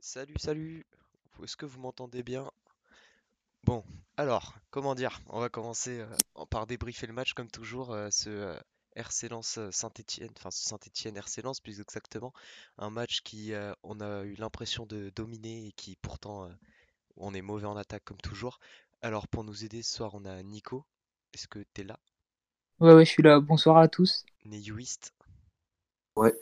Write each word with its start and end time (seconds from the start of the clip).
Salut, 0.00 0.34
salut. 0.38 0.86
Est-ce 1.42 1.56
que 1.56 1.64
vous 1.64 1.80
m'entendez 1.80 2.22
bien? 2.22 2.50
Bon, 3.64 3.84
alors, 4.16 4.54
comment 4.70 4.94
dire? 4.94 5.20
On 5.28 5.40
va 5.40 5.48
commencer 5.48 6.00
euh, 6.00 6.44
par 6.50 6.66
débriefer 6.66 7.06
le 7.06 7.12
match 7.14 7.32
comme 7.34 7.50
toujours, 7.50 7.92
euh, 7.92 8.08
ce 8.10 8.28
euh, 8.28 8.60
RC 8.96 9.28
Lens 9.28 9.58
euh, 9.58 9.70
Saint-Étienne, 9.70 10.30
enfin 10.36 10.50
ce 10.50 10.62
Saint-Étienne 10.68 11.16
RC 11.16 11.42
Lens 11.42 11.60
plus 11.60 11.80
exactement, 11.80 12.32
un 12.78 12.90
match 12.90 13.20
qui 13.22 13.52
euh, 13.54 13.72
on 13.82 14.00
a 14.00 14.24
eu 14.24 14.34
l'impression 14.34 14.84
de 14.86 15.10
dominer 15.16 15.66
et 15.68 15.72
qui 15.72 15.96
pourtant 15.96 16.44
euh, 16.44 16.48
on 17.16 17.34
est 17.34 17.42
mauvais 17.42 17.66
en 17.66 17.76
attaque 17.76 18.04
comme 18.04 18.20
toujours. 18.20 18.60
Alors 19.02 19.28
pour 19.28 19.44
nous 19.44 19.64
aider 19.64 19.82
ce 19.82 19.94
soir, 19.94 20.12
on 20.14 20.24
a 20.26 20.42
Nico. 20.42 20.84
Est-ce 21.34 21.48
que 21.48 21.60
t'es 21.74 21.84
là? 21.84 21.98
Ouais, 22.80 22.92
ouais, 22.94 23.04
je 23.04 23.10
suis 23.10 23.22
là. 23.22 23.38
Bonsoir 23.38 23.76
à 23.78 23.86
tous. 23.86 24.24
Néuiste 24.44 25.14
Ouais, 26.16 26.34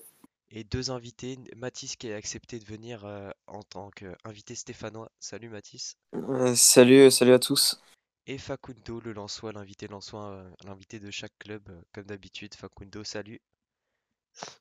et 0.51 0.65
deux 0.65 0.91
invités, 0.91 1.39
Mathis 1.57 1.97
qui 1.97 2.13
a 2.13 2.17
accepté 2.17 2.59
de 2.59 2.65
venir 2.65 3.05
euh, 3.05 3.31
en 3.47 3.63
tant 3.63 3.91
qu'invité 3.91 4.55
stéphanois. 4.55 5.11
Salut 5.21 5.49
Mathis. 5.49 5.97
Euh, 6.15 6.55
salut, 6.55 7.11
salut 7.11 7.33
à 7.33 7.39
tous. 7.39 7.81
Et 8.27 8.39
Facundo, 8.39 9.01
le 9.01 9.13
Lensois, 9.13 9.53
l'invité 9.53 9.89
Lensois, 9.89 10.31
euh, 10.31 10.51
l'invité 10.65 11.01
de 11.01 11.11
chaque 11.11 11.37
club, 11.39 11.63
euh, 11.71 11.81
comme 11.93 12.05
d'habitude. 12.05 12.55
Facundo, 12.55 13.03
salut. 13.05 13.41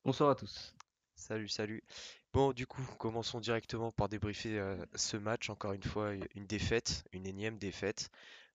Bonsoir 0.05 0.29
à 0.29 0.35
tous. 0.35 0.73
Salut, 1.15 1.49
salut. 1.49 1.83
Bon, 2.31 2.53
du 2.53 2.67
coup, 2.67 2.83
commençons 2.99 3.39
directement 3.39 3.91
par 3.91 4.07
débriefer 4.07 4.59
euh, 4.59 4.77
ce 4.95 5.17
match. 5.17 5.49
Encore 5.49 5.73
une 5.73 5.83
fois, 5.83 6.13
une 6.35 6.45
défaite, 6.45 7.03
une 7.11 7.25
énième 7.25 7.57
défaite. 7.57 8.09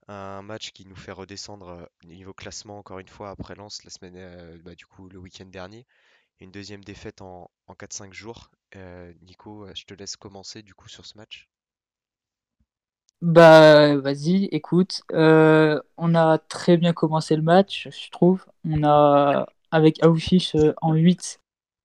Un 0.09 0.43
match 0.43 0.73
qui 0.73 0.87
nous 0.87 0.97
fait 0.97 1.13
redescendre 1.13 1.69
euh, 1.69 1.87
niveau 2.07 2.33
classement, 2.33 2.79
encore 2.79 2.99
une 2.99 3.09
fois, 3.09 3.31
après 3.31 3.55
Lens, 3.55 3.85
la 3.85 3.91
semaine, 3.91 4.15
euh, 4.17 4.59
bah, 4.65 4.75
du 4.75 4.87
coup, 4.87 5.09
le 5.09 5.19
week-end 5.19 5.47
dernier. 5.47 5.87
Une 6.43 6.51
deuxième 6.51 6.83
défaite 6.83 7.23
en, 7.23 7.49
en 7.69 7.75
4-5 7.75 8.13
jours. 8.13 8.51
Euh, 8.75 9.13
Nico, 9.23 9.65
euh, 9.65 9.71
je 9.77 9.85
te 9.85 9.95
laisse 9.95 10.17
commencer, 10.17 10.63
du 10.63 10.75
coup, 10.75 10.89
sur 10.89 11.07
ce 11.07 11.17
match. 11.17 11.49
Bah, 13.21 13.97
vas-y, 13.97 14.47
écoute. 14.47 15.03
euh, 15.13 15.81
on 15.97 16.17
a 16.17 16.39
très 16.39 16.77
bien 16.77 16.93
commencé 16.93 17.37
le 17.37 17.43
match, 17.43 17.89
je 17.93 18.11
trouve. 18.11 18.45
On 18.65 18.83
a, 18.83 19.47
avec 19.71 20.05
Aouchiche 20.05 20.57
en 20.81 20.95
8, 20.95 21.41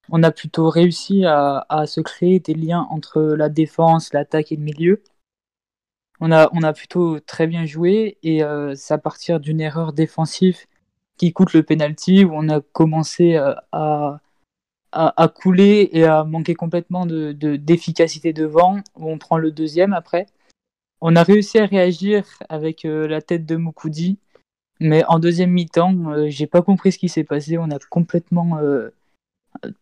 on 0.08 0.24
a 0.24 0.32
plutôt 0.32 0.70
réussi 0.70 1.24
à, 1.24 1.84
se 1.86 2.00
créer 2.00 2.40
des 2.40 2.54
liens 2.54 2.88
entre 2.90 3.22
la 3.22 3.48
défense, 3.48 4.12
l'attaque 4.12 4.50
et 4.50 4.56
le 4.56 4.62
milieu. 4.62 5.04
On 6.18 6.32
a, 6.32 6.48
on 6.52 6.64
a 6.64 6.72
plutôt 6.72 7.20
très 7.20 7.46
bien 7.46 7.64
joué 7.64 8.18
et 8.24 8.40
c'est 8.74 8.94
à 8.94 8.98
partir 8.98 9.38
d'une 9.38 9.60
erreur 9.60 9.92
défensive 9.92 10.66
qui 11.16 11.32
coûte 11.32 11.52
le 11.52 11.62
penalty 11.62 12.24
où 12.24 12.32
on 12.34 12.48
a 12.48 12.60
commencé 12.60 13.36
à, 13.70 14.20
à, 14.92 15.22
à 15.22 15.28
couler 15.28 15.90
et 15.92 16.04
à 16.04 16.24
manquer 16.24 16.54
complètement 16.54 17.06
de, 17.06 17.32
de- 17.32 17.56
d'efficacité 17.56 18.32
devant, 18.32 18.80
on 18.94 19.18
prend 19.18 19.38
le 19.38 19.50
deuxième 19.50 19.92
après. 19.92 20.26
On 21.00 21.16
a 21.16 21.22
réussi 21.22 21.58
à 21.58 21.66
réagir 21.66 22.24
avec 22.48 22.84
euh, 22.84 23.06
la 23.06 23.22
tête 23.22 23.46
de 23.46 23.56
Moukoudi, 23.56 24.18
mais 24.80 25.04
en 25.06 25.18
deuxième 25.18 25.50
mi-temps, 25.50 26.10
euh, 26.10 26.28
j'ai 26.28 26.46
pas 26.46 26.62
compris 26.62 26.92
ce 26.92 26.98
qui 26.98 27.08
s'est 27.08 27.24
passé. 27.24 27.58
On 27.58 27.70
a 27.70 27.78
complètement 27.90 28.58
euh, 28.58 28.90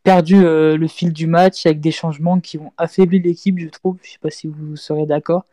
perdu 0.03 0.37
euh, 0.37 0.77
le 0.77 0.89
fil 0.89 1.13
du 1.13 1.27
match 1.27 1.67
avec 1.67 1.81
des 1.81 1.91
changements 1.91 2.41
qui 2.41 2.59
ont 2.59 2.73
affaibli 2.77 3.21
l'équipe, 3.21 3.59
je 3.59 3.69
trouve. 3.69 3.99
Je 4.03 4.13
sais 4.13 4.19
pas 4.19 4.31
si 4.31 4.47
vous 4.47 4.77
serez 4.77 5.07
d'accord, 5.07 5.45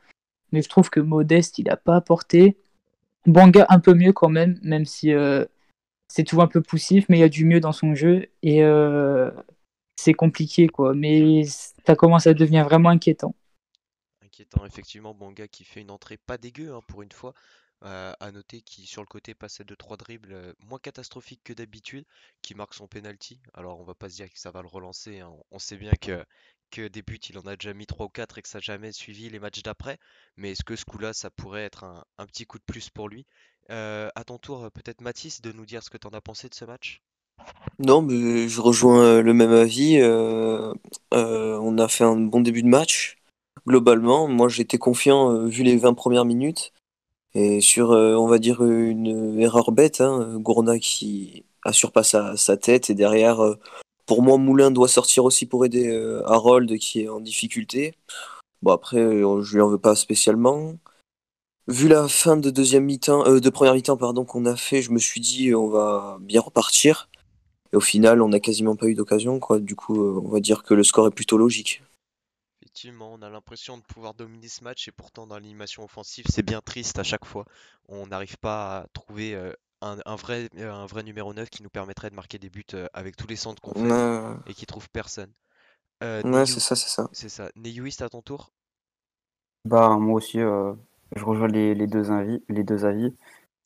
mais 0.51 0.62
je 0.62 0.69
trouve 0.69 0.89
que 0.89 1.00
Modeste, 1.00 1.60
il 1.60 1.69
a 1.69 1.78
pas 1.78 1.95
apporté. 1.95 2.57
Banga 3.25 3.66
un 3.69 3.80
peu 3.80 3.94
mieux 3.94 4.12
quand 4.12 4.30
même, 4.30 4.60
même 4.63 4.86
si 4.86 5.13
c'est 6.08 6.24
tout 6.24 6.42
un 6.42 6.48
peu 6.48 6.62
poussif, 6.62 7.06
mais 7.10 7.18
il 7.18 7.22
y 7.22 7.24
a 7.24 7.30
du 7.30 7.46
mieux 7.46 7.60
dans 7.60 7.72
son 7.72 7.96
jeu 7.96 8.28
et 8.44 8.64
euh, 8.64 9.32
c'est 9.96 10.14
compliqué 10.14 10.68
quoi. 10.68 10.94
Mais 10.96 11.44
ça 11.86 11.96
commence 11.96 12.28
à 12.28 12.34
devenir 12.34 12.66
vraiment 12.66 12.90
inquiétant. 12.90 13.36
Inquiétant, 14.24 14.66
effectivement, 14.66 15.14
Banga 15.14 15.48
qui 15.48 15.64
fait 15.64 15.82
une 15.82 15.92
entrée 15.92 16.18
pas 16.18 16.38
dégueu 16.40 16.74
hein, 16.74 16.82
pour 16.88 17.04
une 17.04 17.12
fois. 17.12 17.34
Euh, 17.84 18.14
à 18.22 18.32
noter 18.32 18.62
qui 18.62 18.86
sur 18.88 19.02
le 19.02 19.08
côté 19.08 19.36
passait 19.36 19.66
de 19.66 19.76
trois 19.76 19.98
dribbles 19.98 20.32
euh, 20.34 20.54
moins 20.60 20.80
catastrophique 20.80 21.42
que 21.44 21.54
d'habitude, 21.54 22.06
qui 22.42 22.56
marque 22.56 22.74
son 22.74 22.88
penalty. 22.88 23.42
Alors 23.54 23.80
on 23.80 23.84
va 23.84 23.94
pas 23.94 24.10
se 24.10 24.16
dire 24.16 24.32
que 24.32 24.40
ça 24.40 24.52
va 24.52 24.62
le 24.62 24.70
relancer, 24.70 25.20
hein. 25.20 25.34
On 25.52 25.60
sait 25.60 25.78
bien 25.78 25.92
que, 26.02 26.26
que 26.72 26.88
des 26.88 27.02
buts 27.04 27.18
il 27.30 27.38
en 27.38 27.46
a 27.46 27.56
déjà 27.58 27.74
mis 27.74 27.86
3 27.86 28.06
ou 28.06 28.10
4 28.10 28.38
et 28.38 28.42
que 28.42 28.48
ça 28.50 28.60
n'a 28.60 28.62
jamais 28.62 28.92
suivi 28.94 29.30
les 29.30 29.40
matchs 29.40 29.62
d'après. 29.64 30.00
Mais 30.38 30.52
est-ce 30.52 30.64
que 30.64 30.76
ce 30.78 30.86
coup-là 30.86 31.14
ça 31.14 31.30
pourrait 31.30 31.66
être 31.66 31.84
un 32.18 32.26
petit 32.26 32.46
coup 32.46 32.58
de 32.58 32.64
plus 32.64 32.90
pour 32.90 33.10
lui? 33.10 33.26
Euh, 33.69 34.10
à 34.15 34.24
ton 34.24 34.38
tour, 34.38 34.69
peut-être 34.74 35.01
Mathis, 35.01 35.42
de 35.42 35.51
nous 35.51 35.65
dire 35.65 35.83
ce 35.83 35.89
que 35.89 35.98
t'en 35.98 36.10
as 36.10 36.21
pensé 36.21 36.50
de 36.50 36.54
ce 36.54 36.65
match? 36.65 37.01
Non, 37.80 38.01
mais 38.01 38.48
je 38.48 38.62
rejoins 38.62 39.04
euh, 39.04 39.21
le 39.21 39.33
même 39.33 39.51
avis. 39.51 39.98
euh, 40.00 40.74
on 41.12 41.77
a 41.77 41.88
fait 41.88 42.04
un 42.04 42.15
bon 42.15 42.42
début 42.42 42.63
de 42.63 42.68
match. 42.68 43.18
Globalement, 43.68 44.27
moi 44.27 44.50
j'étais 44.50 44.77
confiant 44.77 45.45
vu 45.45 45.63
les 45.63 45.77
20 45.77 45.94
premières 45.94 46.25
minutes. 46.25 46.74
Et 47.36 47.62
sur, 47.62 47.89
on 47.89 48.27
va 48.27 48.38
dire, 48.38 48.63
une 48.63 49.39
erreur 49.39 49.71
bête, 49.71 50.01
hein, 50.01 50.38
Gourna 50.38 50.77
qui 50.77 51.45
assure 51.63 51.92
pas 51.92 52.04
sa, 52.04 52.38
sa 52.38 52.57
tête. 52.57 52.89
Et 52.89 52.94
derrière, 52.94 53.42
pour 54.06 54.21
moi, 54.21 54.38
Moulin 54.38 54.69
doit 54.69 54.88
sortir 54.88 55.24
aussi 55.25 55.45
pour 55.48 55.66
aider 55.66 55.89
Harold 56.25 56.77
qui 56.77 57.04
est 57.04 57.09
en 57.09 57.21
difficulté. 57.21 57.95
Bon, 58.62 58.74
après, 58.74 59.00
je 59.00 59.54
lui 59.56 59.62
en 59.62 59.69
veux 59.69 59.80
pas 59.80 59.95
spécialement. 59.95 60.74
Vu 61.68 61.89
la 61.89 62.07
fin 62.07 62.38
de 62.38 62.50
deuxième 62.50 62.86
mi-temps, 62.86 63.25
euh, 63.27 63.42
de 63.42 63.50
première 63.50 63.74
mi-temps, 63.74 63.98
pardon, 63.98 64.24
qu'on 64.24 64.45
a 64.45 64.56
fait, 64.56 64.81
je 64.81 64.92
me 64.92 64.98
suis 64.98 65.19
dit 65.19 65.50
euh, 65.50 65.57
on 65.57 65.68
va 65.68 66.18
bien 66.21 66.39
repartir. 66.39 67.10
Et 67.74 67.77
au 67.77 67.81
final, 67.81 68.21
on 68.21 68.30
n'a 68.30 68.39
quasiment 68.39 68.75
pas 68.75 68.88
eu 68.88 68.95
d'occasion, 68.95 69.39
quoi. 69.39 69.60
Du 69.60 69.75
coup, 69.75 70.01
euh, 70.01 70.21
on 70.24 70.30
va 70.30 70.39
dire 70.42 70.63
que 70.63 70.74
le 70.74 70.83
score 70.83 71.07
est 71.07 71.12
plutôt 71.12 71.38
logique. 71.38 71.83
Effectivement, 72.62 73.13
on 73.13 73.21
a 73.21 73.30
l'impression 73.30 73.77
de 73.77 73.83
pouvoir 73.83 74.15
dominer 74.15 74.48
ce 74.48 74.63
match 74.63 74.88
et 74.88 74.92
pourtant 74.92 75.27
dans 75.27 75.36
l'animation 75.36 75.83
offensive, 75.83 76.25
c'est 76.30 76.42
bien 76.44 76.62
triste 76.62 76.98
à 76.98 77.04
chaque 77.04 77.25
fois. 77.25 77.45
On 77.88 78.07
n'arrive 78.07 78.38
pas 78.38 78.80
à 78.80 78.88
trouver 78.94 79.36
euh, 79.36 79.54
un, 79.81 80.00
un 80.06 80.16
vrai, 80.16 80.50
un 80.57 80.86
vrai 80.88 81.04
numéro 81.04 81.31
9 81.33 81.50
qui 81.51 81.62
nous 81.63 81.69
permettrait 81.69 82.09
de 82.09 82.16
marquer 82.16 82.39
des 82.39 82.50
buts 82.50 82.66
avec 82.94 83.16
tous 83.18 83.27
les 83.27 83.36
centres 83.36 83.62
qu'on 83.62 83.75
fait 83.75 83.89
Ouais, 83.89 84.36
et 84.45 84.54
qui 84.56 84.66
trouve 84.66 84.89
personne. 84.89 85.33
Euh, 86.04 86.24
ouais, 86.24 86.45
c'est 86.45 86.59
ça, 86.59 86.75
c'est 86.75 86.89
ça. 86.89 87.09
c'est 87.13 87.30
ça. 87.30 87.50
Neyuist 87.56 88.01
à 88.01 88.09
ton 88.09 88.21
tour? 88.21 88.51
Bah, 89.66 89.98
moi 89.98 90.16
aussi, 90.16 90.39
euh, 90.39 90.74
je 91.15 91.25
rejoins 91.25 91.48
les, 91.48 91.88
deux 91.88 92.12
avis. 92.12 93.15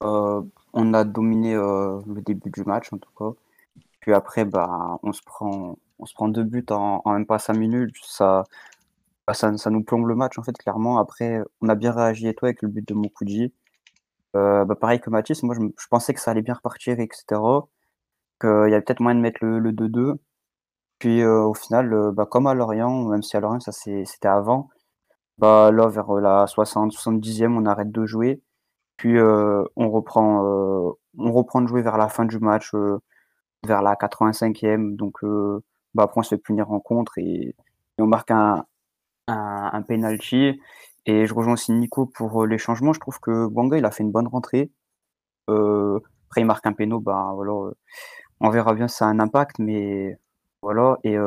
Euh, 0.03 0.41
on 0.73 0.93
a 0.93 1.03
dominé 1.03 1.55
euh, 1.55 1.99
le 2.07 2.21
début 2.21 2.49
du 2.51 2.63
match, 2.63 2.91
en 2.93 2.97
tout 2.97 3.11
cas. 3.17 3.31
Puis 4.01 4.13
après, 4.13 4.45
bah, 4.45 4.99
on 5.03 5.13
se 5.13 5.21
prend, 5.23 5.77
on 5.99 6.05
se 6.05 6.13
prend 6.13 6.27
deux 6.29 6.43
buts 6.43 6.65
en, 6.71 7.01
même 7.05 7.25
pas 7.25 7.39
cinq 7.39 7.55
minutes. 7.57 7.95
Ça, 8.03 8.43
bah, 9.27 9.33
ça, 9.33 9.55
ça 9.57 9.69
nous 9.69 9.83
plombe 9.83 10.07
le 10.07 10.15
match, 10.15 10.37
en 10.39 10.43
fait, 10.43 10.57
clairement. 10.57 10.99
Après, 10.99 11.41
on 11.61 11.69
a 11.69 11.75
bien 11.75 11.91
réagi 11.91 12.27
et 12.27 12.33
toi 12.35 12.49
avec 12.49 12.61
le 12.61 12.69
but 12.69 12.87
de 12.87 12.93
Moukoudji. 12.93 13.53
Euh, 14.35 14.65
bah, 14.65 14.75
pareil 14.75 14.99
que 15.01 15.09
Mathis, 15.09 15.43
moi, 15.43 15.55
je, 15.55 15.87
pensais 15.89 16.13
que 16.13 16.21
ça 16.21 16.31
allait 16.31 16.41
bien 16.41 16.55
repartir, 16.55 16.99
etc. 16.99 17.41
Qu'il 18.41 18.49
y 18.49 18.73
avait 18.73 18.81
peut-être 18.81 18.99
moyen 19.01 19.15
de 19.17 19.21
mettre 19.21 19.39
le, 19.43 19.59
le 19.59 19.71
2-2. 19.71 20.17
Puis 20.99 21.23
au 21.25 21.53
final, 21.53 22.11
bah, 22.13 22.25
comme 22.25 22.47
à 22.47 22.53
Lorient, 22.55 23.05
même 23.05 23.23
si 23.23 23.37
à 23.37 23.39
Lorient, 23.39 23.59
ça 23.59 23.71
c'était 23.71 24.27
avant, 24.27 24.69
bah, 25.37 25.71
là, 25.71 25.87
vers 25.87 26.09
euh, 26.17 26.21
la 26.21 26.47
60, 26.47 26.91
70e, 26.93 27.55
on 27.57 27.65
arrête 27.65 27.91
de 27.91 28.05
jouer. 28.05 28.41
Puis 28.97 29.17
euh, 29.19 29.63
on 29.75 29.89
reprend, 29.91 30.45
euh, 30.45 30.91
on 31.19 31.31
reprend 31.31 31.61
de 31.61 31.67
jouer 31.67 31.81
vers 31.83 31.97
la 31.97 32.09
fin 32.09 32.25
du 32.25 32.39
match, 32.39 32.73
euh, 32.75 32.99
vers 33.65 33.81
la 33.83 33.95
85e. 33.95 34.95
Donc 34.95 35.23
euh, 35.23 35.63
bah, 35.95 36.03
après, 36.03 36.19
on 36.21 36.23
se 36.23 36.29
fait 36.35 36.37
punir 36.41 36.71
en 36.71 36.79
contre 36.79 37.17
et, 37.19 37.55
on 37.99 38.07
marque 38.07 38.31
un, 38.31 38.65
un, 39.27 39.69
un 39.73 39.81
penalty. 39.83 40.59
Et 41.07 41.27
je 41.27 41.33
rejoins 41.33 41.53
aussi 41.53 41.71
Nico 41.73 42.05
pour 42.07 42.43
euh, 42.43 42.47
les 42.47 42.57
changements. 42.59 42.93
Je 42.93 42.99
trouve 43.01 43.19
que 43.19 43.47
Bouanga, 43.47 43.77
il 43.77 43.85
a 43.85 43.91
fait 43.91 44.03
une 44.03 44.11
bonne 44.11 44.27
rentrée. 44.27 44.71
Après, 45.47 46.41
il 46.41 46.45
marque 46.45 46.65
un 46.67 46.73
péno, 46.73 46.99
bah, 46.99 47.31
voilà, 47.35 47.71
on 48.41 48.49
verra 48.49 48.73
bien 48.73 48.87
si 48.87 48.97
ça 48.97 49.07
a 49.07 49.09
un 49.09 49.19
impact, 49.19 49.59
mais 49.59 50.17
voilà. 50.61 50.97
Et 51.03 51.17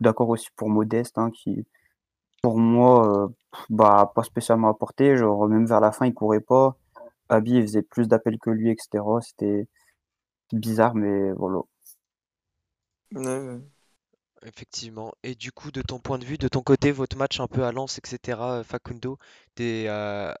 d'accord 0.00 0.28
aussi 0.30 0.48
pour 0.56 0.68
Modeste, 0.70 1.18
hein, 1.18 1.30
qui, 1.32 1.66
pour 2.44 2.58
moi, 2.58 3.24
euh, 3.24 3.28
bah, 3.70 4.12
pas 4.14 4.22
spécialement 4.22 4.68
apporté. 4.68 5.16
Genre, 5.16 5.48
même 5.48 5.64
vers 5.64 5.80
la 5.80 5.92
fin, 5.92 6.04
il 6.04 6.12
courait 6.12 6.40
pas. 6.40 6.76
Abi, 7.30 7.52
il 7.52 7.62
faisait 7.62 7.80
plus 7.80 8.06
d'appels 8.06 8.38
que 8.38 8.50
lui, 8.50 8.70
etc. 8.70 9.02
C'était 9.22 9.66
bizarre, 10.52 10.94
mais 10.94 11.32
voilà. 11.32 11.60
Ouais. 13.12 13.60
Effectivement. 14.42 15.14
Et 15.22 15.34
du 15.34 15.52
coup, 15.52 15.70
de 15.70 15.80
ton 15.80 15.98
point 15.98 16.18
de 16.18 16.26
vue, 16.26 16.36
de 16.36 16.48
ton 16.48 16.60
côté, 16.62 16.92
votre 16.92 17.16
match 17.16 17.40
un 17.40 17.46
peu 17.46 17.64
à 17.64 17.72
Lens, 17.72 17.96
etc., 17.98 18.38
euh, 18.58 18.62
Facundo, 18.62 19.18
des, 19.56 19.86
euh, 19.88 20.34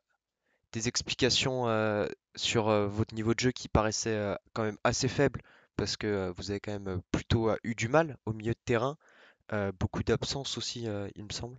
des 0.72 0.88
explications 0.88 1.68
euh, 1.68 2.06
sur 2.36 2.68
euh, 2.68 2.86
votre 2.86 3.14
niveau 3.14 3.32
de 3.34 3.40
jeu 3.40 3.52
qui 3.52 3.68
paraissait 3.68 4.10
euh, 4.14 4.36
quand 4.52 4.64
même 4.64 4.78
assez 4.84 5.08
faible, 5.08 5.40
parce 5.76 5.96
que 5.96 6.06
euh, 6.06 6.32
vous 6.36 6.50
avez 6.50 6.60
quand 6.60 6.78
même 6.78 7.00
plutôt 7.12 7.48
euh, 7.50 7.56
eu 7.64 7.74
du 7.74 7.88
mal 7.88 8.18
au 8.26 8.34
milieu 8.34 8.52
de 8.52 8.58
terrain, 8.66 8.98
euh, 9.54 9.72
beaucoup 9.80 10.02
d'absence 10.02 10.58
aussi, 10.58 10.86
euh, 10.88 11.08
il 11.16 11.24
me 11.24 11.32
semble. 11.32 11.56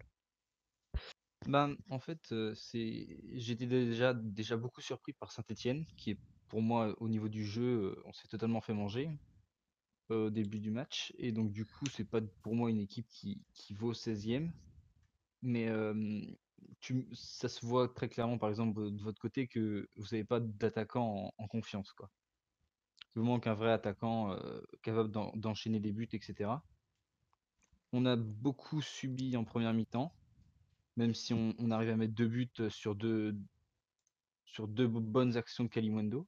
Ben, 1.48 1.76
en 1.90 2.00
fait, 2.00 2.34
c'est... 2.56 3.20
j'étais 3.34 3.68
déjà, 3.68 4.14
déjà 4.14 4.58
beaucoup 4.58 4.82
surpris 4.82 5.14
par 5.14 5.32
Saint-Etienne, 5.32 5.86
qui 5.98 6.12
est 6.12 6.20
pour 6.48 6.62
moi, 6.62 6.96
au 7.02 7.10
niveau 7.10 7.28
du 7.28 7.46
jeu, 7.46 8.02
on 8.06 8.14
s'est 8.14 8.28
totalement 8.28 8.62
fait 8.62 8.74
manger 8.74 9.10
au 10.10 10.30
début 10.30 10.60
du 10.60 10.72
match. 10.72 11.14
Et 11.18 11.32
donc, 11.32 11.52
du 11.52 11.66
coup, 11.66 11.86
c'est 11.92 12.10
pas 12.10 12.22
pour 12.42 12.56
moi 12.56 12.70
une 12.70 12.80
équipe 12.80 13.08
qui, 13.10 13.42
qui 13.54 13.74
vaut 13.74 13.94
16e. 13.94 14.52
Mais 15.42 15.70
tu, 16.80 17.08
ça 17.14 17.50
se 17.50 17.66
voit 17.66 17.90
très 17.94 18.10
clairement, 18.10 18.38
par 18.38 18.50
exemple, 18.50 18.92
de 18.92 19.02
votre 19.02 19.20
côté, 19.20 19.48
que 19.48 19.90
vous 19.96 20.06
n'avez 20.12 20.24
pas 20.24 20.40
d'attaquant 20.40 21.34
en, 21.38 21.48
confiance. 21.48 21.92
Quoi. 21.94 22.10
Il 23.16 23.20
vous 23.20 23.26
manque 23.26 23.48
un 23.48 23.54
vrai 23.54 23.72
attaquant 23.72 24.38
capable 24.82 25.12
d'enchaîner 25.12 25.80
des 25.80 25.92
buts, 25.92 26.10
etc. 26.12 26.52
On 27.92 28.06
a 28.06 28.16
beaucoup 28.16 28.82
subi 28.82 29.38
en 29.38 29.44
première 29.44 29.74
mi-temps, 29.74 30.14
même 30.98 31.14
si 31.14 31.34
on, 31.34 31.72
arrive 31.72 31.90
à 31.90 31.98
mettre 31.98 32.14
deux 32.14 32.28
buts 32.28 32.70
sur 32.70 32.96
deux, 32.96 33.36
sur 34.46 34.68
deux 34.68 34.88
bonnes 34.88 35.38
actions 35.38 35.66
de 35.66 35.70
Kalimundo 35.70 36.28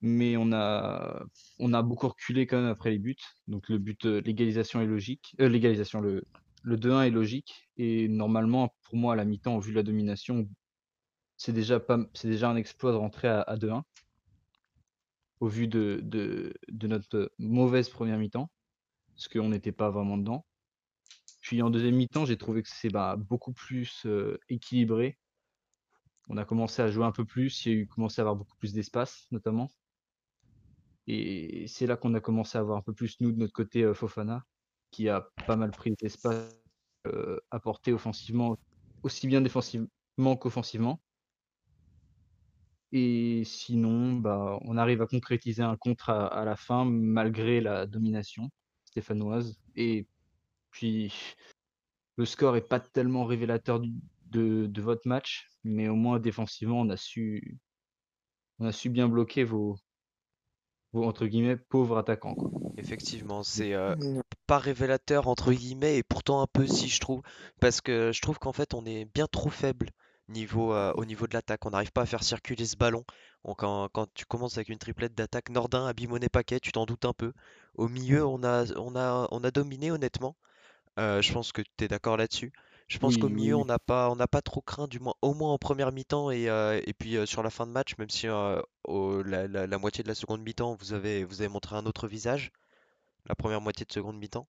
mais 0.00 0.36
on 0.36 0.52
a, 0.52 1.24
on 1.58 1.72
a 1.72 1.82
beaucoup 1.82 2.08
reculé 2.08 2.46
quand 2.46 2.60
même 2.60 2.70
après 2.70 2.90
les 2.90 2.98
buts. 2.98 3.16
Donc 3.48 3.68
le 3.68 3.78
but, 3.78 4.04
l'égalisation 4.04 4.80
est 4.80 4.86
logique. 4.86 5.34
Euh, 5.40 5.48
l'égalisation, 5.48 6.00
le, 6.00 6.24
le 6.62 6.76
2-1 6.76 7.06
est 7.06 7.10
logique. 7.10 7.68
Et 7.76 8.08
normalement, 8.08 8.74
pour 8.84 8.96
moi, 8.96 9.14
à 9.14 9.16
la 9.16 9.24
mi-temps, 9.24 9.56
au 9.56 9.60
vu 9.60 9.72
de 9.72 9.76
la 9.76 9.82
domination, 9.82 10.48
c'est 11.36 11.52
déjà, 11.52 11.80
pas, 11.80 11.98
c'est 12.14 12.28
déjà 12.28 12.48
un 12.50 12.56
exploit 12.56 12.92
de 12.92 12.96
rentrer 12.96 13.28
à, 13.28 13.56
2-1. 13.56 13.82
Au 15.40 15.48
vu 15.48 15.68
de, 15.68 16.00
de, 16.02 16.52
notre 16.86 17.32
mauvaise 17.38 17.88
première 17.88 18.18
mi-temps, 18.18 18.50
parce 19.14 19.28
qu'on 19.28 19.48
n'était 19.50 19.72
pas 19.72 19.90
vraiment 19.90 20.18
dedans. 20.18 20.44
Puis 21.48 21.62
en 21.62 21.70
deuxième 21.70 21.94
mi-temps, 21.94 22.26
j'ai 22.26 22.36
trouvé 22.36 22.62
que 22.62 22.68
c'est 22.70 22.90
bah, 22.90 23.16
beaucoup 23.16 23.54
plus 23.54 24.06
équilibré. 24.50 25.18
On 26.28 26.36
a 26.36 26.44
commencé 26.44 26.82
à 26.82 26.90
jouer 26.90 27.06
un 27.06 27.10
peu 27.10 27.24
plus, 27.24 27.64
il 27.64 27.72
y 27.72 27.74
a 27.74 27.78
eu 27.78 27.86
commencé 27.86 28.20
à 28.20 28.22
avoir 28.24 28.36
beaucoup 28.36 28.54
plus 28.58 28.74
d'espace, 28.74 29.26
notamment. 29.30 29.70
Et 31.06 31.64
c'est 31.66 31.86
là 31.86 31.96
qu'on 31.96 32.12
a 32.12 32.20
commencé 32.20 32.58
à 32.58 32.60
avoir 32.60 32.76
un 32.76 32.82
peu 32.82 32.92
plus, 32.92 33.18
nous, 33.20 33.32
de 33.32 33.38
notre 33.38 33.54
côté, 33.54 33.94
Fofana, 33.94 34.44
qui 34.90 35.08
a 35.08 35.26
pas 35.46 35.56
mal 35.56 35.70
pris 35.70 35.94
d'espace, 35.94 36.54
euh, 37.06 37.40
apporté 37.50 37.94
offensivement, 37.94 38.58
aussi 39.02 39.26
bien 39.26 39.40
défensivement 39.40 40.36
qu'offensivement. 40.38 41.00
Et 42.92 43.42
sinon, 43.46 44.16
bah, 44.16 44.58
on 44.66 44.76
arrive 44.76 45.00
à 45.00 45.06
concrétiser 45.06 45.62
un 45.62 45.78
contre 45.78 46.10
à, 46.10 46.44
la 46.44 46.56
fin, 46.56 46.84
malgré 46.84 47.62
la 47.62 47.86
domination 47.86 48.50
stéphanoise. 48.84 49.58
Et 49.76 50.06
puis, 50.70 51.12
le 52.16 52.24
score 52.24 52.56
est 52.56 52.68
pas 52.68 52.80
tellement 52.80 53.24
révélateur 53.24 53.80
de, 54.26 54.66
de, 54.66 54.82
votre 54.82 55.06
match, 55.06 55.48
mais 55.64 55.88
au 55.88 55.94
moins 55.94 56.18
défensivement, 56.18 56.80
on 56.80 56.90
a 56.90 56.96
su, 56.96 57.58
on 58.58 58.66
a 58.66 58.72
su 58.72 58.90
bien 58.90 59.08
bloquer 59.08 59.44
vos, 59.44 59.76
entre 60.94 61.26
guillemets 61.26 61.56
pauvre 61.56 61.98
attaquant. 61.98 62.36
Effectivement, 62.76 63.42
c'est 63.42 63.74
euh, 63.74 63.94
pas 64.46 64.58
révélateur 64.58 65.28
entre 65.28 65.52
guillemets 65.52 65.96
et 65.96 66.02
pourtant 66.02 66.40
un 66.40 66.46
peu 66.46 66.66
si 66.66 66.88
je 66.88 67.00
trouve 67.00 67.22
parce 67.60 67.80
que 67.80 68.12
je 68.12 68.20
trouve 68.20 68.38
qu'en 68.38 68.52
fait 68.52 68.74
on 68.74 68.84
est 68.84 69.04
bien 69.04 69.26
trop 69.26 69.50
faible 69.50 69.90
niveau 70.28 70.72
euh, 70.74 70.92
au 70.94 71.04
niveau 71.04 71.26
de 71.26 71.34
l'attaque. 71.34 71.66
On 71.66 71.70
n'arrive 71.70 71.92
pas 71.92 72.02
à 72.02 72.06
faire 72.06 72.22
circuler 72.22 72.66
ce 72.66 72.76
ballon. 72.76 73.04
quand, 73.44 73.88
tu 74.14 74.26
commences 74.26 74.56
avec 74.56 74.68
une 74.68 74.78
triplette 74.78 75.14
d'attaque 75.14 75.50
Nordin, 75.50 75.86
Abimoné, 75.86 76.28
Paquet, 76.28 76.60
tu 76.60 76.72
t'en 76.72 76.86
doutes 76.86 77.04
un 77.04 77.14
peu. 77.14 77.32
Au 77.74 77.88
milieu, 77.88 78.26
on 78.26 78.42
a 78.42 78.64
on 78.76 78.94
a 78.96 79.28
on 79.30 79.44
a 79.44 79.50
dominé 79.50 79.90
honnêtement. 79.90 80.36
Euh, 80.98 81.22
je 81.22 81.32
pense 81.32 81.52
que 81.52 81.62
tu 81.62 81.84
es 81.84 81.88
d'accord 81.88 82.16
là-dessus. 82.16 82.52
Je 82.88 82.98
pense 82.98 83.18
qu'au 83.18 83.28
milieu, 83.28 83.54
on 83.54 83.66
n'a 83.66 83.78
pas, 83.78 84.10
on 84.10 84.16
n'a 84.16 84.26
pas 84.26 84.40
trop 84.40 84.62
craint, 84.62 84.88
du 84.88 84.98
moins, 84.98 85.12
au 85.20 85.34
moins 85.34 85.52
en 85.52 85.58
première 85.58 85.92
mi-temps 85.92 86.30
et, 86.30 86.48
euh, 86.48 86.80
et 86.86 86.94
puis 86.94 87.16
euh, 87.18 87.26
sur 87.26 87.42
la 87.42 87.50
fin 87.50 87.66
de 87.66 87.70
match, 87.70 87.98
même 87.98 88.08
si 88.08 88.26
euh, 88.26 88.62
la, 88.86 89.78
moitié 89.78 90.02
de 90.02 90.08
la 90.08 90.14
seconde 90.14 90.40
mi-temps, 90.40 90.74
vous 90.80 90.94
avez, 90.94 91.22
vous 91.22 91.42
avez 91.42 91.50
montré 91.50 91.76
un 91.76 91.84
autre 91.84 92.08
visage, 92.08 92.50
la 93.26 93.34
première 93.34 93.60
moitié 93.60 93.84
de 93.84 93.92
seconde 93.92 94.18
mi-temps. 94.18 94.48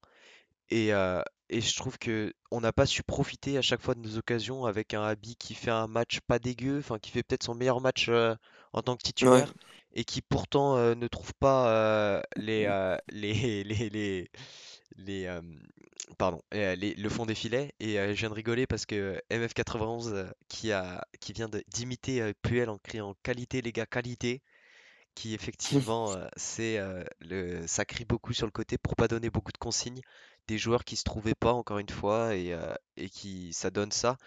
Et, 0.71 0.89
et 0.89 1.61
je 1.61 1.75
trouve 1.75 1.97
que 1.97 2.31
on 2.51 2.61
n'a 2.61 2.71
pas 2.71 2.85
su 2.85 3.01
profiter 3.01 3.57
à 3.57 3.61
chaque 3.63 3.81
fois 3.81 3.95
de 3.95 4.01
nos 4.01 4.17
occasions 4.17 4.65
avec 4.65 4.93
un 4.93 5.01
Abi 5.01 5.35
qui 5.35 5.55
fait 5.55 5.71
un 5.71 5.87
match 5.87 6.19
pas 6.21 6.37
dégueu, 6.37 6.77
enfin 6.77 6.99
qui 6.99 7.09
fait 7.09 7.23
peut-être 7.23 7.43
son 7.43 7.55
meilleur 7.55 7.81
match 7.81 8.09
en 8.73 8.81
tant 8.83 8.95
que 8.95 9.01
titulaire 9.01 9.51
et 9.95 10.03
qui 10.03 10.21
pourtant 10.21 10.77
ne 10.77 11.07
trouve 11.07 11.33
pas 11.33 12.21
les, 12.37 12.67
les, 13.11 13.63
les, 13.63 13.89
les, 13.89 14.29
les, 14.95 15.41
pardon, 16.17 16.41
le 16.51 17.09
fond 17.09 17.25
des 17.25 17.35
filets. 17.35 17.73
Et 17.79 17.95
je 17.95 18.11
viens 18.19 18.29
de 18.29 18.33
rigoler 18.33 18.67
parce 18.67 18.85
que 18.85 19.21
MF91 19.31 20.31
qui, 20.47 20.71
a, 20.71 21.05
qui 21.19 21.33
vient 21.33 21.49
d'imiter 21.67 22.33
Puel 22.41 22.69
en 22.69 22.77
criant 22.77 23.15
qualité, 23.23 23.61
les 23.61 23.71
gars, 23.71 23.85
qualité. 23.85 24.41
Qui 25.15 25.33
effectivement, 25.35 26.15
c'est 26.37 26.79
le, 27.19 27.65
ça 27.67 27.85
crie 27.85 28.05
beaucoup 28.05 28.33
sur 28.33 28.45
le 28.45 28.51
côté 28.51 28.77
pour 28.77 28.95
pas 28.95 29.07
donner 29.07 29.29
beaucoup 29.29 29.51
de 29.51 29.57
consignes. 29.57 30.01
Des 30.47 30.57
joueurs 30.57 30.83
qui 30.83 30.95
se 30.95 31.03
trouvaient 31.03 31.35
pas, 31.35 31.53
encore 31.53 31.79
une 31.79 31.89
fois, 31.89 32.35
et, 32.35 32.57
et 32.97 33.09
qui 33.09 33.53
ça 33.53 33.69
donne 33.69 33.91
ça. 33.91 34.17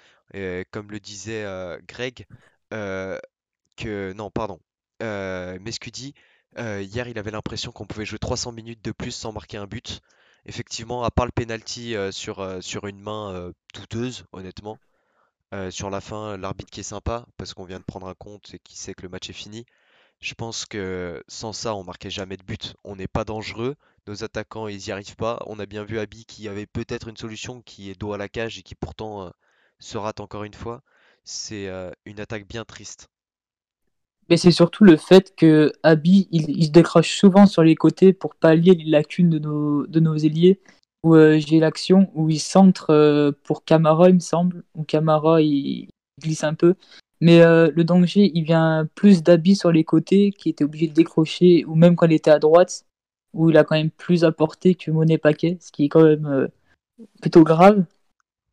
comme 0.71 0.91
le 0.91 1.01
disait 1.01 1.47
Greg, 1.89 2.27
que 2.71 4.13
non, 4.13 4.31
pardon, 4.31 4.61
Mescudi, 5.01 6.15
hier 6.57 7.09
il 7.09 7.19
avait 7.19 7.31
l'impression 7.31 7.73
qu'on 7.73 7.87
pouvait 7.87 8.05
jouer 8.05 8.19
300 8.19 8.53
minutes 8.53 8.85
de 8.85 8.93
plus 8.93 9.13
sans 9.13 9.33
marquer 9.33 9.57
un 9.57 9.67
but. 9.67 10.01
Effectivement, 10.45 11.05
à 11.05 11.11
part 11.11 11.27
le 11.27 11.33
penalty 11.33 11.95
euh, 11.95 12.11
sur, 12.11 12.41
euh, 12.41 12.61
sur 12.61 12.87
une 12.87 13.01
main 13.01 13.33
euh, 13.33 13.53
douteuse, 13.75 14.25
honnêtement. 14.33 14.79
sur 15.71 15.91
la 15.91 16.01
fin, 16.01 16.37
l'arbitre 16.39 16.71
qui 16.71 16.81
est 16.81 16.83
sympa 16.83 17.27
parce 17.37 17.55
qu'on 17.55 17.65
vient 17.65 17.79
de 17.79 17.85
prendre 17.85 18.09
un 18.09 18.15
compte 18.15 18.55
et 18.55 18.59
qui 18.59 18.77
sait 18.77 18.95
que 18.95 19.03
le 19.03 19.09
match 19.11 19.29
est 19.31 19.35
fini. 19.35 19.67
Je 20.21 20.35
pense 20.35 20.65
que 20.67 21.23
sans 21.29 21.53
ça, 21.53 21.75
on 21.75 21.85
marquait 21.85 22.11
jamais 22.11 22.37
de 22.37 22.43
but. 22.43 22.75
On 22.85 22.97
n'est 22.97 23.09
pas 23.09 23.25
dangereux. 23.25 23.77
Nos 24.07 24.25
attaquants, 24.25 24.69
ils 24.69 24.87
y 24.89 24.93
arrivent 24.93 25.17
pas. 25.17 25.43
On 25.47 25.59
a 25.59 25.67
bien 25.67 25.85
vu 25.85 25.99
Abi 25.99 26.25
qui 26.25 26.49
avait 26.49 26.67
peut-être 26.67 27.09
une 27.09 27.17
solution 27.17 27.61
qui 27.63 27.91
est 27.91 28.01
dos 28.01 28.13
à 28.15 28.19
la 28.19 28.29
cage 28.29 28.59
et 28.59 28.63
qui 28.63 28.75
pourtant 28.75 29.33
se 29.79 29.99
rate 29.99 30.21
encore 30.21 30.45
une 30.45 30.55
fois. 30.55 30.83
C'est 31.25 31.69
une 32.07 32.21
attaque 32.21 32.47
bien 32.49 32.65
triste. 32.65 33.11
Mais 34.29 34.37
c'est 34.37 34.51
surtout 34.51 34.85
le 34.85 34.97
fait 34.97 35.35
que 35.37 35.73
Abi, 35.83 36.29
il, 36.31 36.65
se 36.65 36.71
décroche 36.71 37.17
souvent 37.19 37.47
sur 37.47 37.63
les 37.63 37.75
côtés 37.75 38.13
pour 38.13 38.35
pallier 38.35 38.75
les 38.75 38.91
lacunes 38.91 39.31
de 39.31 39.39
nos, 39.39 39.87
de 39.87 40.01
nos 40.01 40.17
ailiers. 40.17 40.61
Où 41.03 41.17
euh, 41.17 41.39
j'ai 41.39 41.59
l'action 41.59 42.11
où 42.15 42.31
il 42.31 42.39
centre 42.39 42.91
euh, 42.91 43.33
pour 43.43 43.65
Camara, 43.65 44.09
il 44.09 44.15
me 44.15 44.21
semble, 44.21 44.63
où 44.75 44.85
Camara 44.85 45.43
il, 45.43 45.89
glisse 46.21 46.45
un 46.45 46.55
peu. 46.55 46.75
Mais 47.21 47.41
euh, 47.41 47.71
le 47.75 47.85
danger, 47.85 48.31
il 48.35 48.45
vient 48.45 48.89
plus 48.95 49.23
d'Abi 49.23 49.57
sur 49.57 49.73
les 49.73 49.85
côtés, 49.85 50.31
qui 50.31 50.49
était 50.49 50.65
obligé 50.65 50.89
de 50.89 50.95
décrocher, 50.95 51.65
ou 51.67 51.75
même 51.75 51.97
quand 51.97 52.07
il 52.07 52.13
était 52.13 52.31
à 52.31 52.39
droite, 52.39 52.85
où 53.35 53.51
il 53.51 53.57
a 53.57 53.65
quand 53.65 53.77
même 53.77 53.91
plus 53.91 54.25
apporté 54.25 54.75
que 54.75 54.91
Monet 54.91 55.19
Paquet, 55.19 55.59
ce 55.61 55.73
qui 55.73 55.85
est 55.85 55.89
quand 55.89 56.05
même 56.05 56.49
plutôt 57.21 57.43
grave. 57.43 57.85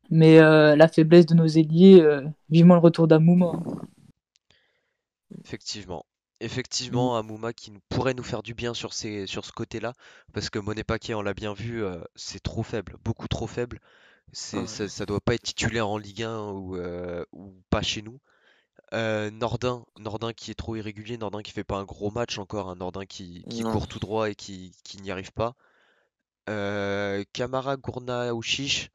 Mais 0.10 0.40
la 0.40 0.88
faiblesse 0.88 1.26
de 1.26 1.36
nos 1.36 1.48
ailiers, 1.48 2.04
vivement 2.50 2.76
le 2.76 2.82
retour 2.82 3.08
d'Amouma. 3.08 3.52
Effectivement. 5.44 6.06
Effectivement, 6.42 7.18
un 7.18 7.24
Mouma 7.24 7.52
qui 7.52 7.74
pourrait 7.90 8.14
nous 8.14 8.24
faire 8.24 8.44
du 8.44 8.54
bien 8.54 8.74
sur, 8.74 8.94
ces, 8.94 9.28
sur 9.28 9.44
ce 9.44 9.52
côté-là, 9.52 9.94
parce 10.34 10.50
que 10.50 10.58
Monet 10.58 10.86
Paquet, 10.86 11.14
on 11.14 11.22
l'a 11.22 11.34
bien 11.34 11.54
vu, 11.54 11.84
euh, 11.84 12.00
c'est 12.16 12.42
trop 12.42 12.64
faible, 12.64 12.96
beaucoup 13.04 13.28
trop 13.28 13.48
faible. 13.48 13.82
C'est, 14.32 14.68
ça, 14.68 14.88
ça 14.88 15.06
doit 15.06 15.20
pas 15.20 15.34
être 15.34 15.44
titulaire 15.44 15.90
en 15.90 15.98
Ligue 15.98 16.24
1 16.24 16.52
ou, 16.52 16.78
euh, 16.78 17.26
ou 17.34 17.62
pas 17.70 17.82
chez 17.82 18.02
nous. 18.02 18.20
Euh, 18.94 19.32
Nordin, 19.32 19.86
Nordin 19.98 20.34
qui 20.34 20.52
est 20.52 20.56
trop 20.56 20.76
irrégulier, 20.76 21.18
Nordin 21.18 21.42
qui 21.42 21.52
fait 21.52 21.64
pas 21.64 21.78
un 21.78 21.84
gros 21.84 22.12
match 22.12 22.38
encore, 22.38 22.70
un 22.70 22.76
Nordin 22.76 23.06
qui, 23.06 23.44
qui 23.50 23.64
court 23.64 23.88
tout 23.88 24.00
droit 24.00 24.30
et 24.30 24.36
qui, 24.36 24.72
qui 24.84 25.02
n'y 25.02 25.12
arrive 25.12 25.34
pas. 25.34 25.56
Camara, 26.46 27.76
Gourna 27.78 28.34
ou 28.34 28.42
Chiche, 28.42 28.90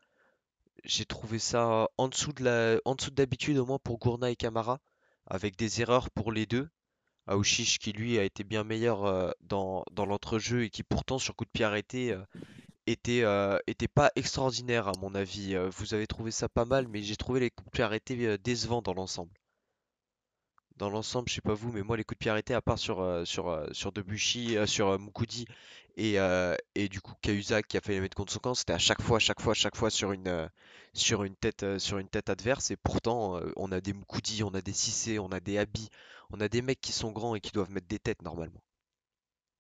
j'ai 0.84 1.04
trouvé 1.04 1.38
ça 1.38 1.88
en 1.98 2.08
dessous 2.08 2.32
de 2.32 2.44
la, 2.44 2.80
en 2.84 2.94
dessous 2.94 3.10
d'habitude 3.10 3.58
au 3.58 3.66
moins 3.66 3.78
pour 3.78 3.98
Gourna 3.98 4.30
et 4.30 4.36
Camara 4.36 4.80
avec 5.26 5.56
des 5.56 5.80
erreurs 5.80 6.10
pour 6.10 6.32
les 6.32 6.46
deux. 6.46 6.68
Aouchiche 7.26 7.78
qui 7.78 7.92
lui 7.92 8.18
a 8.18 8.24
été 8.24 8.44
bien 8.44 8.64
meilleur 8.64 9.04
euh, 9.04 9.30
dans, 9.40 9.84
dans 9.92 10.04
l'entrejeu 10.04 10.64
et 10.64 10.70
qui 10.70 10.82
pourtant 10.82 11.18
sur 11.18 11.34
coup 11.34 11.44
de 11.44 11.50
pied 11.50 11.64
arrêté 11.64 12.12
euh, 12.12 12.22
était, 12.86 13.22
euh, 13.22 13.58
était 13.66 13.88
pas 13.88 14.10
extraordinaire 14.14 14.88
à 14.88 14.92
mon 15.00 15.14
avis. 15.14 15.56
vous 15.72 15.94
avez 15.94 16.06
trouvé 16.06 16.30
ça 16.30 16.48
pas 16.48 16.66
mal, 16.66 16.86
mais 16.88 17.02
j'ai 17.02 17.16
trouvé 17.16 17.40
les 17.40 17.50
coups 17.50 17.66
de 17.66 17.70
pied 17.70 17.84
arrêtés 17.84 18.38
décevants 18.38 18.82
dans 18.82 18.92
l'ensemble. 18.92 19.32
Dans 20.76 20.90
l'ensemble, 20.90 21.28
je 21.28 21.34
sais 21.34 21.40
pas 21.40 21.54
vous, 21.54 21.70
mais 21.72 21.82
moi 21.82 21.96
les 21.96 22.04
coups 22.04 22.18
de 22.18 22.24
pied 22.24 22.30
arrêtés, 22.30 22.54
à 22.54 22.60
part 22.60 22.78
sur, 22.78 23.22
sur, 23.24 23.66
sur 23.72 23.92
Debuchy, 23.92 24.56
sur 24.66 24.98
Moukoudi 24.98 25.46
et, 25.96 26.16
et 26.74 26.88
du 26.88 27.00
coup 27.00 27.12
Cahuzac 27.22 27.66
qui 27.68 27.76
a 27.76 27.80
fait 27.80 27.92
les 27.92 28.00
mettre 28.00 28.16
contre 28.16 28.32
son 28.32 28.40
camp, 28.40 28.54
c'était 28.54 28.72
à 28.72 28.78
chaque 28.78 29.00
fois, 29.00 29.18
chaque 29.18 29.40
fois, 29.40 29.54
chaque 29.54 29.76
fois 29.76 29.90
sur 29.90 30.12
une, 30.12 30.48
sur 30.94 31.24
une 31.24 31.34
tête, 31.34 31.64
euh, 31.64 31.78
sur 31.78 31.98
une 31.98 32.08
tête 32.08 32.30
adverse. 32.30 32.70
Et 32.70 32.76
pourtant, 32.76 33.36
euh, 33.36 33.52
on 33.56 33.70
a 33.72 33.80
des 33.80 33.92
Moukoudi, 33.92 34.42
on 34.42 34.54
a 34.54 34.60
des 34.62 34.72
Cissé, 34.72 35.18
on 35.18 35.28
a 35.28 35.40
des 35.40 35.58
Abi, 35.58 35.90
on 36.30 36.40
a 36.40 36.48
des 36.48 36.62
mecs 36.62 36.80
qui 36.80 36.92
sont 36.92 37.12
grands 37.12 37.34
et 37.34 37.40
qui 37.40 37.52
doivent 37.52 37.70
mettre 37.70 37.88
des 37.88 37.98
têtes 37.98 38.22
normalement. 38.22 38.62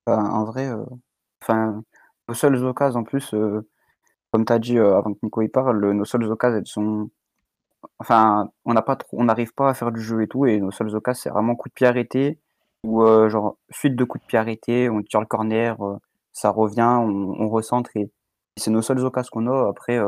Bah, 0.06 0.18
en 0.18 0.44
vrai, 0.44 0.68
euh, 0.68 0.84
nos 2.28 2.34
seules 2.34 2.64
occasions 2.64 3.00
en 3.00 3.04
plus, 3.04 3.30
comme 3.30 4.44
tu 4.44 4.52
as 4.52 4.58
dit 4.58 4.78
avant 4.78 5.12
que 5.12 5.18
Nico 5.22 5.42
y 5.42 5.48
parle, 5.48 5.92
nos 5.92 6.04
seules 6.04 6.24
occasions, 6.24 6.58
elles 6.58 6.66
sont. 6.66 7.10
Enfin, 7.98 8.50
on 8.64 8.74
n'a 8.74 8.82
pas 8.82 8.98
on 9.12 9.24
n'arrive 9.24 9.54
pas 9.54 9.70
à 9.70 9.74
faire 9.74 9.92
du 9.92 10.00
jeu 10.00 10.22
et 10.22 10.28
tout, 10.28 10.46
et 10.46 10.60
nos 10.60 10.70
seules 10.70 10.94
occasions, 10.96 11.22
c'est 11.24 11.30
vraiment 11.30 11.54
coup 11.56 11.68
de 11.68 11.74
pied 11.74 11.86
arrêté, 11.86 12.38
ou 12.84 13.04
genre 13.28 13.56
suite 13.70 13.96
de 13.96 14.04
coups 14.04 14.22
de 14.24 14.28
pied 14.28 14.38
arrêté, 14.38 14.90
on 14.90 15.02
tire 15.02 15.20
le 15.20 15.26
corner, 15.26 15.76
ça 16.32 16.50
revient, 16.50 16.98
on, 17.00 17.48
recentre, 17.48 17.90
et 17.96 18.10
c'est 18.56 18.70
nos 18.70 18.82
seules 18.82 19.04
occasions 19.04 19.30
qu'on 19.32 19.46
a. 19.46 19.68
Après, 19.70 19.98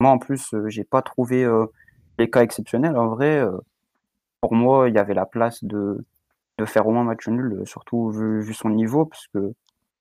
moi, 0.00 0.10
en 0.10 0.18
plus, 0.18 0.54
j'ai 0.66 0.84
pas 0.84 1.02
trouvé 1.02 1.46
les 2.18 2.30
cas 2.30 2.42
exceptionnels. 2.42 2.96
En 2.96 3.08
vrai, 3.08 3.42
pour 4.40 4.54
moi, 4.54 4.88
il 4.88 4.94
y 4.94 4.98
avait 4.98 5.14
la 5.14 5.26
place 5.26 5.64
de, 5.64 6.04
de 6.58 6.64
faire 6.66 6.86
au 6.86 6.92
moins 6.92 7.04
match 7.04 7.28
nul, 7.28 7.62
surtout 7.66 8.10
vu, 8.10 8.42
vu 8.42 8.54
son 8.54 8.70
niveau, 8.70 9.06
parce 9.06 9.26
que 9.28 9.54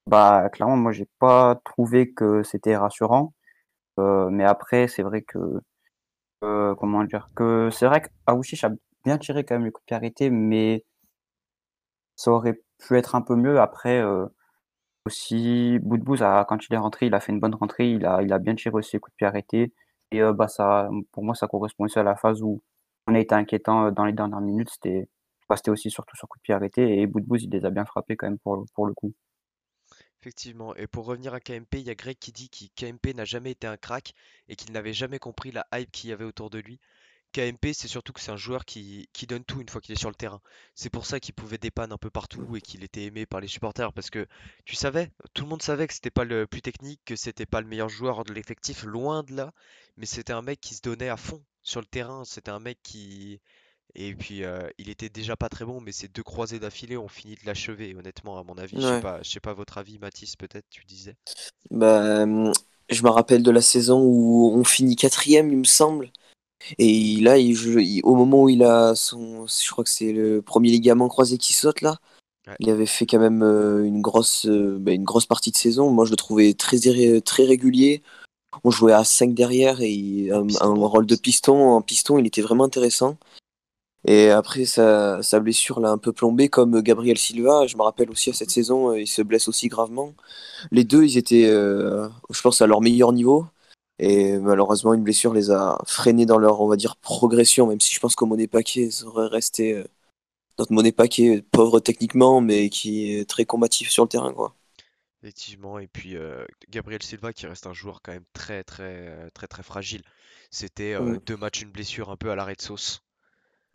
bah 0.08 0.50
clairement, 0.52 0.78
moi, 0.78 0.92
j'ai 0.92 1.08
pas 1.20 1.60
trouvé 1.64 2.12
que 2.12 2.44
c'était 2.44 2.76
rassurant. 2.78 3.34
mais 3.98 4.44
après, 4.46 4.88
c'est 4.88 5.04
vrai 5.04 5.22
que 5.22 5.62
comment 6.42 7.04
dire 7.04 7.30
que 7.36 7.70
c'est 7.72 7.86
vrai 7.86 8.02
qu'Aouchiche 8.02 8.64
a 8.64 8.72
bien 9.06 9.18
tiré 9.18 9.44
quand 9.44 9.56
même 9.56 9.66
le 9.66 9.72
coup 9.72 9.82
de 9.82 9.86
pied 9.86 9.96
arrêté, 9.96 10.30
mais 10.30 10.86
ça 12.16 12.32
aurait 12.32 12.62
pu 12.80 12.98
être 12.98 13.16
un 13.16 13.22
peu 13.22 13.36
mieux. 13.36 13.60
Après, 13.60 14.00
euh, 14.02 14.28
aussi, 15.06 15.80
Boudbouz, 15.82 16.24
a, 16.24 16.46
quand 16.48 16.68
il 16.70 16.74
est 16.76 16.78
rentré, 16.78 17.08
il 17.08 17.16
a 17.16 17.20
fait 17.20 17.32
une 17.34 17.40
bonne 17.40 17.56
rentrée, 17.56 17.92
il 17.92 18.06
a, 18.06 18.40
bien 18.40 18.56
tiré 18.56 18.76
aussi 18.76 18.96
les 18.96 19.00
coups 19.00 19.14
de 19.14 19.18
pied 19.18 19.28
arrêtés. 19.28 19.74
Et 20.12 20.22
euh, 20.24 20.34
bah, 20.34 20.48
ça, 20.48 20.90
pour 21.12 21.24
moi, 21.24 21.36
ça 21.36 21.48
correspond 21.48 21.86
aussi 21.86 22.00
à 22.00 22.04
la 22.04 22.16
phase 22.16 22.42
où 22.44 22.62
on 23.08 23.16
a 23.16 23.20
été 23.20 23.36
inquiétant 23.36 23.88
euh, 23.88 23.92
dans 23.92 24.06
les 24.06 24.14
dernières 24.14 24.42
minutes. 24.42 24.70
C'était 24.72 25.10
bah, 25.50 25.56
aussi 25.70 25.92
surtout 25.92 26.16
sur 26.18 26.28
coup 26.28 26.38
de 26.40 26.44
pied 26.44 26.54
arrêté. 26.56 27.02
Et 27.02 27.08
Boudbouz, 27.08 27.44
il 27.44 27.52
les 27.52 27.66
a 27.66 27.70
bien 27.72 27.86
frappés 27.86 28.16
quand 28.18 28.28
même 28.28 28.40
pour 28.40 28.88
le 28.88 28.94
coup. 28.94 29.14
Effectivement. 30.22 30.76
Et 30.76 30.86
pour 30.86 31.06
revenir 31.06 31.34
à 31.34 31.40
KMP, 31.40 31.80
il 31.80 31.88
y 31.88 31.90
a 31.90 31.96
Greg 31.96 32.16
qui 32.20 32.32
dit 32.32 32.50
que 32.50 32.66
KMP 32.76 33.16
n'a 33.16 33.26
jamais 33.26 33.52
été 33.52 33.66
un 33.66 33.78
crack 33.78 34.14
et 34.50 34.56
qu'il 34.56 34.72
n'avait 34.72 34.94
jamais 34.94 35.18
compris 35.18 35.52
la 35.52 35.66
hype 35.74 35.92
qu'il 35.92 36.12
y 36.12 36.14
avait 36.14 36.26
autour 36.26 36.52
de 36.52 36.60
lui. 36.60 36.80
KMP, 37.34 37.74
c'est 37.74 37.88
surtout 37.88 38.14
que 38.14 38.20
c'est 38.20 38.32
un 38.32 38.38
joueur 38.38 38.66
qui, 38.66 39.08
donne 39.28 39.44
tout 39.44 39.62
une 39.62 39.70
fois 39.70 39.82
qu'il 39.82 39.94
est 39.94 40.00
sur 40.00 40.10
le 40.10 40.16
terrain. 40.16 40.40
C'est 40.76 40.92
pour 40.92 41.08
ça 41.08 41.20
qu'il 41.20 41.34
pouvait 41.34 41.58
dépanner 41.58 41.94
un 41.94 41.98
peu 41.98 42.12
partout 42.12 42.56
et 42.56 42.62
qu'il 42.62 42.84
était 42.84 43.06
aimé 43.06 43.26
par 43.26 43.40
les 43.40 43.48
supporters. 43.48 43.94
Parce 43.94 44.12
que 44.12 44.28
tu 44.66 44.76
savais, 44.76 45.10
tout 45.34 45.44
le 45.44 45.50
monde 45.50 45.64
savait 45.64 45.88
que 45.88 45.94
c'était 45.94 46.12
pas 46.12 46.26
le 46.26 46.46
plus 46.46 46.62
technique, 46.62 47.02
que 47.04 47.16
c'était 47.16 47.48
pas 47.48 47.62
le 47.62 47.68
meilleur 47.68 47.90
joueur 47.90 48.24
de 48.24 48.34
l'effectif, 48.34 48.84
loin 48.84 49.24
de 49.24 49.34
là. 49.36 49.54
Mais 49.98 50.06
c'était 50.06 50.34
un 50.34 50.44
mec 50.44 50.62
qui 50.62 50.76
se 50.76 50.82
donnait 50.82 51.10
à 51.10 51.18
fond 51.18 51.44
sur 51.64 51.80
le 51.80 51.88
terrain. 51.88 52.26
C'était 52.26 52.52
un 52.52 52.60
mec 52.60 52.78
qui. 52.84 53.42
Et 53.96 54.14
puis, 54.16 54.44
euh, 54.44 54.70
il 54.78 54.90
était 54.90 55.10
déjà 55.10 55.36
pas 55.36 55.50
très 55.50 55.66
bon, 55.66 55.82
mais 55.82 55.92
ces 55.92 56.08
deux 56.08 56.24
croisés 56.24 56.60
d'affilée 56.60 56.98
ont 56.98 57.08
fini 57.08 57.36
de 57.36 57.46
l'achever, 57.46 57.96
honnêtement, 57.96 58.38
à 58.40 58.44
mon 58.44 58.58
avis. 58.58 58.78
Je 58.80 58.88
sais 58.88 59.02
pas, 59.02 59.22
je 59.22 59.30
sais 59.30 59.40
pas 59.40 59.54
votre 59.54 59.78
avis, 59.78 60.00
Mathis, 60.00 60.36
peut-être, 60.36 60.66
tu 60.70 60.86
disais. 60.86 61.16
Bah, 61.70 62.26
je 62.90 63.04
me 63.04 63.10
rappelle 63.10 63.44
de 63.44 63.52
la 63.52 63.62
saison 63.62 64.02
où 64.02 64.52
on 64.56 64.64
finit 64.64 64.96
quatrième, 64.96 65.52
il 65.52 65.58
me 65.58 65.64
semble. 65.66 66.12
Et 66.78 67.18
là, 67.22 67.38
il, 67.38 68.02
au 68.04 68.16
moment 68.16 68.44
où 68.44 68.50
il 68.50 68.64
a 68.64 68.96
son, 68.96 69.46
je 69.48 69.72
crois 69.72 69.84
que 69.84 69.90
c'est 69.90 70.14
le 70.14 70.42
premier 70.42 70.70
ligament 70.70 71.08
croisé 71.08 71.38
qui 71.38 71.54
saute 71.54 71.82
là, 71.82 71.98
il 72.60 72.70
avait 72.70 72.86
fait 72.86 73.06
quand 73.06 73.20
même 73.20 73.44
euh, 73.44 73.84
une 73.84 74.02
grosse, 74.02 74.46
euh, 74.46 74.78
bah, 74.80 74.92
une 74.92 75.04
grosse 75.04 75.26
partie 75.26 75.52
de 75.52 75.58
saison. 75.58 75.90
Moi, 75.92 76.06
je 76.06 76.12
le 76.12 76.18
trouvais 76.18 76.54
très, 76.54 76.78
très 77.22 77.46
régulier. 77.46 78.02
On 78.64 78.72
jouait 78.72 78.94
à 78.94 79.04
5 79.04 79.34
derrière 79.34 79.82
et 79.82 80.30
un, 80.32 80.74
rôle 80.74 81.06
de 81.06 81.16
piston, 81.16 81.70
en 81.70 81.82
piston, 81.82 82.18
il 82.18 82.28
était 82.28 82.42
vraiment 82.42 82.66
intéressant. 82.66 83.18
Et 84.06 84.30
après, 84.30 84.66
sa, 84.66 85.22
sa 85.22 85.40
blessure 85.40 85.80
l'a 85.80 85.90
un 85.90 85.98
peu 85.98 86.12
plombé, 86.12 86.50
comme 86.50 86.82
Gabriel 86.82 87.18
Silva. 87.18 87.68
Je 87.68 87.78
me 87.78 87.84
rappelle 87.84 88.10
aussi 88.10 88.30
à 88.32 88.34
cette 88.34 88.52
saison, 88.52 88.92
euh, 88.92 89.00
il 89.00 89.08
se 89.08 89.22
blesse 89.22 89.48
aussi 89.48 89.68
gravement. 89.68 90.14
Les 90.72 90.84
deux, 90.84 91.04
ils 91.04 91.18
étaient, 91.18 91.48
je 91.48 92.42
pense, 92.42 92.62
à 92.62 92.68
leur 92.68 92.82
meilleur 92.82 93.14
niveau. 93.14 93.46
Et 94.04 94.40
malheureusement, 94.40 94.96
une 94.96 95.04
blessure 95.04 95.32
les 95.32 95.52
a 95.52 95.78
freinés 95.86 96.26
dans 96.26 96.40
leur, 96.40 96.60
on 96.60 96.68
va 96.68 96.76
dire, 96.76 96.96
progression, 96.98 97.68
même 97.68 97.80
si 97.80 97.94
je 97.94 98.00
pense 98.00 98.16
qu'au 98.16 98.26
Monnaie 98.26 98.48
Paquet, 98.48 98.90
ça 98.90 99.06
aurait 99.06 99.28
resté 99.28 99.74
euh, 99.74 99.84
notre 100.58 100.74
Monnaie 100.74 100.92
Paquet, 100.92 101.44
pauvre 101.52 101.80
techniquement, 101.80 102.42
mais 102.42 102.70
qui 102.70 103.14
est 103.14 103.30
très 103.30 103.46
combatif 103.46 103.92
sur 103.92 104.04
le 104.04 104.10
terrain, 104.10 104.34
quoi. 104.34 104.56
Effectivement, 105.22 105.78
et 105.78 105.86
puis 105.86 106.18
euh, 106.18 106.44
Gabriel 106.72 107.04
Silva 107.04 107.32
qui 107.32 107.46
reste 107.46 107.68
un 107.68 107.74
joueur 107.74 108.02
quand 108.02 108.12
même 108.12 108.26
très 108.34 108.64
très 108.64 109.08
euh, 109.08 109.30
très 109.36 109.46
très 109.46 109.62
fragile. 109.62 110.02
C'était 110.50 110.98
deux 111.28 111.38
matchs, 111.38 111.62
une 111.62 111.70
blessure 111.70 112.10
un 112.10 112.18
peu 112.18 112.32
à 112.32 112.36
la 112.36 112.44
Red 112.44 112.60
Sauce. 112.60 113.04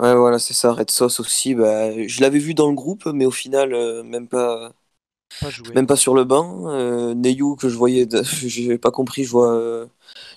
Ouais, 0.00 0.14
voilà, 0.14 0.38
c'est 0.38 0.52
ça, 0.54 0.72
Red 0.72 0.90
Sauce 0.90 1.20
aussi. 1.20 1.54
Bah, 1.54 1.90
je 2.06 2.20
l'avais 2.20 2.38
vu 2.38 2.52
dans 2.54 2.68
le 2.68 2.74
groupe, 2.74 3.06
mais 3.06 3.24
au 3.24 3.30
final, 3.30 3.70
même 4.04 4.28
pas, 4.28 4.72
même 5.74 5.86
pas 5.86 5.96
sur 5.96 6.14
le 6.14 6.24
banc. 6.24 6.68
Euh, 6.70 7.14
Neyou, 7.14 7.56
que 7.56 7.68
je 7.68 7.76
voyais, 7.76 8.06
j'ai 8.24 8.78
pas 8.78 8.90
compris, 8.90 9.24
je 9.24 9.30
vois 9.30 9.52
euh, 9.54 9.86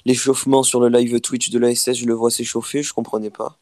l'échauffement 0.06 0.64
sur 0.64 0.80
le 0.82 0.90
live 0.90 1.20
Twitch 1.22 1.50
de 1.50 1.60
l'ASS, 1.60 1.94
je 1.96 2.06
le 2.06 2.14
vois 2.14 2.32
s'échauffer, 2.32 2.84
je 2.84 2.94
comprenais 2.94 3.30
pas. 3.30 3.58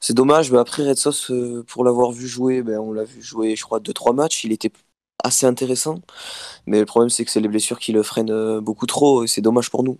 C'est 0.00 0.14
dommage, 0.14 0.50
mais 0.52 0.58
après 0.58 0.88
Red 0.88 0.96
Sauce, 0.96 1.30
euh, 1.30 1.64
pour 1.68 1.84
l'avoir 1.84 2.12
vu 2.12 2.26
jouer, 2.28 2.62
ben, 2.62 2.78
on 2.78 2.92
l'a 2.92 3.04
vu 3.04 3.22
jouer, 3.22 3.56
je 3.56 3.64
crois, 3.64 3.80
2-3 3.80 4.12
matchs, 4.12 4.44
il 4.44 4.52
était 4.52 4.72
assez 5.24 5.46
intéressant. 5.46 6.00
Mais 6.66 6.80
le 6.80 6.86
problème, 6.86 7.10
c'est 7.10 7.24
que 7.24 7.30
c'est 7.30 7.40
les 7.40 7.48
blessures 7.48 7.78
qui 7.80 7.92
le 7.92 8.02
freinent 8.02 8.60
beaucoup 8.60 8.86
trop, 8.86 9.24
et 9.24 9.28
c'est 9.28 9.42
dommage 9.42 9.70
pour 9.70 9.84
nous. 9.84 9.98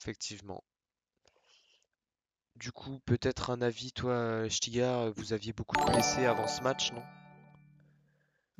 Effectivement. 0.00 0.62
Du 2.64 2.72
coup, 2.72 2.98
peut-être 3.04 3.50
un 3.50 3.60
avis, 3.60 3.92
toi, 3.92 4.48
Stigar, 4.48 5.12
vous 5.16 5.34
aviez 5.34 5.52
beaucoup 5.52 5.76
de 5.76 5.92
blessés 5.92 6.24
avant 6.24 6.48
ce 6.48 6.62
match, 6.62 6.94
non? 6.94 7.02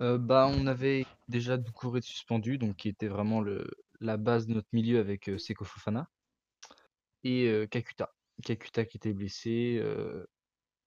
Euh, 0.03 0.19
bah, 0.19 0.47
on 0.47 0.67
avait 0.67 1.07
déjà 1.29 1.57
Doucouré 1.57 2.03
suspendu, 2.03 2.59
donc 2.59 2.77
qui 2.77 2.91
était 2.91 3.09
vraiment 3.09 3.41
le, 3.41 3.67
la 4.01 4.19
base 4.19 4.47
de 4.47 4.53
notre 4.53 4.69
milieu 4.75 4.99
avec 4.99 5.31
euh, 5.31 5.39
Seko 5.39 5.65
Fofana. 5.65 6.11
Et 7.23 7.49
euh, 7.49 7.67
Kakuta. 7.67 8.13
Kakuta 8.45 8.85
qui 8.85 8.99
était 8.99 9.15
blessé, 9.15 9.83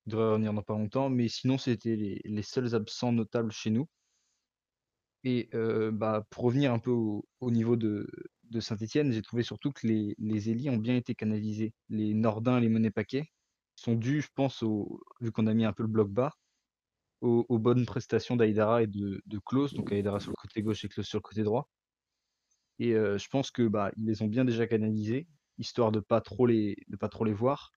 devrait 0.05 0.29
revenir 0.29 0.53
dans 0.53 0.62
pas 0.62 0.75
longtemps, 0.75 1.09
mais 1.09 1.27
sinon 1.27 1.57
c'était 1.57 1.95
les, 1.95 2.21
les 2.24 2.43
seuls 2.43 2.75
absents 2.75 3.13
notables 3.13 3.51
chez 3.51 3.71
nous. 3.71 3.89
Et 5.24 5.50
bah, 5.91 6.24
pour 6.29 6.43
revenir 6.43 6.71
un 6.71 6.77
peu 6.77 6.91
au, 6.91 7.25
niveau 7.41 7.77
de, 7.77 8.07
de 8.50 8.60
Saint-Etienne, 8.60 9.12
j'ai 9.12 9.22
trouvé 9.22 9.44
surtout 9.44 9.72
que 9.72 9.88
les, 9.88 10.16
les 10.18 10.50
élis 10.50 10.70
ont 10.70 10.77
bien 10.77 10.96
été 10.96 11.16
canalisés. 11.16 11.74
Les 11.89 12.13
Nordins, 12.13 12.60
les 12.60 12.70
monnaies 12.70 12.92
paquets 12.92 13.30
sont 13.75 13.96
dus, 13.96 14.22
je 14.22 14.30
pense, 14.34 14.63
au, 14.63 15.01
vu 15.22 15.32
qu'on 15.32 15.48
a 15.48 15.54
mis 15.54 15.66
un 15.66 15.74
peu 15.74 15.84
le 15.84 15.89
bloc 15.89 16.10
bas, 16.10 16.34
aux, 17.22 17.60
bonnes 17.60 17.86
prestations 17.86 18.36
d'Aïdara 18.36 18.84
et 18.84 18.88
de, 18.88 19.22
de 19.25 19.39
Klaus, 19.39 19.74
donc 19.74 19.92
Aïdara 19.92 20.20
sur 20.20 20.32
le 20.32 20.36
côté 20.36 20.62
gauche 20.62 20.86
et 20.86 20.89
Klaus 20.89 21.08
sur 21.08 21.18
le 21.18 21.24
côté 21.24 21.44
droit. 21.44 21.70
Et 22.80 22.94
euh, 22.94 23.18
je 23.18 23.27
pense 23.27 23.50
que 23.51 23.68
bah, 23.68 23.92
ils 23.98 24.06
les 24.06 24.22
ont 24.22 24.27
bien 24.27 24.46
déjà 24.46 24.68
canalisés, 24.68 25.27
histoire 25.58 25.92
de 25.92 26.00
pas 26.00 26.20
de 26.20 26.96
pas 26.98 27.10
trop 27.10 27.25
les 27.25 27.34
voir, 27.34 27.72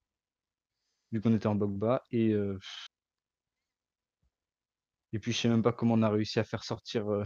vu 1.13 1.21
qu'on 1.21 1.35
était 1.35 1.47
en 1.47 1.55
bloc 1.55 1.73
bas. 1.73 2.03
Et, 2.11 2.33
euh, 2.33 2.59
et 5.13 5.19
puis 5.19 5.33
je 5.33 5.39
sais 5.39 5.49
même 5.49 5.63
pas 5.63 5.73
comment 5.73 5.95
on 5.95 6.03
a 6.03 6.11
réussi 6.11 6.39
à 6.39 6.45
faire 6.45 6.65
sortir, 6.65 7.09
euh, 7.09 7.25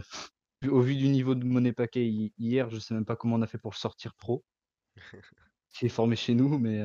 au 0.69 0.81
vu 0.81 0.95
du 0.95 1.07
niveau 1.07 1.35
de 1.35 1.45
monnaie 1.45 1.73
paquet 1.73 2.05
hier, 2.37 2.69
je 2.69 2.79
sais 2.79 2.93
même 2.93 3.05
pas 3.05 3.15
comment 3.15 3.35
on 3.35 3.41
a 3.41 3.47
fait 3.47 3.57
pour 3.57 3.71
le 3.71 3.77
sortir 3.77 4.13
pro, 4.15 4.43
qui 5.73 5.85
est 5.85 5.89
formé 5.89 6.15
chez 6.15 6.33
nous, 6.33 6.57
mais 6.57 6.81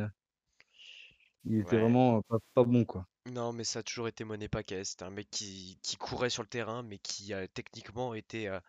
il 1.44 1.60
était 1.60 1.78
vraiment 1.78 2.22
pas, 2.22 2.38
pas 2.54 2.64
bon 2.64 2.84
quoi. 2.84 3.06
Non, 3.26 3.52
mais 3.52 3.64
ça 3.64 3.80
a 3.80 3.82
toujours 3.82 4.08
été 4.08 4.24
monnaie 4.24 4.48
paquet. 4.48 4.84
C'était 4.84 5.04
un 5.04 5.10
mec 5.10 5.28
qui, 5.30 5.78
courait 5.98 6.30
sur 6.30 6.42
le 6.42 6.48
terrain, 6.48 6.82
mais 6.82 6.98
qui 6.98 7.32
a 7.34 7.46
techniquement 7.48 8.14
été. 8.14 8.48
Euh, 8.48 8.60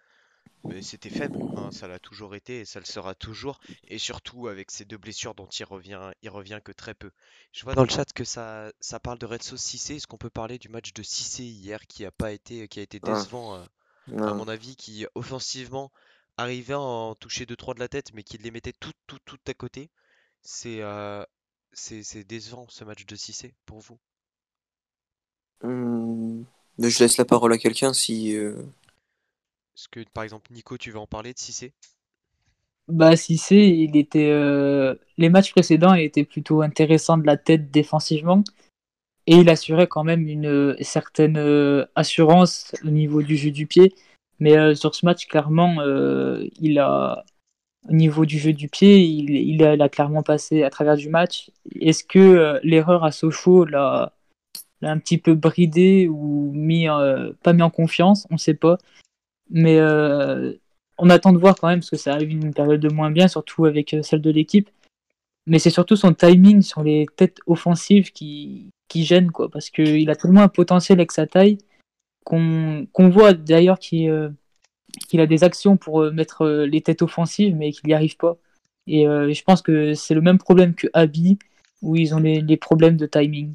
c'était 0.81 1.09
faible, 1.09 1.39
hein, 1.55 1.71
ça 1.71 1.87
l'a 1.87 1.99
toujours 1.99 2.35
été 2.35 2.59
et 2.59 2.65
ça 2.65 2.79
le 2.79 2.85
sera 2.85 3.15
toujours. 3.15 3.59
Et 3.87 3.97
surtout 3.97 4.47
avec 4.47 4.71
ces 4.71 4.85
deux 4.85 4.97
blessures 4.97 5.33
dont 5.33 5.47
il 5.47 5.63
revient, 5.63 6.11
il 6.21 6.29
revient 6.29 6.59
que 6.63 6.71
très 6.71 6.93
peu. 6.93 7.11
Je 7.51 7.63
vois 7.63 7.73
dans 7.73 7.83
le 7.83 7.89
chat 7.89 8.11
que 8.13 8.23
ça, 8.23 8.71
ça 8.79 8.99
parle 8.99 9.17
de 9.17 9.25
Red 9.25 9.41
Sauce 9.41 9.61
Cissé. 9.61 9.95
Est-ce 9.95 10.07
qu'on 10.07 10.17
peut 10.17 10.29
parler 10.29 10.59
du 10.59 10.69
match 10.69 10.93
de 10.93 11.01
Cissé 11.01 11.43
hier 11.43 11.87
qui 11.87 12.05
a 12.05 12.11
pas 12.11 12.31
été, 12.31 12.67
qui 12.67 12.79
a 12.79 12.83
été 12.83 12.99
décevant, 12.99 13.55
euh, 13.55 13.63
à 14.17 14.33
mon 14.33 14.47
avis, 14.47 14.75
qui 14.75 15.05
offensivement 15.15 15.91
arrivait 16.37 16.73
à 16.73 16.79
en 16.79 17.15
toucher 17.15 17.45
2-3 17.45 17.73
de 17.75 17.79
la 17.79 17.87
tête, 17.87 18.13
mais 18.13 18.23
qui 18.23 18.37
les 18.37 18.51
mettait 18.51 18.73
tout, 18.73 18.93
tout, 19.07 19.19
tout 19.25 19.39
à 19.47 19.53
côté. 19.53 19.89
C'est 20.41 20.81
euh, 20.81 21.23
c'est 21.73 22.23
décevant 22.25 22.67
ce 22.69 22.83
match 22.83 23.05
de 23.05 23.15
Cissé 23.15 23.53
pour 23.65 23.79
vous 23.79 23.99
Hum, 25.63 26.45
je 26.79 26.99
laisse 26.99 27.17
la 27.17 27.25
parole 27.25 27.53
à 27.53 27.57
quelqu'un 27.57 27.93
si. 27.93 28.35
Euh, 28.35 28.55
Est-ce 29.75 29.89
que 29.89 29.99
par 30.13 30.23
exemple 30.23 30.51
Nico, 30.53 30.77
tu 30.77 30.91
veux 30.91 30.99
en 30.99 31.07
parler 31.07 31.33
de 31.33 31.39
Cissé? 31.39 31.73
Bah, 32.87 33.15
Cissé, 33.15 33.55
il 33.57 33.95
était. 33.97 34.29
Euh, 34.31 34.95
les 35.17 35.29
matchs 35.29 35.51
précédents, 35.51 35.93
il 35.93 36.03
était 36.03 36.25
plutôt 36.25 36.61
intéressant 36.61 37.17
de 37.17 37.25
la 37.25 37.37
tête 37.37 37.71
défensivement. 37.71 38.43
Et 39.27 39.35
il 39.35 39.49
assurait 39.49 39.87
quand 39.87 40.03
même 40.03 40.27
une 40.27 40.47
euh, 40.47 40.75
certaine 40.81 41.37
assurance 41.95 42.73
au 42.83 42.89
niveau 42.89 43.21
du 43.21 43.37
jeu 43.37 43.51
du 43.51 43.67
pied. 43.67 43.93
Mais 44.39 44.73
sur 44.75 44.95
ce 44.95 45.05
match, 45.05 45.27
clairement, 45.27 45.77
il 46.59 46.79
a. 46.79 47.23
Au 47.89 47.93
niveau 47.93 48.25
du 48.25 48.37
jeu 48.37 48.53
du 48.53 48.69
pied, 48.69 48.99
il, 48.99 49.63
a, 49.63 49.89
clairement 49.89 50.21
passé 50.21 50.61
à 50.61 50.69
travers 50.69 50.95
du 50.95 51.09
match. 51.09 51.49
Est-ce 51.79 52.03
que 52.03 52.59
l'erreur 52.63 53.03
à 53.03 53.11
Sochaux 53.11 53.65
l'a 53.65 54.13
un 54.87 54.99
petit 54.99 55.17
peu 55.17 55.35
bridé 55.35 56.07
ou 56.09 56.51
mis, 56.53 56.87
euh, 56.89 57.31
pas 57.43 57.53
mis 57.53 57.61
en 57.61 57.69
confiance, 57.69 58.27
on 58.29 58.37
sait 58.37 58.53
pas. 58.53 58.77
Mais 59.49 59.77
euh, 59.79 60.53
on 60.97 61.09
attend 61.09 61.33
de 61.33 61.37
voir 61.37 61.55
quand 61.55 61.67
même, 61.67 61.79
parce 61.79 61.89
que 61.89 61.97
ça 61.97 62.13
arrive 62.13 62.31
une 62.31 62.53
période 62.53 62.79
de 62.79 62.89
moins 62.89 63.11
bien, 63.11 63.27
surtout 63.27 63.65
avec 63.65 63.93
euh, 63.93 64.01
celle 64.01 64.21
de 64.21 64.31
l'équipe. 64.31 64.69
Mais 65.47 65.59
c'est 65.59 65.69
surtout 65.69 65.95
son 65.95 66.13
timing 66.13 66.61
sur 66.61 66.83
les 66.83 67.05
têtes 67.15 67.39
offensives 67.47 68.11
qui, 68.11 68.69
qui 68.91 69.05
gêne, 69.05 69.31
quoi, 69.31 69.49
parce 69.49 69.69
qu'il 69.69 70.09
a 70.09 70.15
tellement 70.15 70.41
un 70.41 70.49
potentiel 70.49 70.99
avec 70.99 71.13
sa 71.13 71.25
taille 71.25 71.57
qu'on 72.23 72.87
voit 73.09 73.33
d'ailleurs 73.33 73.79
qu'il 73.79 73.99
a 74.09 75.25
des 75.25 75.43
actions 75.43 75.77
pour 75.77 76.11
mettre 76.11 76.45
les 76.47 76.81
têtes 76.81 77.01
offensives, 77.01 77.55
mais 77.55 77.71
qu'il 77.71 77.87
n'y 77.87 77.93
arrive 77.93 78.17
pas. 78.17 78.37
Et 78.87 79.07
euh, 79.07 79.31
je 79.33 79.43
pense 79.43 79.61
que 79.61 79.93
c'est 79.93 80.13
le 80.13 80.21
même 80.21 80.37
problème 80.37 80.75
que 80.75 80.87
Abby, 80.93 81.39
où 81.81 81.95
ils 81.95 82.13
ont 82.13 82.19
les, 82.19 82.41
les 82.41 82.57
problèmes 82.57 82.97
de 82.97 83.05
timing. 83.05 83.53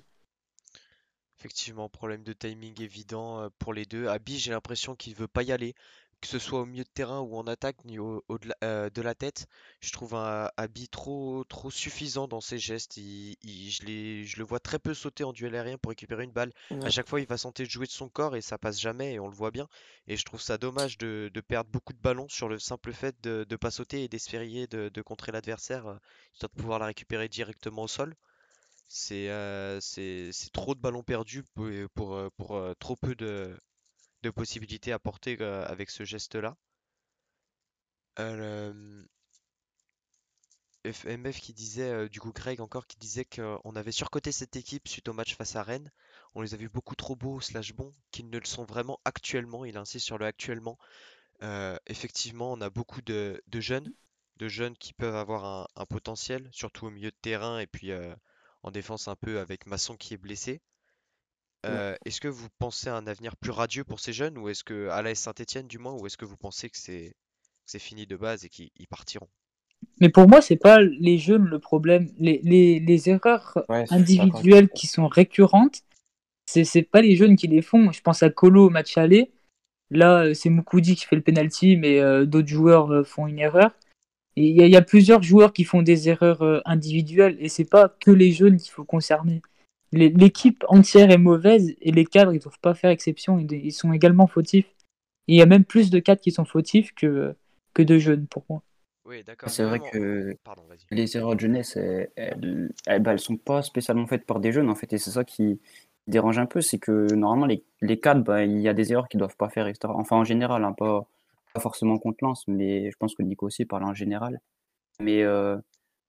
Effectivement, 1.38 1.88
problème 1.88 2.22
de 2.22 2.32
timing 2.32 2.80
évident 2.80 3.42
euh, 3.42 3.48
pour 3.58 3.74
les 3.74 3.84
deux. 3.84 4.06
Abi, 4.06 4.38
j'ai 4.38 4.52
l'impression 4.52 4.94
qu'il 4.94 5.14
veut 5.14 5.28
pas 5.28 5.42
y 5.42 5.52
aller, 5.52 5.74
que 6.20 6.28
ce 6.28 6.38
soit 6.38 6.60
au 6.60 6.66
milieu 6.66 6.84
de 6.84 6.88
terrain 6.88 7.20
ou 7.20 7.36
en 7.36 7.46
attaque, 7.46 7.84
ni 7.84 7.98
au, 7.98 8.24
au 8.28 8.38
de, 8.38 8.48
la, 8.48 8.56
euh, 8.64 8.90
de 8.90 9.02
la 9.02 9.14
tête. 9.14 9.46
Je 9.80 9.92
trouve 9.92 10.14
un 10.14 10.50
Abi 10.56 10.88
trop, 10.88 11.44
trop 11.44 11.70
suffisant 11.70 12.26
dans 12.28 12.40
ses 12.40 12.58
gestes. 12.58 12.96
Il, 12.96 13.36
il- 13.42 13.70
je 13.70 13.84
l'ai- 13.84 14.24
je 14.24 14.38
le 14.38 14.44
vois 14.44 14.60
très 14.60 14.78
peu 14.78 14.94
sauter 14.94 15.24
en 15.24 15.32
duel 15.32 15.54
aérien 15.54 15.78
pour 15.78 15.90
récupérer 15.90 16.24
une 16.24 16.32
balle. 16.32 16.52
À 16.82 16.88
Ouais. 16.88 16.90
chaque 16.90 17.08
fois, 17.08 17.20
il 17.20 17.26
va 17.26 17.38
tenter 17.38 17.64
de 17.64 17.70
jouer 17.70 17.86
de 17.86 17.92
son 17.92 18.08
corps 18.08 18.36
et 18.36 18.40
ça 18.40 18.58
passe 18.58 18.80
jamais 18.80 19.14
et 19.14 19.20
on 19.20 19.28
le 19.28 19.34
voit 19.34 19.50
bien. 19.50 19.68
Et 20.08 20.16
je 20.16 20.24
trouve 20.24 20.40
ça 20.40 20.58
dommage 20.58 20.98
de, 20.98 21.30
de 21.32 21.40
perdre 21.40 21.70
beaucoup 21.70 21.92
de 21.92 22.00
ballons 22.00 22.28
sur 22.28 22.48
le 22.48 22.58
simple 22.58 22.92
fait 22.92 23.16
de 23.22 23.46
ne 23.48 23.56
pas 23.56 23.70
sauter 23.70 24.04
et 24.04 24.08
d'espérer 24.08 24.66
de, 24.66 24.88
de 24.88 25.02
contrer 25.02 25.32
l'adversaire, 25.32 25.86
euh, 25.86 25.96
histoire 26.32 26.50
de 26.50 26.56
pouvoir 26.60 26.78
la 26.78 26.86
récupérer 26.86 27.28
directement 27.28 27.82
au 27.84 27.88
sol. 27.88 28.14
C'est 28.88 29.30
euh, 29.30 29.80
c'est 29.80 30.30
c'est 30.32 30.52
trop 30.52 30.74
de 30.74 30.80
ballons 30.80 31.02
perdus 31.02 31.42
pour, 31.54 31.68
pour, 31.94 32.14
euh, 32.14 32.30
pour, 32.36 32.56
euh, 32.56 32.74
trop 32.78 32.96
peu 32.96 33.14
de, 33.14 33.56
de 34.26 34.30
possibilités 34.30 34.92
apportées 34.92 35.36
euh, 35.40 35.64
avec 35.66 35.90
ce 35.90 36.04
geste-là? 36.04 36.56
Le- 38.18 39.06
FMF 40.84 41.40
qui 41.40 41.52
disait, 41.52 41.90
euh, 41.90 42.08
du 42.08 42.20
coup 42.20 42.32
Greg 42.32 42.60
encore 42.60 42.86
qui 42.86 42.96
disait 42.98 43.24
qu'on 43.24 43.76
avait 43.76 43.92
surcoté 43.92 44.30
cette 44.32 44.56
équipe 44.56 44.86
suite 44.88 45.08
au 45.08 45.12
match 45.12 45.34
face 45.34 45.56
à 45.56 45.62
Rennes. 45.62 45.90
On 46.34 46.42
les 46.42 46.54
a 46.54 46.56
vus 46.56 46.68
beaucoup 46.68 46.94
trop 46.94 47.16
beaux 47.16 47.40
slash 47.40 47.72
bons 47.72 47.92
qu'ils 48.10 48.30
ne 48.30 48.38
le 48.38 48.44
sont 48.44 48.64
vraiment 48.64 49.00
actuellement. 49.04 49.64
Il 49.64 49.76
insiste 49.76 50.06
sur 50.06 50.18
le 50.18 50.26
actuellement. 50.26 50.78
Euh, 51.42 51.76
effectivement, 51.86 52.52
on 52.52 52.60
a 52.60 52.70
beaucoup 52.70 53.02
de, 53.02 53.42
jeunes, 53.54 53.92
de 54.36 54.48
jeunes 54.48 54.76
qui 54.76 54.92
peuvent 54.92 55.16
avoir 55.16 55.68
un, 55.76 55.86
potentiel, 55.86 56.48
surtout 56.52 56.86
au 56.86 56.90
milieu 56.90 57.10
de 57.10 57.16
terrain 57.20 57.58
et 57.58 57.66
puis 57.66 57.90
en 58.62 58.70
défense 58.70 59.08
un 59.08 59.16
peu 59.16 59.40
avec 59.40 59.66
Masson 59.66 59.96
qui 59.96 60.14
est 60.14 60.18
blessé. 60.18 60.62
Ouais. 61.68 61.74
Euh, 61.74 61.96
est-ce 62.04 62.20
que 62.20 62.28
vous 62.28 62.48
pensez 62.58 62.88
à 62.88 62.96
un 62.96 63.06
avenir 63.06 63.36
plus 63.36 63.50
radieux 63.50 63.84
pour 63.84 64.00
ces 64.00 64.12
jeunes 64.12 64.38
ou 64.38 64.48
est-ce 64.48 64.64
que 64.64 64.88
à 64.88 65.02
l'AS 65.02 65.18
Saint-Étienne 65.18 65.66
du 65.68 65.78
moins 65.78 65.94
ou 65.94 66.06
est-ce 66.06 66.16
que 66.16 66.24
vous 66.24 66.36
pensez 66.36 66.70
que 66.70 66.78
c'est 66.78 67.10
que 67.10 67.70
c'est 67.72 67.78
fini 67.80 68.06
de 68.06 68.16
base 68.16 68.44
et 68.44 68.48
qu'ils 68.48 68.70
ils 68.78 68.88
partiront? 68.88 69.28
Mais 70.00 70.08
pour 70.08 70.28
moi, 70.28 70.40
c'est 70.42 70.56
pas 70.56 70.80
les 70.80 71.18
jeunes 71.18 71.44
le 71.44 71.58
problème. 71.58 72.10
Les, 72.18 72.40
les, 72.44 72.80
les 72.80 73.08
erreurs 73.08 73.58
Ouais, 73.68 73.84
individuelles 73.90 74.68
qui 74.68 74.86
sont 74.86 75.08
récurrentes, 75.08 75.82
c'est 76.46 76.64
c'est 76.64 76.82
pas 76.82 77.02
les 77.02 77.16
jeunes 77.16 77.36
qui 77.36 77.48
les 77.48 77.62
font. 77.62 77.92
Je 77.92 78.02
pense 78.02 78.22
à 78.22 78.30
Colo 78.30 78.66
au 78.66 78.70
match 78.70 78.98
aller. 78.98 79.32
Là, 79.90 80.24
euh, 80.26 80.34
c'est 80.34 80.50
Moukoudi 80.50 80.96
qui 80.96 81.06
fait 81.06 81.16
le 81.16 81.22
penalty, 81.22 81.76
mais 81.76 82.00
euh, 82.00 82.26
d'autres 82.26 82.48
joueurs 82.48 82.92
euh, 82.92 83.04
font 83.04 83.26
une 83.26 83.38
erreur. 83.38 83.72
Il 84.36 84.46
y, 84.46 84.68
y 84.68 84.76
a 84.76 84.82
plusieurs 84.82 85.22
joueurs 85.22 85.52
qui 85.52 85.64
font 85.64 85.82
des 85.82 86.08
erreurs 86.08 86.42
euh, 86.42 86.60
individuelles, 86.66 87.36
et 87.40 87.48
c'est 87.48 87.64
pas 87.70 87.88
que 88.00 88.10
les 88.10 88.32
jeunes 88.32 88.58
qu'il 88.58 88.72
faut 88.72 88.84
concerner. 88.84 89.42
L'équipe 89.96 90.64
entière 90.68 91.10
est 91.10 91.18
mauvaise, 91.18 91.74
et 91.80 91.92
les 91.92 92.04
cadres, 92.04 92.32
ils 92.32 92.38
doivent 92.38 92.60
pas 92.60 92.74
faire 92.74 92.90
exception. 92.90 93.38
Ils, 93.38 93.72
sont 93.72 93.92
également 93.92 94.26
fautifs. 94.26 94.66
Et 95.28 95.34
il 95.34 95.36
y 95.36 95.42
a 95.42 95.46
même 95.46 95.64
plus 95.64 95.90
de 95.90 95.98
cadres 95.98 96.20
qui 96.20 96.30
sont 96.30 96.44
fautifs 96.44 96.92
que, 96.94 97.34
que 97.74 97.82
de 97.82 97.98
jeunes, 97.98 98.26
pour 98.26 98.44
moi. 98.48 98.62
Oui, 99.04 99.22
d'accord, 99.24 99.48
C'est 99.48 99.64
vrai 99.64 99.80
que 99.80 100.36
Pardon, 100.44 100.62
les 100.90 101.16
erreurs 101.16 101.36
de 101.36 101.40
jeunesse, 101.40 101.76
elles, 101.76 102.10
elles, 102.16 102.70
elles- 102.86 103.02
bah, 103.02 103.12
elles 103.12 103.20
sont 103.20 103.36
pas 103.36 103.62
spécialement 103.62 104.06
faites 104.06 104.26
par 104.26 104.40
des 104.40 104.52
jeunes, 104.52 104.68
en 104.68 104.74
fait, 104.74 104.92
et 104.92 104.98
c'est 104.98 105.12
ça 105.12 105.24
qui 105.24 105.60
dérange 106.06 106.38
un 106.38 106.46
peu, 106.46 106.60
c'est 106.60 106.78
que 106.78 107.12
normalement, 107.14 107.46
les, 107.46 107.64
les 107.80 107.98
cadres, 107.98 108.22
bah, 108.22 108.44
il 108.44 108.60
y 108.60 108.68
a 108.68 108.74
des 108.74 108.92
erreurs 108.92 109.08
qu'ils 109.08 109.18
doivent 109.18 109.36
pas 109.36 109.48
faire, 109.48 109.66
etc. 109.66 109.92
Enfin, 109.94 110.16
en 110.16 110.24
général, 110.24 110.64
hein, 110.64 110.72
pas, 110.72 111.06
pas 111.54 111.60
forcément 111.60 111.98
contre 111.98 112.18
Lens, 112.22 112.44
mais 112.48 112.90
je 112.90 112.96
pense 112.98 113.14
que 113.14 113.22
Nico 113.22 113.46
aussi 113.46 113.64
parle 113.64 113.84
en 113.84 113.94
général. 113.94 114.40
Mais 115.00 115.22
euh, 115.22 115.56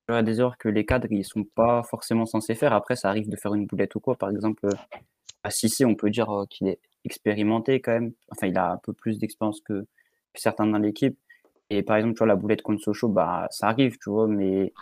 il 0.10 0.16
y 0.16 0.20
a 0.20 0.24
des 0.24 0.40
erreurs 0.40 0.58
que 0.58 0.70
les 0.70 0.86
cadres, 0.86 1.08
ils 1.12 1.26
sont 1.26 1.44
pas 1.44 1.84
forcément 1.84 2.26
censés 2.26 2.56
faire. 2.56 2.74
Après, 2.74 2.96
ça 2.96 3.10
arrive 3.10 3.30
de 3.30 3.36
faire 3.36 3.54
une 3.54 3.66
boulette 3.66 3.96
ou 3.96 4.00
quoi. 4.00 4.16
Par 4.16 4.30
exemple, 4.30 4.68
à 5.44 5.52
Cissé, 5.52 5.86
on 5.86 5.96
peut 5.96 6.10
dire 6.10 6.30
euh, 6.32 6.46
qu'il 6.50 6.68
est 6.68 6.80
expérimenté 7.06 7.82
quand 7.82 7.94
même. 7.94 8.14
Enfin, 8.32 8.48
il 8.48 8.58
a 8.58 8.72
un 8.74 8.78
peu 8.78 8.94
plus 8.94 9.20
d'expérience 9.20 9.62
que, 9.62 9.86
certains 10.36 10.68
dans 10.68 10.78
l'équipe. 10.78 11.18
Et 11.70 11.84
par 11.84 11.98
exemple, 11.98 12.16
tu 12.16 12.20
vois, 12.20 12.28
la 12.28 12.36
boulette 12.36 12.62
contre 12.62 12.82
Sochaux, 12.84 13.10
bah, 13.10 13.48
ça 13.52 13.68
arrive, 13.68 13.98
tu 14.02 14.10
vois, 14.10 14.28
mais 14.28 14.74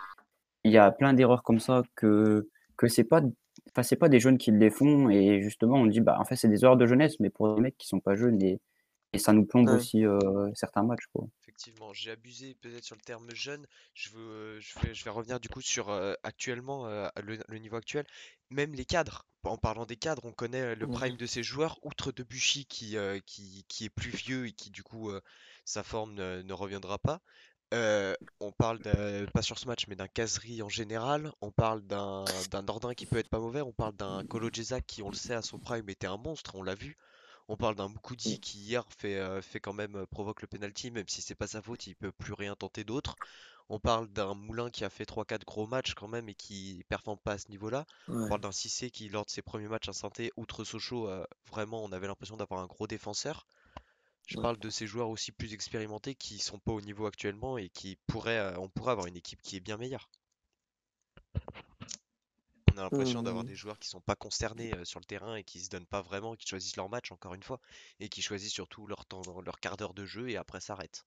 il 0.64 0.72
y 0.72 0.78
a 0.78 0.90
plein 0.92 1.14
d'erreurs 1.14 1.42
comme 1.42 1.60
ça 1.60 1.82
que, 1.96 2.48
que 2.76 2.88
c'est 2.88 3.04
pas, 3.04 3.22
enfin, 3.72 3.82
c'est 3.82 3.96
pas 3.96 4.08
des 4.08 4.20
jeunes 4.20 4.38
qui 4.38 4.52
les 4.52 4.70
font. 4.70 5.10
Et 5.10 5.42
justement, 5.42 5.76
on 5.76 5.86
dit, 5.86 6.00
bah, 6.00 6.16
en 6.20 6.24
fait, 6.24 6.36
c'est 6.36 6.48
des 6.48 6.64
erreurs 6.64 6.76
de 6.76 6.86
jeunesse, 6.86 7.18
mais 7.20 7.30
pour 7.30 7.54
des 7.56 7.62
mecs 7.62 7.78
qui 7.78 7.88
sont 7.88 8.00
pas 8.00 8.14
jeunes. 8.16 8.38
Et 9.16 9.18
ça 9.18 9.32
nous 9.32 9.44
plombe 9.46 9.68
Ouais. 9.68 9.72
aussi 9.72 10.04
euh, 10.04 10.50
certains 10.54 10.82
matchs, 10.84 11.06
quoi. 11.12 11.26
Effectivement, 11.42 11.92
j'ai 11.92 12.10
abusé 12.10 12.54
peut-être 12.56 12.84
sur 12.84 12.96
le 12.96 13.00
terme 13.02 13.32
jeune. 13.34 13.66
Je 13.94 14.10
veux, 14.10 14.58
je 14.60 14.78
vais, 14.80 14.94
je 14.94 15.04
vais 15.04 15.10
revenir 15.10 15.38
du 15.38 15.48
coup 15.48 15.60
sur 15.60 15.90
euh, 15.90 16.14
actuellement 16.24 16.86
euh, 16.88 17.08
le, 17.22 17.38
le 17.46 17.58
niveau 17.58 17.76
actuel. 17.76 18.04
Même 18.50 18.74
les 18.74 18.84
cadres. 18.84 19.26
En 19.44 19.56
parlant 19.56 19.86
des 19.86 19.96
cadres, 19.96 20.24
on 20.24 20.32
connaît 20.32 20.74
le 20.74 20.86
Ouais. 20.86 20.96
prime 20.98 21.16
de 21.16 21.24
ces 21.26 21.44
joueurs, 21.44 21.78
outre 21.82 22.10
Debuchy 22.10 22.66
qui, 22.66 22.96
euh, 22.96 23.20
qui, 23.24 23.64
qui 23.68 23.84
est 23.84 23.90
plus 23.90 24.10
vieux 24.10 24.46
et 24.48 24.52
qui 24.52 24.70
du 24.70 24.82
coup 24.82 25.10
euh, 25.10 25.20
sa 25.64 25.84
forme 25.84 26.14
ne, 26.14 26.42
ne 26.42 26.52
reviendra 26.52 26.98
pas. 26.98 27.20
Euh, 27.74 28.14
on 28.40 28.50
parle 28.52 28.80
pas 29.32 29.42
sur 29.42 29.58
ce 29.58 29.66
match, 29.66 29.86
mais 29.88 29.96
d'un 29.96 30.08
Casery 30.08 30.62
en 30.62 30.68
général. 30.68 31.32
On 31.40 31.50
parle 31.52 31.82
d'un 31.82 32.24
d'un 32.50 32.62
Nordin 32.62 32.94
qui 32.94 33.06
peut 33.06 33.18
être 33.18 33.28
pas 33.28 33.40
mauvais. 33.40 33.60
On 33.62 33.72
parle 33.72 33.96
d'un 33.96 34.24
Kolo 34.24 34.50
qui, 34.86 35.02
on 35.02 35.10
le 35.10 35.16
sait, 35.16 35.34
à 35.34 35.42
son 35.42 35.58
prime 35.60 35.88
était 35.88 36.06
un 36.08 36.16
monstre. 36.16 36.54
On 36.56 36.62
l'a 36.62 36.74
vu. 36.74 36.96
On 37.48 37.56
parle 37.56 37.74
d'un 37.74 37.88
Moukoudi 37.88 38.38
qui 38.38 38.58
hier 38.60 38.84
fait, 38.96 39.16
euh, 39.16 39.42
fait 39.42 39.58
quand 39.58 39.72
même 39.72 39.96
euh, 39.96 40.06
provoque 40.06 40.42
le 40.42 40.46
penalty, 40.48 40.92
même 40.92 41.08
si 41.08 41.22
c'est 41.22 41.34
pas 41.34 41.48
sa 41.48 41.60
faute, 41.60 41.86
il 41.88 41.96
peut 41.96 42.12
plus 42.12 42.34
rien 42.34 42.54
tenter 42.54 42.84
d'autre. 42.84 43.16
On 43.68 43.80
parle 43.80 44.06
d'un 44.12 44.34
Moulin 44.34 44.70
qui 44.70 44.84
a 44.84 44.90
fait 44.90 45.04
3-4 45.06 45.44
gros 45.44 45.66
matchs 45.66 45.94
quand 45.94 46.06
même 46.08 46.28
et 46.28 46.34
qui 46.36 46.84
performe 46.88 47.18
pas 47.18 47.32
à 47.32 47.38
ce 47.38 47.48
niveau-là. 47.50 47.84
On 48.20 48.26
parle 48.28 48.40
d'un 48.42 48.52
Cissé 48.52 48.90
qui, 48.92 49.08
lors 49.08 49.24
de 49.24 49.30
ses 49.30 49.42
premiers 49.42 49.66
matchs 49.68 49.88
à 49.88 49.92
santé, 49.92 50.30
outre 50.36 50.62
Sochaux, 50.64 51.08
euh, 51.08 51.24
vraiment 51.50 51.82
on 51.84 51.90
avait 51.92 52.06
l'impression 52.06 52.36
d'avoir 52.36 52.60
un 52.60 52.66
gros 52.66 52.86
défenseur. 52.86 53.46
Je 54.26 54.36
Ouais. 54.36 54.42
parle 54.42 54.58
de 54.58 54.70
ces 54.70 54.86
joueurs 54.86 55.10
aussi 55.10 55.32
plus 55.32 55.54
expérimentés 55.54 56.14
qui 56.14 56.38
sont 56.38 56.60
pas 56.60 56.72
au 56.72 56.80
niveau 56.82 57.06
actuellement 57.06 57.58
et 57.58 57.70
qui 57.70 57.96
pourraient, 58.06 58.56
on 58.58 58.68
pourrait 58.70 58.92
avoir 58.92 59.06
une 59.08 59.16
équipe 59.16 59.42
qui 59.42 59.56
est 59.56 59.60
bien 59.60 59.78
meilleure. 59.78 60.10
On 62.76 62.78
a 62.78 62.82
l'impression 62.82 63.22
d'avoir 63.22 63.44
des 63.44 63.54
joueurs 63.54 63.78
qui 63.78 63.88
sont 63.88 64.02
pas 64.02 64.16
concernés 64.16 64.74
euh, 64.74 64.84
sur 64.84 65.00
le 65.00 65.06
terrain 65.06 65.34
et 65.34 65.44
qui 65.44 65.60
se 65.60 65.70
donnent 65.70 65.86
pas 65.86 66.02
vraiment, 66.02 66.36
qui 66.36 66.46
choisissent 66.46 66.76
leur 66.76 66.90
match 66.90 67.10
encore 67.10 67.32
une 67.32 67.42
fois, 67.42 67.58
et 68.00 68.10
qui 68.10 68.20
choisissent 68.20 68.52
surtout 68.52 68.86
leur 68.86 69.06
temps, 69.06 69.22
leur 69.44 69.58
quart 69.60 69.78
d'heure 69.78 69.94
de 69.94 70.04
jeu 70.04 70.28
et 70.28 70.36
après 70.36 70.60
s'arrêtent. 70.60 71.06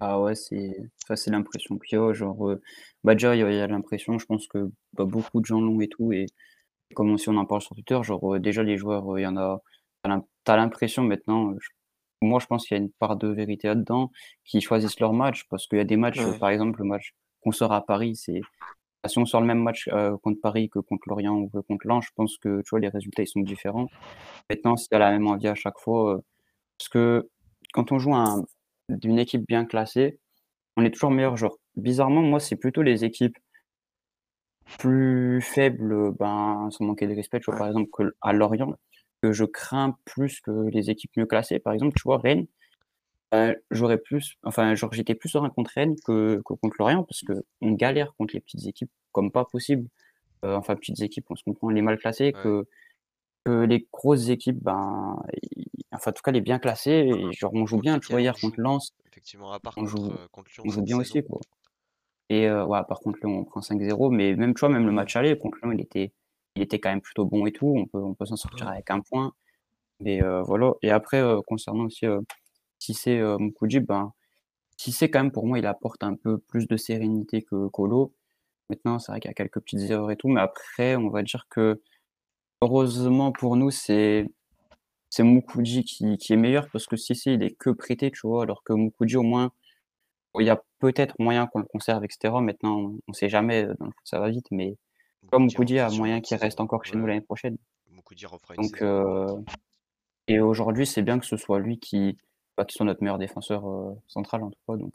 Ah 0.00 0.20
ouais, 0.20 0.34
c'est 0.34 0.76
ça, 1.06 1.16
c'est 1.16 1.30
l'impression 1.30 1.78
qu'il 1.78 1.98
y 1.98 2.00
a. 2.00 2.12
Genre, 2.12 2.48
euh, 2.48 2.60
bah 3.04 3.14
déjà, 3.14 3.34
il 3.36 3.40
y 3.40 3.42
a, 3.44 3.66
l'impression, 3.66 4.18
je 4.18 4.26
pense 4.26 4.46
que 4.48 4.70
bah, 4.94 5.04
beaucoup 5.04 5.40
de 5.40 5.46
gens 5.46 5.60
l'ont 5.60 5.80
et 5.80 5.88
tout. 5.88 6.12
Et 6.12 6.26
comme 6.94 7.12
aussi 7.12 7.28
on 7.30 7.36
en 7.38 7.46
parle 7.46 7.62
sur 7.62 7.74
Twitter, 7.76 8.00
genre, 8.04 8.36
euh, 8.36 8.40
déjà, 8.40 8.62
les 8.64 8.78
joueurs, 8.78 9.14
euh, 9.14 9.20
il 9.20 9.24
y 9.24 9.26
en 9.26 9.36
a. 9.38 9.62
T'as 10.02 10.10
l'im- 10.10 10.26
t'as 10.44 10.56
l'impression 10.56 11.04
maintenant, 11.04 11.52
euh, 11.52 11.58
je- 11.60 11.70
moi, 12.22 12.40
je 12.40 12.46
pense 12.46 12.66
qu'il 12.66 12.76
y 12.76 12.80
a 12.80 12.82
une 12.84 12.92
part 12.92 13.16
de 13.16 13.28
vérité 13.28 13.68
là-dedans, 13.68 14.12
qui 14.44 14.60
choisissent 14.62 15.00
leur 15.00 15.12
match. 15.14 15.46
Parce 15.50 15.66
qu'il 15.68 15.78
y 15.78 15.82
a 15.82 15.84
des 15.84 15.96
matchs, 15.96 16.28
euh, 16.28 16.32
Ouais. 16.32 16.38
par 16.40 16.50
exemple, 16.50 16.80
le 16.80 16.86
match 16.86 17.14
qu'on 17.42 17.52
sort 17.52 17.72
à 17.72 17.84
Paris, 17.86 18.16
c'est. 18.16 18.42
Si 19.08 19.18
on 19.18 19.26
sort 19.26 19.40
le 19.40 19.46
même 19.46 19.62
match 19.62 19.88
euh, 19.92 20.16
contre 20.18 20.40
Paris 20.40 20.68
que 20.68 20.78
contre 20.78 21.08
Lorient 21.08 21.34
ou 21.36 21.48
que 21.48 21.58
contre 21.60 21.86
Lens, 21.86 22.04
je 22.06 22.10
pense 22.14 22.36
que 22.38 22.60
tu 22.62 22.70
vois, 22.70 22.80
les 22.80 22.88
résultats 22.88 23.22
ils 23.22 23.28
sont 23.28 23.40
différents. 23.40 23.88
Maintenant, 24.50 24.76
si 24.76 24.88
tu 24.88 24.94
as 24.94 24.98
la 24.98 25.10
même 25.10 25.26
envie 25.26 25.48
à 25.48 25.54
chaque 25.54 25.78
fois, 25.78 26.16
euh, 26.16 26.20
parce 26.78 26.88
que 26.90 27.30
quand 27.72 27.92
on 27.92 27.98
joue 27.98 28.14
un, 28.14 28.44
d'une 28.90 29.18
équipe 29.18 29.46
bien 29.46 29.64
classée, 29.64 30.18
on 30.76 30.84
est 30.84 30.90
toujours 30.90 31.10
meilleur. 31.10 31.36
Genre, 31.36 31.58
bizarrement, 31.76 32.22
moi, 32.22 32.40
c'est 32.40 32.56
plutôt 32.56 32.82
les 32.82 33.04
équipes 33.04 33.38
plus 34.78 35.40
faibles, 35.42 36.12
ben, 36.18 36.68
sans 36.70 36.84
manquer 36.84 37.06
de 37.06 37.14
respect, 37.14 37.40
tu 37.40 37.50
vois, 37.50 37.58
par 37.58 37.68
exemple, 37.68 37.90
que, 37.92 38.14
à 38.20 38.32
Lorient, 38.32 38.74
que 39.22 39.32
je 39.32 39.44
crains 39.44 39.96
plus 40.04 40.40
que 40.40 40.68
les 40.70 40.90
équipes 40.90 41.10
mieux 41.16 41.26
classées. 41.26 41.58
Par 41.58 41.72
exemple, 41.72 41.94
tu 41.96 42.02
vois, 42.04 42.18
Rennes, 42.18 42.46
euh, 43.34 43.54
j'aurais 43.70 43.98
plus, 43.98 44.36
enfin, 44.42 44.74
genre, 44.74 44.92
j'étais 44.92 45.14
plus 45.14 45.28
serein 45.28 45.50
contre 45.50 45.70
Rennes 45.74 45.96
que, 46.04 46.42
que 46.44 46.54
contre 46.54 46.76
Lorient 46.78 47.04
parce 47.04 47.22
que 47.22 47.32
on 47.60 47.72
galère 47.72 48.14
contre 48.16 48.34
les 48.34 48.40
petites 48.40 48.66
équipes 48.66 48.90
comme 49.12 49.30
pas 49.30 49.44
possible. 49.44 49.88
Euh, 50.44 50.56
enfin, 50.56 50.74
petites 50.76 51.00
équipes, 51.02 51.26
on 51.30 51.36
se 51.36 51.44
comprend, 51.44 51.68
les 51.70 51.82
mal 51.82 51.98
classées, 51.98 52.32
ouais, 52.34 52.42
que, 52.42 52.66
que 53.44 53.64
les 53.64 53.86
grosses 53.92 54.28
équipes, 54.30 54.58
ben, 54.62 55.16
enfin, 55.92 56.10
en 56.10 56.14
tout 56.14 56.22
cas, 56.22 56.30
les 56.32 56.40
bien 56.40 56.58
classées, 56.58 57.08
et 57.08 57.32
genre, 57.32 57.52
on 57.54 57.66
joue 57.66 57.78
bien, 57.78 57.98
tu 58.00 58.08
vois, 58.12 58.20
hier 58.22 58.34
contre 58.40 58.60
Lens, 58.60 58.94
effectivement, 59.10 59.52
à 59.52 59.60
part 59.60 59.74
on 59.76 59.86
joue, 59.86 60.10
euh, 60.10 60.28
contre 60.32 60.50
Lyon 60.54 60.64
on 60.66 60.70
joue 60.70 60.76
cette 60.76 60.84
bien 60.86 60.96
saison. 61.02 61.18
aussi, 61.20 61.22
quoi. 61.24 61.40
Et 62.30 62.48
euh, 62.48 62.64
ouais, 62.64 62.80
par 62.88 63.00
contre, 63.00 63.18
Lyon, 63.22 63.38
on 63.40 63.44
prend 63.44 63.60
5-0, 63.60 64.10
mais 64.10 64.34
même, 64.36 64.54
tu 64.54 64.60
vois, 64.60 64.68
même 64.70 64.86
le 64.86 64.92
match 64.92 65.16
aller, 65.16 65.36
contre 65.36 65.58
Lyon, 65.62 65.72
il 65.72 65.80
était, 65.80 66.12
il 66.56 66.62
était 66.62 66.78
quand 66.78 66.90
même 66.90 67.00
plutôt 67.02 67.26
bon 67.26 67.46
et 67.46 67.52
tout, 67.52 67.74
on 67.76 67.86
peut, 67.86 67.98
on 68.02 68.14
peut 68.14 68.26
s'en 68.26 68.36
sortir 68.36 68.66
Ouais. 68.66 68.72
avec 68.74 68.90
un 68.90 69.00
point. 69.00 69.32
Mais 70.00 70.22
euh, 70.22 70.42
voilà. 70.42 70.74
Et 70.82 70.90
après, 70.90 71.22
concernant 71.46 71.84
aussi 71.84 72.06
Cissé 72.80 73.18
euh, 73.18 73.38
Moukoudji, 73.38 73.80
ben, 73.80 74.12
Cissé, 74.76 75.10
quand 75.10 75.22
même, 75.22 75.32
pour 75.32 75.46
moi, 75.46 75.58
il 75.58 75.66
apporte 75.66 76.02
un 76.02 76.14
peu 76.16 76.38
plus 76.38 76.66
de 76.66 76.76
sérénité 76.76 77.42
que 77.42 77.68
Colo. 77.68 78.12
Maintenant, 78.70 78.98
c'est 78.98 79.12
vrai 79.12 79.20
qu'il 79.20 79.28
y 79.28 79.32
a 79.32 79.34
quelques 79.34 79.60
petites 79.60 79.90
erreurs 79.90 80.10
et 80.10 80.16
tout, 80.16 80.28
mais 80.28 80.40
après, 80.40 80.96
on 80.96 81.10
va 81.10 81.22
dire 81.22 81.46
que, 81.50 81.80
heureusement 82.62 83.32
pour 83.32 83.56
nous, 83.56 83.70
c'est 83.70 84.26
c'est 85.10 85.24
Moukoudji 85.24 85.84
qui, 85.84 86.18
qui 86.18 86.32
est 86.32 86.36
meilleur 86.36 86.68
parce 86.70 86.86
que 86.86 86.96
Cissé, 86.96 87.32
il 87.32 87.42
est 87.42 87.56
que 87.56 87.70
prêté, 87.70 88.10
tu 88.12 88.26
vois, 88.26 88.44
alors 88.44 88.62
que 88.64 88.72
Moukoudji, 88.72 89.16
au 89.16 89.22
moins, 89.22 89.52
il 90.38 90.46
y 90.46 90.50
a 90.50 90.62
peut-être 90.78 91.14
moyen 91.18 91.46
qu'on 91.46 91.58
le 91.58 91.64
conserve, 91.66 92.04
etc. 92.04 92.34
Maintenant, 92.40 92.76
on 92.78 92.98
ne 93.08 93.12
sait 93.12 93.28
jamais, 93.28 93.64
dans 93.64 93.86
le 93.86 93.92
foot, 93.92 94.04
ça 94.04 94.20
va 94.20 94.30
vite, 94.30 94.46
mais 94.50 94.76
comme 95.30 95.44
Moukoudi 95.44 95.78
a 95.78 95.90
moyen 95.90 96.20
qu'il 96.20 96.36
reste 96.36 96.60
encore 96.60 96.84
chez 96.84 96.96
nous 96.96 97.06
l'année 97.06 97.20
prochaine. 97.20 97.56
Donc, 98.56 98.82
et 100.28 100.40
aujourd'hui, 100.40 100.86
c'est 100.86 101.02
bien 101.02 101.18
que 101.18 101.26
ce 101.26 101.36
soit 101.36 101.58
lui 101.58 101.78
qui, 101.78 102.16
bah, 102.60 102.66
qui 102.66 102.76
soit 102.76 102.84
notre 102.84 103.02
meilleur 103.02 103.16
défenseur 103.16 103.64
central 104.06 104.42
en 104.42 104.50
tout 104.50 104.58
cas. 104.68 104.76
Donc, 104.76 104.94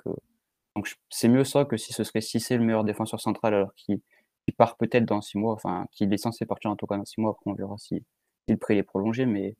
donc 0.75 0.95
c'est 1.09 1.27
mieux 1.27 1.43
ça 1.43 1.65
que 1.65 1.77
si 1.77 1.93
ce 1.93 2.03
serait 2.03 2.21
si 2.21 2.39
c'est 2.39 2.57
le 2.57 2.63
meilleur 2.63 2.83
défenseur 2.83 3.19
central 3.19 3.55
alors 3.55 3.73
qu'il 3.73 4.01
part 4.55 4.77
peut-être 4.77 5.05
dans 5.05 5.19
six 5.21 5.39
mois, 5.39 5.53
enfin 5.53 5.87
qu'il 5.91 6.13
est 6.13 6.17
censé 6.17 6.45
partir 6.45 6.69
en 6.69 6.75
tout 6.75 6.85
cas 6.85 6.95
dans 6.95 7.05
six 7.05 7.19
mois. 7.19 7.31
Après, 7.31 7.49
on 7.49 7.55
verra 7.55 7.75
si, 7.79 7.95
si 8.45 8.51
le 8.51 8.57
prêt 8.57 8.77
est 8.77 8.83
prolongé, 8.83 9.25
mais 9.25 9.55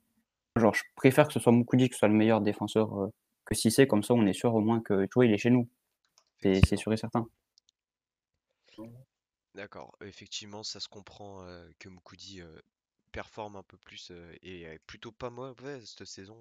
genre 0.54 0.72
je 0.72 0.84
préfère 0.94 1.26
que 1.26 1.32
ce 1.32 1.40
soit 1.40 1.50
Moukoudi 1.50 1.88
qui 1.88 1.98
soit 1.98 2.06
le 2.06 2.14
meilleur 2.14 2.40
défenseur 2.40 3.10
que 3.44 3.56
si 3.56 3.72
c'est 3.72 3.88
comme 3.88 4.04
ça, 4.04 4.14
on 4.14 4.24
est 4.24 4.32
sûr 4.32 4.54
au 4.54 4.60
moins 4.60 4.80
que 4.80 5.04
tu 5.06 5.10
vois, 5.16 5.26
il 5.26 5.32
est 5.32 5.38
chez 5.38 5.50
nous. 5.50 5.68
C'est 6.42 6.76
sûr 6.76 6.92
et 6.92 6.96
certain. 6.96 7.26
D'accord, 9.56 9.96
effectivement, 10.00 10.62
ça 10.62 10.78
se 10.78 10.88
comprend 10.88 11.44
que 11.80 11.88
Moukoudi 11.88 12.40
performe 13.10 13.56
un 13.56 13.64
peu 13.64 13.78
plus 13.78 14.12
et 14.42 14.62
est 14.62 14.78
plutôt 14.86 15.10
pas 15.10 15.30
mauvais 15.30 15.80
cette 15.80 16.04
saison 16.04 16.36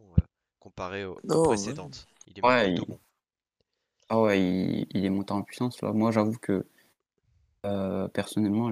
comparé 0.66 1.06
aux, 1.06 1.20
précédentes. 1.44 2.08
Il 2.26 2.40
est 2.40 2.46
ouais, 2.46 2.74
bon. 2.88 3.00
Ah 4.10 4.20
ouais, 4.20 4.42
il, 4.90 5.06
est 5.06 5.10
monté 5.12 5.32
en 5.32 5.44
puissance 5.44 5.80
là. 5.84 5.94
Moi, 5.94 6.12
j'avoue 6.12 6.40
que 6.40 6.66
personnellement, 8.14 8.72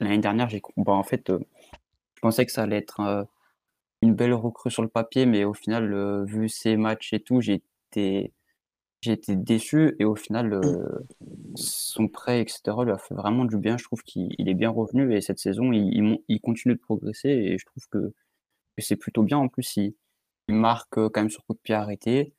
l'année 0.00 0.18
dernière, 0.18 0.50
j'ai 0.50 0.60
bah, 0.76 0.92
en 0.92 1.02
fait, 1.02 1.30
je 1.30 2.20
pensais 2.20 2.44
que 2.44 2.52
ça 2.52 2.62
allait 2.62 2.76
être 2.76 3.26
une 4.02 4.14
belle 4.14 4.34
recrue 4.34 4.70
sur 4.70 4.82
le 4.82 4.88
papier, 4.88 5.24
mais 5.24 5.44
au 5.44 5.54
final, 5.54 6.24
vu 6.26 6.50
ses 6.50 6.76
matchs 6.76 7.14
et 7.14 7.20
tout, 7.20 7.40
j'ai 7.40 7.62
été 7.90 8.32
j'ai 9.00 9.12
été 9.12 9.36
déçu 9.36 9.96
et 9.98 10.06
au 10.06 10.16
final, 10.16 10.60
mmh. 10.60 11.56
son 11.56 12.08
prêt, 12.08 12.40
etc., 12.40 12.62
lui 12.84 12.90
a 12.90 12.96
fait 12.96 13.14
vraiment 13.14 13.44
du 13.44 13.58
bien. 13.58 13.76
Je 13.76 13.84
trouve 13.84 14.02
qu'il 14.02 14.48
est 14.48 14.54
bien 14.54 14.70
revenu 14.70 15.14
et 15.14 15.20
cette 15.20 15.38
saison, 15.38 15.72
il, 15.72 16.18
il, 16.28 16.40
continue 16.40 16.74
de 16.74 16.80
progresser 16.80 17.28
et 17.28 17.58
je 17.58 17.66
trouve 17.66 17.86
que, 17.88 18.14
c'est 18.78 18.96
plutôt 18.96 19.22
bien. 19.22 19.36
En 19.36 19.48
plus, 19.48 19.76
il, 19.76 19.94
marque 20.48 20.94
quand 20.94 21.16
même 21.16 21.30
sur 21.30 21.44
coup 21.44 21.54
de 21.54 21.58
pied 21.58 21.74
arrêté. 21.74 22.34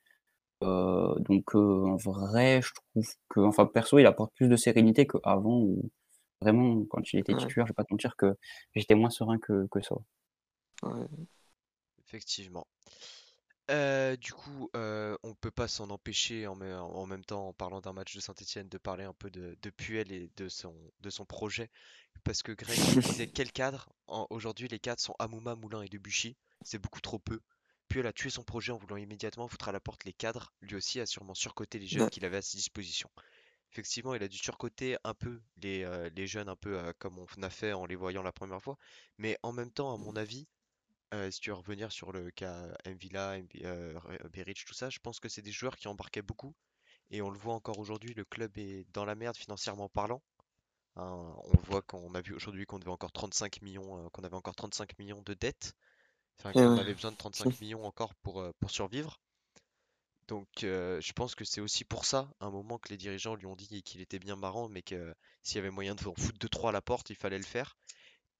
donc, 0.62 1.54
en 1.54 1.96
vrai, 1.96 2.60
je 2.62 2.72
trouve 2.74 3.08
que, 3.28 3.40
enfin, 3.40 3.66
perso, 3.66 3.98
il 3.98 4.06
apporte 4.06 4.34
plus 4.34 4.48
de 4.48 4.56
sérénité 4.56 5.06
qu'avant. 5.06 5.60
Où 5.60 5.90
vraiment, 6.40 6.84
quand 6.86 7.12
il 7.12 7.20
était 7.20 7.34
titulaire, 7.34 7.66
je 7.66 7.72
vais 7.72 7.74
pas 7.74 7.84
te 7.84 7.92
mentir 7.92 8.16
que 8.16 8.36
j'étais 8.74 8.94
moins 8.94 9.10
serein 9.10 9.38
que, 9.38 9.66
que 9.70 9.80
ça. 9.80 9.96
Effectivement. 12.06 12.66
Euh, 13.68 14.16
du 14.16 14.32
coup, 14.32 14.70
euh, 14.76 15.16
on 15.24 15.34
peut 15.34 15.50
pas 15.50 15.66
s'en 15.66 15.90
empêcher 15.90 16.46
en, 16.46 16.54
même 16.54 17.24
temps, 17.24 17.48
en 17.48 17.52
parlant 17.52 17.80
d'un 17.80 17.92
match 17.92 18.14
de 18.14 18.20
Saint-Etienne, 18.20 18.68
de 18.68 18.78
parler 18.78 19.04
un 19.04 19.14
peu 19.14 19.28
de, 19.30 19.70
Puel 19.70 20.12
et 20.12 20.30
de 20.36 20.48
son, 20.48 20.74
de 21.00 21.10
son 21.10 21.24
projet. 21.24 21.70
Parce 22.22 22.42
que 22.42 22.52
Greg 22.52 22.78
disait 22.78 23.26
quel 23.34 23.50
cadre? 23.50 23.92
Aujourd'hui, 24.30 24.68
les 24.68 24.78
cadres 24.78 25.00
sont 25.00 25.14
Amouma, 25.18 25.56
Moulin 25.56 25.82
et 25.82 25.88
Debuchy. 25.88 26.36
C'est 26.62 26.78
beaucoup 26.78 27.00
trop 27.00 27.18
peu. 27.18 27.40
Puel 27.88 28.06
a 28.06 28.12
tué 28.12 28.30
son 28.30 28.42
projet 28.42 28.72
en 28.72 28.78
voulant 28.78 28.96
immédiatement 28.96 29.48
foutre 29.48 29.68
à 29.68 29.72
la 29.72 29.80
porte 29.80 30.04
les 30.04 30.12
cadres. 30.12 30.52
Lui 30.60 30.74
aussi 30.74 31.00
a 31.00 31.06
sûrement 31.06 31.34
surcoté 31.34 31.78
les 31.78 31.86
jeunes 31.86 32.10
qu'il 32.10 32.24
avait 32.24 32.38
à 32.38 32.42
sa 32.42 32.56
disposition. 32.56 33.10
Effectivement, 33.72 34.14
il 34.14 34.22
a 34.22 34.28
dû 34.28 34.38
surcoter 34.38 34.96
un 35.04 35.14
peu 35.14 35.40
les, 35.58 35.84
euh, 35.84 36.08
les 36.14 36.26
jeunes, 36.26 36.48
un 36.48 36.56
peu 36.56 36.92
comme 36.98 37.18
on 37.18 37.42
a 37.42 37.50
fait 37.50 37.72
en 37.72 37.84
les 37.86 37.96
voyant 37.96 38.22
la 38.22 38.32
première 38.32 38.62
fois. 38.62 38.76
Mais 39.18 39.38
en 39.42 39.52
même 39.52 39.70
temps, 39.70 39.92
à 39.94 39.98
mon 39.98 40.16
avis, 40.16 40.46
si 41.30 41.40
tu 41.40 41.50
veux 41.50 41.56
revenir 41.56 41.92
sur 41.92 42.12
le 42.12 42.30
cas 42.30 42.68
Mvila, 42.84 43.38
Beric, 44.32 44.64
tout 44.64 44.74
ça, 44.74 44.90
je 44.90 44.98
pense 44.98 45.20
que 45.20 45.28
c'est 45.28 45.42
des 45.42 45.52
joueurs 45.52 45.76
qui 45.76 45.88
embarquaient 45.88 46.22
beaucoup. 46.22 46.54
Et 47.10 47.22
on 47.22 47.30
le 47.30 47.38
voit 47.38 47.54
encore 47.54 47.78
aujourd'hui, 47.78 48.14
le 48.14 48.24
club 48.24 48.58
est 48.58 48.86
dans 48.92 49.04
la 49.04 49.14
merde 49.14 49.36
financièrement 49.36 49.88
parlant. 49.88 50.22
Hein, 50.96 51.34
on 51.44 51.58
voit 51.62 51.82
qu'on 51.82 52.14
a 52.14 52.20
vu 52.20 52.34
aujourd'hui 52.34 52.66
qu'on 52.66 52.78
devait 52.78 52.90
encore 52.90 53.12
35 53.12 53.62
millions, 53.62 54.08
qu'on 54.10 54.24
avait 54.24 54.34
encore 54.34 54.56
35 54.56 54.98
millions 54.98 55.22
de 55.22 55.34
dettes. 55.34 55.74
Enfin, 56.38 56.52
qu'on 56.52 56.78
avait 56.78 56.94
besoin 56.94 57.12
de 57.12 57.16
35 57.16 57.60
millions 57.60 57.84
encore 57.84 58.14
pour, 58.16 58.46
pour 58.60 58.70
survivre. 58.70 59.18
Donc 60.28 60.48
je 60.60 61.12
pense 61.12 61.34
que 61.34 61.44
c'est 61.44 61.60
aussi 61.60 61.84
pour 61.84 62.04
ça, 62.04 62.28
un 62.40 62.50
moment 62.50 62.78
que 62.78 62.88
les 62.88 62.96
dirigeants 62.96 63.36
lui 63.36 63.46
ont 63.46 63.56
dit 63.56 63.82
qu'il 63.82 64.00
était 64.00 64.18
bien 64.18 64.36
marrant, 64.36 64.68
mais 64.68 64.82
que 64.82 65.14
s'il 65.42 65.56
y 65.56 65.58
avait 65.60 65.70
moyen 65.70 65.94
de 65.94 66.00
foutre 66.00 66.38
2-3 66.38 66.70
à 66.70 66.72
la 66.72 66.82
porte, 66.82 67.10
il 67.10 67.16
fallait 67.16 67.38
le 67.38 67.44
faire. 67.44 67.76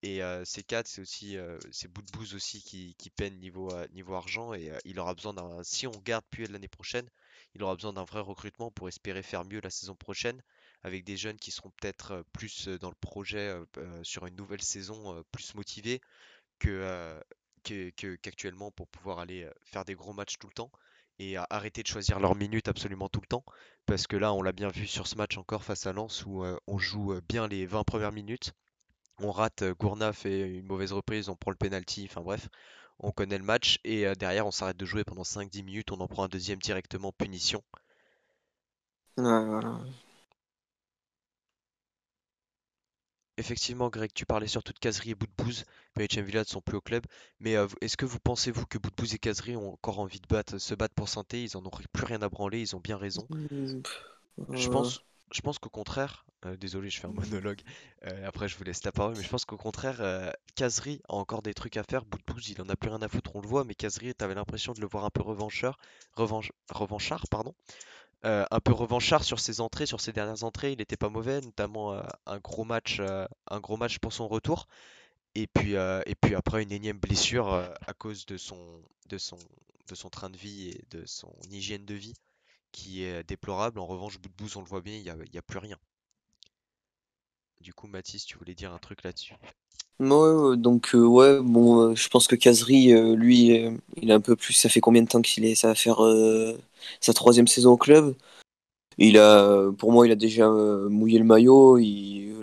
Et 0.02 0.20
ces 0.44 0.62
quatre, 0.62 0.86
c'est 0.88 1.00
aussi 1.00 1.36
c'est 1.70 1.88
Boudbouz 1.88 2.34
aussi 2.34 2.62
qui, 2.62 2.94
qui 2.96 3.10
peine 3.10 3.38
niveau, 3.38 3.72
niveau 3.92 4.14
argent 4.14 4.52
et 4.52 4.72
il 4.84 5.00
aura 5.00 5.14
besoin 5.14 5.32
d'un. 5.32 5.62
Si 5.62 5.86
on 5.86 5.92
garde 6.04 6.24
Puel 6.30 6.52
l'année 6.52 6.68
prochaine, 6.68 7.08
il 7.54 7.62
aura 7.62 7.74
besoin 7.74 7.92
d'un 7.92 8.04
vrai 8.04 8.20
recrutement 8.20 8.70
pour 8.70 8.88
espérer 8.88 9.22
faire 9.22 9.44
mieux 9.44 9.60
la 9.60 9.70
saison 9.70 9.94
prochaine 9.94 10.42
avec 10.82 11.04
des 11.04 11.16
jeunes 11.16 11.38
qui 11.38 11.50
seront 11.50 11.70
peut-être 11.80 12.24
plus 12.32 12.68
dans 12.68 12.90
le 12.90 12.96
projet 13.00 13.56
sur 14.02 14.26
une 14.26 14.36
nouvelle 14.36 14.62
saison, 14.62 15.24
plus 15.32 15.54
motivés 15.54 16.00
que, 16.58 17.18
qu'actuellement 18.22 18.70
pour 18.70 18.88
pouvoir 18.88 19.18
aller 19.18 19.48
faire 19.62 19.84
des 19.84 19.94
gros 19.94 20.12
matchs 20.12 20.38
tout 20.38 20.46
le 20.46 20.54
temps 20.54 20.70
et 21.18 21.36
arrêter 21.50 21.82
de 21.82 21.88
choisir 21.88 22.20
leurs 22.20 22.34
minutes 22.34 22.68
absolument 22.68 23.08
tout 23.08 23.20
le 23.20 23.26
temps. 23.26 23.44
Parce 23.86 24.06
que 24.06 24.16
là, 24.16 24.32
on 24.32 24.42
l'a 24.42 24.52
bien 24.52 24.68
vu 24.68 24.86
sur 24.86 25.06
ce 25.06 25.16
match 25.16 25.38
encore 25.38 25.64
face 25.64 25.86
à 25.86 25.92
Lens 25.92 26.24
où 26.26 26.44
on 26.66 26.78
joue 26.78 27.18
bien 27.28 27.48
les 27.48 27.66
20 27.66 27.84
premières 27.84 28.12
minutes 28.12 28.52
on 29.18 29.30
rate, 29.30 29.64
Gourna 29.78 30.12
fait 30.12 30.48
une 30.48 30.66
mauvaise 30.66 30.92
reprise, 30.92 31.28
on 31.28 31.36
prend 31.36 31.50
le 31.50 31.56
penalty, 31.56 32.06
enfin 32.10 32.20
bref, 32.20 32.48
on 32.98 33.12
connaît 33.12 33.38
le 33.38 33.44
match 33.44 33.78
et 33.84 34.04
derrière 34.16 34.46
on 34.46 34.50
s'arrête 34.50 34.76
de 34.76 34.84
jouer 34.84 35.04
pendant 35.04 35.24
5-10 35.24 35.62
minutes, 35.62 35.90
on 35.92 36.00
en 36.00 36.08
prend 36.08 36.24
un 36.24 36.28
deuxième 36.28 36.58
directement 36.58 37.12
punition. 37.12 37.62
Effectivement, 43.38 43.90
Greg, 43.90 44.10
tu 44.14 44.24
parlais 44.24 44.46
surtout 44.46 44.72
de 44.72 44.78
Casery 44.78 45.10
et 45.10 45.14
Boudbouz. 45.14 45.64
Peric 45.94 46.18
Villa 46.18 46.40
ne 46.40 46.44
sont 46.44 46.62
plus 46.62 46.76
au 46.76 46.80
club. 46.80 47.04
Mais 47.40 47.54
est-ce 47.80 47.96
que 47.96 48.06
vous 48.06 48.18
pensez, 48.18 48.50
vous, 48.50 48.66
que 48.66 48.78
Boudbouz 48.78 49.14
et 49.14 49.18
Casery 49.18 49.56
ont 49.56 49.74
encore 49.74 49.98
envie 49.98 50.20
de 50.20 50.26
battre, 50.26 50.58
se 50.58 50.74
battre 50.74 50.94
pour 50.94 51.08
santé 51.08 51.42
Ils 51.42 51.56
en 51.56 51.64
ont 51.64 51.70
plus 51.92 52.04
rien 52.04 52.22
à 52.22 52.28
branler, 52.28 52.60
ils 52.60 52.74
ont 52.74 52.80
bien 52.80 52.96
raison. 52.96 53.26
Mmh, 53.30 53.82
je 54.52 54.68
pense, 54.68 55.02
je 55.32 55.40
pense 55.40 55.58
qu'au 55.58 55.70
contraire, 55.70 56.24
euh, 56.44 56.56
désolé, 56.56 56.90
je 56.90 57.00
fais 57.00 57.06
un 57.06 57.12
monologue, 57.12 57.60
euh, 58.04 58.26
après 58.26 58.48
je 58.48 58.56
vous 58.56 58.64
laisse 58.64 58.84
la 58.84 58.92
parole, 58.92 59.14
mais 59.16 59.22
je 59.22 59.28
pense 59.28 59.44
qu'au 59.44 59.56
contraire, 59.56 60.00
euh, 60.00 60.30
a 60.60 60.98
encore 61.08 61.42
des 61.42 61.54
trucs 61.54 61.76
à 61.76 61.82
faire. 61.82 62.04
Boudbouz, 62.04 62.50
il 62.50 62.60
en 62.60 62.68
a 62.68 62.76
plus 62.76 62.90
rien 62.90 63.02
à 63.02 63.08
foutre, 63.08 63.34
on 63.34 63.40
le 63.40 63.48
voit, 63.48 63.64
mais 63.64 63.74
Kazri, 63.74 64.14
t'avais 64.14 64.34
l'impression 64.34 64.72
de 64.72 64.80
le 64.80 64.86
voir 64.86 65.04
un 65.04 65.10
peu 65.10 65.22
revancheur, 65.22 65.78
revanche, 66.14 66.52
revanchard, 66.70 67.24
pardon. 67.30 67.54
Euh, 68.24 68.44
un 68.50 68.60
peu 68.60 68.72
revanchard 68.72 69.22
sur 69.24 69.38
ses 69.38 69.60
entrées, 69.60 69.86
sur 69.86 70.00
ses 70.00 70.12
dernières 70.12 70.42
entrées, 70.42 70.72
il 70.72 70.78
n'était 70.78 70.96
pas 70.96 71.10
mauvais, 71.10 71.40
notamment 71.40 72.00
un 72.26 72.38
gros 72.38 72.64
match, 72.64 73.00
un 73.00 73.60
gros 73.60 73.76
match 73.76 73.98
pour 73.98 74.12
son 74.12 74.26
retour. 74.26 74.66
Et 75.34 75.46
puis, 75.46 75.76
après 76.34 76.62
une 76.62 76.72
énième 76.72 76.98
blessure 76.98 77.52
à 77.52 77.94
cause 77.94 78.26
de 78.26 78.36
son, 78.36 78.82
de, 79.08 79.18
son, 79.18 79.38
de 79.88 79.94
son 79.94 80.08
train 80.08 80.30
de 80.30 80.36
vie 80.36 80.70
et 80.70 80.84
de 80.90 81.04
son 81.06 81.32
hygiène 81.50 81.84
de 81.84 81.94
vie 81.94 82.14
qui 82.72 83.02
est 83.02 83.22
déplorable. 83.24 83.78
En 83.78 83.86
revanche, 83.86 84.18
bout 84.18 84.28
de 84.28 84.34
bout, 84.34 84.56
on 84.56 84.60
le 84.60 84.66
voit 84.66 84.82
bien, 84.82 84.94
il 84.94 85.02
n'y 85.02 85.38
a, 85.38 85.42
plus 85.42 85.58
rien. 85.58 85.78
Du 87.60 87.72
coup, 87.72 87.86
Mathis, 87.86 88.24
tu 88.24 88.38
voulais 88.38 88.54
dire 88.54 88.72
un 88.72 88.78
truc 88.78 89.02
là-dessus? 89.02 89.34
Ouais, 89.98 90.56
donc 90.58 90.94
euh, 90.94 91.04
ouais, 91.06 91.40
bon, 91.40 91.90
euh, 91.90 91.94
je 91.94 92.08
pense 92.08 92.26
que 92.26 92.36
Kazri, 92.36 92.92
euh, 92.92 93.14
lui, 93.16 93.58
il 93.96 94.12
a 94.12 94.14
un 94.14 94.20
peu 94.20 94.36
plus. 94.36 94.52
Ça 94.52 94.68
fait 94.68 94.80
combien 94.80 95.02
de 95.02 95.08
temps 95.08 95.22
qu'il 95.22 95.44
est 95.46 95.54
Ça 95.54 95.68
va 95.68 95.74
faire 95.74 96.00
sa 97.00 97.14
troisième 97.14 97.48
saison 97.48 97.72
au 97.72 97.76
club? 97.76 98.14
Il 98.98 99.18
a, 99.18 99.70
pour 99.78 99.92
moi, 99.92 100.06
il 100.06 100.12
a 100.12 100.16
déjà 100.16 100.48
mouillé 100.50 101.18
le 101.18 101.24
maillot. 101.24 101.78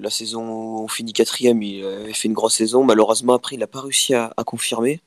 la 0.02 0.10
saison 0.10 0.43
on 0.84 0.88
finit 0.88 1.13
quatrième, 1.13 1.62
il 1.63 1.86
avait 1.86 2.13
fait 2.13 2.28
une 2.28 2.34
grosse 2.34 2.56
saison. 2.56 2.84
Malheureusement, 2.84 3.34
après, 3.34 3.56
il 3.56 3.60
n'a 3.60 3.67
pas 3.67 3.82
réussi 3.82 4.13
à, 4.15 4.34
confirmer. 4.45 5.02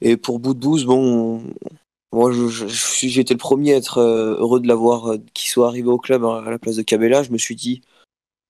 Et 0.00 0.16
pour 0.16 0.38
Boudbouz, 0.40 0.84
bon, 0.84 1.42
moi, 2.12 2.32
été 2.32 3.34
le 3.34 3.38
premier 3.38 3.74
à 3.74 3.76
être 3.76 4.00
heureux 4.00 4.60
de 4.60 4.68
l'avoir, 4.68 5.14
qu'il 5.34 5.50
soit 5.50 5.68
arrivé 5.68 5.88
au 5.88 5.98
club 5.98 6.24
à 6.24 6.50
la 6.50 6.58
place 6.58 6.76
de 6.76 6.82
Cabella. 6.82 7.22
Je 7.22 7.32
me 7.32 7.38
suis 7.38 7.56
dit, 7.56 7.82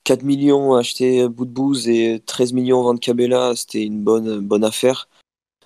4 0.09 0.23
millions 0.23 0.75
acheter 0.75 1.29
bout 1.29 1.45
de 1.45 1.51
bouse 1.51 1.87
et 1.87 2.23
13 2.25 2.55
millions 2.55 2.83
vendre 2.83 2.99
Cabella, 2.99 3.55
c'était 3.55 3.85
une 3.85 4.03
bonne, 4.03 4.41
bonne 4.41 4.65
affaire. 4.65 5.07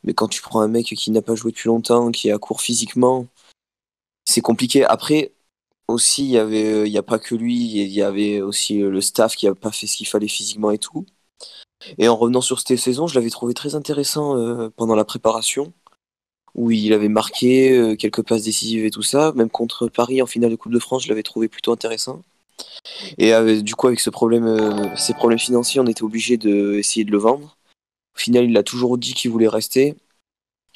Mais 0.02 0.14
quand 0.14 0.26
tu 0.26 0.42
prends 0.42 0.61
un 0.62 0.66
mec 0.66 0.87
qui 0.87 1.11
n'a 1.12 1.22
pas 1.22 1.37
joué 1.37 1.52
depuis 1.52 1.68
longtemps, 1.68 2.11
qui 2.11 2.28
est 2.28 2.33
à 2.33 2.38
court 2.38 2.61
physiquement, 2.61 3.28
c'est 4.24 4.40
compliqué. 4.40 4.85
Après, 4.85 5.31
aussi, 5.87 6.24
il 6.24 6.31
y 6.31 6.38
avait, 6.38 6.90
n'y 6.90 6.98
a 6.98 7.05
pas 7.05 7.20
que 7.20 7.37
lui, 7.37 7.55
il 7.55 7.92
y 7.92 8.02
avait 8.02 8.40
aussi 8.40 8.78
le 8.81 9.00
staff 9.00 9.37
qui 9.37 9.46
n'a 9.46 9.55
pas 9.55 9.70
fait 9.70 9.87
ce 9.87 9.96
qu'il 9.96 10.09
fallait 10.09 10.26
physiquement 10.26 10.72
et 10.72 10.78
tout. 10.78 11.07
Et 11.98 12.09
en 12.09 12.16
revenant 12.16 12.40
sur 12.40 12.59
cette 12.59 12.76
saison, 12.78 13.07
je 13.07 13.14
l'avais 13.14 13.31
trouvé 13.31 13.55
très 13.55 13.76
intéressant 13.76 14.37
euh, 14.37 14.70
pendant 14.76 14.96
la 14.96 15.05
préparation, 15.05 15.72
où 16.57 16.72
il 16.72 16.92
avait 16.94 17.09
marqué 17.09 17.78
euh, 17.78 17.94
quelques 17.94 18.26
passes 18.26 18.42
décisives 18.42 18.85
et 18.85 18.90
tout 18.90 19.05
ça. 19.05 19.33
Même 19.37 19.50
contre 19.50 19.87
Paris 19.87 20.20
en 20.20 20.26
finale 20.26 20.50
de 20.50 20.57
Coupe 20.57 20.72
de 20.72 20.81
France, 20.81 21.05
je 21.05 21.11
l'avais 21.11 21.22
trouvé 21.22 21.46
plutôt 21.48 21.72
intéressant. 21.72 22.24
Et 23.19 23.33
euh, 23.35 23.62
du 23.62 23.75
coup, 23.75 23.87
avec 23.87 24.01
ce 24.01 24.11
problème, 24.11 24.47
euh, 24.47 24.97
ces 24.97 25.15
problèmes 25.15 25.38
financiers, 25.38 25.81
on 25.81 25.87
était 25.87 26.03
obligé 26.03 26.37
d'essayer 26.37 27.05
de, 27.05 27.11
le 27.11 27.19
vendre. 27.19 27.57
Au 28.17 28.19
final, 28.19 28.45
il 28.45 28.57
a 28.57 28.62
toujours 28.62 28.99
dit 28.99 29.15
qu'il 29.15 29.31
voulait 29.31 29.49
rester. 29.49 29.97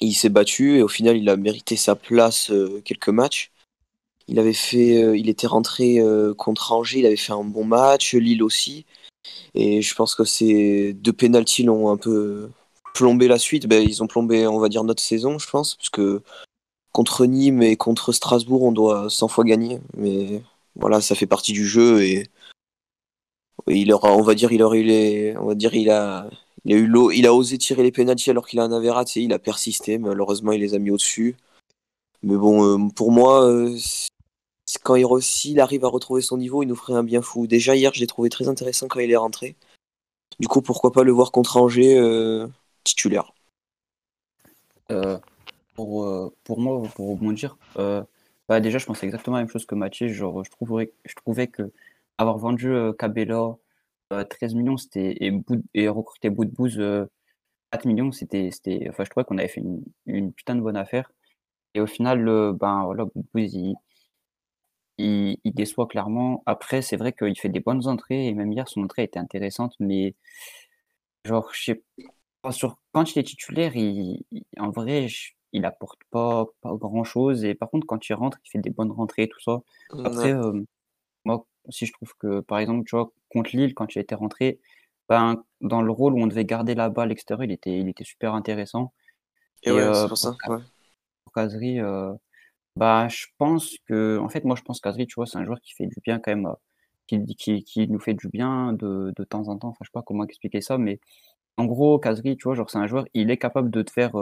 Il 0.00 0.14
s'est 0.14 0.28
battu 0.28 0.78
et 0.78 0.82
au 0.82 0.88
final, 0.88 1.16
il 1.16 1.28
a 1.28 1.36
mérité 1.36 1.76
sa 1.76 1.94
place 1.94 2.50
euh, 2.50 2.82
quelques 2.84 3.08
matchs. 3.08 3.50
il 4.28 4.38
avait 4.38 4.52
fait, 4.52 5.18
il 5.18 5.28
était 5.28 5.46
rentré 5.46 6.00
contre 6.36 6.72
Angers, 6.72 7.00
il 7.00 7.06
avait 7.06 7.16
fait 7.16 7.32
un 7.32 7.44
bon 7.44 7.64
match, 7.64 8.14
Lille 8.14 8.42
aussi. 8.42 8.84
Et 9.54 9.82
je 9.82 9.94
pense 9.94 10.14
que 10.14 10.24
ces 10.24 10.92
deux 10.94 11.12
pénalties 11.12 11.64
l'ont 11.64 11.90
un 11.90 11.96
peu 11.96 12.50
plombé 12.94 13.28
la 13.28 13.38
suite. 13.38 13.66
Ben, 13.68 13.82
ils 13.82 14.02
ont 14.02 14.06
plombé, 14.06 14.46
on 14.46 14.58
va 14.58 14.68
dire, 14.68 14.84
notre 14.84 15.02
saison, 15.02 15.38
je 15.38 15.48
pense, 15.48 15.76
parce 15.76 15.90
que 15.90 16.22
contre 16.92 17.26
Nîmes 17.26 17.62
et 17.62 17.76
contre 17.76 18.12
Strasbourg, 18.12 18.62
on 18.62 18.72
doit 18.72 19.08
100 19.10 19.28
fois 19.28 19.44
gagner. 19.44 19.80
Mais 19.96 20.42
voilà, 20.76 21.00
ça 21.00 21.14
fait 21.14 21.26
partie 21.26 21.52
du 21.52 21.66
jeu 21.66 22.02
et 22.02 22.28
il 23.66 23.92
aura, 23.92 24.12
on 24.12 24.22
va 24.22 24.34
dire, 24.34 24.52
il 24.52 24.62
aurait 24.62 24.80
eu 24.80 24.84
les, 24.84 25.36
on 25.38 25.46
va 25.46 25.54
dire, 25.54 25.74
il 25.74 25.90
a, 25.90 26.20
a 26.20 26.28
eu 26.64 26.86
l'eau, 26.86 27.10
il 27.10 27.26
a 27.26 27.34
osé 27.34 27.58
tirer 27.58 27.82
les 27.82 27.92
pénalties 27.92 28.30
alors 28.30 28.46
qu'il 28.46 28.60
en 28.60 28.70
avait 28.72 28.90
raté. 28.90 29.22
Il 29.22 29.32
a 29.32 29.38
persisté, 29.38 29.98
malheureusement, 29.98 30.52
il 30.52 30.60
les 30.60 30.74
a 30.74 30.78
mis 30.78 30.90
au-dessus. 30.90 31.36
Mais 32.22 32.36
bon, 32.36 32.64
euh, 32.64 32.88
pour 32.94 33.12
moi, 33.12 33.44
euh, 33.44 33.76
quand 34.82 34.96
il, 34.96 35.60
arrive 35.60 35.84
à 35.84 35.88
retrouver 35.88 36.22
son 36.22 36.36
niveau, 36.36 36.62
il 36.62 36.66
nous 36.66 36.76
ferait 36.76 36.94
un 36.94 37.04
bien 37.04 37.22
fou. 37.22 37.46
Déjà 37.46 37.74
hier, 37.76 37.92
je 37.94 38.00
l'ai 38.00 38.06
trouvé 38.06 38.28
très 38.28 38.48
intéressant 38.48 38.88
quand 38.88 39.00
il 39.00 39.10
est 39.10 39.16
rentré. 39.16 39.56
Du 40.38 40.48
coup, 40.48 40.60
pourquoi 40.60 40.92
pas 40.92 41.02
le 41.02 41.12
voir 41.12 41.32
contre 41.32 41.56
Angers 41.56 41.98
euh, 41.98 42.46
titulaire 42.84 43.32
pour, 45.74 46.32
pour 46.44 46.60
moi, 46.60 46.88
pour 46.94 47.10
rebondir, 47.10 47.58
bah 48.48 48.60
déjà, 48.60 48.78
je 48.78 48.86
pensais 48.86 49.06
exactement 49.06 49.36
la 49.36 49.42
même 49.42 49.50
chose 49.50 49.66
que 49.66 49.74
Mathieu. 49.74 50.08
Genre, 50.08 50.44
je, 50.44 50.50
je 51.04 51.14
trouvais 51.14 51.48
que 51.48 51.72
avoir 52.18 52.38
vendu 52.38 52.72
Cabella 52.98 53.56
13 54.10 54.54
millions 54.54 54.76
c'était, 54.76 55.16
et, 55.74 55.88
recruter 55.88 56.30
Boudbouz 56.30 56.78
4 57.72 57.86
millions, 57.86 58.12
c'était, 58.12 58.50
c'était, 58.52 58.86
enfin, 58.88 59.04
je 59.04 59.10
trouvais 59.10 59.24
qu'on 59.24 59.38
avait 59.38 59.48
fait 59.48 59.60
une, 59.60 59.82
une, 60.06 60.32
putain 60.32 60.54
de 60.54 60.60
bonne 60.60 60.76
affaire. 60.76 61.10
Et 61.74 61.80
au 61.80 61.86
final, 61.86 62.24
ben 62.54 62.84
voilà, 62.84 63.06
il, 63.34 63.76
il, 65.44 65.52
déçoit 65.54 65.86
clairement. 65.88 66.42
Après, 66.46 66.82
c'est 66.82 66.96
vrai 66.96 67.12
qu'il 67.12 67.38
fait 67.38 67.48
des 67.48 67.60
bonnes 67.60 67.86
entrées, 67.88 68.28
et 68.28 68.34
même 68.34 68.52
hier, 68.52 68.68
son 68.68 68.82
entrée 68.84 69.04
était 69.04 69.18
intéressante, 69.18 69.74
mais 69.80 70.14
genre, 71.24 71.50
je 71.52 71.64
sais 71.64 71.82
pas, 72.42 72.50
quand 72.92 73.14
il 73.14 73.18
est 73.18 73.24
titulaire, 73.24 73.76
il, 73.76 74.24
en 74.58 74.70
vrai, 74.70 75.08
il 75.56 75.64
apporte 75.64 76.00
pas, 76.10 76.44
pas 76.60 76.74
grand 76.74 77.04
chose. 77.04 77.44
Et 77.44 77.54
par 77.54 77.70
contre, 77.70 77.86
quand 77.86 78.08
il 78.08 78.14
rentre, 78.14 78.38
il 78.44 78.50
fait 78.50 78.58
des 78.58 78.70
bonnes 78.70 78.92
rentrées, 78.92 79.28
tout 79.28 79.40
ça. 79.40 79.62
Après, 80.04 80.34
moi 81.24 81.46
aussi, 81.64 81.86
je 81.86 81.92
trouve 81.92 82.14
que, 82.18 82.40
par 82.40 82.58
exemple, 82.58 82.84
tu 82.86 82.94
vois, 82.94 83.10
contre 83.30 83.56
Lille, 83.56 83.74
quand 83.74 83.94
il 83.94 83.98
était 83.98 84.14
rentré, 84.14 84.60
ben, 85.08 85.42
dans 85.60 85.82
le 85.82 85.90
rôle 85.90 86.14
où 86.14 86.20
on 86.20 86.26
devait 86.26 86.44
garder 86.44 86.74
la 86.74 86.88
balle 86.90 87.10
extérieure, 87.10 87.44
il 87.44 87.52
était, 87.52 87.78
il 87.78 87.88
était 87.88 88.04
super 88.04 88.34
intéressant. 88.34 88.92
Et, 89.62 89.72
ouais, 89.72 89.94
c'est 89.94 90.08
pour 90.08 90.18
ça. 90.18 90.36
Pour 90.44 91.32
Kazri, 91.34 91.80
bah, 92.76 93.08
je 93.08 93.26
pense 93.38 93.76
que, 93.86 94.18
en 94.18 94.28
fait, 94.28 94.44
moi, 94.44 94.54
je 94.56 94.62
pense 94.62 94.80
qu'Azri, 94.80 95.06
tu 95.06 95.14
vois, 95.14 95.26
c'est 95.26 95.38
un 95.38 95.44
joueur 95.44 95.60
qui 95.60 95.72
fait 95.72 95.86
du 95.86 95.96
bien 96.04 96.18
quand 96.20 96.30
même, 96.36 96.52
qui, 97.06 97.24
qui, 97.34 97.64
qui 97.64 97.88
nous 97.88 98.00
fait 98.00 98.14
du 98.14 98.28
bien 98.28 98.74
de, 98.74 99.12
de 99.16 99.24
temps 99.24 99.48
en 99.48 99.56
temps. 99.56 99.68
Enfin, 99.68 99.78
je 99.82 99.88
sais 99.88 99.92
pas 99.92 100.02
comment 100.02 100.24
expliquer 100.24 100.60
ça, 100.60 100.76
mais 100.76 101.00
en 101.56 101.64
gros, 101.64 101.98
Kazri, 101.98 102.36
tu 102.36 102.44
vois, 102.44 102.54
genre, 102.54 102.68
c'est 102.68 102.78
un 102.78 102.86
joueur, 102.86 103.06
il 103.14 103.30
est 103.30 103.38
capable 103.38 103.70
de 103.70 103.80
te 103.82 103.90
faire 103.90 104.12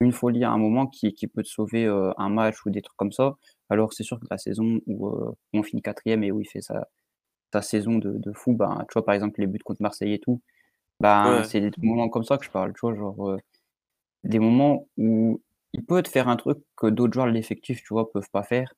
une 0.00 0.12
folie 0.12 0.44
à 0.44 0.50
un 0.50 0.58
moment 0.58 0.86
qui, 0.86 1.14
qui 1.14 1.26
peut 1.26 1.42
te 1.42 1.48
sauver 1.48 1.86
un 2.18 2.28
match 2.28 2.64
ou 2.66 2.70
des 2.70 2.82
trucs 2.82 2.96
comme 2.96 3.12
ça. 3.12 3.36
Alors, 3.70 3.92
c'est 3.92 4.02
sûr 4.02 4.18
que 4.20 4.26
la 4.30 4.38
saison 4.38 4.80
où 4.86 5.10
on 5.52 5.62
finit 5.62 5.82
quatrième 5.82 6.24
et 6.24 6.32
où 6.32 6.40
il 6.40 6.46
fait 6.46 6.60
sa, 6.60 6.88
sa 7.52 7.62
saison 7.62 7.98
de, 7.98 8.18
de 8.18 8.32
fou, 8.32 8.54
ben, 8.54 8.84
tu 8.88 8.94
vois, 8.94 9.04
par 9.04 9.14
exemple, 9.14 9.40
les 9.40 9.46
buts 9.46 9.60
contre 9.64 9.82
Marseille 9.82 10.14
et 10.14 10.18
tout, 10.18 10.42
ben, 11.00 11.44
c'est 11.44 11.60
des 11.60 11.70
moments 11.78 12.08
comme 12.08 12.24
ça 12.24 12.38
que 12.38 12.44
je 12.44 12.50
parle, 12.50 12.72
tu 12.74 12.80
vois, 12.80 12.94
genre, 12.94 13.38
des 14.24 14.38
moments 14.38 14.88
où 14.96 15.40
il 15.72 15.84
peut 15.84 16.02
te 16.02 16.08
faire 16.08 16.28
un 16.28 16.36
truc 16.36 16.58
que 16.76 16.86
d'autres 16.86 17.12
joueurs 17.12 17.26
de 17.26 17.32
l'effectif, 17.32 17.82
tu 17.82 17.94
vois, 17.94 18.10
peuvent 18.10 18.30
pas 18.32 18.42
faire. 18.42 18.74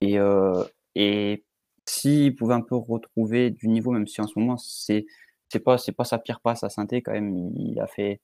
Et, 0.00 0.18
euh, 0.18 0.64
et 0.94 1.44
s'il 1.86 2.34
pouvait 2.34 2.54
un 2.54 2.62
peu 2.62 2.76
retrouver 2.76 3.50
du 3.50 3.68
niveau, 3.68 3.92
même 3.92 4.06
si 4.06 4.20
en 4.20 4.26
ce 4.26 4.38
moment, 4.38 4.56
c'est 4.56 5.06
c'est 5.48 5.60
pas 5.60 5.78
c'est 5.78 5.92
pas 5.92 6.04
sa 6.04 6.18
pire 6.18 6.40
passe 6.40 6.64
à 6.64 6.70
synthé 6.70 7.02
quand 7.02 7.12
même, 7.12 7.52
il, 7.56 7.78
a 7.80 7.86
fait 7.86 8.20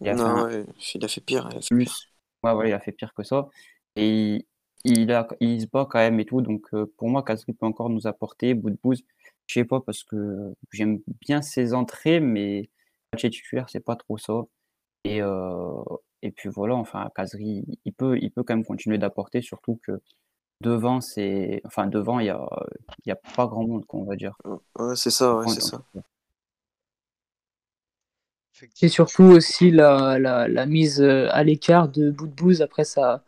il 0.00 0.08
a 0.08 0.16
fait, 0.16 0.66
il 0.94 1.04
a 1.04 1.08
fait 1.08 1.20
pire, 1.20 1.48
il 1.50 1.58
a 1.58 1.60
fait 1.60 1.74
plus. 1.74 2.08
Ouais, 2.42 2.52
voilà, 2.54 2.68
il 2.68 2.72
a 2.72 2.80
fait 2.80 2.92
pire 2.92 3.12
que 3.14 3.22
ça. 3.22 3.48
Et 3.96 4.46
il, 4.84 5.12
a, 5.12 5.26
il 5.40 5.60
se 5.60 5.66
bat 5.66 5.86
quand 5.90 5.98
même 5.98 6.20
et 6.20 6.24
tout. 6.24 6.40
Donc 6.40 6.66
euh, 6.72 6.92
pour 6.96 7.08
moi, 7.08 7.22
Kazri 7.22 7.52
peut 7.52 7.66
encore 7.66 7.90
nous 7.90 8.06
apporter. 8.06 8.54
Bout 8.54 8.70
de 8.70 8.78
bouse, 8.82 9.02
je 9.46 9.54
sais 9.54 9.64
pas 9.64 9.80
parce 9.80 10.04
que 10.04 10.54
j'aime 10.72 11.00
bien 11.20 11.42
ses 11.42 11.74
entrées, 11.74 12.20
mais 12.20 12.70
match 13.12 13.22
titulaire, 13.22 13.68
c'est 13.68 13.80
pas 13.80 13.96
trop 13.96 14.18
ça. 14.18 14.42
Et, 15.04 15.22
euh, 15.22 15.82
et 16.22 16.30
puis 16.30 16.48
voilà, 16.48 16.74
enfin, 16.74 17.10
Kazri, 17.14 17.64
il 17.84 17.92
peut, 17.92 18.18
il 18.18 18.30
peut 18.30 18.42
quand 18.42 18.54
même 18.54 18.64
continuer 18.64 18.98
d'apporter, 18.98 19.42
surtout 19.42 19.80
que 19.82 20.00
devant, 20.60 21.00
c'est, 21.00 21.60
enfin, 21.64 21.86
devant, 21.86 22.18
il 22.20 22.26
y 22.26 22.30
a, 22.30 22.48
y 23.06 23.10
a 23.10 23.16
pas 23.16 23.46
grand 23.46 23.66
monde, 23.66 23.86
qu'on 23.86 24.04
va 24.04 24.16
dire. 24.16 24.36
Ouais, 24.78 24.96
c'est 24.96 25.10
ça, 25.10 25.36
ouais, 25.36 25.48
c'est 25.48 25.60
ça. 25.60 25.82
C'est 28.74 28.88
surtout 28.88 29.24
aussi 29.24 29.70
la, 29.70 30.18
la, 30.18 30.48
la, 30.48 30.66
mise 30.66 31.00
euh, 31.00 31.28
à 31.30 31.44
l'écart 31.44 31.88
de 31.88 32.10
Boudbouz 32.10 32.62
après 32.62 32.84
sa, 32.84 33.22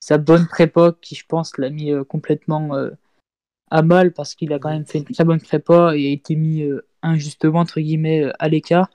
sa 0.00 0.18
bonne 0.18 0.46
prépa, 0.46 0.94
qui 1.00 1.14
je 1.14 1.24
pense 1.26 1.56
l'a 1.58 1.70
mis 1.70 1.92
euh, 1.92 2.04
complètement 2.04 2.74
euh, 2.74 2.90
à 3.70 3.82
mal 3.82 4.12
parce 4.12 4.34
qu'il 4.34 4.52
a 4.52 4.58
quand 4.58 4.70
même 4.70 4.86
fait 4.86 4.98
une 4.98 5.04
très 5.04 5.24
bonne 5.24 5.40
prépa 5.40 5.96
et 5.96 6.08
a 6.08 6.12
été 6.12 6.36
mis 6.36 6.64
injustement, 7.02 7.60
entre 7.60 7.80
guillemets, 7.80 8.30
à 8.38 8.48
l'écart, 8.48 8.90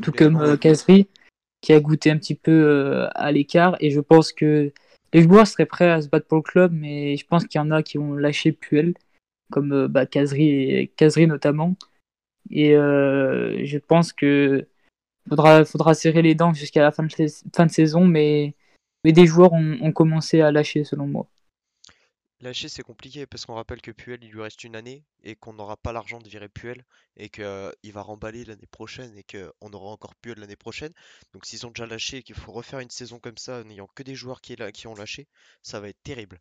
tout 0.00 0.12
comme 0.12 0.56
Kazri 0.58 1.08
qui 1.60 1.74
a 1.74 1.80
goûté 1.80 2.10
un 2.10 2.16
petit 2.16 2.34
peu 2.34 3.06
à 3.14 3.30
l'écart. 3.30 3.76
Et 3.80 3.90
je 3.90 4.00
pense 4.00 4.32
que 4.32 4.72
les 5.12 5.22
joueurs 5.22 5.46
seraient 5.46 5.66
prêts 5.66 5.90
à 5.90 6.00
se 6.00 6.08
battre 6.08 6.26
pour 6.26 6.38
le 6.38 6.42
club, 6.42 6.72
mais 6.72 7.18
je 7.18 7.26
pense 7.26 7.44
qu'il 7.44 7.58
y 7.58 7.62
en 7.62 7.70
a 7.70 7.82
qui 7.82 7.98
vont 7.98 8.14
lâcher 8.14 8.52
Puel, 8.52 8.94
comme 9.52 9.86
bah, 9.88 10.06
Kazri, 10.06 10.88
notamment. 11.26 11.76
Et 12.50 12.74
euh, 12.76 13.64
je 13.64 13.78
pense 13.78 14.12
que 14.12 14.66
faudra, 15.30 15.64
faudra 15.64 15.94
serrer 15.94 16.22
les 16.22 16.34
dents 16.34 16.52
jusqu'à 16.52 16.82
la 16.82 16.92
fin 16.92 17.04
de, 17.04 17.08
fin 17.54 17.66
de 17.66 17.70
saison, 17.70 18.04
mais, 18.04 18.54
mais 19.04 19.12
des 19.12 19.26
joueurs 19.26 19.52
ont 19.52 19.92
commencé 19.92 20.42
à 20.42 20.52
lâcher 20.52 20.84
selon 20.84 21.06
moi. 21.06 21.26
Lâcher, 22.42 22.70
c'est 22.70 22.82
compliqué 22.82 23.26
parce 23.26 23.44
qu'on 23.44 23.54
rappelle 23.54 23.82
que 23.82 23.90
Puel, 23.90 24.20
il 24.22 24.30
lui 24.30 24.40
reste 24.40 24.64
une 24.64 24.74
année 24.74 25.04
et 25.22 25.36
qu'on 25.36 25.52
n'aura 25.52 25.76
pas 25.76 25.92
l'argent 25.92 26.18
de 26.18 26.28
virer 26.28 26.48
Puel 26.48 26.86
et 27.18 27.28
qu'il 27.28 27.44
euh, 27.44 27.70
va 27.92 28.00
remballer 28.00 28.46
l'année 28.46 28.66
prochaine 28.66 29.14
et 29.18 29.24
qu'on 29.24 29.72
aura 29.72 29.90
encore 29.90 30.14
Puel 30.14 30.38
l'année 30.38 30.56
prochaine. 30.56 30.92
Donc 31.34 31.44
s'ils 31.44 31.66
ont 31.66 31.70
déjà 31.70 31.84
lâché 31.84 32.18
et 32.18 32.22
qu'il 32.22 32.34
faut 32.34 32.52
refaire 32.52 32.80
une 32.80 32.88
saison 32.88 33.18
comme 33.18 33.36
ça 33.36 33.62
n'ayant 33.64 33.88
que 33.94 34.02
des 34.02 34.14
joueurs 34.14 34.40
qui 34.40 34.56
ont 34.86 34.94
lâché, 34.94 35.28
ça 35.62 35.80
va 35.80 35.90
être 35.90 36.02
terrible. 36.02 36.40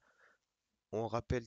On 0.92 1.08
rappelle 1.08 1.46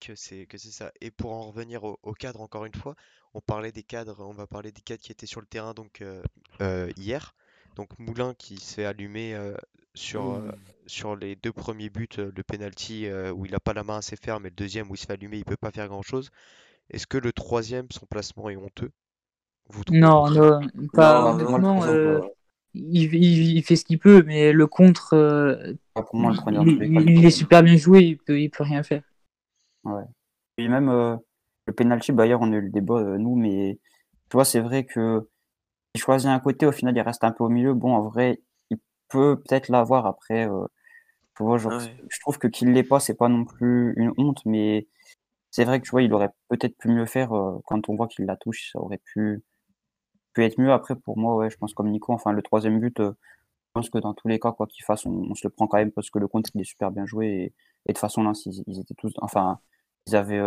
que 0.00 0.16
c'est 0.16 0.46
ça. 0.58 0.92
Et 1.00 1.10
pour 1.10 1.32
en 1.32 1.42
revenir 1.48 1.84
au, 1.84 2.12
cadre 2.12 2.40
encore 2.40 2.64
une 2.64 2.74
fois, 2.74 2.94
on 3.34 3.40
parlait 3.40 3.72
des 3.72 3.82
cadres, 3.82 4.24
on 4.24 4.32
va 4.32 4.46
parler 4.46 4.72
des 4.72 4.82
cadres 4.82 5.02
qui 5.02 5.12
étaient 5.12 5.26
sur 5.26 5.40
le 5.40 5.46
terrain 5.46 5.74
donc 5.74 6.02
euh, 6.02 6.22
euh, 6.60 6.92
hier. 6.96 7.34
Donc 7.76 7.98
Moulin 7.98 8.34
qui 8.34 8.58
s'est 8.58 8.84
allumé 8.84 9.34
sur, 9.96 10.34
euh, 10.34 10.38
mmh. 10.38 10.54
sur 10.86 11.16
les 11.16 11.36
deux 11.36 11.52
premiers 11.52 11.90
buts, 11.90 12.08
le 12.16 12.42
penalty 12.42 13.06
euh, 13.06 13.32
où 13.32 13.46
il 13.46 13.52
n'a 13.52 13.60
pas 13.60 13.72
la 13.72 13.82
main 13.82 13.98
assez 13.98 14.16
ferme 14.16 14.46
et 14.46 14.50
le 14.50 14.54
deuxième 14.54 14.90
où 14.90 14.94
il 14.94 14.98
se 14.98 15.06
fait 15.06 15.14
allumer, 15.14 15.38
il 15.38 15.44
peut 15.44 15.56
pas 15.56 15.70
faire 15.70 15.88
grand 15.88 16.02
chose. 16.02 16.30
Est-ce 16.90 17.06
que 17.06 17.18
le 17.18 17.32
troisième, 17.32 17.86
son 17.90 18.06
placement 18.06 18.48
est 18.48 18.56
honteux? 18.56 18.92
Vous 19.68 19.82
non, 19.90 20.30
non, 20.30 20.60
pas 20.92 21.36
il, 22.76 23.14
il, 23.14 23.62
fait 23.62 23.76
ce 23.76 23.84
qu'il 23.84 23.98
peut, 23.98 24.22
mais 24.26 24.52
le 24.52 24.66
contre, 24.66 25.14
il, 25.96 27.24
est 27.24 27.30
super 27.30 27.62
bien 27.62 27.76
joué, 27.76 28.00
il 28.02 28.18
peut, 28.18 28.40
il 28.40 28.50
peut 28.50 28.64
rien 28.64 28.82
faire. 28.82 29.02
Ouais. 29.84 30.04
Et 30.58 30.68
même 30.68 30.88
le 31.66 31.72
penalty, 31.72 32.12
bah, 32.12 32.26
hier 32.26 32.40
on 32.40 32.52
a 32.52 32.56
eu 32.56 32.60
le 32.60 32.70
débat, 32.70 33.02
nous, 33.18 33.36
mais 33.36 33.78
tu 34.30 34.34
vois, 34.34 34.44
c'est 34.44 34.60
vrai 34.60 34.84
que 34.84 35.28
il 35.94 36.00
choisit 36.00 36.28
un 36.28 36.40
côté, 36.40 36.66
au 36.66 36.72
final 36.72 36.94
il 36.96 37.00
reste 37.00 37.24
un 37.24 37.32
peu 37.32 37.44
au 37.44 37.48
milieu. 37.48 37.72
Bon, 37.72 37.94
en 37.94 38.02
vrai, 38.02 38.40
peut 39.08 39.40
peut-être 39.40 39.68
l'avoir 39.68 40.06
après. 40.06 40.48
Euh, 40.48 40.66
je 41.38 42.20
trouve 42.20 42.38
que 42.38 42.48
qu'il 42.48 42.72
l'ait 42.72 42.82
pas, 42.82 43.00
c'est 43.00 43.14
pas 43.14 43.28
non 43.28 43.44
plus 43.44 43.94
une 43.96 44.12
honte, 44.16 44.40
mais 44.46 44.88
c'est 45.50 45.64
vrai 45.64 45.80
que 45.80 45.84
tu 45.84 45.90
vois, 45.90 46.02
il 46.02 46.12
aurait 46.14 46.30
peut-être 46.48 46.76
pu 46.78 46.88
mieux 46.88 47.06
faire 47.06 47.32
euh, 47.34 47.58
quand 47.66 47.88
on 47.88 47.96
voit 47.96 48.08
qu'il 48.08 48.24
la 48.26 48.36
touche, 48.36 48.72
ça 48.72 48.80
aurait 48.80 49.00
pu, 49.04 49.42
être 50.44 50.58
mieux. 50.58 50.72
Après, 50.72 50.96
pour 50.96 51.18
moi, 51.18 51.36
ouais, 51.36 51.50
je 51.50 51.56
pense 51.56 51.74
comme 51.74 51.90
Nico, 51.90 52.12
enfin, 52.12 52.32
le 52.32 52.42
troisième 52.42 52.80
but, 52.80 53.00
euh, 53.00 53.12
je 53.12 53.80
pense 53.80 53.90
que 53.90 53.98
dans 53.98 54.14
tous 54.14 54.28
les 54.28 54.38
cas, 54.38 54.52
quoi 54.52 54.66
qu'il 54.66 54.84
fasse, 54.84 55.06
on, 55.06 55.34
se 55.34 55.46
le 55.46 55.50
prend 55.50 55.66
quand 55.66 55.78
même 55.78 55.92
parce 55.92 56.10
que 56.10 56.18
le 56.18 56.28
contre, 56.28 56.50
il 56.54 56.60
est 56.60 56.64
super 56.64 56.90
bien 56.90 57.06
joué. 57.06 57.52
Et, 57.86 57.92
de 57.92 57.98
façon, 57.98 58.22
là, 58.22 58.32
ils, 58.46 58.80
étaient 58.80 58.94
tous, 58.94 59.12
enfin, 59.20 59.60
ils 60.06 60.16
avaient 60.16 60.42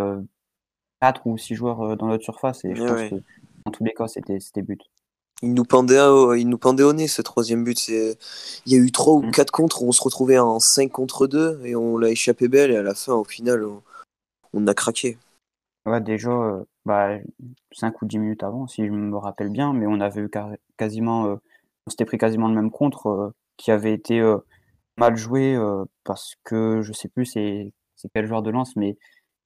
quatre 1.00 1.26
ou 1.26 1.38
six 1.38 1.54
joueurs 1.54 1.96
dans 1.96 2.06
notre 2.06 2.24
surface 2.24 2.64
et 2.64 2.74
je 2.74 2.82
pense 2.82 3.10
que 3.10 3.22
dans 3.64 3.72
tous 3.72 3.84
les 3.84 3.94
cas, 3.94 4.08
c'était 4.08 4.62
but 4.62 4.82
il 5.42 5.54
nous 5.54 5.64
pendait, 5.64 6.00
au, 6.00 6.34
il 6.34 6.46
nous 6.48 6.58
pendait 6.58 6.82
au 6.82 6.92
nez 6.92 7.08
ce 7.08 7.22
troisième 7.22 7.64
but. 7.64 7.88
Il 7.88 8.16
y 8.66 8.74
a 8.74 8.78
eu 8.78 8.92
trois 8.92 9.14
ou 9.14 9.22
mm. 9.22 9.30
quatre 9.30 9.50
contre 9.50 9.82
où 9.82 9.88
on 9.88 9.92
se 9.92 10.02
retrouvait 10.02 10.38
en 10.38 10.60
5 10.60 10.90
contre 10.90 11.26
2 11.26 11.62
et 11.64 11.76
on 11.76 11.96
l'a 11.96 12.10
échappé 12.10 12.48
belle 12.48 12.70
et 12.70 12.76
à 12.76 12.82
la 12.82 12.94
fin, 12.94 13.14
au 13.14 13.24
final, 13.24 13.64
on, 14.52 14.66
a 14.66 14.74
craqué. 14.74 15.18
Ouais, 15.86 16.00
déjà, 16.00 16.30
euh, 16.30 16.64
bah, 16.84 17.18
5 17.72 18.00
ou 18.02 18.06
10 18.06 18.18
minutes 18.18 18.42
avant, 18.42 18.66
si 18.66 18.86
je 18.86 18.90
me 18.90 19.16
rappelle 19.16 19.50
bien, 19.50 19.72
mais 19.72 19.86
on 19.86 20.00
avait 20.00 20.22
eu 20.22 20.30
quasiment, 20.76 21.26
euh, 21.26 21.36
on 21.86 21.90
s'était 21.90 22.04
pris 22.04 22.18
quasiment 22.18 22.48
le 22.48 22.54
même 22.54 22.70
contre 22.70 23.08
euh, 23.08 23.34
qui 23.56 23.70
avait 23.70 23.92
été 23.92 24.22
mal 24.96 25.16
joué 25.16 25.58
parce 26.04 26.34
que 26.44 26.80
je 26.82 26.92
sais 26.92 27.08
plus, 27.08 27.26
c'est 27.26 27.72
quel 28.14 28.26
joueur 28.26 28.42
de 28.42 28.50
lance, 28.50 28.74
mais 28.76 28.96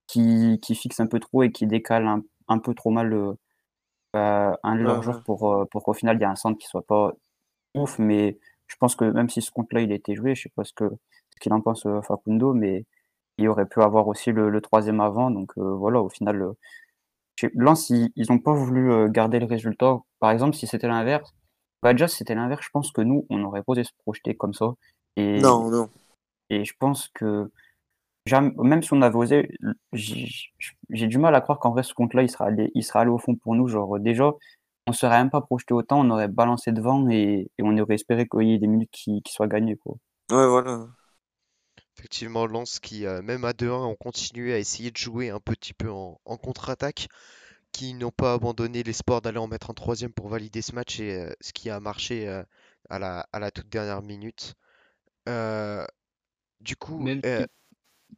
qui, 0.06 0.60
qui 0.62 0.74
fixe 0.76 1.00
un 1.00 1.06
peu 1.06 1.18
trop 1.18 1.42
et 1.42 1.50
qui 1.50 1.66
décale 1.66 2.06
un, 2.06 2.22
un 2.48 2.58
peu 2.58 2.74
trop 2.74 2.90
mal 2.90 3.36
euh, 4.14 4.52
un 4.62 4.76
de 4.76 4.82
leurs 4.82 5.02
joueurs 5.02 5.22
pour, 5.24 5.52
euh, 5.52 5.64
pour 5.66 5.82
qu'au 5.82 5.92
final 5.92 6.16
il 6.16 6.20
y 6.20 6.22
ait 6.22 6.26
un 6.26 6.36
centre 6.36 6.58
qui 6.58 6.68
soit 6.68 6.86
pas 6.86 7.12
ouf. 7.74 7.98
Mais 7.98 8.38
je 8.68 8.76
pense 8.76 8.96
que 8.96 9.04
même 9.04 9.28
si 9.28 9.42
ce 9.42 9.50
compte-là 9.50 9.80
il 9.80 9.92
a 9.92 9.94
été 9.96 10.14
joué, 10.14 10.34
je 10.34 10.42
sais 10.42 10.52
pas 10.54 10.64
ce 10.64 10.72
que 10.72 10.88
ce 11.30 11.40
qu'il 11.40 11.52
en 11.52 11.60
pense 11.60 11.86
euh, 11.86 12.00
Facundo, 12.02 12.54
mais 12.54 12.86
il 13.38 13.48
aurait 13.48 13.66
pu 13.66 13.82
avoir 13.82 14.06
aussi 14.08 14.30
le, 14.32 14.50
le 14.50 14.60
troisième 14.60 15.00
avant. 15.00 15.30
Donc 15.30 15.52
voilà, 15.58 16.00
au 16.00 16.08
final, 16.08 16.44
Lens, 17.54 17.90
ils 17.90 18.26
n'ont 18.30 18.38
pas 18.38 18.52
voulu 18.52 19.10
garder 19.10 19.38
le 19.38 19.46
résultat. 19.46 19.98
Par 20.20 20.30
exemple, 20.30 20.54
si 20.54 20.66
c'était 20.66 20.88
l'inverse, 20.88 21.34
bah 21.82 21.92
déjà, 21.92 22.08
si 22.08 22.18
c'était 22.18 22.34
l'inverse, 22.34 22.64
je 22.64 22.70
pense 22.70 22.92
que 22.92 23.02
nous, 23.02 23.26
on 23.28 23.44
aurait 23.44 23.62
posé 23.62 23.84
se 23.84 23.90
projeter 24.04 24.34
comme 24.34 24.54
ça. 24.54 24.72
Et, 25.16 25.40
non, 25.40 25.70
non. 25.70 25.88
Et 26.50 26.64
je 26.64 26.72
pense 26.78 27.08
que 27.14 27.50
même 28.32 28.82
si 28.82 28.92
on 28.92 29.02
avait 29.02 29.16
osé, 29.16 29.48
j'ai 29.92 31.06
du 31.06 31.18
mal 31.18 31.34
à 31.34 31.40
croire 31.40 31.58
qu'en 31.58 31.72
vrai, 31.72 31.82
ce 31.82 31.92
compte-là, 31.92 32.22
il 32.22 32.30
sera, 32.30 32.46
allé, 32.46 32.70
il 32.74 32.82
sera 32.82 33.00
allé 33.00 33.10
au 33.10 33.18
fond 33.18 33.34
pour 33.34 33.54
nous. 33.54 33.68
Genre, 33.68 34.00
déjà, 34.00 34.32
on 34.86 34.90
ne 34.90 34.94
serait 34.94 35.18
même 35.18 35.30
pas 35.30 35.40
projeté 35.40 35.74
autant, 35.74 36.00
on 36.00 36.10
aurait 36.10 36.28
balancé 36.28 36.72
devant 36.72 37.08
et, 37.10 37.50
on 37.60 37.76
aurait 37.78 37.94
espéré 37.94 38.26
qu'il 38.26 38.48
y 38.48 38.54
ait 38.54 38.58
des 38.58 38.66
minutes 38.66 38.90
qui, 38.90 39.22
soient 39.28 39.46
gagnées. 39.46 39.76
Quoi. 39.76 39.96
Ouais, 40.30 40.46
voilà. 40.46 40.86
Effectivement, 41.96 42.46
Lens 42.46 42.80
qui, 42.80 43.07
euh, 43.07 43.22
même 43.22 43.44
à 43.44 43.52
2-1, 43.52 43.87
ont 43.87 43.94
continué 43.94 44.52
à 44.52 44.59
essayer 44.59 44.90
de 44.90 44.96
jouer 44.96 45.30
un 45.30 45.40
petit 45.40 45.74
peu 45.74 45.90
en, 45.90 46.18
contre-attaque, 46.24 47.09
qui 47.72 47.94
n'ont 47.94 48.11
pas 48.11 48.35
abandonné 48.35 48.83
l'espoir 48.83 49.22
d'aller 49.22 49.38
en 49.38 49.46
mettre 49.46 49.70
un 49.70 49.74
troisième 49.74 50.12
pour 50.12 50.28
valider 50.28 50.61
ce 50.61 50.74
match, 50.74 50.98
et 51.00 51.14
euh, 51.14 51.33
ce 51.40 51.52
qui 51.52 51.70
a 51.70 51.78
marché 51.80 52.28
euh, 52.28 52.42
à, 52.90 52.98
la, 52.98 53.28
à 53.33 53.38
la 53.38 53.50
toute 53.50 53.68
dernière 53.68 54.02
minute. 54.02 54.54
du 56.61 56.76
coup, 56.76 56.98
même 56.98 57.20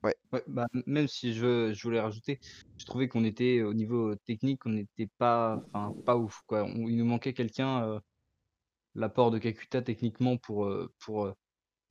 Ouais. 0.03 0.15
bah, 0.47 0.67
même 0.85 1.09
si 1.09 1.33
je, 1.33 1.73
je 1.73 1.83
voulais 1.83 2.01
rajouter, 2.01 2.39
je 2.77 2.85
trouvais 2.85 3.09
qu'on 3.09 3.25
était 3.25 3.63
au 3.63 3.73
niveau 3.73 4.15
technique, 4.15 4.67
on 4.67 4.71
n'était 4.71 5.09
pas, 5.17 5.63
pas 6.05 6.17
ouf, 6.17 6.43
quoi. 6.47 6.69
il 6.69 6.97
nous 6.99 7.07
manquait 7.07 7.33
quelqu'un, 7.33 8.03
l'apport 8.95 9.31
de 9.31 9.39
Kakuta 9.39 9.81
techniquement 9.81 10.37
pour, 10.37 10.71
pour 10.99 11.35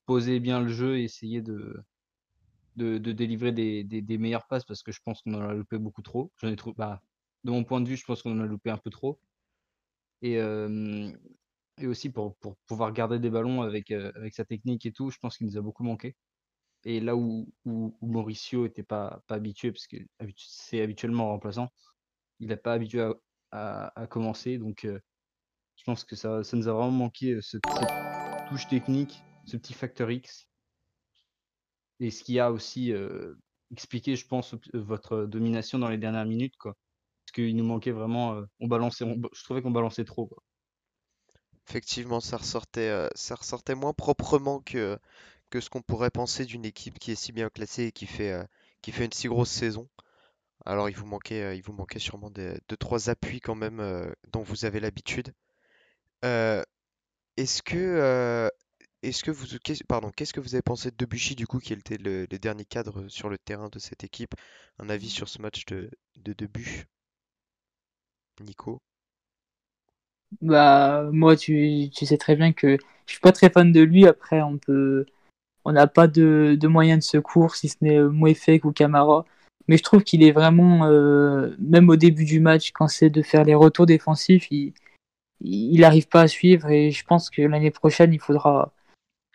poser 0.06 0.39
bien 0.39 0.62
le 0.62 0.70
jeu 0.70 0.98
et 0.98 1.04
essayer 1.04 1.41
de, 1.41 1.84
de, 2.76 2.98
délivrer 2.98 3.52
des, 3.52 3.84
des, 3.84 4.18
meilleures 4.18 4.48
passes 4.48 4.65
parce 4.65 4.84
que 4.84 4.91
je 4.91 5.00
pense 5.04 5.22
qu'on 5.22 5.34
en 5.36 5.41
a 5.41 5.54
loupé 5.54 5.78
beaucoup 5.78 6.02
trop. 6.02 6.32
J'en 6.38 6.50
ai 6.50 6.56
trouvé, 6.56 6.76
bah, 6.78 7.02
de 7.44 7.52
mon 7.52 7.63
point 7.63 7.82
de 7.82 7.88
vue, 7.88 7.98
je 7.98 8.06
pense 8.06 8.22
qu'on 8.22 8.39
en 8.39 8.44
a 8.44 8.46
loupé 8.46 8.70
un 8.70 8.78
peu 8.78 8.89
trop. 8.89 9.20
Et, 10.22 10.39
et 11.78 11.88
aussi 11.88 12.10
pour, 12.10 12.36
pour 12.38 12.56
pouvoir 12.68 12.91
garder 12.94 13.20
des 13.20 13.30
ballons 13.30 13.62
avec, 13.62 13.91
avec 13.91 14.34
sa 14.34 14.46
technique 14.46 14.86
et 14.86 14.91
tout, 14.91 15.12
je 15.12 15.18
pense 15.20 15.38
qu'il 15.38 15.48
nous 15.48 15.58
a 15.58 15.62
beaucoup 15.62 15.84
manqué. 15.84 16.15
Et 16.86 17.00
là 17.00 17.15
où, 17.15 17.52
où, 17.65 17.96
Mauricio 18.02 18.63
n'était 18.63 18.84
pas, 18.84 19.22
pas 19.28 19.36
habitué, 19.36 19.72
parce 19.72 19.88
que 19.88 19.97
c'est 20.38 20.82
habituellement 20.82 21.30
remplaçant, 21.30 21.70
il 22.39 22.49
n'a 22.49 22.58
pas 22.58 22.74
habitué 22.74 23.01
à, 23.51 23.91
à, 23.95 24.08
commencer. 24.08 24.58
Donc, 24.58 24.86
je 24.86 25.84
pense 25.84 26.03
que 26.03 26.16
ça, 26.16 26.43
ça 26.43 26.58
nous 26.58 26.68
a 26.68 26.74
vraiment 26.74 26.91
manqué 26.91 27.39
cette, 27.41 27.64
touche 28.49 28.68
technique, 28.68 29.24
ce 29.46 29.58
petit 29.58 29.74
facteur 29.74 30.12
X. 30.12 30.48
Et 32.00 32.12
ce 32.12 32.24
qui 32.24 32.39
a 32.39 32.52
aussi 32.52 32.93
expliqué, 33.72 34.16
je 34.16 34.28
pense, 34.28 34.56
votre 34.74 35.26
domination 35.26 35.80
dans 35.80 35.89
les 35.89 35.98
dernières 35.98 36.26
minutes. 36.26 36.58
Quoi. 36.58 36.76
Parce 37.26 37.32
qu'il 37.34 37.56
nous 37.56 37.64
manquait 37.64 37.91
vraiment. 37.91 38.41
on 38.60 38.68
balançait, 38.68 39.06
je 39.06 39.43
trouvais 39.43 39.62
qu'on 39.62 39.72
balançait 39.72 40.04
trop. 40.04 40.28
Quoi. 40.28 40.43
Effectivement, 41.70 42.20
ça 42.20 42.38
ressortait, 42.38 43.08
ça 43.16 43.36
ressortait 43.36 43.76
moins 43.76 43.93
proprement 43.93 44.60
que, 44.60 45.00
que 45.50 45.62
ce 45.62 45.70
qu'on 45.70 45.82
pourrait 45.82 46.12
penser 46.12 46.46
d'une 46.46 46.66
équipe 46.66 47.00
qui 47.00 47.12
est 47.12 47.16
si 47.16 47.32
bien 47.32 47.50
classée 47.50 47.86
et 47.86 47.91
qui 47.91 48.06
fait, 48.08 48.32
euh, 48.32 48.43
qui 48.82 48.91
fait 48.91 49.06
une 49.06 49.12
si 49.12 49.28
grosse 49.28 49.52
saison. 49.52 49.89
Alors 50.66 50.89
il 50.89 50.96
vous 50.96 51.06
manquait, 51.06 51.43
euh, 51.43 51.56
il 51.56 51.62
vous 51.62 51.74
manquait 51.74 52.00
sûrement 52.00 52.30
de, 52.30 52.60
trois 52.80 53.10
appuis 53.10 53.39
quand 53.41 53.56
même 53.56 53.80
euh, 53.80 54.12
dont 54.32 54.43
vous 54.43 54.66
avez 54.66 54.80
l'habitude. 54.80 55.34
est-ce 56.24 57.62
que, 57.64 58.50
est-ce 59.08 59.24
que 59.24 59.32
vous, 59.32 59.45
pardon, 59.88 60.12
qu'est-ce 60.16 60.34
que 60.34 60.39
vous 60.39 60.56
avez 60.56 60.62
pensé 60.62 60.91
de 60.91 60.95
Debuchy 60.97 61.36
du 61.36 61.47
coup, 61.47 61.60
qui 61.60 61.74
était 61.74 61.97
le, 61.97 62.26
dernier 62.28 62.66
cadre 62.66 63.08
sur 63.08 63.30
le 63.30 63.38
terrain 63.38 63.70
de 63.70 63.80
cette 63.80 64.03
équipe? 64.03 64.36
Un 64.80 64.89
avis 64.89 65.10
sur 65.10 65.30
ce 65.30 65.41
match 65.41 65.66
de, 65.66 65.89
de 66.18 66.36
Nico? 68.41 68.82
Bah 70.41 71.10
moi 71.14 71.38
tu, 71.38 71.89
sais 71.93 72.18
très 72.18 72.36
bien 72.36 72.51
que 72.51 72.78
je 73.06 73.12
suis 73.12 73.22
pas 73.22 73.32
très 73.32 73.49
fan 73.49 73.72
de 73.72 73.82
lui. 73.82 74.08
Après 74.08 74.41
on 74.41 74.58
peut 74.58 75.06
on 75.66 75.72
n'a 75.72 75.88
pas 75.88 76.08
de, 76.08 76.58
moyens 76.68 76.99
de 76.99 77.03
secours, 77.03 77.56
si 77.56 77.70
ce 77.70 77.78
n'est 77.82 77.97
euh, 77.97 78.10
Mouefek 78.10 78.66
ou 78.66 78.72
Camara. 78.72 79.26
Mais 79.68 79.78
je 79.78 79.84
trouve 79.84 80.03
qu'il 80.03 80.24
est 80.24 80.32
vraiment, 80.32 80.86
euh, 80.86 81.56
même 81.60 81.89
au 81.89 81.95
début 81.95 82.26
du 82.26 82.39
match, 82.39 82.72
quand 82.72 82.88
c'est 82.88 83.10
de 83.10 83.24
faire 83.24 83.43
les 83.43 83.56
retours 83.56 83.88
défensifs, 83.88 84.51
il 84.51 84.74
n'arrive 85.41 86.08
pas 86.08 86.22
à 86.22 86.28
suivre. 86.28 86.70
Et 86.70 86.91
je 86.91 87.03
pense 87.06 87.32
que 87.32 87.41
l'année 87.41 87.72
prochaine, 87.72 88.14
il 88.14 88.20
faudra, 88.20 88.74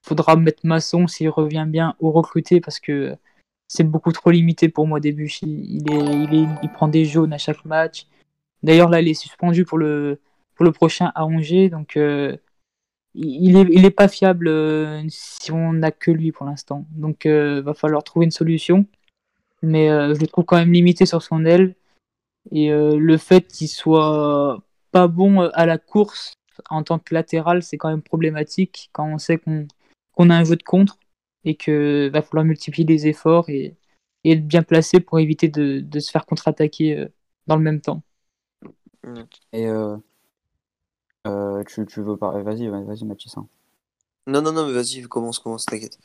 faudra 0.03 0.37
mettre 0.37 0.61
Masson 0.65 1.07
s'il 1.07 1.29
revient 1.29 1.67
bien 1.69 1.95
au 2.01 2.11
recruter 2.11 2.61
parce 2.61 2.81
que 2.81 3.17
c'est 3.69 3.85
beaucoup 3.85 4.13
trop 4.13 4.31
limité 4.31 4.69
pour 4.69 4.87
moi 4.89 4.99
début. 4.99 5.31
Il, 5.43 5.85
est, 5.93 6.49
il, 6.63 6.71
prend 6.73 6.89
des 6.89 7.05
jaunes 7.05 7.33
à 7.33 7.39
chaque 7.39 7.65
match. 7.65 8.07
D'ailleurs, 8.65 8.89
là, 8.89 9.01
il 9.01 9.09
est 9.09 9.15
suspendu 9.15 9.65
pour 9.65 9.79
le, 9.79 10.21
pour 10.57 10.65
le 10.65 10.73
prochain 10.73 11.13
à 11.15 11.25
Angers. 11.25 11.69
Donc, 11.69 11.97
euh, 11.97 12.37
il 13.15 13.57
est, 13.57 13.67
il 13.71 13.85
est 13.85 13.93
pas 13.93 14.09
fiable 14.09 14.49
euh, 14.49 15.03
si 15.09 15.53
on 15.53 15.73
n'a 15.75 15.93
que 15.93 16.11
lui 16.11 16.33
pour 16.33 16.47
l'instant. 16.47 16.85
Donc, 16.91 17.27
il 17.27 17.31
euh, 17.31 17.63
va 17.63 17.75
falloir 17.75 18.03
trouver 18.03 18.25
une 18.25 18.33
solution. 18.33 18.87
Mais 19.63 19.89
je 19.89 20.19
le 20.19 20.27
trouve 20.27 20.47
quand 20.47 20.57
même 20.57 20.73
limité 20.73 21.07
sur 21.07 21.23
son 21.23 21.45
aile. 21.45 21.75
Et 22.51 22.71
le 22.71 23.17
fait 23.19 23.47
qu'il 23.47 23.69
soit 23.69 24.65
pas 24.91 25.07
bon 25.07 25.41
à 25.41 25.67
la 25.67 25.77
course 25.77 26.33
en 26.71 26.83
tant 26.83 26.99
que 26.99 27.15
latéral, 27.15 27.63
c'est 27.63 27.77
quand 27.77 27.91
même 27.91 28.01
problématique 28.01 28.89
quand 28.93 29.07
on 29.07 29.19
sait 29.19 29.37
qu'on 29.37 29.69
a 30.29 30.35
un 30.35 30.45
jeu 30.45 30.57
de 30.57 30.63
contre 30.63 30.99
et 31.45 31.55
qu'il 31.55 32.11
va 32.13 32.21
falloir 32.21 32.45
multiplier 32.45 32.87
les 32.87 33.07
efforts 33.07 33.49
et, 33.49 33.77
et 34.25 34.33
être 34.33 34.47
bien 34.47 34.63
placé 34.63 35.01
pour 35.01 35.19
éviter 35.19 35.49
de, 35.49 35.81
de 35.81 36.01
se 36.01 36.11
faire 36.11 36.27
contre-attaquer 36.27 37.07
dans 37.47 37.57
le 37.57 37.63
même 37.63 37.81
temps. 37.81 38.03
Et 39.53 39.67
euh, 41.27 41.63
tu, 41.65 41.87
tu 41.87 42.01
veux 42.01 42.17
parler? 42.17 42.43
Vas-y, 42.43 42.69
vas-y, 42.69 43.05
Mathis. 43.05 43.37
Hein. 43.37 43.47
Non, 44.27 44.43
non, 44.43 44.53
non, 44.53 44.67
mais 44.67 44.73
vas-y, 44.73 45.03
commence, 45.03 45.39
commence, 45.39 45.67
t'inquiète. 45.67 45.99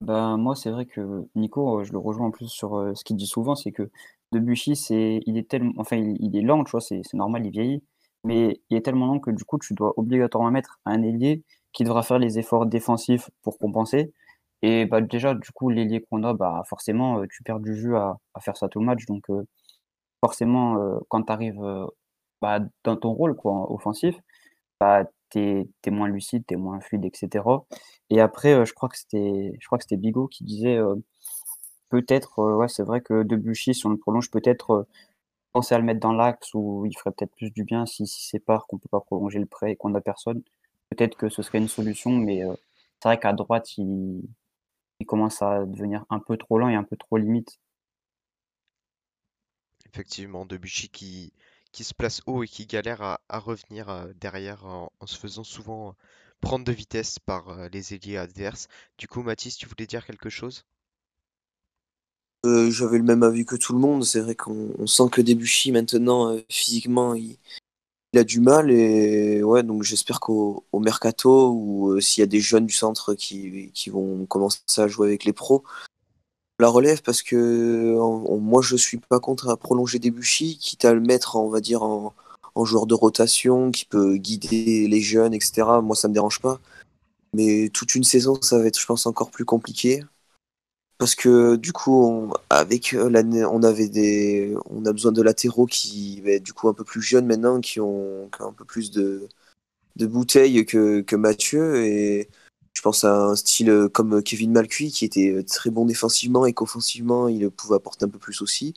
Ben, 0.00 0.36
moi, 0.36 0.54
c'est 0.54 0.70
vrai 0.70 0.86
que 0.86 1.26
Nico, 1.34 1.80
euh, 1.80 1.84
je 1.84 1.92
le 1.92 1.98
rejoins 1.98 2.28
en 2.28 2.30
plus 2.30 2.48
sur 2.48 2.76
euh, 2.76 2.94
ce 2.94 3.04
qu'il 3.04 3.16
dit 3.16 3.26
souvent, 3.26 3.56
c'est 3.56 3.72
que 3.72 3.90
Debuchy, 4.32 4.76
c'est, 4.76 5.20
il 5.26 5.36
est 5.38 5.48
tellement, 5.48 5.72
enfin, 5.78 5.96
il, 5.96 6.36
est 6.36 6.42
lent, 6.42 6.64
tu 6.64 6.70
vois, 6.70 6.80
c'est, 6.80 7.02
normal, 7.14 7.46
il 7.46 7.50
vieillit, 7.50 7.82
mais 8.24 8.60
il 8.70 8.76
est 8.76 8.82
tellement 8.82 9.06
lent 9.06 9.18
que 9.18 9.30
du 9.30 9.44
coup, 9.44 9.58
tu 9.58 9.74
dois 9.74 9.94
obligatoirement 9.96 10.50
mettre 10.50 10.78
un 10.84 11.02
ailier 11.02 11.42
qui 11.72 11.84
devra 11.84 12.02
faire 12.02 12.18
les 12.18 12.38
efforts 12.38 12.66
défensifs 12.66 13.30
pour 13.42 13.58
compenser. 13.58 14.12
Et 14.62 14.86
bah, 14.86 15.00
déjà, 15.00 15.34
du 15.34 15.50
coup, 15.52 15.70
l'ailier 15.70 16.02
qu'on 16.10 16.24
a, 16.24 16.34
bah, 16.34 16.62
forcément, 16.68 17.24
tu 17.28 17.42
perds 17.42 17.60
du 17.60 17.76
jus 17.76 17.96
à, 17.96 18.18
faire 18.40 18.56
ça 18.56 18.68
tout 18.68 18.80
le 18.80 18.86
match. 18.86 19.06
Donc, 19.06 19.26
forcément, 20.20 21.00
quand 21.08 21.22
tu 21.24 21.32
arrives 21.32 21.86
bah, 22.42 22.60
dans 22.84 22.96
ton 22.96 23.12
rôle 23.12 23.36
quoi, 23.36 23.70
offensif, 23.72 24.16
bah, 24.80 25.04
tu 25.30 25.40
es, 25.40 25.90
moins 25.90 26.08
lucide, 26.08 26.44
tu 26.46 26.54
es 26.54 26.56
moins 26.56 26.80
fluide, 26.80 27.04
etc. 27.04 27.44
Et 28.10 28.20
après, 28.20 28.54
euh, 28.54 28.64
je 28.64 28.72
crois 28.74 28.88
que 28.88 28.96
c'était 28.96 29.96
Bigot 29.96 30.28
qui 30.28 30.44
disait 30.44 30.76
euh, 30.78 30.96
peut-être, 31.90 32.40
euh, 32.40 32.56
ouais, 32.56 32.68
c'est 32.68 32.82
vrai 32.84 33.00
que 33.02 33.22
Debuchy, 33.22 33.74
si 33.74 33.86
on 33.86 33.90
le 33.90 33.98
prolonge, 33.98 34.30
peut-être 34.30 34.86
penser 35.52 35.74
à 35.74 35.78
le 35.78 35.84
mettre 35.84 36.00
dans 36.00 36.12
l'axe 36.12 36.54
où 36.54 36.86
il 36.86 36.96
ferait 36.96 37.12
peut-être 37.12 37.34
plus 37.36 37.50
du 37.52 37.64
bien 37.64 37.86
si, 37.86 38.06
si 38.06 38.26
c'est 38.28 38.40
part 38.40 38.66
qu'on 38.66 38.78
peut 38.78 38.88
pas 38.90 39.00
prolonger 39.00 39.38
le 39.40 39.46
prêt 39.46 39.72
et 39.72 39.76
qu'on 39.76 39.94
a 39.94 40.00
personne. 40.00 40.42
Peut-être 40.90 41.16
que 41.16 41.28
ce 41.28 41.42
serait 41.42 41.58
une 41.58 41.68
solution, 41.68 42.10
mais 42.10 42.42
c'est 43.00 43.08
vrai 43.08 43.18
qu'à 43.20 43.32
droite, 43.32 43.76
il, 43.76 44.22
il 45.00 45.06
commence 45.06 45.42
à 45.42 45.64
devenir 45.64 46.04
un 46.10 46.18
peu 46.18 46.36
trop 46.36 46.58
lent 46.58 46.68
et 46.68 46.74
un 46.74 46.84
peu 46.84 46.96
trop 46.96 47.16
limite. 47.16 47.60
Effectivement, 49.86 50.44
Debuchy 50.44 50.88
qui, 50.88 51.32
qui 51.72 51.84
se 51.84 51.94
place 51.94 52.20
haut 52.26 52.42
et 52.42 52.48
qui 52.48 52.66
galère 52.66 53.02
à, 53.02 53.38
revenir 53.38 53.88
euh, 53.88 54.12
derrière 54.20 54.64
en, 54.66 54.90
se 55.06 55.16
faisant 55.16 55.44
souvent 55.44 55.94
prendre 56.40 56.64
de 56.64 56.72
vitesse 56.72 57.18
par 57.18 57.48
euh, 57.48 57.68
les 57.72 57.94
ailiers 57.94 58.18
adverses. 58.18 58.68
Du 58.98 59.08
coup, 59.08 59.22
Mathis, 59.22 59.56
tu 59.56 59.66
voulais 59.66 59.86
dire 59.86 60.04
quelque 60.04 60.30
chose? 60.30 60.64
Euh, 62.46 62.70
J'avais 62.70 62.98
le 62.98 63.04
même 63.04 63.22
avis 63.22 63.44
que 63.44 63.56
tout 63.56 63.72
le 63.72 63.80
monde. 63.80 64.04
C'est 64.04 64.20
vrai 64.20 64.34
qu'on 64.34 64.86
sent 64.86 65.08
que 65.10 65.20
Debuchy, 65.20 65.72
maintenant, 65.72 66.36
physiquement, 66.48 67.14
il, 67.14 67.38
a 68.16 68.24
du 68.24 68.40
mal. 68.40 68.70
Et 68.70 69.42
ouais, 69.42 69.62
donc 69.62 69.82
j'espère 69.82 70.20
qu'au 70.20 70.64
mercato, 70.74 71.52
ou 71.52 72.00
s'il 72.00 72.22
y 72.22 72.24
a 72.24 72.26
des 72.26 72.40
jeunes 72.40 72.66
du 72.66 72.74
centre 72.74 73.14
qui, 73.14 73.72
vont 73.90 74.26
commencer 74.26 74.60
à 74.78 74.88
jouer 74.88 75.08
avec 75.08 75.24
les 75.24 75.32
pros, 75.32 75.64
la 76.60 76.68
relève 76.68 77.02
parce 77.02 77.22
que 77.22 77.94
moi 78.38 78.62
je 78.62 78.76
suis 78.76 78.98
pas 78.98 79.20
contre 79.20 79.48
à 79.48 79.56
prolonger 79.56 79.98
Debuchy, 79.98 80.58
quitte 80.58 80.84
à 80.84 80.92
le 80.94 81.00
mettre, 81.00 81.36
on 81.36 81.48
va 81.48 81.60
dire, 81.60 81.82
en, 81.82 82.14
joueur 82.64 82.86
de 82.86 82.94
rotation 82.94 83.70
qui 83.70 83.84
peut 83.84 84.16
guider 84.16 84.88
les 84.88 85.00
jeunes, 85.00 85.32
etc. 85.34 85.62
Moi 85.82 85.94
ça 85.94 86.08
me 86.08 86.14
dérange 86.14 86.40
pas. 86.40 86.60
Mais 87.34 87.68
toute 87.72 87.94
une 87.94 88.04
saison, 88.04 88.40
ça 88.42 88.58
va 88.58 88.66
être, 88.66 88.80
je 88.80 88.86
pense, 88.86 89.06
encore 89.06 89.30
plus 89.30 89.44
compliqué. 89.44 90.02
Parce 90.98 91.14
que 91.14 91.56
du 91.56 91.72
coup, 91.72 92.04
on, 92.04 92.30
avec 92.50 92.92
l'année, 92.92 93.44
on 93.44 93.62
avait 93.62 93.88
des, 93.88 94.54
on 94.66 94.84
a 94.84 94.92
besoin 94.92 95.12
de 95.12 95.22
latéraux 95.22 95.66
qui, 95.66 96.20
bah, 96.24 96.38
du 96.40 96.52
coup, 96.52 96.68
un 96.68 96.74
peu 96.74 96.84
plus 96.84 97.02
jeunes 97.02 97.26
maintenant, 97.26 97.60
qui 97.60 97.80
ont, 97.80 98.28
un 98.40 98.52
peu 98.52 98.64
plus 98.64 98.90
de, 98.90 99.28
de 99.96 100.06
bouteilles 100.06 100.66
que, 100.66 101.00
que 101.02 101.16
Mathieu. 101.16 101.84
Et 101.84 102.28
je 102.74 102.82
pense 102.82 103.04
à 103.04 103.26
un 103.26 103.36
style 103.36 103.88
comme 103.92 104.22
Kevin 104.22 104.52
Malcuit, 104.52 104.90
qui 104.92 105.04
était 105.04 105.44
très 105.44 105.70
bon 105.70 105.86
défensivement 105.86 106.46
et 106.46 106.52
qu'offensivement, 106.52 107.28
il 107.28 107.50
pouvait 107.50 107.76
apporter 107.76 108.04
un 108.06 108.08
peu 108.08 108.18
plus 108.18 108.42
aussi. 108.42 108.74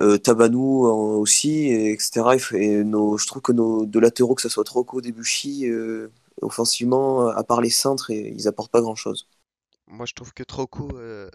Euh, 0.00 0.16
Tabanou 0.18 0.86
aussi, 0.86 1.66
et 1.68 1.92
etc. 1.92 2.22
Et 2.54 2.84
nos, 2.84 3.18
je 3.18 3.26
trouve 3.26 3.42
que 3.42 3.52
nos 3.52 3.84
deux 3.86 4.00
latéraux, 4.00 4.34
que 4.34 4.42
ce 4.42 4.48
soit 4.48 4.64
Troco, 4.64 5.00
Debuchy, 5.00 5.66
euh, 5.68 6.10
offensivement, 6.42 7.28
à 7.28 7.42
part 7.44 7.60
les 7.60 7.70
centres, 7.70 8.10
ils 8.10 8.48
apportent 8.48 8.70
pas 8.70 8.80
grand-chose. 8.80 9.28
Moi, 9.88 10.06
je 10.06 10.14
trouve 10.14 10.32
que 10.34 10.42
Troco, 10.42 10.96
euh, 10.98 11.30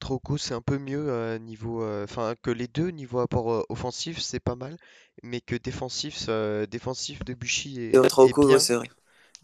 Troco 0.00 0.38
c'est 0.38 0.54
un 0.54 0.62
peu 0.62 0.78
mieux 0.78 1.10
euh, 1.10 1.38
niveau, 1.38 1.82
euh, 1.82 2.04
enfin 2.04 2.34
que 2.42 2.50
les 2.50 2.68
deux 2.68 2.90
niveau 2.90 3.20
apport 3.20 3.52
euh, 3.52 3.62
offensif, 3.70 4.20
c'est 4.20 4.40
pas 4.40 4.56
mal, 4.56 4.76
mais 5.22 5.40
que 5.42 5.56
défensif, 5.56 6.28
défensif 6.70 7.24
Debuchy 7.24 7.80
est, 7.82 8.00
Et 8.22 8.28
est 8.28 8.34
bien, 8.34 8.58
ouais, 8.58 8.58
c'est 8.58 8.74
vrai. 8.74 8.88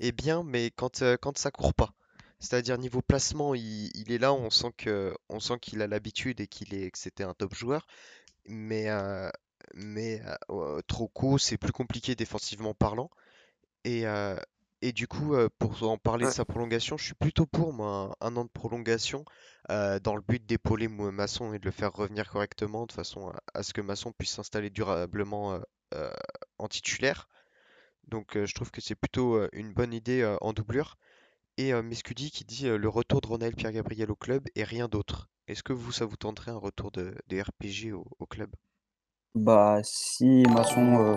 est 0.00 0.12
bien, 0.12 0.42
mais 0.44 0.70
quand 0.70 1.02
euh, 1.02 1.16
quand 1.20 1.38
ça 1.38 1.50
court 1.50 1.74
pas. 1.74 1.94
C'est-à-dire 2.40 2.78
niveau 2.78 3.02
placement, 3.02 3.54
il, 3.54 3.90
il 3.96 4.12
est 4.12 4.18
là, 4.18 4.32
on 4.32 4.50
sent 4.50 4.72
que, 4.78 5.14
on 5.28 5.40
sent 5.40 5.58
qu'il 5.60 5.82
a 5.82 5.86
l'habitude 5.86 6.40
et 6.40 6.46
qu'il 6.48 6.74
est, 6.74 6.90
que 6.90 6.98
c'était 6.98 7.24
un 7.24 7.34
top 7.34 7.54
joueur. 7.54 7.86
Mais, 8.46 8.90
euh, 8.90 9.30
mais 9.74 10.22
euh, 10.50 10.80
Troco, 10.88 11.38
c'est 11.38 11.58
plus 11.58 11.72
compliqué 11.72 12.14
défensivement 12.16 12.74
parlant. 12.74 13.10
Et, 13.84 14.06
euh, 14.06 14.36
et 14.82 14.92
du 14.92 15.06
coup, 15.08 15.34
euh, 15.34 15.48
pour 15.58 15.82
en 15.82 15.98
parler 15.98 16.26
de 16.26 16.30
Ouais. 16.30 16.32
sa 16.32 16.44
prolongation, 16.44 16.96
je 16.96 17.04
suis 17.04 17.14
plutôt 17.14 17.46
pour 17.46 17.72
moi, 17.72 18.14
un, 18.20 18.28
un 18.28 18.36
an 18.36 18.44
de 18.44 18.50
prolongation 18.50 19.24
euh, 19.70 19.98
dans 20.00 20.16
le 20.16 20.22
but 20.22 20.44
d'épauler 20.46 20.88
Masson 20.88 21.52
et 21.54 21.58
de 21.58 21.64
le 21.64 21.70
faire 21.70 21.92
revenir 21.92 22.30
correctement, 22.30 22.86
de 22.86 22.92
façon 22.92 23.28
à, 23.30 23.40
à 23.54 23.62
ce 23.62 23.72
que 23.72 23.80
Masson 23.80 24.12
puisse 24.12 24.32
s'installer 24.32 24.70
durablement 24.70 25.54
euh, 25.54 25.60
euh, 25.94 26.10
en 26.58 26.68
titulaire. 26.68 27.28
Donc 28.08 28.36
euh, 28.36 28.46
je 28.46 28.54
trouve 28.54 28.70
que 28.70 28.80
c'est 28.82 28.94
plutôt 28.94 29.36
euh, 29.36 29.48
une 29.52 29.72
bonne 29.72 29.94
idée 29.94 30.22
euh, 30.22 30.36
en 30.42 30.52
doublure. 30.52 30.98
Et 31.58 31.72
euh, 31.74 31.82
Mescudi 31.82 32.30
qui 32.32 32.44
dit 32.44 32.68
euh, 32.68 32.78
le 32.78 32.88
retour 32.88 33.20
de 33.20 33.28
Ronald 33.28 33.56
Pierre-Gabriel 33.56 34.10
au 34.10 34.16
club 34.16 34.46
et 34.56 34.64
rien 34.64 34.88
d'autre. 34.88 35.28
Est-ce 35.48 35.62
que 35.62 35.72
vous, 35.74 35.92
ça 35.92 36.06
vous 36.06 36.16
tenterait 36.16 36.52
un 36.52 36.58
retour 36.58 36.90
de, 36.92 37.14
de 37.28 37.40
RPG 37.40 37.92
au, 37.94 38.06
au 38.18 38.26
club? 38.26 38.50
Bah, 39.34 39.80
si 39.82 40.44
Masson 40.54 40.98
euh, 41.00 41.16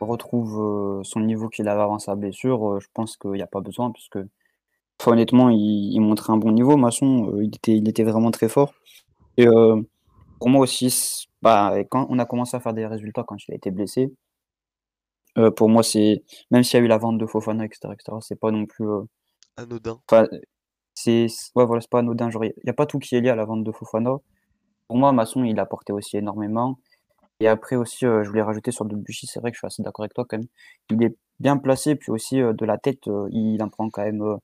retrouve 0.00 1.02
son 1.04 1.20
niveau 1.20 1.48
qu'il 1.48 1.68
avait 1.68 1.82
avant 1.82 1.98
sa 1.98 2.14
blessure, 2.14 2.80
je 2.80 2.86
pense 2.94 3.16
qu'il 3.16 3.32
n'y 3.32 3.42
a 3.42 3.46
pas 3.46 3.60
besoin, 3.60 3.90
parce 3.90 4.08
que 4.08 4.26
enfin, 5.00 5.12
honnêtement, 5.12 5.50
il, 5.50 5.92
il 5.94 6.00
montrait 6.00 6.32
un 6.32 6.36
bon 6.38 6.52
niveau. 6.52 6.76
Masson, 6.76 7.32
il 7.40 7.54
était, 7.54 7.76
il 7.76 7.88
était 7.88 8.04
vraiment 8.04 8.30
très 8.30 8.48
fort. 8.48 8.74
Et 9.36 9.46
euh, 9.48 9.80
pour 10.38 10.48
moi 10.50 10.62
aussi, 10.62 11.28
bah, 11.42 11.74
quand 11.90 12.06
on 12.10 12.18
a 12.18 12.24
commencé 12.26 12.56
à 12.56 12.60
faire 12.60 12.74
des 12.74 12.86
résultats 12.86 13.24
quand 13.24 13.36
il 13.48 13.52
a 13.52 13.56
été 13.56 13.70
blessé, 13.70 14.12
euh, 15.38 15.50
pour 15.50 15.68
moi, 15.68 15.82
c'est 15.82 16.22
même 16.50 16.62
s'il 16.62 16.78
y 16.78 16.82
a 16.82 16.84
eu 16.84 16.88
la 16.88 16.98
vente 16.98 17.18
de 17.18 17.26
Fofana, 17.26 17.64
etc., 17.64 17.92
etc., 17.92 18.16
c'est 18.20 18.40
pas 18.40 18.50
non 18.50 18.66
plus. 18.66 18.88
euh, 18.88 19.02
Anodin. 19.56 20.00
Enfin, 20.10 20.26
c'est 20.94 21.26
ouais, 21.54 21.66
voilà, 21.66 21.80
c'est 21.82 21.90
pas 21.90 21.98
anodin. 21.98 22.30
Il 22.30 22.52
n'y 22.64 22.70
a 22.70 22.72
pas 22.72 22.86
tout 22.86 22.98
qui 22.98 23.16
est 23.16 23.20
lié 23.20 23.28
à 23.30 23.36
la 23.36 23.44
vente 23.44 23.64
de 23.64 23.72
Fofana. 23.72 24.16
Pour 24.88 24.96
moi, 24.96 25.12
Masson, 25.12 25.44
il 25.44 25.58
a 25.58 25.62
apporté 25.62 25.92
aussi 25.92 26.16
énormément. 26.16 26.78
Et 27.40 27.48
après 27.48 27.76
aussi, 27.76 27.98
je 28.00 28.28
voulais 28.28 28.42
rajouter 28.42 28.70
sur 28.72 28.84
Debuchy, 28.86 29.26
c'est 29.26 29.40
vrai 29.40 29.50
que 29.50 29.56
je 29.56 29.60
suis 29.60 29.66
assez 29.66 29.82
d'accord 29.82 30.04
avec 30.04 30.14
toi 30.14 30.24
quand 30.28 30.38
même. 30.38 30.46
Il 30.90 31.02
est 31.02 31.16
bien 31.40 31.56
placé, 31.58 31.94
puis 31.96 32.10
aussi 32.10 32.36
de 32.36 32.64
la 32.64 32.78
tête, 32.78 33.06
il 33.30 33.62
en 33.62 33.68
prend 33.68 33.90
quand 33.90 34.02
même 34.04 34.38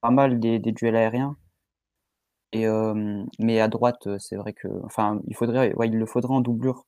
pas 0.00 0.10
mal 0.10 0.38
des, 0.40 0.58
des 0.58 0.72
duels 0.72 0.96
aériens. 0.96 1.36
Et, 2.52 2.66
mais 3.38 3.60
à 3.60 3.68
droite, 3.68 4.08
c'est 4.18 4.36
vrai 4.36 4.52
que, 4.52 4.68
enfin, 4.84 5.20
il 5.26 5.36
faudrait, 5.36 5.74
ouais, 5.74 5.88
il 5.88 5.98
le 5.98 6.06
faudrait 6.06 6.34
en 6.34 6.40
doublure 6.40 6.86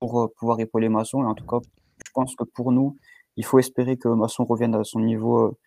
pour 0.00 0.30
pouvoir 0.36 0.60
épauler 0.60 0.88
Masson. 0.88 1.22
Et 1.22 1.26
en 1.26 1.34
tout 1.34 1.46
cas, 1.46 1.58
je 2.04 2.10
pense 2.12 2.34
que 2.36 2.44
pour 2.44 2.72
nous, 2.72 2.96
il 3.36 3.44
faut 3.44 3.58
espérer 3.58 3.96
que 3.96 4.08
Masson 4.08 4.44
revienne 4.44 4.74
à 4.74 4.84
son 4.84 5.00
niveau 5.00 5.58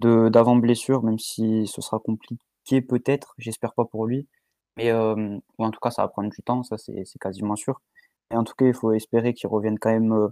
d'avant 0.00 0.56
blessure, 0.56 1.02
même 1.02 1.18
si 1.18 1.66
ce 1.66 1.80
sera 1.80 1.98
compliqué 2.00 2.82
peut-être. 2.82 3.34
J'espère 3.38 3.74
pas 3.74 3.84
pour 3.86 4.06
lui. 4.06 4.28
Mais 4.76 4.92
en 4.92 5.70
tout 5.72 5.80
cas, 5.80 5.90
ça 5.90 6.02
va 6.02 6.08
prendre 6.08 6.30
du 6.30 6.42
temps, 6.42 6.62
ça 6.62 6.76
c'est 6.78 7.04
quasiment 7.20 7.56
sûr. 7.56 7.80
Et 8.30 8.36
en 8.36 8.44
tout 8.44 8.54
cas, 8.54 8.66
il 8.66 8.74
faut 8.74 8.92
espérer 8.92 9.34
qu'il 9.34 9.48
revienne 9.48 9.78
quand 9.78 9.90
même 9.90 10.12
euh, 10.12 10.28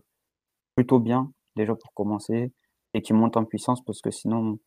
plutôt 0.77 1.01
bien, 1.01 1.33
déjà 1.57 1.75
pour 1.75 1.93
commencer, 1.95 2.53
et 2.95 3.03
qu'il 3.03 3.17
monte 3.17 3.37
en 3.37 3.45
puissance, 3.45 3.85
parce 3.85 4.01
que 4.03 4.11
sinon, 4.11 4.59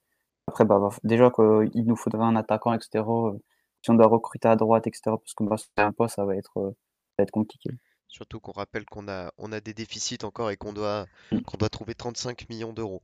après, 0.47 0.65
bah, 0.65 0.89
déjà 1.03 1.31
qu'il 1.31 1.85
nous 1.85 1.95
faudrait 1.95 2.25
un 2.25 2.35
attaquant, 2.35 2.73
etc. 2.73 3.27
euh, 3.27 3.39
Si 3.83 3.91
on 3.91 3.95
doit 3.95 4.07
recruter 4.07 4.47
à 4.49 4.55
droite, 4.55 4.87
etc., 4.87 5.17
parce 5.17 5.33
que 5.35 5.43
bah, 5.43 5.57
c'est 5.57 5.81
un 5.83 5.91
poste, 5.93 6.15
ça 6.15 6.25
va 6.25 6.35
être, 6.35 6.57
euh, 6.59 6.71
ça 6.71 7.15
va 7.19 7.23
être 7.23 7.31
compliqué. 7.31 7.69
Surtout 8.07 8.39
qu'on 8.39 8.51
rappelle 8.51 8.85
qu'on 8.85 9.07
a, 9.07 9.31
on 9.37 9.51
a 9.51 9.61
des 9.61 9.73
déficits 9.73 10.23
encore 10.23 10.51
et 10.51 10.57
qu'on 10.57 10.73
doit, 10.73 11.07
qu'on 11.45 11.57
doit 11.57 11.69
trouver 11.69 11.95
35 11.95 12.49
millions 12.49 12.73
d'euros. 12.73 13.03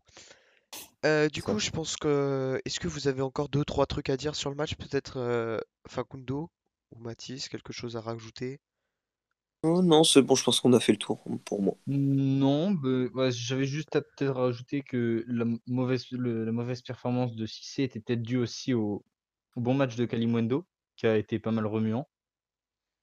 Euh, 1.05 1.29
du 1.29 1.41
ça. 1.41 1.51
coup, 1.51 1.59
je 1.59 1.69
pense 1.69 1.95
que. 1.97 2.59
Est-ce 2.65 2.79
que 2.79 2.87
vous 2.87 3.07
avez 3.07 3.21
encore 3.21 3.49
deux, 3.49 3.63
trois 3.65 3.85
trucs 3.85 4.09
à 4.09 4.17
dire 4.17 4.35
sur 4.35 4.49
le 4.49 4.55
match? 4.55 4.75
Peut-être 4.75 5.17
euh, 5.17 5.59
Facundo 5.87 6.49
ou 6.91 6.99
Mathis, 6.99 7.49
quelque 7.49 7.73
chose 7.73 7.95
à 7.97 8.01
rajouter? 8.01 8.59
Oh, 9.65 9.81
non, 9.81 10.05
c'est 10.05 10.21
bon, 10.21 10.35
je 10.35 10.43
pense 10.45 10.61
qu'on 10.61 10.71
a 10.71 10.79
fait 10.79 10.93
le 10.93 10.97
tour 10.97 11.21
pour 11.43 11.61
moi. 11.61 11.75
Non, 11.87 12.71
bah, 12.71 13.05
ouais, 13.13 13.31
j'avais 13.31 13.65
juste 13.65 13.95
à 13.95 14.01
peut-être 14.01 14.31
rajouter 14.33 14.81
que 14.81 15.23
la 15.27 15.45
mauvaise, 15.67 16.09
le- 16.11 16.43
la 16.43 16.51
mauvaise 16.51 16.81
performance 16.81 17.35
de 17.35 17.45
Cissé 17.45 17.83
était 17.83 17.99
peut-être 17.99 18.23
due 18.23 18.37
aussi 18.37 18.73
au, 18.73 19.03
au 19.55 19.61
bon 19.61 19.73
match 19.75 19.95
de 19.95 20.05
Kalimundo, 20.05 20.65
qui 20.95 21.05
a 21.07 21.17
été 21.17 21.37
pas 21.39 21.51
mal 21.51 21.65
remuant, 21.67 22.07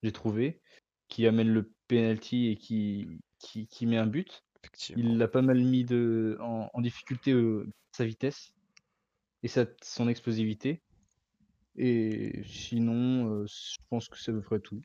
j'ai 0.02 0.12
trouvé, 0.12 0.60
qui 1.08 1.26
amène 1.26 1.48
le 1.48 1.70
penalty 1.88 2.48
et 2.48 2.56
qui, 2.56 3.06
qui, 3.38 3.66
qui 3.68 3.86
met 3.86 3.98
un 3.98 4.06
but. 4.06 4.42
Effectivement. 4.64 5.02
Il 5.04 5.18
l'a 5.18 5.28
pas 5.28 5.42
mal 5.42 5.62
mis 5.62 5.84
de, 5.84 6.38
en, 6.40 6.70
en 6.72 6.80
difficulté 6.80 7.32
euh, 7.32 7.68
sa 7.92 8.04
vitesse 8.04 8.52
et 9.42 9.48
sa, 9.48 9.66
son 9.82 10.08
explosivité. 10.08 10.80
Et 11.76 12.42
sinon, 12.46 13.42
euh, 13.42 13.46
je 13.46 13.76
pense 13.88 14.08
que 14.08 14.18
c'est 14.18 14.30
à 14.30 14.34
peu 14.34 14.42
près 14.42 14.60
tout. 14.60 14.80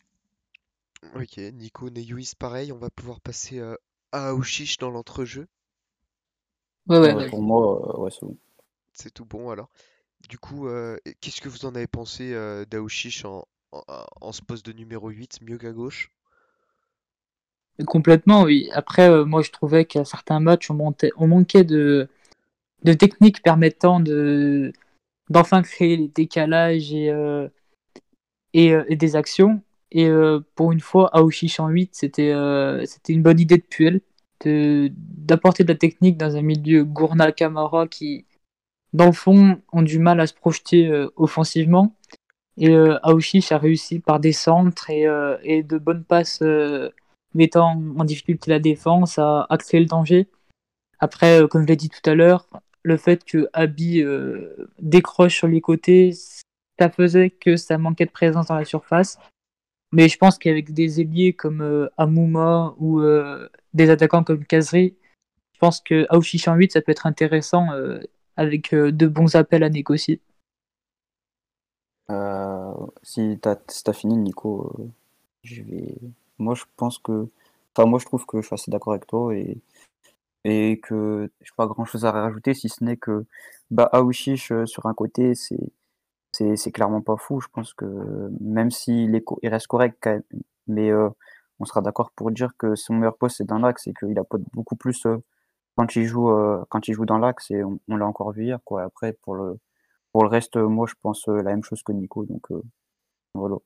Ok, 1.01 1.37
Nico, 1.53 1.89
Neyuis, 1.89 2.33
pareil, 2.37 2.71
on 2.71 2.77
va 2.77 2.89
pouvoir 2.91 3.19
passer 3.19 3.57
euh, 3.59 3.75
à 4.11 4.29
Aouchiche 4.29 4.77
dans 4.77 4.91
l'entrejeu. 4.91 5.47
Ouais, 6.87 6.99
ouais, 6.99 7.15
Ouais, 7.15 7.29
pour 7.29 7.41
moi, 7.41 7.97
euh, 7.97 8.01
ouais, 8.01 8.11
c'est 8.11 8.25
bon. 8.25 8.37
C'est 8.91 9.13
tout 9.13 9.23
bon 9.25 9.49
alors. 9.49 9.69
Du 10.29 10.39
coup, 10.39 10.67
euh, 10.67 10.97
qu'est-ce 11.21 11.41
que 11.41 11.49
vous 11.49 11.65
en 11.65 11.75
avez 11.75 11.87
pensé 11.87 12.33
euh, 12.33 12.65
d'Aouchiche 12.65 13.25
en, 13.25 13.45
en, 13.71 13.83
en 14.21 14.31
ce 14.33 14.41
poste 14.41 14.65
de 14.65 14.73
numéro 14.73 15.09
8, 15.09 15.41
mieux 15.41 15.57
qu'à 15.57 15.71
gauche? 15.73 16.11
Complètement, 17.85 18.43
oui. 18.43 18.69
Après, 18.73 19.07
euh, 19.09 19.23
moi, 19.25 19.41
je 19.43 19.51
trouvais 19.51 19.85
qu'à 19.85 20.03
certains 20.03 20.39
matchs, 20.39 20.71
on, 20.71 20.73
montait, 20.73 21.11
on 21.17 21.27
manquait 21.27 21.63
de, 21.63 22.07
de 22.83 22.93
techniques 22.93 23.43
permettant 23.43 23.99
de 24.01 24.73
d'enfin 25.29 25.61
créer 25.63 25.97
les 25.97 26.09
décalages 26.09 26.93
et, 26.93 27.11
euh, 27.11 27.47
et, 28.53 28.73
euh, 28.73 28.83
et 28.89 28.95
des 28.95 29.15
actions. 29.15 29.61
Et 29.91 30.07
euh, 30.07 30.39
pour 30.55 30.71
une 30.71 30.79
fois, 30.79 31.09
Aouchiche 31.15 31.59
en 31.59 31.69
8, 31.69 31.91
c'était 31.93 32.31
euh, 32.31 32.85
c'était 32.85 33.13
une 33.13 33.23
bonne 33.23 33.39
idée 33.39 33.57
de 33.57 33.63
Puel 33.63 34.01
d'apporter 34.45 35.63
de 35.63 35.69
la 35.69 35.77
technique 35.77 36.15
dans 36.15 36.35
un 36.35 36.43
milieu 36.43 36.83
Gourna 36.83 37.31
Camara 37.31 37.87
qui, 37.87 38.27
dans 38.93 39.07
le 39.07 39.11
fond, 39.11 39.59
ont 39.73 39.81
du 39.81 39.97
mal 39.97 40.19
à 40.19 40.27
se 40.27 40.35
projeter 40.35 40.87
euh, 40.87 41.09
offensivement. 41.15 41.95
Et 42.57 42.75
Aouchiche 43.03 43.51
a 43.51 43.57
réussi 43.59 43.99
par 43.99 44.19
des 44.19 44.31
centres 44.31 44.89
et, 44.89 45.05
et 45.43 45.61
de 45.61 45.77
bonnes 45.77 46.03
passes 46.03 46.41
mettant 47.35 47.79
en 47.97 48.03
difficulté 48.03 48.49
la 48.49 48.57
défense 48.57 49.19
à, 49.19 49.47
créer 49.59 49.79
le 49.79 49.85
danger. 49.85 50.27
Après, 50.99 51.47
comme 51.51 51.61
je 51.61 51.67
l'ai 51.67 51.75
dit 51.75 51.89
tout 51.89 52.09
à 52.09 52.15
l'heure, 52.15 52.47
le 52.87 52.97
fait 52.97 53.23
que 53.25 53.49
euh, 53.57 54.67
décroche 54.79 55.35
sur 55.35 55.47
les 55.47 55.59
côtés, 55.59 56.13
ça 56.79 56.89
faisait 56.89 57.29
que 57.29 57.57
ça 57.57 57.77
manquait 57.77 58.05
de 58.05 58.11
présence 58.11 58.47
dans 58.47 58.55
la 58.55 58.63
surface. 58.63 59.19
Mais 59.91 60.09
je 60.09 60.17
pense 60.17 60.37
qu'avec 60.37 60.73
des 60.73 60.99
ailiers 61.01 61.33
comme 61.33 61.61
euh, 61.61 61.87
Amouma 61.97 62.75
ou 62.77 62.99
euh, 62.99 63.47
des 63.73 63.89
attaquants 63.89 64.23
comme 64.23 64.45
Kazri, 64.45 64.95
je 65.53 65.59
pense 65.59 65.81
que 65.81 66.05
en 66.09 66.55
8, 66.55 66.71
ça 66.73 66.81
peut 66.81 66.91
être 66.91 67.07
intéressant 67.07 67.71
euh, 67.71 67.99
avec 68.35 68.73
euh, 68.73 68.91
de 68.91 69.07
bons 69.07 69.35
appels 69.35 69.63
à 69.63 69.69
négocier. 69.69 70.21
Si 73.03 73.39
t'as 73.41 73.57
si 73.69 73.83
fini, 73.93 74.17
Nico, 74.17 74.91
je 75.43 75.61
vais. 75.63 75.95
Moi, 76.37 76.55
je 76.55 76.63
pense 76.75 76.99
que. 76.99 77.27
Enfin, 77.75 77.87
moi, 77.89 77.99
je 77.99 78.05
trouve 78.05 78.25
que 78.25 78.41
je 78.41 78.45
suis 78.47 78.53
assez 78.53 78.71
d'accord 78.71 78.93
avec 78.93 79.07
toi 79.07 79.35
et, 79.35 79.57
et 80.43 80.79
que 80.79 81.29
je 81.41 81.51
n'ai 81.51 81.55
pas 81.55 81.67
grand-chose 81.67 82.05
à 82.05 82.11
rajouter, 82.11 82.53
si 82.53 82.69
ce 82.69 82.83
n'est 82.83 82.97
que 82.97 83.25
bah, 83.71 83.89
Aouchiche, 83.93 84.51
sur 84.65 84.85
un 84.85 84.93
côté, 84.93 85.35
c'est 85.35 85.71
c'est 86.55 86.71
clairement 86.71 87.01
pas 87.01 87.17
fou. 87.17 87.39
Je 87.41 87.47
pense 87.49 87.73
que 87.73 87.85
même 88.41 88.71
s'il 88.71 89.15
est 89.15 89.25
il 89.43 89.49
reste 89.49 89.67
correct, 89.67 89.97
quand 90.01 90.19
mais 90.67 90.91
euh, 90.91 91.09
on 91.59 91.65
sera 91.65 91.81
d'accord 91.81 92.11
pour 92.11 92.31
dire 92.31 92.51
que 92.57 92.75
son 92.75 92.93
meilleur 92.95 93.17
poste, 93.17 93.37
c'est 93.37 93.45
dans 93.45 93.59
l'axe 93.59 93.87
et 93.87 93.93
qu'il 93.93 94.17
apporte 94.19 94.43
beaucoup 94.53 94.75
plus 94.75 95.05
euh, 95.05 95.17
quand 95.75 95.95
il 95.95 96.05
joue, 96.05 96.29
euh, 96.31 96.63
quand 96.69 96.87
il 96.87 96.93
joue 96.93 97.05
dans 97.05 97.17
l'axe 97.17 97.51
et 97.51 97.63
on, 97.63 97.79
l'a 97.87 98.05
encore 98.05 98.31
vu 98.31 98.45
hier. 98.45 98.59
Après, 98.79 99.13
pour 99.13 99.35
le, 99.35 99.59
pour 100.11 100.23
le 100.23 100.29
reste, 100.29 100.57
moi, 100.57 100.87
je 100.87 100.95
pense 101.01 101.27
la 101.27 101.43
même 101.43 101.63
chose 101.63 101.83
que 101.83 101.91
Nico. 101.93 102.25
Donc, 102.25 102.47
Voilà. 103.33 103.57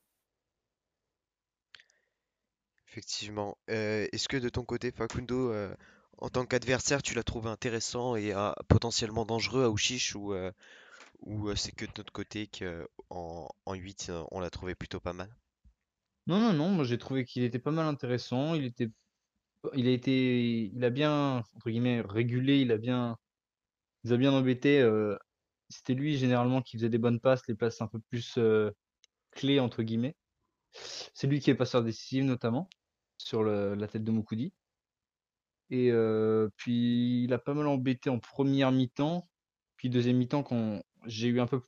Effectivement. 2.88 3.58
Est-ce 3.68 4.28
que 4.28 4.38
de 4.38 4.50
ton 4.50 4.64
côté, 4.64 4.92
Facundo, 4.92 5.54
en 6.22 6.30
tant 6.30 6.46
qu'adversaire, 6.46 7.02
tu 7.02 7.16
l'as 7.16 7.24
trouvé 7.24 7.50
intéressant 7.50 8.16
et 8.16 8.34
euh, 8.34 8.52
potentiellement 8.68 9.26
dangereux 9.26 9.64
à 9.64 9.70
Ouchiche 9.70 10.16
ou, 10.16 10.34
ou 11.22 11.50
euh, 11.50 11.56
c'est 11.56 11.72
que 11.72 11.86
de 11.86 11.92
notre 11.98 12.14
côté 12.14 12.48
qu'en 12.48 13.50
en 13.66 13.74
8, 13.74 14.08
euh, 14.10 14.24
on 14.32 14.40
l'a 14.40 14.50
trouvé 14.50 14.76
plutôt 14.76 15.00
pas 15.00 15.14
mal? 15.14 15.30
Non, 16.28 16.40
non, 16.40 16.54
non, 16.54 16.70
moi 16.70 16.84
j'ai 16.86 16.98
trouvé 16.98 17.26
qu'il 17.26 17.44
était 17.44 17.60
pas 17.60 17.72
mal 17.72 17.86
intéressant. 17.88 18.56
Il 18.56 18.66
était, 18.66 18.90
il 19.76 19.88
a 19.88 19.92
été, 19.92 20.64
il 20.74 20.84
a 20.84 20.90
bien, 20.90 21.38
entre 21.56 21.70
guillemets, 21.70 22.02
régulé, 22.02 22.62
il 22.62 22.72
a 22.72 22.78
bien, 22.78 23.18
il 24.04 24.14
a 24.14 24.18
bien 24.18 24.34
embêté. 24.34 24.82
euh, 24.82 25.18
c'était 25.70 25.94
lui 25.94 26.18
généralement 26.18 26.62
qui 26.62 26.78
faisait 26.78 26.90
des 26.90 26.98
bonnes 26.98 27.20
passes, 27.20 27.48
les 27.48 27.56
passes 27.56 27.82
un 27.82 27.88
peu 27.88 28.00
plus 28.10 28.38
euh, 28.38 28.72
clés, 29.32 29.60
entre 29.60 29.84
guillemets. 29.84 30.16
C'est 31.14 31.28
lui 31.28 31.40
qui 31.40 31.50
est 31.52 31.56
passeur 31.56 31.84
décisif 31.84 32.24
notamment 32.26 32.70
sur 33.18 33.44
la 33.44 33.88
tête 33.88 34.04
de 34.04 34.12
Moukoudi. 34.12 34.54
Et 35.70 35.90
euh, 35.92 36.50
puis 36.58 37.24
il 37.24 37.34
a 37.34 37.40
pas 37.40 37.54
mal 37.54 37.68
embêté 37.68 38.10
en 38.10 38.20
première 38.20 38.72
mi-temps. 38.72 39.30
Puis 39.78 39.90
deuxième 39.90 40.18
mi-temps, 40.18 40.44
quand 40.44 40.82
j'ai 41.06 41.28
eu 41.30 41.40
un 41.40 41.48
peu 41.48 41.62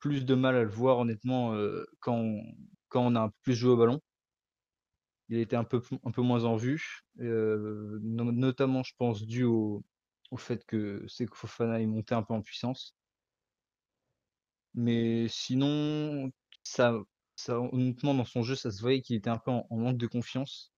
plus 0.00 0.26
de 0.26 0.34
mal 0.34 0.56
à 0.56 0.62
le 0.64 0.70
voir 0.70 0.98
honnêtement 0.98 1.54
quand, 2.00 2.16
on, 2.16 2.42
quand 2.88 3.06
on 3.06 3.16
a 3.16 3.22
un 3.22 3.28
peu 3.30 3.36
plus 3.42 3.54
joué 3.54 3.72
au 3.72 3.78
ballon. 3.78 4.00
Il 5.30 5.38
était 5.38 5.56
un 5.56 5.64
peu, 5.64 5.80
un 6.04 6.10
peu 6.10 6.20
moins 6.22 6.44
en 6.44 6.56
vue, 6.56 6.82
no- 7.16 8.32
notamment 8.32 8.82
je 8.82 8.94
pense 8.98 9.22
dû 9.26 9.44
au, 9.44 9.82
au 10.30 10.36
fait 10.36 10.64
que 10.66 11.04
Seko 11.08 11.34
Fofana 11.34 11.80
est 11.80 11.86
monté 11.86 12.14
un 12.14 12.22
peu 12.22 12.34
en 12.34 12.42
puissance. 12.42 12.96
Mais 14.74 15.26
sinon, 15.28 16.30
ça, 16.62 16.94
ça, 17.36 17.60
honnêtement, 17.60 18.14
dans 18.14 18.24
son 18.24 18.42
jeu, 18.42 18.54
ça 18.56 18.70
se 18.70 18.80
voyait 18.80 19.02
qu'il 19.02 19.16
était 19.16 19.30
un 19.30 19.38
peu 19.38 19.50
en, 19.50 19.66
en 19.70 19.76
manque 19.76 19.96
de 19.98 20.06
confiance. 20.06 20.72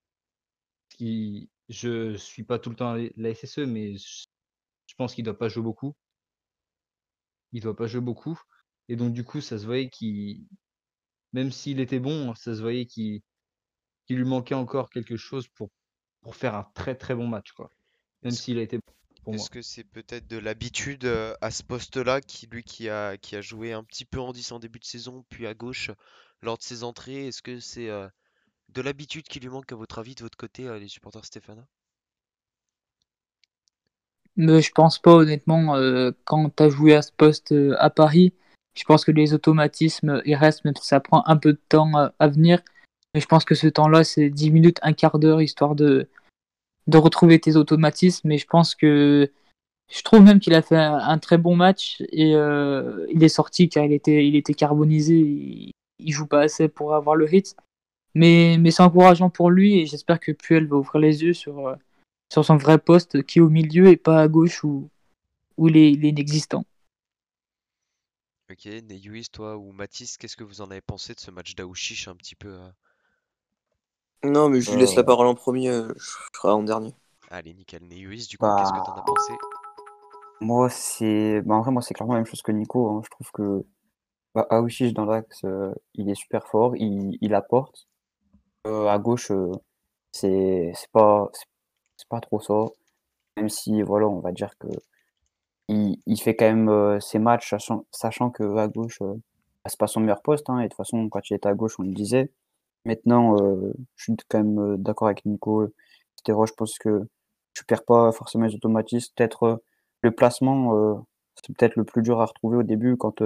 Qui, 0.90 1.50
je 1.68 2.16
suis 2.16 2.44
pas 2.44 2.58
tout 2.58 2.70
le 2.70 2.76
temps 2.76 2.92
à 2.94 2.98
la 3.16 3.30
SSE, 3.30 3.66
mais 3.66 3.96
je, 3.98 4.26
je 4.88 4.94
pense 4.96 5.14
qu'il 5.14 5.24
doit 5.24 5.38
pas 5.38 5.48
jouer 5.48 5.62
beaucoup. 5.64 5.94
Il 7.52 7.60
doit 7.60 7.76
pas 7.76 7.86
jouer 7.86 8.00
beaucoup. 8.00 8.40
Et 8.88 8.96
donc, 8.96 9.12
du 9.12 9.24
coup, 9.24 9.40
ça 9.40 9.58
se 9.58 9.64
voyait 9.64 9.88
qu'il, 9.88 10.46
même 11.32 11.52
s'il 11.52 11.80
était 11.80 12.00
bon, 12.00 12.34
ça 12.34 12.54
se 12.54 12.60
voyait 12.60 12.86
qu'il 12.86 13.22
lui 14.08 14.24
manquait 14.24 14.54
encore 14.54 14.90
quelque 14.90 15.16
chose 15.16 15.48
pour, 15.48 15.70
pour 16.20 16.36
faire 16.36 16.54
un 16.54 16.64
très 16.74 16.94
très 16.94 17.14
bon 17.14 17.26
match, 17.26 17.52
quoi. 17.52 17.70
Même 18.22 18.32
s'il 18.32 18.58
a 18.58 18.62
été 18.62 18.78
bon 18.78 18.92
pour 19.22 19.34
moi. 19.34 19.40
est-ce 19.40 19.50
que 19.50 19.62
c'est 19.62 19.84
peut-être 19.84 20.26
de 20.26 20.36
l'habitude 20.36 21.04
euh, 21.04 21.34
à 21.40 21.50
ce 21.50 21.62
poste-là, 21.62 22.20
qui 22.20 22.46
lui 22.46 22.64
qui 22.64 22.88
a, 22.88 23.16
qui 23.16 23.36
a 23.36 23.40
joué 23.40 23.72
un 23.72 23.84
petit 23.84 24.04
peu 24.04 24.20
en 24.20 24.32
10 24.32 24.52
en 24.52 24.58
début 24.58 24.78
de 24.78 24.84
saison, 24.84 25.24
puis 25.28 25.46
à 25.46 25.54
gauche 25.54 25.90
lors 26.42 26.58
de 26.58 26.62
ses 26.62 26.84
entrées? 26.84 27.28
Est-ce 27.28 27.42
que 27.42 27.60
c'est 27.60 27.88
euh, 27.88 28.08
de 28.68 28.82
l'habitude 28.82 29.26
qui 29.28 29.40
lui 29.40 29.48
manque 29.48 29.72
à 29.72 29.76
votre 29.76 29.98
avis 29.98 30.14
de 30.14 30.22
votre 30.22 30.38
côté, 30.38 30.66
euh, 30.66 30.78
les 30.78 30.88
supporters 30.88 31.24
Stéphana? 31.24 31.66
Mais 34.36 34.62
je 34.62 34.72
pense 34.72 34.98
pas, 34.98 35.14
honnêtement, 35.14 35.76
euh, 35.76 36.12
quand 36.24 36.54
tu 36.56 36.62
as 36.62 36.68
joué 36.70 36.94
à 36.94 37.02
ce 37.02 37.12
poste 37.12 37.52
euh, 37.52 37.76
à 37.78 37.90
Paris, 37.90 38.32
je 38.74 38.84
pense 38.84 39.04
que 39.04 39.12
les 39.12 39.34
automatismes, 39.34 40.22
ils 40.24 40.34
restent, 40.34 40.64
même 40.64 40.76
si 40.76 40.86
ça 40.86 41.00
prend 41.00 41.22
un 41.26 41.36
peu 41.36 41.52
de 41.52 41.60
temps 41.68 41.94
euh, 41.96 42.08
à 42.18 42.28
venir. 42.28 42.60
Mais 43.14 43.20
je 43.20 43.26
pense 43.26 43.44
que 43.44 43.54
ce 43.54 43.66
temps-là, 43.66 44.04
c'est 44.04 44.30
10 44.30 44.50
minutes, 44.50 44.78
un 44.82 44.94
quart 44.94 45.18
d'heure, 45.18 45.42
histoire 45.42 45.74
de, 45.74 46.08
de 46.86 46.98
retrouver 46.98 47.38
tes 47.40 47.56
automatismes. 47.56 48.28
Mais 48.28 48.38
je 48.38 48.46
pense 48.46 48.74
que 48.74 49.30
je 49.90 50.02
trouve 50.02 50.22
même 50.22 50.40
qu'il 50.40 50.54
a 50.54 50.62
fait 50.62 50.76
un, 50.76 51.18
très 51.18 51.36
bon 51.36 51.54
match 51.54 52.02
et 52.10 52.34
euh, 52.34 53.06
il 53.10 53.22
est 53.22 53.28
sorti 53.28 53.68
car 53.68 53.84
il 53.84 53.92
était, 53.92 54.26
il 54.26 54.36
était 54.36 54.54
carbonisé. 54.54 55.18
Il, 55.18 55.72
il 55.98 56.12
joue 56.12 56.26
pas 56.26 56.40
assez 56.40 56.68
pour 56.68 56.94
avoir 56.94 57.16
le 57.16 57.32
hit. 57.32 57.54
Mais, 58.14 58.56
mais 58.58 58.70
c'est 58.70 58.82
encourageant 58.82 59.30
pour 59.30 59.50
lui 59.50 59.80
et 59.80 59.86
j'espère 59.86 60.20
que 60.20 60.32
Puel 60.32 60.66
va 60.66 60.76
ouvrir 60.76 61.00
les 61.00 61.22
yeux 61.22 61.32
sur, 61.34 61.68
euh, 61.68 61.74
sur 62.32 62.44
son 62.44 62.56
vrai 62.56 62.78
poste 62.78 63.22
qui 63.24 63.38
est 63.38 63.42
au 63.42 63.50
milieu 63.50 63.88
et 63.88 63.96
pas 63.96 64.22
à 64.22 64.28
gauche 64.28 64.64
où, 64.64 64.90
où 65.58 65.68
il, 65.68 65.76
est, 65.78 65.92
il 65.92 66.04
est 66.06 66.10
inexistant. 66.10 66.64
Ok, 68.48 68.66
Neyuis, 68.66 69.28
toi 69.32 69.56
ou 69.56 69.72
Mathis, 69.72 70.16
qu'est-ce 70.16 70.36
que 70.36 70.44
vous 70.44 70.60
en 70.60 70.70
avez 70.70 70.80
pensé 70.80 71.12
de 71.12 71.18
ce 71.18 71.32
match 71.32 71.56
d'Aouchiche 71.56 72.06
un 72.06 72.14
petit 72.14 72.36
peu? 72.36 72.50
euh, 72.50 72.70
Non, 74.24 74.48
mais 74.48 74.60
je 74.60 74.72
lui 74.72 74.80
laisse 74.80 74.96
la 74.96 75.04
Euh, 75.04 75.04
parole 75.04 75.28
en 75.28 75.36
premier, 75.36 75.68
euh, 75.68 75.92
je 75.96 76.16
ferai 76.36 76.52
en 76.52 76.64
dernier. 76.64 76.92
Allez, 77.30 77.52
nickel. 77.52 77.82
Neyuis, 77.88 78.28
du 78.28 78.38
coup, 78.38 78.52
qu'est-ce 78.52 78.72
que 78.72 78.78
t'en 78.78 78.92
as 78.92 79.02
Bah, 79.02 79.02
pensé? 79.02 79.42
moi, 80.40 80.68
c'est. 80.70 81.40
Bah, 81.42 81.54
en 81.56 81.62
vrai, 81.62 81.70
moi, 81.72 81.82
c'est 81.82 81.94
clairement 81.94 82.14
la 82.14 82.20
même 82.20 82.26
chose 82.26 82.42
que 82.42 82.52
Nico. 82.52 82.88
hein. 82.90 83.02
Je 83.04 83.10
trouve 83.10 83.30
que 83.32 83.64
bah, 84.34 84.46
Aouchiche 84.50 84.94
dans 84.94 85.06
l'axe, 85.06 85.44
euh, 85.44 85.72
il 85.94 86.10
est 86.10 86.14
super 86.14 86.46
fort, 86.48 86.76
il, 86.76 87.18
il 87.20 87.34
apporte. 87.34 87.88
Euh, 88.66 88.88
à 88.88 88.98
gauche, 88.98 89.30
euh, 89.32 89.52
c'est 90.12 90.72
c'est 90.76 90.90
pas, 90.92 91.30
pas 92.08 92.20
trop 92.20 92.40
ça. 92.40 92.66
Même 93.36 93.48
si, 93.48 93.82
voilà, 93.82 94.08
on 94.08 94.20
va 94.20 94.32
dire 94.32 94.56
que 94.58 94.68
il, 95.68 96.20
fait 96.20 96.34
quand 96.36 96.46
même 96.46 96.68
euh, 96.68 97.00
ses 97.00 97.18
matchs, 97.18 97.54
sachant, 97.92 98.30
que 98.30 98.56
à 98.56 98.68
gauche, 98.68 99.00
euh, 99.02 99.14
bah, 99.14 99.68
c'est 99.70 99.78
pas 99.78 99.86
son 99.86 100.00
meilleur 100.00 100.22
poste. 100.22 100.48
hein, 100.50 100.58
et 100.60 100.64
de 100.64 100.68
toute 100.68 100.76
façon, 100.76 101.08
quand 101.08 101.30
il 101.30 101.34
était 101.34 101.48
à 101.48 101.54
gauche, 101.54 101.78
on 101.78 101.82
le 101.82 101.92
disait. 101.92 102.30
Maintenant, 102.84 103.36
euh, 103.40 103.72
je 103.96 104.04
suis 104.04 104.16
quand 104.28 104.38
même 104.38 104.58
euh, 104.58 104.76
d'accord 104.76 105.08
avec 105.08 105.24
Nico, 105.26 105.64
etc. 105.64 106.38
Je 106.46 106.52
pense 106.54 106.78
que 106.78 107.08
tu 107.54 107.64
perds 107.64 107.84
pas 107.84 108.12
forcément 108.12 108.46
les 108.46 108.54
automatismes. 108.54 109.12
Peut-être 109.16 109.62
le 110.02 110.10
placement, 110.12 111.04
c'est 111.36 111.54
peut-être 111.56 111.76
le 111.76 111.84
plus 111.84 112.02
dur 112.02 112.20
à 112.20 112.26
retrouver 112.26 112.56
au 112.58 112.62
début 112.64 112.96
quand, 112.96 113.22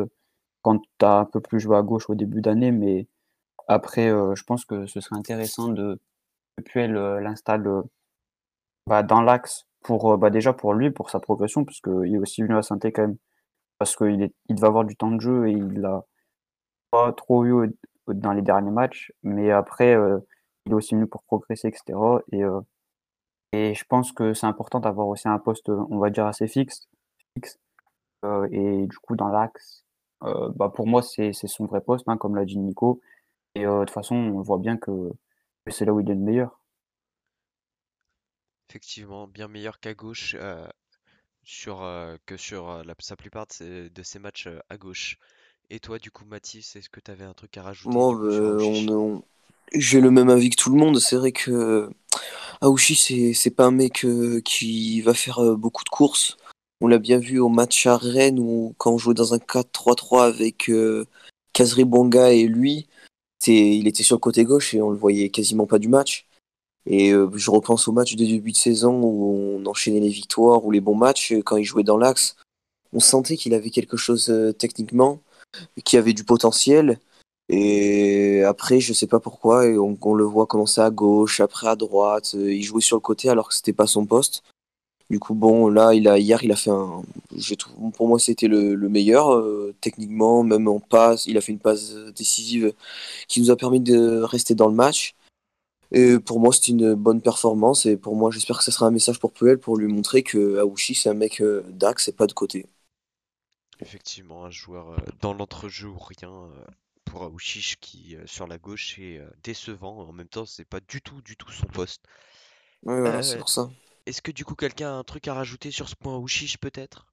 quand 0.63 0.81
tu 0.99 1.07
as 1.07 1.19
un 1.21 1.25
peu 1.27 1.41
plus 1.41 1.61
joué 1.61 1.77
à 1.77 1.83
gauche 1.83 2.11
au 2.11 2.15
début 2.15 2.43
d'année. 2.43 2.73
Mais 2.73 3.07
après, 3.69 4.09
je 4.11 4.43
pense 4.45 4.65
que 4.65 4.87
ce 4.87 5.01
serait 5.01 5.17
intéressant 5.17 5.69
de 5.69 6.01
que 6.57 6.63
Puel 6.63 6.93
l'installe 6.95 7.83
bah, 8.87 9.03
dans 9.03 9.21
l'axe 9.23 9.67
pour 9.83 10.13
euh, 10.13 10.17
bah, 10.17 10.31
déjà 10.31 10.53
pour 10.53 10.75
lui, 10.75 10.91
pour 10.91 11.11
sa 11.11 11.21
progression, 11.21 11.65
puisqu'il 11.65 12.15
est 12.15 12.19
aussi 12.19 12.43
venu 12.43 12.57
à 12.57 12.63
saint 12.63 12.79
quand 12.79 12.99
même, 13.03 13.17
parce 13.79 13.97
qu'il 13.97 14.23
est, 14.23 14.35
il 14.49 14.61
va 14.61 14.69
avoir 14.69 14.85
du 14.85 14.97
temps 14.97 15.11
de 15.13 15.21
jeu 15.21 15.49
et 15.49 15.53
il 15.53 15.81
l'a 15.81 16.05
pas 16.91 17.13
trop 17.13 17.45
eu 17.45 17.77
dans 18.09 18.33
les 18.33 18.43
derniers 18.43 18.71
matchs, 18.71 19.13
mais 19.23 19.51
après, 19.51 19.95
euh, 19.97 20.19
il 20.67 20.73
est 20.73 20.75
aussi 20.75 20.95
venu 20.95 21.07
pour 21.07 21.23
progresser, 21.25 21.69
etc. 21.69 21.99
Et, 22.33 22.45
euh, 22.45 22.61
et 23.53 23.75
je 23.75 23.85
pense 23.89 24.13
que 24.13 24.35
c'est 24.35 24.47
important 24.47 24.81
d'avoir 24.81 25.09
aussi 25.09 25.29
un 25.29 25.39
poste, 25.39 25.69
on 25.71 25.99
va 25.99 26.11
dire, 26.11 26.27
assez 26.27 26.49
fixe. 26.49 26.89
Euh, 28.25 28.49
et 28.51 28.87
du 28.87 28.99
coup, 28.99 29.17
dans 29.17 29.29
l'axe, 29.29 29.85
bah, 30.23 30.71
pour 30.75 30.87
moi, 30.87 31.03
c'est 31.03 31.33
c'est 31.33 31.47
son 31.47 31.67
vrai 31.67 31.81
poste, 31.81 32.09
hein, 32.09 32.17
comme 32.17 32.37
l'a 32.37 32.45
dit 32.45 32.59
Nico. 32.59 33.01
Et 33.55 33.65
de 33.65 33.81
toute 33.81 33.91
façon, 33.91 34.17
on 34.17 34.43
voit 34.43 34.59
bien 34.59 34.77
que, 34.77 34.91
que 35.65 35.73
c'est 35.73 35.85
là 35.85 35.93
où 35.95 36.01
il 36.01 36.11
est 36.11 36.15
le 36.15 36.21
meilleur. 36.21 36.61
Effectivement, 38.71 39.27
bien 39.27 39.49
meilleur 39.49 39.81
qu'à 39.81 39.93
gauche 39.95 40.37
euh, 40.39 40.69
sur, 41.45 41.83
euh, 41.83 42.17
que 42.27 42.37
sur 42.37 42.71
euh, 42.71 42.85
la, 42.85 42.95
sa 43.01 43.17
plupart 43.17 43.47
de 43.49 43.53
ses, 43.53 43.91
de 43.91 44.03
ses 44.05 44.19
matchs 44.21 44.47
euh, 44.49 44.61
à 44.71 44.79
gauche. 44.79 45.19
Et 45.71 45.81
toi, 45.81 45.99
du 45.99 46.11
coup, 46.13 46.25
Mathis, 46.27 46.77
est-ce 46.77 46.91
que 46.91 47.01
tu 47.01 47.11
avais 47.11 47.25
un 47.25 47.35
truc 47.35 47.57
à 47.59 47.63
rajouter 47.65 47.91
Moi, 47.93 48.07
du 48.07 48.17
coup 48.17 48.31
sur 48.31 48.47
on, 48.47 48.49
Aouchiche? 48.49 48.91
on- 48.91 49.23
j'ai 49.75 50.01
le 50.01 50.11
même 50.11 50.29
avis 50.29 50.51
que 50.51 50.57
tout 50.57 50.71
le 50.71 50.79
monde. 50.79 50.99
C'est 51.01 51.17
vrai 51.17 51.33
que 51.33 51.91
Aouchi, 52.63 52.95
c'est 52.97 53.35
c'est 53.35 53.51
pas 53.51 53.67
un 53.67 53.71
mec 53.73 54.05
euh, 54.05 54.41
qui 54.45 55.01
va 55.03 55.15
faire 55.15 55.41
euh, 55.41 55.57
beaucoup 55.57 55.85
de 55.85 55.89
courses. 55.91 56.37
On 56.81 56.89
l'a 56.89 56.99
bien 56.99 57.19
vu 57.19 57.39
au 57.41 57.49
match 57.49 57.87
à 57.87 57.97
Rennes 57.97 58.39
où 58.41 58.75
quand 58.79 58.93
on 58.93 58.99
jouait 58.99 59.15
dans 59.15 59.35
un 59.35 59.39
4-3-3 59.39 60.27
avec 60.27 60.71
euh, 60.71 61.07
Kazri 61.55 61.85
Bonga 61.85 62.33
et 62.33 62.45
lui, 62.49 62.89
c'est, 63.41 63.55
il 63.77 63.89
était 63.89 64.03
sur 64.05 64.17
le 64.17 64.21
côté 64.21 64.45
gauche 64.45 64.75
et 64.75 64.83
on 64.83 64.91
le 64.91 64.99
voyait 64.99 65.31
quasiment 65.31 65.67
pas 65.67 65.79
du 65.81 65.89
match. 65.89 66.26
Et 66.87 67.13
euh, 67.13 67.29
je 67.35 67.51
repense 67.51 67.89
au 67.89 67.93
match 67.93 68.15
de 68.15 68.25
début 68.25 68.53
de 68.53 68.57
saison 68.57 69.01
où 69.03 69.59
on 69.59 69.67
enchaînait 69.67 70.01
les 70.01 70.09
victoires 70.09 70.65
ou 70.65 70.71
les 70.71 70.81
bons 70.81 70.95
matchs 70.95 71.33
euh, 71.33 71.43
quand 71.43 71.57
il 71.57 71.65
jouait 71.65 71.83
dans 71.83 71.99
l'axe. 71.99 72.37
On 72.93 73.01
sentait 73.01 73.37
qu'il 73.37 73.55
avait 73.55 73.71
quelque 73.71 73.97
chose 73.97 74.31
euh, 74.31 74.53
techniquement, 74.53 75.21
qu'il 75.85 75.99
avait 75.99 76.13
du 76.13 76.25
potentiel. 76.25 76.99
Et 77.49 78.43
après, 78.43 78.81
je 78.81 78.93
sais 78.93 79.07
pas 79.07 79.21
pourquoi, 79.21 79.67
et 79.67 79.79
on, 79.79 80.15
le 80.15 80.25
voit 80.25 80.47
commencer 80.47 80.81
à 80.81 80.91
gauche, 80.91 81.41
après 81.41 81.69
à 81.69 81.77
droite. 81.77 82.33
euh, 82.35 82.53
Il 82.53 82.63
jouait 82.63 82.81
sur 82.81 82.97
le 82.97 83.01
côté 83.01 83.29
alors 83.29 83.49
que 83.49 83.55
c'était 83.55 83.73
pas 83.73 83.87
son 83.87 84.07
poste. 84.07 84.43
Du 85.11 85.21
coup, 85.21 85.35
bon, 85.35 85.69
là, 85.69 85.95
il 85.95 86.09
a, 86.09 86.19
hier, 86.19 86.43
il 86.43 86.53
a 86.53 86.57
fait 86.57 86.71
un. 86.71 87.03
pour 87.95 88.09
moi, 88.09 88.19
c'était 88.19 88.49
le, 88.49 88.75
le 88.75 88.89
meilleur, 88.89 89.35
euh, 89.35 89.75
techniquement, 89.81 90.43
même 90.43 90.69
en 90.69 90.81
passe. 90.81 91.27
Il 91.27 91.39
a 91.39 91.41
fait 91.41 91.53
une 91.53 91.61
passe 91.61 91.95
décisive 92.17 92.73
qui 93.29 93.41
nous 93.41 93.51
a 93.51 93.57
permis 93.57 93.81
de 93.81 94.23
rester 94.23 94.55
dans 94.55 94.69
le 94.69 94.75
match. 94.75 95.16
Et 95.93 96.19
pour 96.19 96.41
moi, 96.41 96.53
c'était 96.53 96.73
une 96.73 96.95
bonne 96.95 97.21
performance. 97.21 97.87
Et 97.87 97.97
pour 97.97 98.17
moi, 98.17 98.31
j'espère 98.31 98.59
que 98.59 98.65
ce 98.65 98.71
sera 98.71 98.87
un 98.87 98.91
message 98.93 99.19
pour 99.21 99.33
Puel 99.33 99.59
pour 99.59 99.77
lui 99.77 99.87
montrer 99.93 100.23
que 100.23 100.59
Aouchi, 100.59 100.95
c'est 100.95 101.09
un 101.09 101.15
mec 101.15 101.41
euh, 101.41 101.63
d'axe 101.71 102.09
et 102.09 102.13
pas 102.13 102.27
de 102.27 102.33
côté. 102.33 102.67
Effectivement, 103.81 104.45
un 104.45 104.51
joueur 104.51 104.91
euh, 104.91 104.99
dans 105.23 105.33
l'entrejeu 105.33 105.89
ou 105.89 105.99
rien 105.99 106.31
euh, 106.31 106.65
pour 107.07 107.23
Aouchiche 107.23 107.77
qui, 107.81 108.15
sur 108.27 108.47
la 108.47 108.59
gauche, 108.59 108.99
est 108.99 109.19
décevant. 109.43 109.99
En 110.07 110.13
même 110.13 110.29
temps, 110.29 110.45
c'est 110.45 110.67
pas 110.67 110.81
du 110.81 111.01
tout, 111.01 111.23
du 111.23 111.39
tout 111.39 111.51
son 111.51 111.67
poste. 111.69 112.05
Ouais, 112.83 112.95
voilà, 113.03 113.23
c'est 113.23 113.37
pour 113.39 113.49
ça. 113.51 113.71
est-ce 114.07 114.23
que 114.23 114.33
du 114.33 114.45
coup, 114.45 114.57
quelqu'un 114.57 114.89
a 114.91 114.97
un 114.99 115.05
truc 115.05 115.29
à 115.29 115.35
rajouter 115.35 115.71
sur 115.71 115.89
ce 115.89 115.97
point 115.97 116.17
Aouchiche, 116.17 116.59
peut-être? 116.59 117.07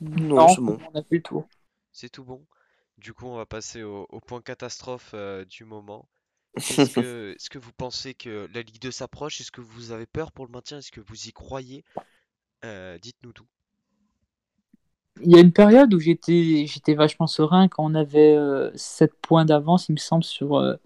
Non, 0.00 0.46
Non, 0.46 0.48
c'est 0.48 0.60
bon. 0.60 0.78
on 0.92 0.98
a 0.98 1.02
fait 1.04 1.16
le 1.16 1.22
tour. 1.22 1.48
C'est 1.92 2.08
tout 2.08 2.24
bon? 2.24 2.46
Du 2.96 3.12
coup, 3.12 3.26
on 3.26 3.36
va 3.36 3.44
passer 3.44 3.82
au, 3.82 4.06
au 4.08 4.20
point 4.20 4.40
catastrophe 4.40 5.10
euh, 5.12 5.44
du 5.44 5.64
moment. 5.64 6.08
Est-ce 6.58 6.90
que, 7.00 7.32
est-ce 7.34 7.50
que 7.50 7.58
vous 7.58 7.72
pensez 7.76 8.14
que 8.14 8.48
la 8.52 8.62
Ligue 8.62 8.80
2 8.80 8.90
s'approche? 8.90 9.40
Est-ce 9.40 9.50
que 9.52 9.60
vous 9.60 9.92
avez 9.92 10.06
peur 10.06 10.32
pour 10.32 10.46
le 10.46 10.52
maintien? 10.52 10.78
Est-ce 10.78 10.92
que 10.92 11.00
vous 11.00 11.26
y 11.28 11.32
croyez? 11.32 11.84
Euh, 12.64 12.98
dites-nous 12.98 13.32
tout. 13.32 13.46
Il 15.20 15.32
y 15.32 15.36
a 15.36 15.40
une 15.40 15.52
période 15.52 15.92
où 15.94 15.98
j'étais 15.98 16.66
j'étais 16.66 16.94
vachement 16.94 17.26
serein 17.26 17.66
quand 17.68 17.84
on 17.84 17.94
avait 17.94 18.36
euh, 18.36 18.70
7 18.76 19.12
points 19.20 19.44
d'avance, 19.44 19.88
il 19.88 19.92
me 19.92 19.98
semble, 19.98 20.22
sur 20.22 20.56
euh, 20.56 20.76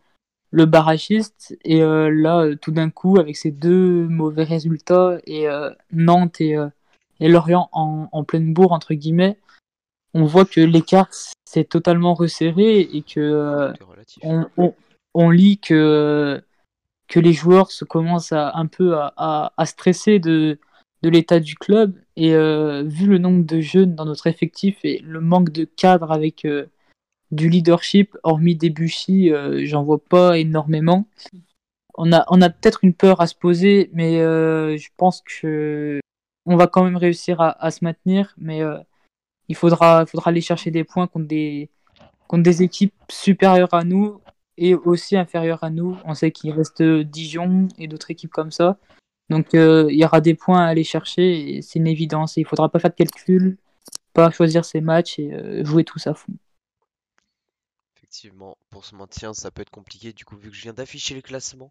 le 0.50 0.64
barragiste. 0.64 1.56
Et 1.64 1.82
euh, 1.82 2.10
là, 2.10 2.40
euh, 2.40 2.56
tout 2.56 2.70
d'un 2.72 2.88
coup, 2.90 3.18
avec 3.18 3.36
ces 3.36 3.50
deux 3.50 4.06
mauvais 4.08 4.44
résultats, 4.44 5.18
et 5.26 5.48
euh, 5.48 5.70
Nantes 5.92 6.40
et, 6.40 6.56
euh, 6.56 6.68
et 7.20 7.28
Lorient 7.28 7.68
en, 7.72 8.08
en 8.10 8.24
pleine 8.24 8.54
bourre, 8.54 8.72
entre 8.72 8.94
guillemets, 8.94 9.38
on 10.14 10.24
voit 10.24 10.44
que 10.46 10.60
l'écart 10.60 11.08
s'est 11.44 11.64
totalement 11.64 12.14
resserré 12.14 12.80
et 12.80 13.02
que 13.02 13.20
euh, 13.20 13.72
on, 14.22 14.46
on- 14.56 14.74
on 15.14 15.30
lit 15.30 15.58
que, 15.58 16.42
que 17.08 17.20
les 17.20 17.32
joueurs 17.32 17.70
se 17.70 17.84
commencent 17.84 18.32
un 18.32 18.66
peu 18.66 18.96
à, 18.96 19.52
à- 19.56 19.66
stresser 19.66 20.18
de, 20.18 20.58
de 21.02 21.08
l'état 21.10 21.40
du 21.40 21.54
club. 21.54 21.94
Et 22.16 22.34
euh, 22.34 22.82
vu 22.86 23.06
le 23.06 23.18
nombre 23.18 23.44
de 23.44 23.60
jeunes 23.60 23.94
dans 23.94 24.04
notre 24.04 24.26
effectif 24.26 24.78
et 24.84 24.98
le 25.00 25.20
manque 25.20 25.50
de 25.50 25.64
cadre 25.64 26.12
avec 26.12 26.44
euh, 26.44 26.66
du 27.30 27.48
leadership, 27.48 28.16
hormis 28.22 28.56
Debuchy, 28.56 29.30
euh, 29.30 29.64
j'en 29.64 29.82
vois 29.82 30.02
pas 30.02 30.38
énormément. 30.38 31.06
On 31.94 32.12
a, 32.12 32.24
on 32.28 32.40
a 32.40 32.48
peut-être 32.48 32.84
une 32.84 32.94
peur 32.94 33.20
à 33.20 33.26
se 33.26 33.34
poser, 33.34 33.90
mais 33.92 34.20
euh, 34.20 34.78
je 34.78 34.88
pense 34.96 35.20
que 35.22 36.00
on 36.46 36.56
va 36.56 36.66
quand 36.66 36.84
même 36.84 36.96
réussir 36.96 37.40
à, 37.40 37.50
à 37.64 37.70
se 37.70 37.84
maintenir. 37.84 38.34
Mais 38.38 38.62
il 39.48 39.54
faudra, 39.54 40.06
faudra 40.06 40.30
aller 40.30 40.40
chercher 40.40 40.70
des 40.70 40.84
points 40.84 41.06
contre 41.06 41.26
des, 41.26 41.68
contre 42.26 42.42
des 42.42 42.62
équipes 42.62 42.94
supérieures 43.10 43.74
à 43.74 43.84
nous 43.84 44.21
et 44.58 44.74
aussi 44.74 45.16
inférieures 45.16 45.64
à 45.64 45.70
nous. 45.70 45.96
On 46.04 46.14
sait 46.14 46.30
qu'il 46.30 46.52
reste 46.52 46.82
Dijon 46.82 47.68
et 47.78 47.88
d'autres 47.88 48.10
équipes 48.10 48.32
comme 48.32 48.50
ça. 48.50 48.78
Donc 49.30 49.54
euh, 49.54 49.86
il 49.90 49.98
y 49.98 50.04
aura 50.04 50.20
des 50.20 50.34
points 50.34 50.62
à 50.62 50.66
aller 50.66 50.84
chercher 50.84 51.60
c'est 51.62 51.78
une 51.78 51.86
évidence. 51.86 52.36
Il 52.36 52.44
faudra 52.44 52.68
pas 52.68 52.78
faire 52.78 52.90
de 52.90 52.96
calcul, 52.96 53.56
pas 54.12 54.30
choisir 54.30 54.64
ses 54.64 54.80
matchs 54.80 55.18
et 55.18 55.32
euh, 55.32 55.64
jouer 55.64 55.84
tous 55.84 56.06
à 56.06 56.14
fond. 56.14 56.34
Effectivement, 57.96 58.58
pour 58.68 58.84
ce 58.84 58.94
maintien, 58.94 59.32
ça 59.32 59.50
peut 59.50 59.62
être 59.62 59.70
compliqué. 59.70 60.12
Du 60.12 60.26
coup, 60.26 60.36
vu 60.36 60.50
que 60.50 60.56
je 60.56 60.62
viens 60.62 60.74
d'afficher 60.74 61.14
le 61.14 61.22
classement, 61.22 61.70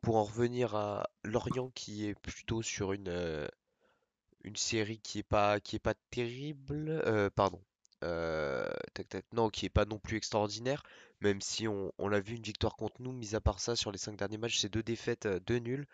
pour 0.00 0.16
en 0.16 0.22
revenir 0.24 0.76
à 0.76 1.08
Lorient 1.24 1.70
qui 1.74 2.06
est 2.06 2.14
plutôt 2.20 2.62
sur 2.62 2.92
une, 2.92 3.08
euh, 3.08 3.48
une 4.44 4.56
série 4.56 4.98
qui 4.98 5.18
est 5.18 5.24
pas, 5.24 5.58
qui 5.58 5.76
est 5.76 5.80
pas 5.80 5.94
terrible. 6.10 7.02
pardon. 7.34 7.60
Tac, 8.00 9.08
tac, 9.08 9.24
non, 9.32 9.48
qui 9.48 9.66
est 9.66 9.70
pas 9.70 9.86
non 9.86 9.98
plus 9.98 10.16
extraordinaire. 10.16 10.84
Même 11.22 11.40
si 11.40 11.68
on, 11.68 12.08
l'a 12.08 12.20
vu, 12.20 12.34
une 12.34 12.42
victoire 12.42 12.74
contre 12.74 13.00
nous. 13.00 13.12
Mis 13.12 13.36
à 13.36 13.40
part 13.40 13.60
ça, 13.60 13.76
sur 13.76 13.92
les 13.92 13.98
cinq 13.98 14.16
derniers 14.16 14.38
matchs, 14.38 14.58
c'est 14.58 14.68
deux 14.68 14.82
défaites, 14.82 15.26
euh, 15.26 15.38
deux 15.40 15.58
nuls. 15.58 15.86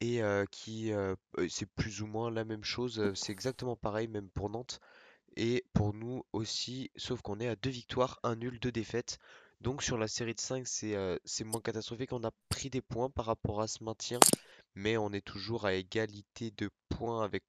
Et 0.00 0.22
euh, 0.22 0.44
qui, 0.50 0.92
euh, 0.92 1.14
euh, 1.38 1.46
c'est 1.48 1.66
plus 1.66 2.02
ou 2.02 2.06
moins 2.06 2.30
la 2.32 2.44
même 2.44 2.64
chose. 2.64 3.12
C'est 3.14 3.32
exactement 3.32 3.76
pareil, 3.76 4.08
même 4.08 4.28
pour 4.30 4.50
Nantes. 4.50 4.80
Et 5.36 5.64
pour 5.72 5.94
nous 5.94 6.24
aussi, 6.32 6.90
sauf 6.96 7.22
qu'on 7.22 7.38
est 7.38 7.48
à 7.48 7.54
deux 7.56 7.70
victoires, 7.70 8.18
un 8.24 8.34
nul, 8.34 8.58
deux 8.58 8.72
défaites. 8.72 9.18
Donc 9.60 9.82
sur 9.82 9.98
la 9.98 10.08
série 10.08 10.34
de 10.34 10.40
5, 10.40 10.66
c'est 10.66 11.44
moins 11.44 11.60
catastrophique. 11.60 12.12
On 12.12 12.24
a 12.24 12.32
pris 12.48 12.70
des 12.70 12.82
points 12.82 13.10
par 13.10 13.26
rapport 13.26 13.60
à 13.60 13.68
ce 13.68 13.84
maintien, 13.84 14.18
mais 14.74 14.96
on 14.96 15.12
est 15.12 15.24
toujours 15.24 15.64
à 15.66 15.74
égalité 15.74 16.50
de 16.50 16.70
points 16.88 17.22
avec... 17.24 17.44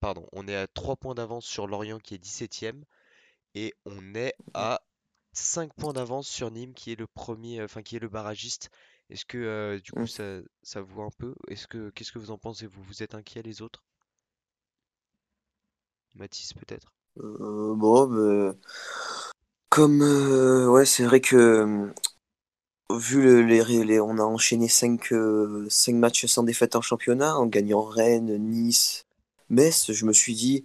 pardon, 0.00 0.26
on 0.32 0.46
est 0.46 0.56
à 0.56 0.66
3 0.68 0.96
points 0.96 1.14
d'avance 1.14 1.46
sur 1.46 1.66
Lorient 1.66 1.98
qui 1.98 2.14
est 2.14 2.24
17ème, 2.24 2.82
et 3.54 3.74
on 3.84 4.14
est 4.14 4.34
à 4.54 4.80
5 5.44 5.72
points 5.74 5.92
d'avance 5.92 6.28
sur 6.28 6.50
Nîmes 6.50 6.74
qui 6.74 6.92
est 6.92 6.96
le 6.98 7.06
premier, 7.06 7.60
euh, 7.60 7.64
enfin 7.66 7.82
qui 7.82 7.96
est 7.96 7.98
le 8.00 8.08
barragiste. 8.08 8.70
Est-ce 9.10 9.24
que 9.24 9.38
euh, 9.38 9.80
du 9.80 9.92
coup 9.92 10.06
Mm. 10.06 10.08
ça, 10.08 10.40
ça 10.62 10.80
vous 10.82 10.94
voit 10.94 11.04
un 11.06 11.10
peu? 11.18 11.34
Est-ce 11.48 11.66
que 11.68 11.90
qu'est-ce 11.90 12.12
que 12.12 12.18
vous 12.18 12.30
en 12.30 12.38
pensez? 12.38 12.66
Vous? 12.66 12.82
Vous 12.82 13.02
êtes 13.02 13.14
inquiets 13.14 13.42
les 13.42 13.62
autres? 13.62 13.84
Mathis 16.14 16.52
peut-être? 16.52 16.92
Euh, 17.18 17.74
bon, 17.76 18.06
bah, 18.08 18.54
comme 19.70 20.02
euh, 20.02 20.68
ouais, 20.68 20.84
c'est 20.84 21.04
vrai 21.04 21.20
que 21.20 21.36
euh, 21.36 21.92
vu 22.90 23.22
le- 23.22 23.42
les, 23.42 23.62
ré- 23.62 23.84
les- 23.84 24.00
on 24.00 24.18
a 24.18 24.22
enchaîné 24.22 24.68
5 24.68 25.12
matchs 25.94 26.26
sans 26.26 26.42
défaite 26.42 26.76
en 26.76 26.80
championnat, 26.82 27.36
en 27.36 27.46
gagnant 27.46 27.82
Rennes, 27.82 28.36
Nice, 28.38 29.06
Metz, 29.50 29.92
je 29.92 30.04
me 30.06 30.12
suis 30.12 30.34
dit, 30.34 30.64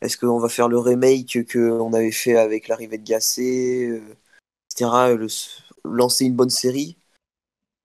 est-ce 0.00 0.16
qu'on 0.16 0.38
va 0.38 0.48
faire 0.48 0.68
le 0.68 0.78
remake 0.78 1.44
que 1.46 1.70
on 1.72 1.92
avait 1.92 2.12
fait 2.12 2.36
avec 2.36 2.68
l'arrivée 2.68 2.98
de 2.98 3.12
euh, 3.12 4.00
etc., 4.70 5.14
le- 5.14 5.28
lancer 5.84 6.26
une 6.26 6.36
bonne 6.36 6.50
série? 6.50 6.98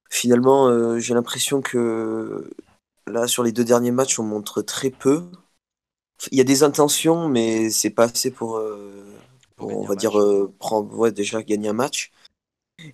Finalement, 0.10 0.68
euh, 0.70 1.00
j'ai 1.00 1.14
l'impression 1.14 1.62
que 1.62 2.50
là, 3.08 3.28
sur 3.28 3.44
les 3.44 3.52
deux 3.52 3.66
derniers 3.66 3.92
matchs, 3.92 4.20
on 4.20 4.24
montre 4.24 4.62
très 4.62 4.92
peu. 4.92 5.30
Il 6.32 6.38
y 6.38 6.42
a 6.42 6.44
des 6.44 6.64
intentions, 6.64 7.30
mais 7.30 7.70
c'est 7.70 7.90
pas 7.90 8.06
assez 8.06 8.32
pour, 8.32 8.58
euh, 8.58 9.06
Pour 9.56 9.78
on 9.78 9.86
va 9.86 9.96
dire, 9.96 10.20
euh, 10.20 10.54
prendre, 10.60 10.94
ouais, 10.98 11.12
déjà 11.12 11.42
gagner 11.44 11.70
un 11.70 11.74
match. 11.74 12.12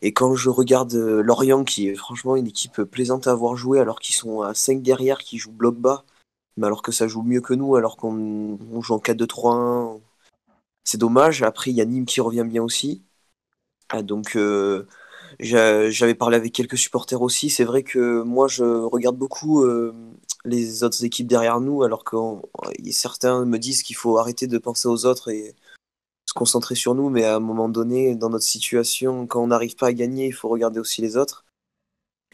Et 0.01 0.13
quand 0.13 0.35
je 0.35 0.49
regarde 0.49 0.95
euh, 0.95 1.21
Lorient, 1.23 1.63
qui 1.65 1.89
est 1.89 1.95
franchement 1.95 2.35
une 2.37 2.47
équipe 2.47 2.83
plaisante 2.83 3.27
à 3.27 3.31
avoir 3.31 3.55
joué, 3.57 3.79
alors 3.79 3.99
qu'ils 3.99 4.15
sont 4.15 4.41
à 4.41 4.53
5 4.55 4.81
derrière, 4.83 5.19
qui 5.19 5.37
jouent 5.39 5.51
bloc 5.51 5.75
bas, 5.77 6.05
mais 6.57 6.67
alors 6.67 6.81
que 6.81 6.91
ça 6.91 7.07
joue 7.07 7.21
mieux 7.23 7.41
que 7.41 7.53
nous, 7.53 7.75
alors 7.75 7.97
qu'on 7.97 8.57
on 8.71 8.81
joue 8.81 8.93
en 8.95 8.99
4-2-3-1, 8.99 9.99
c'est 10.83 10.97
dommage. 10.99 11.43
Après, 11.43 11.71
il 11.71 11.77
y 11.77 11.81
a 11.81 11.85
Nîmes 11.85 12.05
qui 12.05 12.21
revient 12.21 12.45
bien 12.47 12.63
aussi. 12.63 13.03
Ah, 13.89 14.01
donc, 14.03 14.35
euh, 14.35 14.87
j'a- 15.39 15.89
j'avais 15.91 16.15
parlé 16.15 16.37
avec 16.37 16.53
quelques 16.53 16.77
supporters 16.77 17.21
aussi. 17.21 17.49
C'est 17.49 17.63
vrai 17.65 17.83
que 17.83 18.21
moi, 18.23 18.47
je 18.47 18.63
regarde 18.65 19.17
beaucoup 19.17 19.63
euh, 19.63 19.93
les 20.45 20.83
autres 20.83 21.03
équipes 21.05 21.27
derrière 21.27 21.61
nous, 21.61 21.83
alors 21.83 22.03
que 22.03 22.17
certains 22.91 23.45
me 23.45 23.57
disent 23.59 23.83
qu'il 23.83 23.95
faut 23.95 24.17
arrêter 24.17 24.47
de 24.47 24.57
penser 24.57 24.87
aux 24.87 25.05
autres 25.05 25.29
et 25.29 25.55
se 26.27 26.33
concentrer 26.33 26.75
sur 26.75 26.95
nous. 26.95 27.09
Mais 27.09 27.25
à 27.25 27.35
un 27.37 27.39
moment 27.39 27.69
donné, 27.69 28.15
dans 28.15 28.29
notre 28.29 28.45
situation, 28.45 29.27
quand 29.27 29.43
on 29.43 29.47
n'arrive 29.47 29.75
pas 29.75 29.87
à 29.87 29.93
gagner, 29.93 30.27
il 30.27 30.33
faut 30.33 30.49
regarder 30.49 30.79
aussi 30.79 31.01
les 31.01 31.17
autres. 31.17 31.45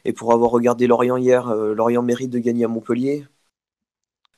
Et 0.06 0.14
pour 0.14 0.34
avoir 0.34 0.52
regardé 0.52 0.88
Lorient 0.88 1.18
hier, 1.18 1.48
euh, 1.50 1.74
Lorient 1.74 2.04
mérite 2.04 2.30
de 2.32 2.40
gagner 2.40 2.66
à 2.66 2.68
Montpellier. 2.68 3.28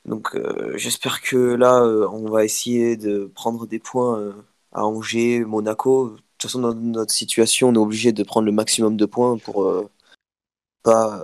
Donc 0.04 0.34
euh, 0.34 0.76
j'espère 0.76 1.22
que 1.22 1.36
là, 1.36 1.82
euh, 1.82 2.06
on 2.08 2.28
va 2.28 2.44
essayer 2.44 2.96
de 2.96 3.26
prendre 3.34 3.66
des 3.66 3.78
points 3.78 4.18
euh, 4.20 4.32
à 4.72 4.84
Angers, 4.86 5.44
Monaco. 5.44 6.10
De 6.10 6.16
toute 6.16 6.42
façon, 6.42 6.60
dans 6.60 6.74
notre 6.74 7.12
situation, 7.12 7.68
on 7.70 7.74
est 7.74 7.78
obligé 7.78 8.12
de 8.12 8.22
prendre 8.22 8.46
le 8.46 8.52
maximum 8.52 8.96
de 8.96 9.06
points 9.06 9.38
pour 9.38 9.88
pas 10.82 11.20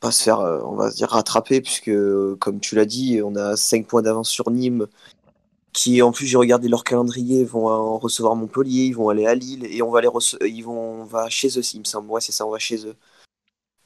pas 0.00 0.10
se 0.12 0.22
faire, 0.24 0.40
on 0.40 0.74
va 0.76 0.90
dire, 0.90 1.08
rattraper, 1.10 1.60
puisque 1.60 1.90
comme 2.38 2.60
tu 2.60 2.74
l'as 2.76 2.84
dit, 2.84 3.20
on 3.24 3.34
a 3.36 3.56
5 3.56 3.86
points 3.86 4.02
d'avance 4.02 4.28
sur 4.30 4.50
Nîmes, 4.50 4.86
qui 5.72 6.02
en 6.02 6.12
plus 6.12 6.26
j'ai 6.26 6.36
regardé 6.36 6.68
leur 6.68 6.84
calendrier, 6.84 7.44
vont 7.44 7.68
en 7.68 7.98
recevoir 7.98 8.36
Montpellier, 8.36 8.84
ils 8.86 8.92
vont 8.96 9.08
aller 9.10 9.26
à 9.26 9.34
Lille 9.34 9.66
et 9.66 9.82
on 9.82 9.90
va 9.90 10.00
les 10.00 10.08
ils 10.48 10.62
vont 10.62 11.02
on 11.02 11.04
va 11.04 11.28
chez 11.30 11.48
eux, 11.58 11.62
il 11.74 11.80
me 11.80 11.84
semble. 11.84 12.10
Ouais, 12.10 12.20
c'est 12.20 12.32
ça, 12.32 12.46
on 12.46 12.50
va 12.50 12.58
chez 12.58 12.86
eux. 12.86 12.96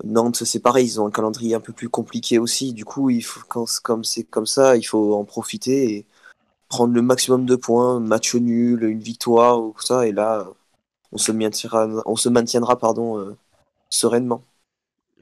Nantes, 0.03 0.45
c'est 0.45 0.61
pareil, 0.61 0.87
ils 0.87 1.01
ont 1.01 1.07
un 1.07 1.11
calendrier 1.11 1.55
un 1.55 1.61
peu 1.61 1.73
plus 1.73 1.89
compliqué 1.89 2.39
aussi. 2.39 2.73
Du 2.73 2.85
coup, 2.85 3.11
il 3.11 3.23
faut, 3.23 3.41
quand, 3.49 3.67
comme 3.83 4.05
c'est 4.05 4.25
comme 4.25 4.47
ça, 4.47 4.77
il 4.77 4.83
faut 4.83 5.15
en 5.15 5.25
profiter 5.25 5.95
et 5.95 6.07
prendre 6.69 6.93
le 6.93 7.03
maximum 7.03 7.47
de 7.47 7.57
points, 7.57 8.01
match 8.01 8.35
nul, 8.35 8.83
une 8.83 8.99
victoire 8.99 9.63
ou 9.63 9.75
ça, 9.81 10.07
et 10.07 10.13
là, 10.13 10.47
on 11.13 11.19
se 11.19 11.31
maintiendra, 11.31 11.89
on 12.07 12.17
se 12.17 12.29
maintiendra 12.29 12.79
pardon, 12.79 13.19
euh, 13.19 13.37
sereinement. 13.91 14.43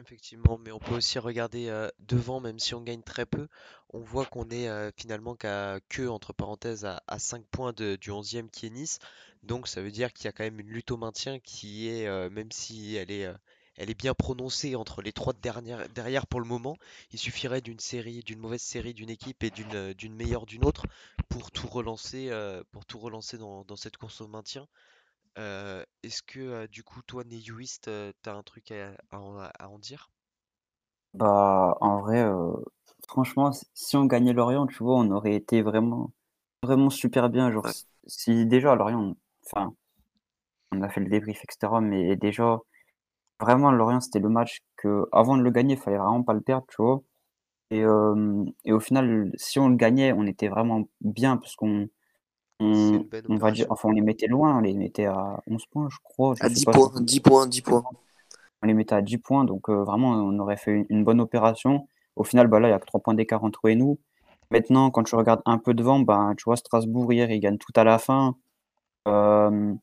Effectivement, 0.00 0.58
mais 0.64 0.72
on 0.72 0.78
peut 0.78 0.94
aussi 0.94 1.18
regarder 1.18 1.68
euh, 1.68 1.88
devant, 2.08 2.40
même 2.40 2.58
si 2.58 2.74
on 2.74 2.80
gagne 2.80 3.02
très 3.02 3.26
peu, 3.26 3.48
on 3.92 4.00
voit 4.00 4.24
qu'on 4.24 4.48
est 4.48 4.68
euh, 4.68 4.90
finalement 4.96 5.36
qu'à 5.36 5.78
que, 5.90 6.08
entre 6.08 6.32
parenthèses, 6.32 6.86
à, 6.86 7.02
à 7.06 7.18
5 7.18 7.44
points 7.50 7.72
du 7.74 8.10
11e 8.10 8.48
qui 8.48 8.66
est 8.66 8.70
Nice. 8.70 8.98
Donc 9.42 9.68
ça 9.68 9.82
veut 9.82 9.90
dire 9.90 10.12
qu'il 10.12 10.24
y 10.24 10.28
a 10.28 10.32
quand 10.32 10.44
même 10.44 10.60
une 10.60 10.68
lutte 10.68 10.90
au 10.90 10.96
maintien 10.96 11.38
qui 11.40 11.88
est, 11.88 12.08
même 12.30 12.50
si 12.50 12.96
elle 12.96 13.10
est, 13.10 13.28
elle 13.76 13.90
est 13.90 13.94
bien 13.98 14.14
prononcée 14.14 14.76
entre 14.76 15.02
les 15.02 15.12
trois 15.12 15.32
dernières, 15.34 15.88
derrière 15.90 16.26
pour 16.26 16.40
le 16.40 16.46
moment, 16.46 16.76
il 17.12 17.18
suffirait 17.18 17.60
d'une 17.60 17.80
série, 17.80 18.22
d'une 18.22 18.38
mauvaise 18.40 18.62
série 18.62 18.94
d'une 18.94 19.10
équipe 19.10 19.42
et 19.44 19.50
d'une 19.50 19.74
euh, 19.74 19.94
d'une 19.94 20.14
meilleure 20.14 20.46
d'une 20.46 20.64
autre 20.64 20.86
pour 21.28 21.50
tout 21.50 21.68
relancer, 21.68 22.28
euh, 22.30 22.62
pour 22.72 22.84
tout 22.86 22.98
relancer 22.98 23.38
dans, 23.38 23.64
dans 23.64 23.76
cette 23.76 23.96
course 23.98 24.20
au 24.20 24.28
maintien. 24.28 24.66
Euh, 25.38 25.84
est-ce 26.02 26.22
que 26.22 26.40
euh, 26.40 26.66
du 26.68 26.84
coup, 26.84 27.02
toi, 27.02 27.24
Neyuist, 27.24 27.88
euh, 27.88 28.12
t'as 28.22 28.34
un 28.34 28.42
truc 28.44 28.70
à, 28.72 28.94
à 29.10 29.18
en 29.20 29.38
à 29.40 29.68
en 29.68 29.78
dire? 29.78 30.10
Bah, 31.14 31.76
en 31.80 32.00
vrai, 32.00 32.24
franchement, 33.08 33.50
si 33.74 33.96
on 33.96 34.06
gagnait 34.06 34.32
Lorient, 34.32 34.66
tu 34.66 34.82
vois, 34.82 34.96
on 34.98 35.10
aurait 35.10 35.34
été 35.34 35.60
vraiment, 35.62 36.12
vraiment 36.62 36.90
super 36.90 37.28
bien. 37.30 37.50
Genre, 37.52 37.64
Ouais. 37.64 37.74
si, 38.06 38.46
déjà 38.46 38.74
Lorient, 38.74 39.00
on- 39.00 39.16
enfin, 39.46 39.74
on 40.72 40.82
a 40.82 40.88
fait 40.88 41.00
le 41.00 41.08
débrief, 41.10 41.38
etc. 41.44 41.80
Mais 41.80 42.16
déjà, 42.16 42.58
vraiment, 43.42 43.70
Lorient, 43.72 44.00
c'était 44.00 44.18
le 44.20 44.28
match 44.28 44.60
que, 44.76 45.06
avant 45.12 45.36
de 45.36 45.42
le 45.42 45.50
gagner, 45.50 45.74
il 45.74 45.80
fallait 45.80 45.98
vraiment 45.98 46.22
pas 46.22 46.32
le 46.32 46.40
perdre, 46.40 46.66
tu 46.68 46.80
vois. 46.80 47.02
Et, 47.70 47.82
euh, 47.84 48.44
et 48.64 48.72
au 48.72 48.80
final, 48.80 49.32
si 49.36 49.58
on 49.58 49.68
le 49.68 49.76
gagnait, 49.76 50.12
on 50.12 50.26
était 50.26 50.48
vraiment 50.48 50.84
bien 51.00 51.36
parce 51.36 51.56
qu'on 51.56 51.88
on, 52.60 53.04
va 53.28 53.50
dire, 53.50 53.66
enfin, 53.70 53.88
on 53.88 53.92
les 53.92 54.02
mettait 54.02 54.28
loin, 54.28 54.58
on 54.58 54.60
les 54.60 54.74
mettait 54.74 55.06
à 55.06 55.40
11 55.48 55.66
points, 55.66 55.88
je 55.90 55.96
crois. 56.02 56.34
Je 56.38 56.44
À 56.44 56.48
sais 56.48 56.54
10 56.54 56.64
pas, 56.66 56.72
points, 56.72 57.00
10 57.00 57.20
points, 57.20 57.46
10 57.46 57.62
points. 57.62 57.84
on 58.62 58.66
les 58.66 58.74
mettait 58.74 58.94
à 58.94 59.02
10 59.02 59.18
points, 59.18 59.44
donc 59.44 59.68
euh, 59.68 59.82
vraiment, 59.82 60.10
on 60.10 60.38
aurait 60.38 60.56
fait 60.56 60.72
une, 60.72 60.86
une 60.88 61.04
bonne 61.04 61.20
opération. 61.20 61.88
Au 62.14 62.24
final, 62.24 62.46
bah, 62.46 62.60
là, 62.60 62.68
il 62.68 62.70
y 62.70 62.74
a 62.74 62.78
que 62.78 62.86
3 62.86 63.00
points 63.00 63.14
d'écart 63.14 63.42
entre 63.42 63.66
eux 63.66 63.70
et 63.70 63.76
nous. 63.76 63.98
Maintenant, 64.50 64.90
quand 64.90 65.02
tu 65.02 65.14
regardes 65.14 65.42
un 65.46 65.58
peu 65.58 65.74
devant, 65.74 65.98
bah, 66.00 66.32
tu 66.36 66.44
vois, 66.44 66.56
Strasbourg, 66.56 67.12
hier, 67.12 67.30
ils 67.30 67.40
gagnent 67.40 67.58
tout 67.58 67.72
à 67.74 67.84
la 67.84 67.98
fin. 67.98 68.36
Euh, 69.08 69.74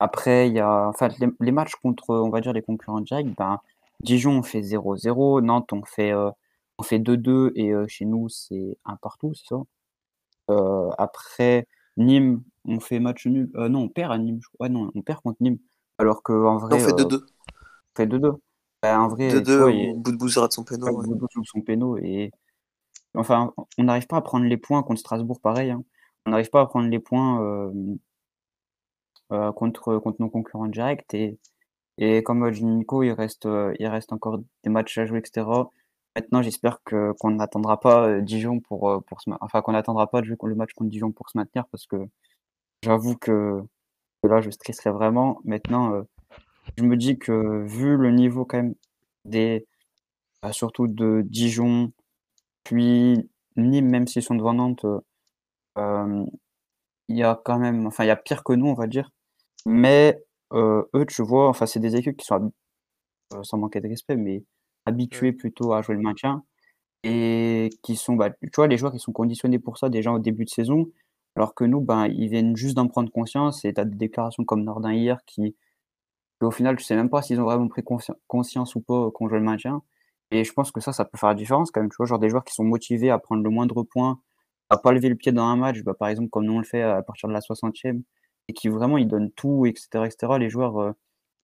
après, 0.00 0.48
il 0.48 0.54
y 0.54 0.60
a 0.60 0.88
enfin, 0.88 1.08
les, 1.20 1.28
les 1.40 1.52
matchs 1.52 1.74
contre, 1.76 2.10
on 2.10 2.30
va 2.30 2.40
dire, 2.40 2.52
les 2.52 2.62
concurrents 2.62 3.00
directs. 3.00 3.34
Ben, 3.36 3.58
Dijon, 4.00 4.38
on 4.38 4.42
fait 4.42 4.60
0-0. 4.62 5.40
Nantes, 5.40 5.72
on 5.72 5.82
fait, 5.84 6.12
euh, 6.12 6.30
on 6.78 6.82
fait 6.82 6.98
2-2. 6.98 7.52
Et 7.54 7.72
euh, 7.72 7.86
chez 7.88 8.04
nous, 8.04 8.28
c'est 8.28 8.76
un 8.84 8.96
partout, 8.96 9.32
c'est 9.34 9.46
ça 9.48 9.62
Euh, 10.50 10.90
Après, 10.98 11.66
Nîmes, 11.96 12.42
on 12.66 12.80
fait 12.80 12.98
match 13.00 13.26
nul. 13.26 13.50
Euh, 13.56 13.68
non, 13.68 13.82
on 13.82 13.88
perd 13.88 14.12
à 14.12 14.18
Nîmes. 14.18 14.40
je 14.42 14.48
crois. 14.48 14.66
Ouais, 14.66 14.72
non, 14.72 14.90
on 14.94 15.02
perd 15.02 15.20
contre 15.22 15.38
Nîmes. 15.40 15.58
Alors 15.98 16.22
qu'en 16.22 16.56
On 16.56 16.58
vrai, 16.58 16.78
fait 16.80 16.92
euh, 16.92 16.96
2-2. 16.96 17.16
on 17.24 17.96
fait 17.96 18.06
2-2. 18.06 18.32
Ben, 18.82 19.00
en 19.00 19.08
vrai, 19.08 19.28
tu 19.28 19.36
2-2 19.36 19.56
vois, 19.58 19.70
il- 19.72 19.90
au 19.92 19.96
bout 19.98 20.12
de 20.12 20.16
Bouzard 20.16 20.48
de 20.48 20.52
son 20.52 20.64
péno. 20.64 20.86
ouais. 20.86 21.18
Son 21.44 21.60
péno 21.62 21.96
et 21.98 22.30
enfin 23.14 23.52
on 23.78 23.84
n'arrive 23.84 24.06
pas 24.08 24.16
à 24.16 24.20
prendre 24.20 24.44
les 24.44 24.56
points 24.56 24.82
contre 24.82 25.00
Strasbourg 25.00 25.40
pareil 25.40 25.70
hein. 25.70 25.84
on 26.26 26.30
n'arrive 26.30 26.50
pas 26.50 26.60
à 26.62 26.66
prendre 26.66 26.88
les 26.88 26.98
points 26.98 27.70
euh, 29.32 29.52
contre 29.52 29.98
contre 29.98 30.20
nos 30.20 30.30
concurrents 30.30 30.66
directs. 30.68 31.14
Et 31.14 31.38
et 31.98 32.22
comme 32.22 32.50
dit 32.50 32.64
Nico 32.64 33.02
il 33.02 33.12
reste 33.12 33.46
euh, 33.46 33.74
il 33.78 33.86
reste 33.86 34.12
encore 34.12 34.38
des 34.64 34.70
matchs 34.70 34.98
à 34.98 35.06
jouer 35.06 35.18
etc 35.20 35.46
maintenant 36.16 36.42
j'espère 36.42 36.82
que 36.84 37.12
qu'on 37.20 37.30
n'attendra 37.32 37.78
pas 37.80 38.08
euh, 38.08 38.20
Dijon 38.20 38.60
pour 38.60 39.02
pour 39.06 39.18
enfin 39.40 39.62
qu'on 39.62 39.72
n'attendra 39.72 40.08
pas 40.08 40.20
de 40.20 40.26
jouer 40.26 40.36
le 40.44 40.54
match 40.56 40.72
contre 40.74 40.90
Dijon 40.90 41.12
pour 41.12 41.28
se 41.30 41.38
maintenir 41.38 41.66
parce 41.68 41.86
que 41.86 41.96
j'avoue 42.82 43.16
que, 43.16 43.62
là 44.24 44.40
je 44.40 44.50
stresserais 44.50 44.90
vraiment. 44.90 45.40
Maintenant 45.44 46.04
je 46.78 46.84
me 46.84 46.96
dis 46.96 47.18
que 47.18 47.64
vu 47.66 47.96
le 47.96 48.10
niveau 48.10 48.44
quand 48.44 48.58
même 48.58 48.74
des 49.24 49.66
bah, 50.42 50.52
surtout 50.52 50.88
de 50.88 51.22
Dijon, 51.26 51.92
puis 52.64 53.30
Nîmes, 53.56 53.88
même 53.90 54.06
s'ils 54.06 54.22
sont 54.22 54.34
devant 54.34 54.54
Nantes, 54.54 54.86
il 57.08 57.16
y 57.16 57.22
a 57.22 57.40
quand 57.44 57.58
même, 57.58 57.86
enfin, 57.86 58.04
il 58.04 58.08
y 58.08 58.10
a 58.10 58.16
pire 58.16 58.44
que 58.44 58.52
nous, 58.52 58.66
on 58.66 58.74
va 58.74 58.86
dire. 58.86 59.10
Mais 59.66 60.22
euh, 60.52 60.82
eux, 60.94 61.06
tu 61.06 61.22
vois, 61.22 61.48
enfin, 61.48 61.66
c'est 61.66 61.80
des 61.80 61.96
équipes 61.96 62.16
qui 62.16 62.26
sont, 62.26 62.52
euh, 63.34 63.42
sans 63.44 63.58
manquer 63.58 63.80
de 63.80 63.88
respect, 63.88 64.16
mais 64.16 64.44
habituées 64.86 65.32
plutôt 65.32 65.72
à 65.74 65.82
jouer 65.82 65.96
le 65.96 66.02
maintien 66.02 66.44
et 67.04 67.70
qui 67.82 67.96
sont, 67.96 68.14
bah, 68.16 68.30
tu 68.30 68.50
vois, 68.56 68.68
les 68.68 68.78
joueurs 68.78 68.92
qui 68.92 69.00
sont 69.00 69.12
conditionnés 69.12 69.58
pour 69.60 69.78
ça 69.78 69.88
déjà 69.90 70.12
au 70.12 70.18
début 70.20 70.44
de 70.46 70.50
saison, 70.50 70.90
alors 71.36 71.54
que 71.54 71.64
nous, 71.64 71.80
ben, 71.82 72.06
ils 72.08 72.28
viennent 72.30 72.56
juste 72.56 72.76
d'en 72.76 72.88
prendre 72.88 73.10
conscience 73.12 73.64
et 73.64 73.74
tu 73.74 73.80
as 73.80 73.84
des 73.86 73.96
déclarations 73.96 74.44
comme 74.44 74.64
Nordin 74.64 74.92
hier 74.94 75.20
qui, 75.26 75.56
au 76.40 76.50
final, 76.50 76.76
tu 76.76 76.84
sais 76.84 76.96
même 76.96 77.08
pas 77.10 77.22
s'ils 77.22 77.40
ont 77.40 77.44
vraiment 77.44 77.68
pris 77.68 77.82
consci- 77.82 78.12
conscience 78.26 78.74
ou 78.74 78.80
pas 78.80 79.10
qu'on 79.12 79.28
joue 79.28 79.36
le 79.36 79.40
maintien. 79.42 79.82
Et 80.30 80.44
je 80.44 80.52
pense 80.52 80.70
que 80.72 80.80
ça, 80.80 80.92
ça 80.92 81.04
peut 81.04 81.16
faire 81.18 81.28
la 81.30 81.34
différence 81.34 81.70
quand 81.70 81.80
même. 81.80 81.90
Tu 81.90 81.96
vois, 81.96 82.06
genre 82.06 82.18
des 82.18 82.28
joueurs 82.30 82.44
qui 82.44 82.54
sont 82.54 82.64
motivés 82.64 83.10
à 83.10 83.18
prendre 83.18 83.42
le 83.42 83.50
moindre 83.50 83.82
point, 83.84 84.20
à 84.70 84.76
pas 84.78 84.92
lever 84.92 85.08
le 85.08 85.16
pied 85.16 85.32
dans 85.32 85.44
un 85.44 85.56
match, 85.56 85.82
bah, 85.82 85.94
par 85.94 86.08
exemple, 86.08 86.30
comme 86.30 86.44
nous 86.46 86.54
on 86.54 86.58
le 86.58 86.64
fait 86.64 86.82
à 86.82 87.02
partir 87.02 87.28
de 87.28 87.34
la 87.34 87.40
60e, 87.40 88.02
et 88.48 88.52
qui 88.54 88.68
vraiment 88.68 88.98
ils 88.98 89.08
donnent 89.08 89.32
tout, 89.32 89.66
etc., 89.66 90.06
etc., 90.06 90.38
les 90.38 90.50
joueurs 90.50 90.78
euh, 90.80 90.92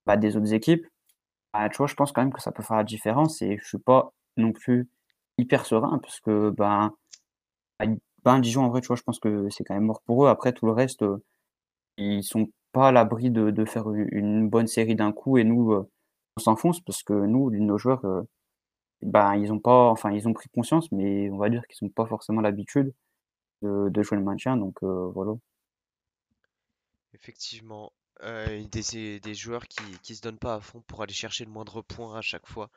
bah, 0.07 0.16
des 0.16 0.36
autres 0.36 0.53
équipes. 0.55 0.86
Bah, 1.53 1.68
tu 1.68 1.78
vois, 1.78 1.86
je 1.86 1.94
pense 1.94 2.12
quand 2.12 2.22
même 2.22 2.32
que 2.32 2.42
ça 2.42 2.53
peut 2.53 2.62
faire 2.62 2.76
la 2.76 2.84
différence 2.84 3.42
et 3.42 3.59
je 3.59 3.66
suis 3.66 3.78
pas 3.78 4.12
non 4.36 4.53
plus 4.53 4.88
hyper 5.38 5.66
serein 5.66 5.98
parce 5.98 6.20
que 6.20 6.51
ben, 6.51 6.94
ben 7.78 7.98
ben, 8.24 8.38
Dijon, 8.40 8.64
en 8.64 8.68
vrai, 8.70 8.80
tu 8.80 8.88
vois, 8.88 8.96
je 8.96 9.03
pense 9.03 9.18
que 9.20 9.48
c'est 9.51 9.64
quand 9.64 9.74
même 9.74 9.84
mort 9.86 10.03
pour 10.03 10.24
eux. 10.24 10.28
Après, 10.28 10.53
tout 10.53 10.66
le 10.66 10.72
reste, 10.72 11.03
euh, 11.03 11.22
ils 11.98 12.24
sont 12.24 12.51
pas 12.72 12.88
à 12.88 12.92
l'abri 12.92 13.30
de, 13.30 13.64
faire 13.66 13.90
une 13.92 14.48
bonne 14.51 14.66
série 14.68 14.96
d'un 14.96 15.12
coup 15.12 15.38
et 15.38 15.44
nous, 15.44 15.72
euh, 15.72 15.90
on 16.36 16.40
s'enfonce 16.40 16.80
parce 16.80 17.03
que 17.03 17.14
nous, 17.14 17.51
nos 17.51 17.78
joueurs, 17.78 18.05
euh, 18.05 18.22
ils 19.03 19.53
ont 19.53 19.61
pas, 19.61 19.90
enfin, 19.90 20.12
ils 20.12 20.28
ont 20.28 20.34
pris 20.34 20.48
conscience, 20.51 20.90
mais 20.92 21.30
on 21.30 21.38
va 21.38 21.51
dire 21.51 21.66
qu'ils 21.68 21.86
n'ont 21.86 21.92
pas 21.92 22.07
forcément 22.07 22.40
l'habitude 22.42 22.94
de, 23.62 23.88
de 23.90 24.03
jouer 24.03 24.18
le 24.18 24.24
maintien. 24.24 24.57
Donc, 24.57 24.82
voilà. 24.82 25.34
Effectivement, 27.14 27.92
euh, 28.22 28.64
des, 28.64 29.20
des 29.20 29.34
joueurs 29.34 29.66
qui, 29.68 30.00
qui 30.00 30.16
se 30.16 30.22
donnent 30.22 30.38
pas 30.38 30.54
à 30.56 30.61
fond 30.61 30.80
pour 30.82 31.02
aller 31.02 31.12
chercher 31.14 31.44
le 31.44 31.50
moindre 31.50 31.82
point 31.82 32.16
à 32.16 32.22
chaque 32.22 32.46
fois. 32.46 32.70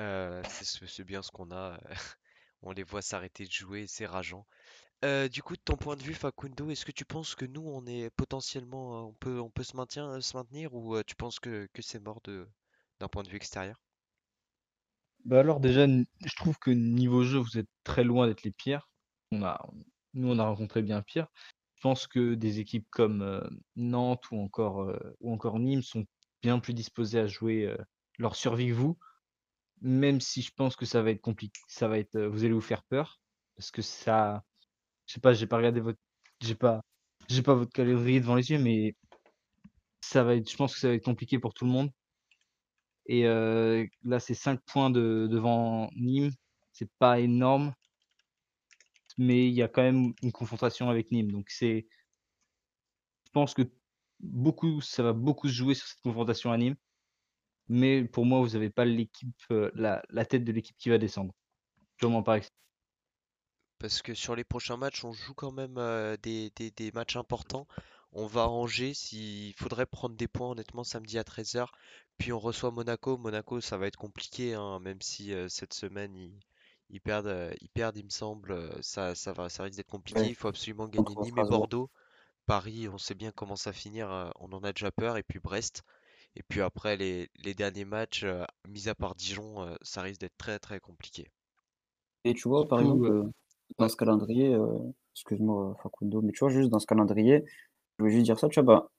Euh, 0.00 0.42
c'est 0.48 0.64
ce- 0.64 0.86
c'est 0.86 1.04
bien 1.04 1.22
ce 1.22 1.30
qu'on 1.32 1.50
a. 1.52 1.78
On 2.62 2.72
les 2.72 2.84
voit 2.84 3.02
s'arrêter 3.02 3.44
de 3.46 3.50
jouer, 3.52 3.86
c'est 3.88 4.06
rageant. 4.06 4.46
Euh, 5.04 5.28
du 5.28 5.42
coup, 5.42 5.56
de 5.56 5.62
ton 5.62 5.76
point 5.76 5.96
de 5.96 6.02
vue, 6.02 6.14
Facundo, 6.14 6.70
est-ce 6.70 6.84
que 6.86 6.92
tu 6.92 7.04
penses 7.04 7.34
que 7.36 7.44
nous, 7.46 7.62
on 7.66 7.86
est 7.86 8.10
potentiellement, 8.10 9.08
on 9.08 9.14
peut, 9.14 9.64
se 9.64 9.76
maintenir, 9.76 10.74
ou 10.74 11.02
tu 11.04 11.16
penses 11.16 11.40
que, 11.40 11.68
c'est 11.80 12.00
mort 12.00 12.20
d'un 13.00 13.08
point 13.08 13.22
de 13.24 13.28
vue 13.28 13.36
extérieur? 13.36 13.80
Bah 15.24 15.40
alors 15.40 15.60
déjà, 15.60 15.86
je 15.86 16.36
trouve 16.36 16.58
que 16.58 16.70
niveau 16.70 17.22
jeu, 17.24 17.38
vous 17.38 17.58
êtes 17.58 17.68
très 17.84 18.04
loin 18.04 18.26
d'être 18.26 18.42
les 18.42 18.50
pires. 18.52 18.88
On 19.30 19.42
a, 19.44 19.60
nous, 20.14 20.28
on 20.28 20.38
a 20.38 20.44
rencontré 20.44 20.82
bien 20.82 21.02
pire. 21.02 21.28
Pense 21.82 22.06
que 22.06 22.34
des 22.34 22.60
équipes 22.60 22.86
comme 22.90 23.22
euh, 23.22 23.42
Nantes 23.76 24.30
ou 24.30 24.38
encore, 24.38 24.82
euh, 24.82 25.16
ou 25.20 25.32
encore 25.32 25.58
Nîmes 25.58 25.82
sont 25.82 26.06
bien 26.40 26.60
plus 26.60 26.74
disposées 26.74 27.18
à 27.18 27.26
jouer 27.26 27.66
euh, 27.66 27.76
leur 28.18 28.36
survie 28.36 28.68
que 28.68 28.74
vous, 28.74 28.96
même 29.80 30.20
si 30.20 30.42
je 30.42 30.52
pense 30.54 30.76
que 30.76 30.86
ça 30.86 31.02
va 31.02 31.10
être 31.10 31.20
compliqué, 31.20 31.60
ça 31.68 31.88
va 31.88 31.98
être, 31.98 32.18
vous 32.20 32.44
allez 32.44 32.54
vous 32.54 32.60
faire 32.60 32.84
peur, 32.84 33.20
parce 33.56 33.72
que 33.72 33.82
ça, 33.82 34.44
je 35.06 35.14
sais 35.14 35.20
pas, 35.20 35.34
j'ai 35.34 35.48
pas 35.48 35.56
regardé 35.56 35.80
votre, 35.80 35.98
j'ai 36.40 36.54
pas, 36.54 36.82
j'ai 37.28 37.42
pas 37.42 37.54
votre 37.54 37.72
calendrier 37.72 38.20
devant 38.20 38.36
les 38.36 38.50
yeux, 38.50 38.58
mais 38.58 38.94
ça 40.00 40.22
va 40.24 40.36
être, 40.36 40.48
je 40.50 40.56
pense 40.56 40.74
que 40.74 40.80
ça 40.80 40.88
va 40.88 40.94
être 40.94 41.04
compliqué 41.04 41.38
pour 41.40 41.52
tout 41.54 41.64
le 41.64 41.72
monde. 41.72 41.90
Et 43.06 43.24
là, 43.24 44.20
c'est 44.20 44.34
5 44.34 44.60
points 44.66 44.90
de, 44.90 45.26
devant 45.30 45.90
Nîmes. 45.96 46.30
C'est 46.72 46.90
pas 46.98 47.20
énorme, 47.20 47.74
mais 49.18 49.48
il 49.48 49.54
y 49.54 49.62
a 49.62 49.68
quand 49.68 49.82
même 49.82 50.14
une 50.22 50.32
confrontation 50.32 50.88
avec 50.90 51.10
Nîmes. 51.10 51.32
Donc 51.32 51.50
c'est, 51.50 51.86
je 53.26 53.30
pense 53.32 53.54
que 53.54 53.62
beaucoup, 54.20 54.80
ça 54.80 55.02
va 55.02 55.12
beaucoup 55.12 55.48
se 55.48 55.54
jouer 55.54 55.74
sur 55.74 55.86
cette 55.86 56.00
confrontation 56.00 56.52
à 56.52 56.58
Nîmes. 56.58 56.76
Mais 57.68 58.04
pour 58.04 58.26
moi, 58.26 58.40
vous 58.40 58.50
n'avez 58.50 58.70
pas 58.70 58.84
l'équipe, 58.84 59.34
euh, 59.50 59.70
la, 59.74 60.24
tête 60.26 60.44
de 60.44 60.52
l'équipe 60.52 60.76
qui 60.76 60.90
va 60.90 60.98
descendre. 60.98 61.32
Purement 61.96 62.22
par. 62.22 62.38
Parce 63.78 64.02
que 64.02 64.14
sur 64.14 64.36
les 64.36 64.44
prochains 64.44 64.76
matchs, 64.76 65.04
on 65.04 65.12
joue 65.12 65.34
quand 65.34 65.52
même 65.52 65.78
euh, 65.78 66.16
des, 66.22 66.50
des- 66.50 66.92
matchs 66.92 67.16
importants. 67.16 67.66
On 68.12 68.26
va 68.26 68.42
à 68.42 68.46
Angers, 68.46 68.94
s'il 68.94 69.54
faudrait 69.54 69.86
prendre 69.86 70.14
des 70.16 70.28
points 70.28 70.50
honnêtement 70.50 70.84
samedi 70.84 71.18
à 71.18 71.22
13h. 71.22 71.68
Puis 72.18 72.32
on 72.32 72.38
reçoit 72.38 72.70
Monaco. 72.70 73.16
Monaco, 73.16 73.60
ça 73.60 73.78
va 73.78 73.86
être 73.86 73.96
compliqué, 73.96 74.54
hein, 74.54 74.78
même 74.80 75.00
si 75.00 75.32
euh, 75.32 75.48
cette 75.48 75.72
semaine 75.72 76.14
ils, 76.14 76.38
ils 76.92 77.00
perdent, 77.00 77.26
euh, 77.26 77.52
ils 77.60 77.68
perdent, 77.70 77.96
il 77.96 78.04
me 78.04 78.10
semble. 78.10 78.52
euh, 78.52 78.70
Ça, 78.82 79.14
ça 79.16 79.32
va, 79.32 79.48
ça 79.48 79.64
risque 79.64 79.76
d'être 79.78 79.88
compliqué. 79.88 80.20
Ouais, 80.20 80.28
Il 80.28 80.34
faut 80.36 80.48
absolument 80.48 80.86
gagner 80.88 81.16
Nîmes 81.16 81.40
et. 81.40 81.44
Bordeaux. 81.44 81.90
Paris, 82.46 82.88
on 82.88 82.98
sait 82.98 83.14
bien 83.16 83.32
comment 83.32 83.56
ça 83.56 83.72
finir, 83.72 84.10
euh, 84.12 84.30
on 84.40 84.52
en 84.52 84.62
a 84.64 84.72
déjà 84.72 84.92
peur. 84.92 85.16
Et 85.18 85.24
puis 85.24 85.40
Brest. 85.40 85.82
Et 86.36 86.42
puis 86.44 86.62
après, 86.62 86.96
les, 86.96 87.30
les 87.44 87.54
derniers 87.54 87.84
matchs, 87.86 88.24
euh, 88.24 88.44
mis 88.68 88.88
à 88.88 88.94
part 88.96 89.14
Dijon, 89.16 89.62
euh, 89.62 89.76
ça 89.82 90.02
risque 90.02 90.20
d'être 90.20 90.38
très 90.38 90.58
très 90.60 90.80
compliqué. 90.80 91.30
Et 92.24 92.34
tu 92.34 92.48
vois, 92.48 92.66
par 92.68 92.80
exemple, 92.80 93.06
euh, 93.06 93.24
dans 93.78 93.88
ce 93.88 93.96
calendrier, 93.96 94.54
euh, 94.54 94.78
excuse-moi, 95.14 95.76
Facundo, 95.82 96.22
mais 96.22 96.32
tu 96.32 96.40
vois, 96.40 96.50
juste 96.50 96.70
dans 96.70 96.78
ce 96.78 96.86
calendrier, 96.86 97.44
je 97.98 98.04
voulais 98.04 98.12
juste 98.14 98.24
dire 98.24 98.38
ça, 98.38 98.48
tu 98.48 98.60
vois, 98.62 98.64
bah, 98.80 98.90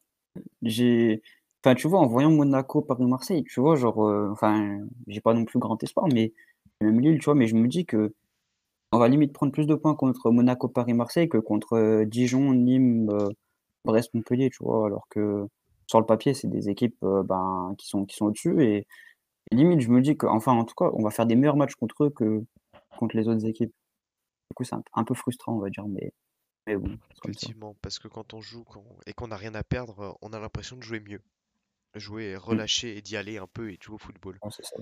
j'ai, 0.63 1.21
enfin, 1.63 1.75
tu 1.75 1.87
vois, 1.87 1.99
en 2.01 2.07
voyant 2.07 2.31
Monaco, 2.31 2.81
Paris-Marseille, 2.81 3.43
tu 3.45 3.61
vois, 3.61 3.75
genre, 3.75 4.05
euh, 4.07 4.29
enfin, 4.31 4.79
j'ai 5.07 5.21
pas 5.21 5.33
non 5.33 5.45
plus 5.45 5.59
grand 5.59 5.81
espoir, 5.83 6.07
mais 6.13 6.33
même 6.83 6.99
Lille, 7.01 7.19
tu 7.19 7.25
vois, 7.25 7.35
mais 7.35 7.47
je 7.47 7.55
me 7.55 7.67
dis 7.67 7.85
que 7.85 8.13
on 8.91 8.99
va 8.99 9.07
limite 9.07 9.33
prendre 9.33 9.51
plus 9.51 9.65
de 9.65 9.73
points 9.75 9.95
contre 9.95 10.29
Monaco, 10.31 10.67
Paris-Marseille 10.67 11.27
que 11.29 11.37
contre 11.39 11.73
euh, 11.73 12.05
Dijon, 12.05 12.53
Nîmes, 12.53 13.09
euh, 13.09 13.29
Brest, 13.85 14.13
Montpellier, 14.13 14.49
tu 14.51 14.63
vois, 14.63 14.85
alors 14.85 15.07
que 15.09 15.47
sur 15.87 15.99
le 15.99 16.05
papier, 16.05 16.33
c'est 16.33 16.47
des 16.47 16.69
équipes 16.69 16.95
euh, 17.03 17.23
ben, 17.23 17.73
qui 17.77 17.87
sont, 17.87 18.05
qui 18.05 18.15
sont 18.15 18.25
au-dessus, 18.27 18.63
et, 18.63 18.85
et 19.51 19.55
limite, 19.55 19.81
je 19.81 19.89
me 19.89 20.01
dis 20.01 20.15
que, 20.15 20.25
enfin, 20.27 20.53
en 20.53 20.63
tout 20.65 20.75
cas, 20.75 20.89
on 20.93 21.03
va 21.03 21.09
faire 21.09 21.25
des 21.25 21.35
meilleurs 21.35 21.57
matchs 21.57 21.75
contre 21.75 22.05
eux 22.05 22.09
que 22.11 22.43
contre 22.97 23.17
les 23.17 23.27
autres 23.27 23.45
équipes. 23.45 23.73
Du 24.51 24.55
coup, 24.55 24.63
c'est 24.63 24.75
un, 24.75 24.83
un 24.93 25.03
peu 25.03 25.15
frustrant, 25.15 25.55
on 25.55 25.59
va 25.59 25.69
dire, 25.71 25.87
mais, 25.87 26.11
mais 26.67 26.75
bon. 26.77 26.97
Effectivement, 27.23 27.75
parce 27.81 27.97
que 27.99 28.07
quand 28.07 28.33
on 28.35 28.41
joue 28.41 28.63
quand- 28.63 28.85
et 29.07 29.13
qu'on 29.13 29.27
n'a 29.29 29.37
rien 29.37 29.55
à 29.55 29.63
perdre, 29.63 30.17
on 30.21 30.33
a 30.33 30.39
l'impression 30.39 30.77
de 30.77 30.83
jouer 30.83 30.99
mieux. 30.99 31.21
Jouer, 31.95 32.35
Mm. 32.35 32.37
relâcher 32.37 32.97
et 32.97 33.01
d'y 33.01 33.17
aller 33.17 33.37
un 33.37 33.47
peu 33.47 33.71
et 33.71 33.77
jouer 33.81 33.95
au 33.95 33.99
football. 33.99 34.37
Ouais, 34.43 34.49
c'est 34.51 34.65
ça. 34.65 34.75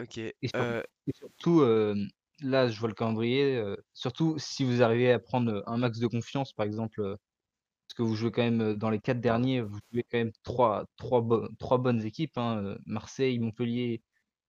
Ok. 0.00 0.18
Et, 0.18 0.34
sur- 0.48 0.82
et 1.06 1.12
surtout, 1.14 1.60
euh, 1.60 1.94
là, 2.40 2.68
je 2.68 2.78
vois 2.78 2.88
le 2.88 2.94
calendrier. 2.94 3.62
surtout 3.94 4.36
si 4.38 4.64
vous 4.64 4.82
arrivez 4.82 5.12
à 5.12 5.18
prendre 5.18 5.62
un 5.66 5.76
max 5.78 5.98
de 5.98 6.06
confiance, 6.06 6.52
par 6.52 6.66
exemple, 6.66 6.96
parce 7.88 7.94
que 7.96 8.02
vous 8.02 8.14
jouez 8.16 8.30
quand 8.32 8.42
même 8.42 8.74
dans 8.74 8.90
les 8.90 8.98
quatre 9.00 9.20
derniers, 9.20 9.60
vous 9.62 9.78
jouez 9.92 10.04
quand 10.10 10.18
même 10.18 10.32
trois, 10.42 10.84
trois, 10.96 11.20
bo- 11.22 11.48
trois 11.58 11.78
bonnes 11.78 12.04
équipes. 12.04 12.36
hein, 12.36 12.76
Marseille, 12.84 13.38
Montpellier 13.38 14.02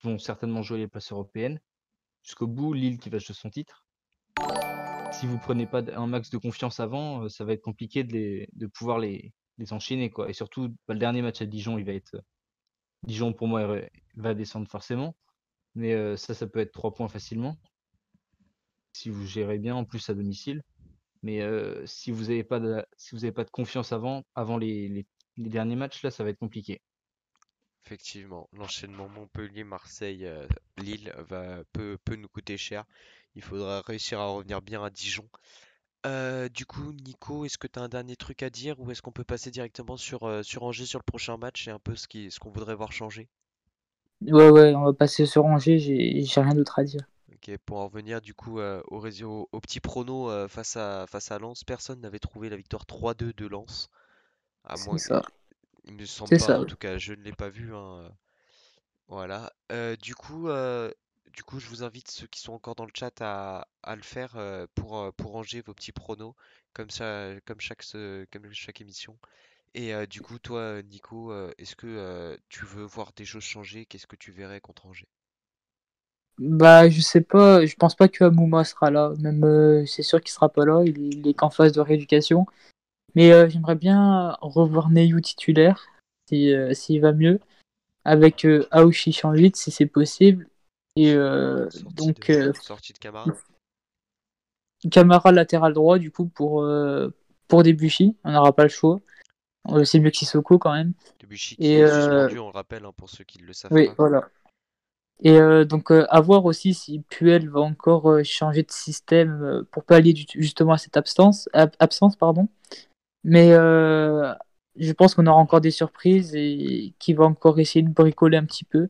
vont 0.03 0.17
certainement 0.19 0.63
jouer 0.63 0.79
les 0.79 0.87
places 0.87 1.11
européennes. 1.11 1.59
Jusqu'au 2.23 2.47
bout, 2.47 2.73
Lille 2.73 2.97
qui 2.99 3.09
va 3.09 3.19
jouer 3.19 3.35
son 3.35 3.49
titre. 3.49 3.85
si 5.11 5.25
vous 5.25 5.37
prenez 5.37 5.65
pas 5.65 5.81
d- 5.81 5.93
un 5.93 6.07
max 6.07 6.29
de 6.29 6.37
confiance 6.37 6.79
avant, 6.79 7.29
ça 7.29 7.45
va 7.45 7.53
être 7.53 7.61
compliqué 7.61 8.03
de, 8.03 8.11
les, 8.13 8.49
de 8.53 8.67
pouvoir 8.67 8.99
les, 8.99 9.33
les 9.57 9.71
enchaîner. 9.73 10.09
Quoi. 10.09 10.29
Et 10.29 10.33
surtout, 10.33 10.69
bah, 10.87 10.93
le 10.93 10.99
dernier 10.99 11.21
match 11.21 11.41
à 11.41 11.45
Dijon, 11.45 11.77
il 11.77 11.85
va 11.85 11.93
être. 11.93 12.21
Dijon, 13.03 13.33
pour 13.33 13.47
moi, 13.47 13.81
va 14.15 14.33
descendre 14.33 14.67
forcément. 14.67 15.15
Mais 15.77 16.17
ça, 16.17 16.33
ça 16.33 16.47
peut 16.47 16.59
être 16.59 16.71
3 16.71 16.95
points 16.95 17.07
facilement. 17.07 17.55
Si 18.93 19.09
vous 19.09 19.27
gérez 19.27 19.59
bien, 19.59 19.75
en 19.75 19.85
plus 19.85 20.09
à 20.09 20.15
domicile. 20.15 20.63
Mais 21.21 21.39
si 21.85 22.09
vous 22.09 22.23
n'avez 22.23 22.43
pas, 22.43 22.59
de, 22.59 22.83
si 22.97 23.31
pas 23.31 23.43
de 23.43 23.51
confiance 23.51 23.91
avant, 23.91 24.23
avant 24.33 24.57
les, 24.57 25.05
derniers 25.37 25.75
matchs, 25.75 26.01
là, 26.01 26.09
ça 26.09 26.23
va 26.23 26.31
être 26.31 26.39
compliqué. 26.39 26.81
Effectivement, 27.85 28.49
l'enchaînement 28.53 29.07
Montpellier, 29.07 29.63
Marseille, 29.63 30.27
Lille 30.77 31.13
va, 31.29 31.63
peut, 31.73 31.99
peut 32.03 32.15
nous 32.15 32.27
coûter 32.27 32.57
cher. 32.57 32.83
Il 33.35 33.43
faudra 33.43 33.81
réussir 33.81 34.19
à 34.19 34.25
revenir 34.25 34.63
bien 34.63 34.83
à 34.83 34.89
Dijon. 34.89 35.29
Du 36.05 36.65
coup, 36.65 36.91
Nico, 36.91 37.45
est-ce 37.45 37.59
que 37.59 37.67
tu 37.67 37.77
as 37.77 37.83
un 37.83 37.89
dernier 37.89 38.15
truc 38.15 38.41
à 38.41 38.49
dire 38.49 38.79
ou 38.79 38.89
est-ce 38.89 39.03
qu'on 39.03 39.11
peut 39.11 39.23
passer 39.23 39.51
directement 39.51 39.95
sur, 39.95 40.43
sur 40.43 40.63
Angers 40.63 40.87
sur 40.87 40.97
le 40.97 41.03
prochain 41.03 41.37
match 41.37 41.67
et 41.67 41.71
un 41.71 41.79
peu 41.79 41.95
ce 41.95 42.39
qu'on 42.39 42.49
voudrait 42.49 42.73
voir 42.73 42.91
changer? 42.91 43.29
Ouais, 44.21 44.49
ouais, 44.51 44.75
on 44.75 44.83
va 44.83 44.93
passer 44.93 45.25
sur 45.25 45.45
Angers, 45.45 45.79
j'ai 45.79 46.21
j'ai 46.23 46.41
rien 46.41 46.53
d'autre 46.53 46.77
à 46.77 46.83
dire. 46.83 47.07
Ok, 47.33 47.57
pour 47.65 47.77
en 47.79 47.85
revenir 47.87 48.19
du 48.21 48.33
coup 48.33 48.59
euh, 48.59 48.81
au, 48.87 48.99
au, 49.05 49.49
au 49.51 49.59
petit 49.61 49.79
prono 49.79 50.29
euh, 50.29 50.47
face 50.49 50.75
à, 50.77 51.05
face 51.07 51.31
à 51.31 51.39
Lens, 51.39 51.63
personne 51.63 52.01
n'avait 52.01 52.19
trouvé 52.19 52.49
la 52.49 52.57
victoire 52.57 52.85
3-2 52.85 53.33
de 53.33 53.47
Lens. 53.47 53.89
À 54.65 54.77
moins, 54.77 54.97
C'est 54.97 54.99
ça, 54.99 55.21
il 55.85 55.93
me 55.95 56.05
semble 56.05 56.33
c'est 56.33 56.37
pas, 56.37 56.51
ça. 56.51 56.59
en 56.59 56.65
tout 56.65 56.77
cas, 56.77 56.97
je 56.99 57.13
ne 57.13 57.23
l'ai 57.23 57.33
pas 57.33 57.49
vu. 57.49 57.75
hein, 57.75 58.11
Voilà. 59.09 59.53
Euh, 59.71 59.95
du 59.97 60.15
coup, 60.15 60.49
euh, 60.49 60.91
du 61.33 61.43
coup, 61.43 61.59
je 61.59 61.67
vous 61.69 61.83
invite 61.83 62.09
ceux 62.11 62.27
qui 62.27 62.39
sont 62.41 62.53
encore 62.53 62.75
dans 62.75 62.85
le 62.85 62.91
chat 62.95 63.21
à, 63.21 63.67
à 63.83 63.95
le 63.95 64.01
faire 64.03 64.35
euh, 64.37 64.67
pour, 64.75 64.97
euh, 64.97 65.11
pour 65.11 65.31
ranger 65.33 65.61
vos 65.61 65.73
petits 65.73 65.91
pronos, 65.93 66.35
comme 66.73 66.89
ça, 66.89 67.31
comme 67.45 67.61
chaque, 67.61 67.83
se- 67.83 68.25
comme 68.31 68.51
chaque 68.53 68.81
émission. 68.81 69.17
Et 69.73 69.93
euh, 69.93 70.05
du 70.05 70.21
coup, 70.21 70.39
toi, 70.39 70.81
Nico, 70.83 71.31
euh, 71.31 71.51
est-ce 71.57 71.75
que 71.75 71.87
euh, 71.87 72.35
tu 72.49 72.65
veux 72.65 72.83
voir 72.83 73.11
des 73.15 73.25
choses 73.25 73.43
changer? 73.43 73.85
Qu'est-ce 73.85 74.07
que 74.07 74.15
tu 74.15 74.31
verrais 74.31 74.59
contre 74.59 74.87
Angers? 74.87 75.07
Bah, 76.39 76.89
je 76.89 77.01
sais 77.01 77.21
pas, 77.21 77.65
je 77.65 77.75
pense 77.75 77.95
pas 77.95 78.07
que 78.07 78.23
Amouma 78.23 78.63
sera 78.63 78.91
là. 78.91 79.13
Même, 79.19 79.85
c'est 79.87 80.03
sûr 80.03 80.21
qu'il 80.21 80.31
sera 80.31 80.49
pas 80.49 80.65
là, 80.65 80.83
il, 80.85 81.15
il 81.15 81.27
est 81.27 81.33
qu'en 81.33 81.49
phase 81.49 81.71
de 81.71 81.81
rééducation. 81.81 82.45
Mais 83.15 83.49
j'aimerais 83.49 83.75
bien 83.75 84.37
revoir 84.41 84.91
Neyou 84.91 85.19
titulaire, 85.19 85.87
si, 86.29 86.53
euh, 86.53 86.73
s'il 86.73 87.01
va 87.01 87.13
mieux, 87.13 87.39
avec 88.05 88.45
en 88.45 89.31
8, 89.33 89.55
si 89.55 89.71
c'est 89.71 89.85
possible. 89.85 90.47
Et 90.95 91.13
euh, 91.13 91.69
Sortie 91.69 92.05
donc, 92.05 92.27
de, 92.31 92.33
euh, 92.33 92.53
sortie 92.53 92.93
de 92.93 92.97
Camara? 92.99 93.25
Camara 94.91 95.31
latéral 95.31 95.73
droit, 95.73 95.97
du 95.97 96.11
coup, 96.11 96.25
pour, 96.27 96.67
pour 97.47 97.63
Debuchy. 97.63 98.15
On 98.23 98.31
n'aura 98.31 98.53
pas 98.53 98.63
le 98.63 98.69
choix. 98.69 98.99
Que 99.67 99.83
Sissoko 100.13 100.57
quand 100.57 100.73
même. 100.73 100.93
Debuchy 101.19 101.55
qui 101.55 101.63
Et 101.65 101.79
est 101.79 101.83
euh, 101.83 101.89
suspendu, 101.89 102.39
on 102.39 102.47
le 102.47 102.53
rappelle, 102.53 102.85
hein, 102.85 102.93
pour 102.95 103.09
ceux 103.09 103.23
qui 103.23 103.41
ne 103.41 103.45
le 103.47 103.53
savent 103.53 103.71
oui, 103.71 103.87
pas. 103.87 103.95
voilà. 103.97 104.29
Et 105.23 105.37
euh, 105.37 105.65
donc, 105.65 105.91
euh, 105.91 106.05
à 106.09 106.21
voir 106.21 106.45
aussi 106.45 106.73
si 106.73 106.99
Puel 107.09 107.49
va 107.49 107.61
encore 107.61 108.09
euh, 108.09 108.23
changer 108.23 108.63
de 108.63 108.71
système 108.71 109.65
pour 109.71 109.83
pallier 109.83 110.13
du- 110.13 110.25
justement 110.35 110.73
à 110.73 110.77
cette 110.77 110.95
absence, 110.95 111.49
ab- 111.53 111.75
absence 111.79 112.15
pardon. 112.15 112.47
Mais 113.23 113.49
je 113.49 114.91
pense 114.93 115.15
qu'on 115.15 115.25
aura 115.27 115.39
encore 115.39 115.59
des 115.59 115.71
surprises 115.71 116.35
et 116.35 116.93
qu'il 116.99 117.17
va 117.17 117.25
encore 117.25 117.59
essayer 117.59 117.83
de 117.83 117.89
bricoler 117.89 118.37
un 118.37 118.45
petit 118.45 118.63
peu. 118.63 118.89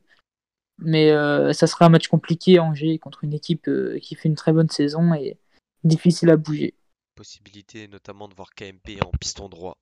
Mais 0.79 1.09
ça 1.53 1.65
sera 1.65 1.85
un 1.85 1.89
match 1.89 2.07
compliqué, 2.07 2.59
Angers, 2.59 2.99
contre 2.99 3.23
une 3.23 3.33
équipe 3.33 3.67
qui 4.01 4.15
fait 4.15 4.29
une 4.29 4.35
très 4.35 4.51
bonne 4.53 4.69
saison 4.69 5.13
et 5.15 5.37
difficile 5.83 6.29
à 6.29 6.37
bouger. 6.37 6.75
Possibilité 7.15 7.87
notamment 7.87 8.27
de 8.27 8.35
voir 8.35 8.53
KMP 8.53 8.99
en 9.03 9.09
piston 9.19 9.49
droit. 9.49 9.77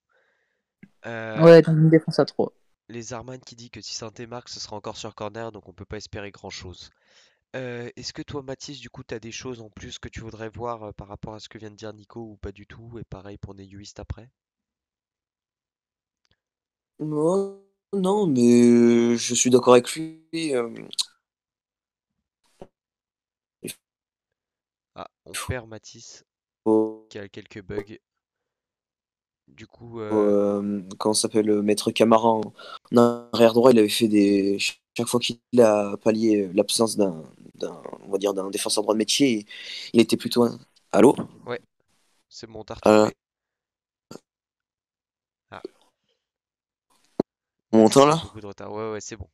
Euh, 1.06 1.45
Ouais, 1.45 1.62
dans 1.62 1.74
une 1.74 1.89
défense 1.89 2.20
à 2.20 2.26
3. 2.26 2.51
les 2.89 3.14
Arman 3.14 3.39
qui 3.39 3.56
dit 3.56 3.70
que 3.70 3.80
si 3.80 3.93
Saint-Étienne 3.93 4.30
marque, 4.30 4.49
ce 4.49 4.60
sera 4.60 4.76
encore 4.76 4.97
sur 4.97 5.14
corner, 5.14 5.51
donc 5.51 5.70
on 5.70 5.74
peut 5.74 5.86
pas 5.86 5.97
espérer 5.97 6.32
grand-chose. 6.32 6.89
Euh, 7.56 7.89
est-ce 7.95 8.14
que 8.14 8.22
toi, 8.24 8.43
Mathis, 8.43 8.80
du 8.80 8.89
coup, 8.89 9.03
tu 9.03 9.16
as 9.16 9.20
des 9.20 9.32
choses 9.32 9.62
en 9.62 9.70
plus 9.70 9.99
que 9.99 10.10
tu 10.10 10.22
voudrais 10.22 10.49
voir 10.49 10.84
euh, 10.84 10.91
par 10.93 11.08
rapport 11.10 11.36
à 11.36 11.39
ce 11.41 11.49
que 11.49 11.58
vient 11.60 11.72
de 11.72 11.76
dire 11.78 11.93
Nico 11.93 12.22
ou 12.22 12.38
pas 12.38 12.51
du 12.53 12.68
tout? 12.68 12.99
Et 12.99 13.03
pareil 13.06 13.38
pour 13.38 13.56
Neyuist 13.56 13.99
après? 13.99 14.30
Non, 16.99 17.62
non, 17.93 18.28
mais 18.28 19.16
je 19.18 19.34
suis 19.34 19.49
d'accord 19.49 19.74
avec 19.74 19.93
lui. 19.95 20.20
euh, 20.53 20.70
Ah, 24.93 25.08
on 25.26 25.38
perd 25.47 25.70
Mathis 25.70 26.26
qui 27.10 27.20
a 27.20 27.30
quelques 27.30 27.62
bugs. 27.64 27.97
Du 29.48 29.68
coup, 29.68 30.02
euh, 30.02 30.12
euh, 30.12 30.82
comment 30.98 31.14
ça 31.14 31.24
s'appelle, 31.24 31.50
euh, 31.50 31.62
Maître 31.62 31.91
Camara 31.91 32.28
en, 32.30 32.41
en 32.96 33.28
arrière 33.34 33.54
droit, 33.54 33.72
il 33.72 33.80
avait 33.80 33.89
fait 33.89 34.08
des. 34.08 34.58
Chaque 34.60 35.08
fois 35.08 35.20
qu'il 35.20 35.39
a 35.60 35.98
pallié 35.98 36.50
l'absence 36.54 36.96
d'un, 36.96 37.22
on 38.08 38.12
va 38.12 38.18
dire, 38.18 38.34
d'un 38.34 38.50
défenseur 38.50 38.84
droit 38.84 38.93
de 38.93 39.00
métier, 39.00 39.46
il 39.93 40.00
était 40.02 40.18
plutôt 40.18 40.43
un. 40.43 40.58
Allô? 40.91 41.16
c'est 42.30 42.46
bon, 42.48 42.64
t'as 42.64 42.76
Euh, 42.86 43.10
retrouvé. 43.10 43.16
Ah, 45.52 45.62
On 47.72 47.78
m'entend 47.78 48.08
là? 48.08 48.20
de 48.41 48.46
retard. 48.46 48.72
Ouais, 48.72 48.91
ouais, 48.91 49.02
c'est 49.02 49.16
bon. 49.16 49.28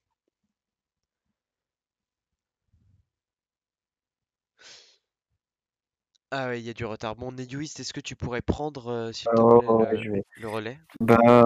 Ah 6.32 6.48
ouais, 6.48 6.60
il 6.62 6.66
y 6.66 6.70
a 6.70 6.74
du 6.74 6.86
retard. 6.86 7.16
Bon, 7.16 7.32
Neyuist, 7.32 7.80
est-ce 7.80 7.94
que 7.94 8.00
tu 8.00 8.16
pourrais 8.16 8.42
prendre, 8.42 8.88
euh, 8.88 9.12
s'il 9.12 9.30
te 9.30 9.36
plaît, 9.36 9.68
ouais, 9.68 9.92
le, 9.92 10.02
je 10.02 10.12
vais. 10.12 10.26
le 10.40 10.48
relais? 10.48 10.80
Bah, 11.02 11.44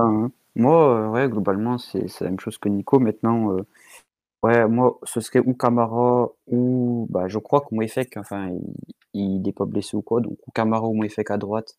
moi, 0.56 1.00
euh, 1.00 1.10
ouais, 1.10 1.28
globalement, 1.28 1.78
c'est 1.78 2.08
c'est 2.08 2.24
la 2.24 2.30
même 2.30 2.40
chose 2.40 2.58
que 2.60 2.70
Nico. 2.70 3.00
Maintenant, 3.00 3.52
euh, 3.52 3.66
ouais, 4.44 4.68
moi, 4.68 5.00
ce 5.04 5.22
serait 5.22 5.40
ou 5.40 5.56
Camara 5.56 6.30
ou, 6.48 7.08
bah, 7.10 7.28
je 7.28 7.40
crois 7.40 7.62
que 7.62 7.74
Mouefek, 7.74 8.16
enfin, 8.18 8.50
il, 8.50 8.74
il 9.14 9.42
n'est 9.42 9.54
pas 9.54 9.66
blessé 9.66 9.98
ou 9.98 10.04
quoi, 10.04 10.22
donc 10.22 10.38
ou 10.48 10.52
Camara 10.52 10.88
ou 10.88 10.94
Mouefek 10.94 11.32
à 11.32 11.38
droite. 11.38 11.78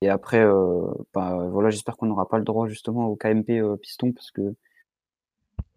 Et 0.00 0.08
après, 0.08 0.40
euh, 0.40 0.86
bah, 1.14 1.46
voilà, 1.50 1.70
j'espère 1.70 1.96
qu'on 1.96 2.06
n'aura 2.06 2.28
pas 2.28 2.38
le 2.38 2.44
droit 2.44 2.66
justement 2.66 3.06
au 3.06 3.14
KMP 3.14 3.60
euh, 3.60 3.76
piston 3.76 4.12
parce 4.12 4.30
que, 4.32 4.54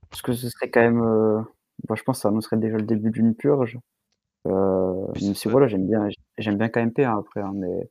parce 0.10 0.22
que 0.24 0.34
ce 0.34 0.50
serait 0.50 0.72
quand 0.72 0.82
même, 0.82 1.02
euh, 1.02 1.42
bah, 1.88 1.96
je 1.96 2.02
pense 2.04 2.18
que 2.18 2.22
ça 2.22 2.30
annoncerait 2.30 2.58
déjà 2.58 2.78
le 2.78 2.84
début 2.84 3.12
d'une 3.12 3.36
purge. 3.36 3.78
Euh, 4.48 5.08
même 5.22 5.36
si 5.36 5.48
voilà, 5.48 5.68
j'aime 5.68 5.88
bien, 5.88 6.08
j'aime 6.38 6.58
bien 6.58 6.70
KMP 6.70 7.04
hein, 7.06 7.18
après, 7.20 7.42
hein, 7.42 7.52
mais, 7.56 7.90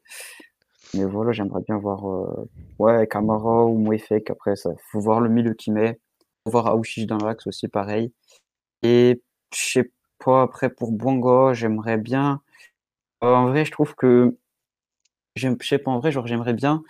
mais 0.94 1.04
voilà, 1.04 1.32
j'aimerais 1.32 1.62
bien 1.66 1.78
voir, 1.78 2.08
euh, 2.08 2.48
ouais, 2.78 3.06
Camara 3.08 3.66
ou 3.66 3.78
Mouefek. 3.78 4.30
Après, 4.30 4.56
ça, 4.56 4.70
faut 4.90 5.00
voir 5.00 5.20
le 5.20 5.28
milieu 5.28 5.54
qui 5.54 5.70
met, 5.72 6.00
faut 6.44 6.52
voir 6.52 6.66
Aouchiche 6.68 7.06
dans 7.06 7.18
l'axe 7.18 7.46
aussi, 7.46 7.68
pareil. 7.68 8.12
Et 8.82 9.22
je 9.54 9.60
sais 9.60 9.92
pas, 10.24 10.42
après 10.42 10.70
pour 10.70 10.92
Bongo, 10.92 11.54
j'aimerais 11.54 11.98
bien. 11.98 12.42
euh, 13.24 13.34
en 13.34 13.48
vrai, 13.48 13.64
je 13.64 13.72
trouve 13.72 13.94
que, 13.96 14.36
je 15.36 15.48
sais 15.62 15.78
pas, 15.78 15.90
en 15.90 16.00
vrai, 16.00 16.12
genre, 16.12 16.26
j'aimerais 16.26 16.54
bien 16.54 16.82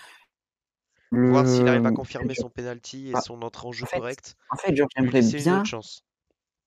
voir 1.26 1.48
s'il 1.48 1.66
arrive 1.68 1.86
à 1.86 1.90
confirmer 1.92 2.34
son 2.34 2.50
penalty 2.50 3.08
et 3.10 3.16
Ah, 3.16 3.20
son 3.20 3.42
entrée 3.42 3.66
en 3.68 3.72
jeu 3.72 3.84
En 3.84 3.86
fait, 3.86 3.98
correcte, 3.98 4.36
en 4.50 4.56
fait, 4.56 4.76
genre, 4.76 4.88
j'aimerais 4.96 5.22
laisser 5.22 5.42
une 5.42 5.52
autre 5.54 5.64
bien. 5.64 5.68
chance. 5.68 6.04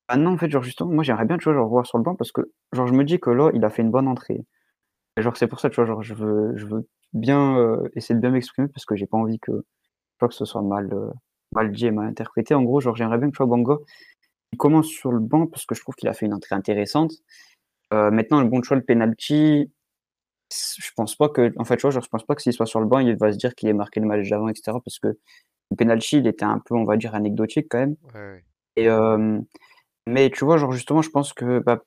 Ah 0.10 0.18
non, 0.18 0.34
en 0.34 0.38
fait, 0.38 0.50
genre, 0.50 0.64
justement, 0.64 0.92
moi, 0.92 1.04
j'aimerais 1.04 1.26
bien, 1.26 1.38
tu 1.38 1.46
vois, 1.46 1.54
genre, 1.54 1.68
voir 1.68 1.86
sur 1.86 1.98
le 1.98 2.04
banc 2.04 2.16
parce 2.16 2.32
que, 2.32 2.42
genre, 2.74 2.88
je 2.88 2.94
me 2.94 3.04
dis 3.04 3.20
que 3.20 3.30
là, 3.30 3.52
il 3.54 3.64
a 3.66 3.70
fait 3.70 3.82
une 3.82 3.92
bonne 3.92 4.08
entrée. 4.08 4.46
Et 5.18 5.22
genre, 5.22 5.36
c'est 5.36 5.48
pour 5.48 5.60
ça, 5.60 5.70
tu 5.70 5.76
vois, 5.76 5.86
genre, 5.86 6.04
je 6.04 6.14
veux, 6.14 6.54
je 6.56 6.66
veux 6.66 6.88
bien 7.14 7.58
euh, 7.58 7.90
essayer 7.96 8.16
de 8.16 8.22
bien 8.22 8.30
m'exprimer 8.32 8.68
parce 8.70 8.86
que 8.86 8.96
j'ai 8.96 9.08
pas 9.08 9.18
envie 9.18 9.40
que, 9.40 9.52
tu 9.52 9.66
vois, 10.20 10.30
que 10.30 10.36
ce 10.36 10.46
soit 10.46 10.62
mal, 10.62 10.94
euh, 10.94 11.10
mal 11.54 11.72
dit 11.72 11.88
et 11.88 11.92
mal 11.92 12.08
interprété. 12.08 12.54
En 12.54 12.64
gros, 12.64 12.80
genre, 12.80 12.96
j'aimerais 12.96 13.18
bien 13.18 13.28
que, 13.30 13.34
tu 13.34 13.38
vois, 13.38 13.48
Bongo, 13.48 13.84
il 14.54 14.58
commence 14.58 14.88
sur 14.88 15.12
le 15.12 15.20
banc 15.20 15.48
parce 15.48 15.66
que 15.66 15.76
je 15.76 15.82
trouve 15.82 15.96
qu'il 15.96 16.08
a 16.10 16.14
fait 16.14 16.26
une 16.26 16.34
entrée 16.34 16.56
intéressante. 16.56 17.14
Euh, 17.94 18.12
maintenant, 18.12 18.42
le 18.42 18.48
bon 18.48 18.64
choix, 18.64 18.78
le 18.78 18.84
penalty, 18.84 19.72
je 20.52 20.92
pense 20.96 21.16
pas 21.16 21.30
que, 21.30 21.52
en 21.58 21.66
fait, 21.66 21.78
tu 21.78 21.82
vois, 21.82 21.92
genre, 21.92 22.04
je 22.04 22.10
pense 22.10 22.26
pas 22.26 22.36
que 22.36 22.42
s'il 22.42 22.54
soit 22.54 22.66
sur 22.66 22.80
le 22.80 22.86
banc, 22.86 23.00
il 23.00 23.16
va 23.18 23.34
se 23.34 23.38
dire 23.38 23.56
qu'il 23.56 23.68
ait 23.70 23.74
marqué 23.74 24.00
le 24.00 24.08
match 24.08 24.30
d'avant, 24.30 24.48
etc. 24.48 24.78
Parce 24.84 25.00
que 25.00 25.08
le 25.08 25.76
penalty, 25.78 26.20
il 26.20 26.28
était 26.28 26.46
un 26.46 26.60
peu, 26.60 26.76
on 26.76 26.86
va 26.86 26.96
dire, 26.96 27.16
anecdotique 27.16 27.68
quand 27.70 27.80
même. 27.80 27.96
Ouais, 28.14 28.20
ouais. 28.20 28.44
Et, 28.78 28.88
euh, 28.88 29.40
mais 30.08 30.30
tu 30.30 30.46
vois, 30.46 30.58
genre, 30.58 30.72
justement, 30.72 31.02
je 31.02 31.10
pense 31.10 31.34
que, 31.34 31.60
bah, 31.60 31.84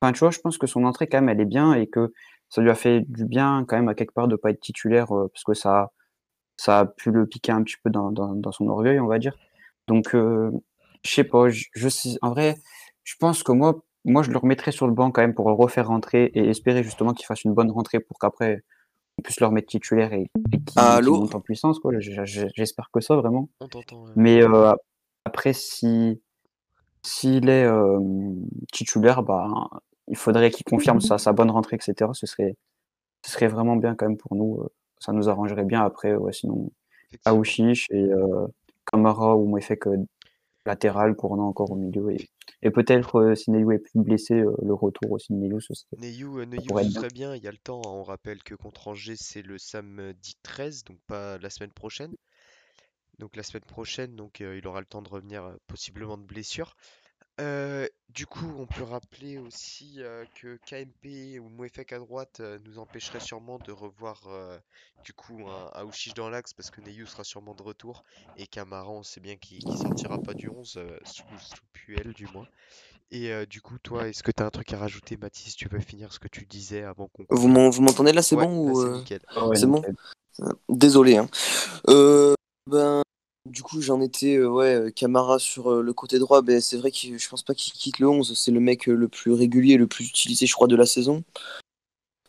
enfin, 0.00 0.12
tu 0.12 0.20
vois, 0.20 0.30
je 0.30 0.40
pense 0.40 0.58
que 0.58 0.66
son 0.66 0.84
entrée, 0.84 1.06
quand 1.06 1.18
même, 1.18 1.28
elle 1.28 1.40
est 1.40 1.44
bien 1.44 1.74
et 1.74 1.86
que 1.86 2.12
ça 2.48 2.60
lui 2.62 2.70
a 2.70 2.74
fait 2.74 3.00
du 3.08 3.24
bien, 3.26 3.64
quand 3.68 3.76
même, 3.76 3.88
à 3.88 3.94
quelque 3.94 4.12
part, 4.12 4.28
de 4.28 4.36
pas 4.36 4.50
être 4.50 4.60
titulaire 4.60 5.14
euh, 5.16 5.28
parce 5.32 5.44
que 5.44 5.54
ça, 5.54 5.92
ça 6.56 6.80
a 6.80 6.86
pu 6.86 7.10
le 7.10 7.26
piquer 7.26 7.52
un 7.52 7.62
petit 7.62 7.76
peu 7.82 7.90
dans, 7.90 8.10
dans, 8.10 8.34
dans 8.34 8.52
son 8.52 8.68
orgueil, 8.68 8.98
on 9.00 9.06
va 9.06 9.18
dire. 9.18 9.34
Donc, 9.88 10.14
euh, 10.14 10.50
je 11.04 11.14
sais 11.14 11.24
pas, 11.24 11.48
je, 11.48 11.66
je 11.74 11.88
sais, 11.88 12.18
en 12.22 12.30
vrai, 12.30 12.56
je 13.04 13.14
pense 13.18 13.42
que 13.42 13.52
moi, 13.52 13.80
moi, 14.04 14.22
je 14.22 14.30
le 14.30 14.38
remettrais 14.38 14.72
sur 14.72 14.86
le 14.86 14.94
banc 14.94 15.10
quand 15.10 15.20
même 15.20 15.34
pour 15.34 15.48
le 15.48 15.54
refaire 15.54 15.88
rentrer 15.88 16.24
et 16.34 16.48
espérer 16.48 16.82
justement 16.82 17.12
qu'il 17.12 17.26
fasse 17.26 17.44
une 17.44 17.52
bonne 17.54 17.70
rentrée 17.70 18.00
pour 18.00 18.18
qu'après, 18.18 18.62
on 19.18 19.22
puisse 19.22 19.40
le 19.40 19.46
remettre 19.46 19.68
titulaire 19.68 20.12
et, 20.14 20.30
et 20.52 20.64
qu'il 20.64 20.80
Allô? 20.80 21.18
monte 21.18 21.34
en 21.34 21.40
puissance, 21.40 21.78
quoi. 21.78 21.92
J'espère 21.98 22.90
que 22.92 23.00
ça, 23.00 23.16
vraiment. 23.16 23.50
On. 23.60 23.68
Mais 24.16 24.42
euh, 24.42 24.72
après, 25.26 25.52
si 25.52 26.22
s'il 27.04 27.48
est 27.48 27.64
euh, 27.64 27.98
titulaire, 28.72 29.22
bah, 29.22 29.48
il 30.08 30.16
faudrait 30.16 30.50
qu'il 30.50 30.64
confirme 30.64 31.00
sa, 31.00 31.18
sa 31.18 31.32
bonne 31.32 31.50
rentrée, 31.50 31.76
etc. 31.76 32.10
Ce 32.14 32.26
serait, 32.26 32.56
ce 33.24 33.32
serait 33.32 33.48
vraiment 33.48 33.76
bien 33.76 33.94
quand 33.96 34.06
même 34.08 34.16
pour 34.18 34.36
nous. 34.36 34.66
ça 35.00 35.12
nous 35.12 35.28
arrangerait 35.28 35.64
bien 35.64 35.82
après, 35.84 36.14
ouais, 36.16 36.32
sinon. 36.32 36.70
Aouchiche 37.26 37.88
et 37.90 38.08
Kamara 38.92 39.36
ou 39.36 39.46
Moefek 39.46 39.84
latéral, 40.66 41.16
Courant 41.16 41.46
encore 41.48 41.70
au 41.72 41.76
milieu. 41.76 42.10
Et, 42.12 42.28
et 42.62 42.70
peut-être 42.70 43.34
si 43.34 43.50
Neyou 43.50 43.72
est 43.72 43.78
plus 43.78 44.00
blessé, 44.00 44.34
le 44.62 44.74
retour 44.74 45.12
aussi 45.12 45.32
de 45.32 45.38
Neyou, 45.38 45.60
ce 45.60 45.74
serait, 45.74 45.96
Neyou, 45.96 46.44
Neyou, 46.44 46.78
ce 46.82 46.88
bien. 46.88 46.90
serait 46.90 47.10
bien, 47.10 47.34
il 47.36 47.42
y 47.44 47.48
a 47.48 47.52
le 47.52 47.58
temps. 47.58 47.80
hein. 47.86 47.90
On 47.90 48.02
rappelle 48.02 48.42
que 48.42 48.54
contre 48.56 48.88
Angers, 48.88 49.16
c'est 49.16 49.42
le 49.42 49.56
samedi 49.58 50.34
13, 50.42 50.82
donc 50.84 50.98
pas 51.06 51.38
la 51.38 51.48
semaine 51.50 51.72
prochaine. 51.72 52.14
Donc 53.20 53.36
la 53.36 53.42
semaine 53.42 53.64
prochaine, 53.64 54.16
donc 54.16 54.40
euh, 54.40 54.56
il 54.56 54.66
aura 54.66 54.80
le 54.80 54.86
temps 54.86 55.02
de 55.02 55.08
revenir 55.08 55.44
euh, 55.44 55.54
possiblement 55.66 56.16
de 56.16 56.24
blessure. 56.24 56.74
Euh, 57.38 57.86
du 58.08 58.26
coup, 58.26 58.50
on 58.58 58.66
peut 58.66 58.82
rappeler 58.82 59.38
aussi 59.38 59.96
euh, 59.98 60.24
que 60.34 60.58
KMP 60.66 61.38
ou 61.38 61.48
Mouefek 61.48 61.92
à 61.92 61.98
droite 61.98 62.40
euh, 62.40 62.58
nous 62.64 62.78
empêcherait 62.78 63.20
sûrement 63.20 63.58
de 63.58 63.72
revoir 63.72 64.22
euh, 64.26 64.58
du 65.04 65.12
coup 65.12 65.38
un 65.46 65.70
Aouchiche 65.80 66.14
dans 66.14 66.28
l'axe 66.30 66.54
parce 66.54 66.70
que 66.70 66.80
Neyou 66.80 67.06
sera 67.06 67.22
sûrement 67.22 67.54
de 67.54 67.62
retour 67.62 68.04
et 68.36 68.46
Camara, 68.46 68.90
on 68.90 69.02
sait 69.02 69.20
bien 69.20 69.36
qu'il 69.36 69.58
qu'il 69.58 69.76
sortira 69.76 70.18
pas 70.18 70.34
du 70.34 70.48
11 70.48 70.74
euh, 70.78 70.98
sous, 71.04 71.22
sous 71.38 71.62
Puel 71.72 72.12
du 72.14 72.26
moins. 72.26 72.46
Et 73.10 73.32
euh, 73.32 73.44
du 73.44 73.60
coup, 73.60 73.78
toi, 73.78 74.08
est-ce 74.08 74.22
que 74.22 74.30
tu 74.30 74.42
as 74.42 74.46
un 74.46 74.50
truc 74.50 74.72
à 74.72 74.78
rajouter, 74.78 75.16
Mathis? 75.16 75.56
Tu 75.56 75.68
veux 75.68 75.80
finir 75.80 76.12
ce 76.12 76.18
que 76.18 76.28
tu 76.28 76.46
disais 76.46 76.84
avant 76.84 77.08
qu'on 77.08 77.26
Vous 77.28 77.48
m'entendez 77.48 78.12
là, 78.12 78.22
c'est 78.22 78.36
Ouais, 78.36 78.46
bon 78.46 78.66
là 78.66 78.72
ou 78.72 79.04
c'est 79.04 79.20
c'est 79.54 79.66
bon? 79.66 79.82
Désolé. 80.68 81.16
Hein. 81.16 81.28
Euh, 81.88 82.34
ben, 82.66 83.02
du 83.46 83.62
coup, 83.62 83.80
j'en 83.80 84.00
étais, 84.00 84.36
euh, 84.36 84.48
ouais, 84.48 84.74
euh, 84.74 84.90
Camara 84.90 85.38
sur 85.38 85.72
euh, 85.72 85.82
le 85.82 85.92
côté 85.92 86.18
droit. 86.18 86.42
Ben, 86.42 86.60
c'est 86.60 86.76
vrai 86.76 86.90
que 86.90 87.18
je 87.18 87.28
pense 87.28 87.42
pas 87.42 87.54
qu'il 87.54 87.72
quitte 87.72 87.98
le 87.98 88.08
11. 88.08 88.34
C'est 88.38 88.50
le 88.50 88.60
mec 88.60 88.86
le 88.86 89.08
plus 89.08 89.32
régulier, 89.32 89.76
le 89.76 89.86
plus 89.86 90.06
utilisé, 90.08 90.46
je 90.46 90.54
crois, 90.54 90.68
de 90.68 90.76
la 90.76 90.86
saison. 90.86 91.24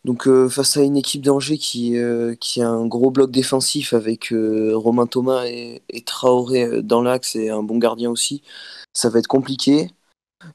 Donc, 0.03 0.28
face 0.49 0.78
à 0.78 0.82
une 0.82 0.97
équipe 0.97 1.22
d'Angers 1.22 1.59
qui, 1.59 1.95
a 1.95 2.68
un 2.68 2.88
gros 2.88 3.12
bloc 3.12 3.30
défensif 3.30 3.93
avec 3.93 4.34
Romain 4.34 5.05
Thomas 5.05 5.45
et, 5.45 5.84
Traoré 6.07 6.82
dans 6.82 7.03
l'axe 7.03 7.36
et 7.36 7.49
un 7.49 7.62
bon 7.62 7.78
gardien 7.78 8.09
aussi, 8.09 8.41
ça 8.93 9.09
va 9.09 9.20
être 9.20 9.28
compliqué. 9.28 9.91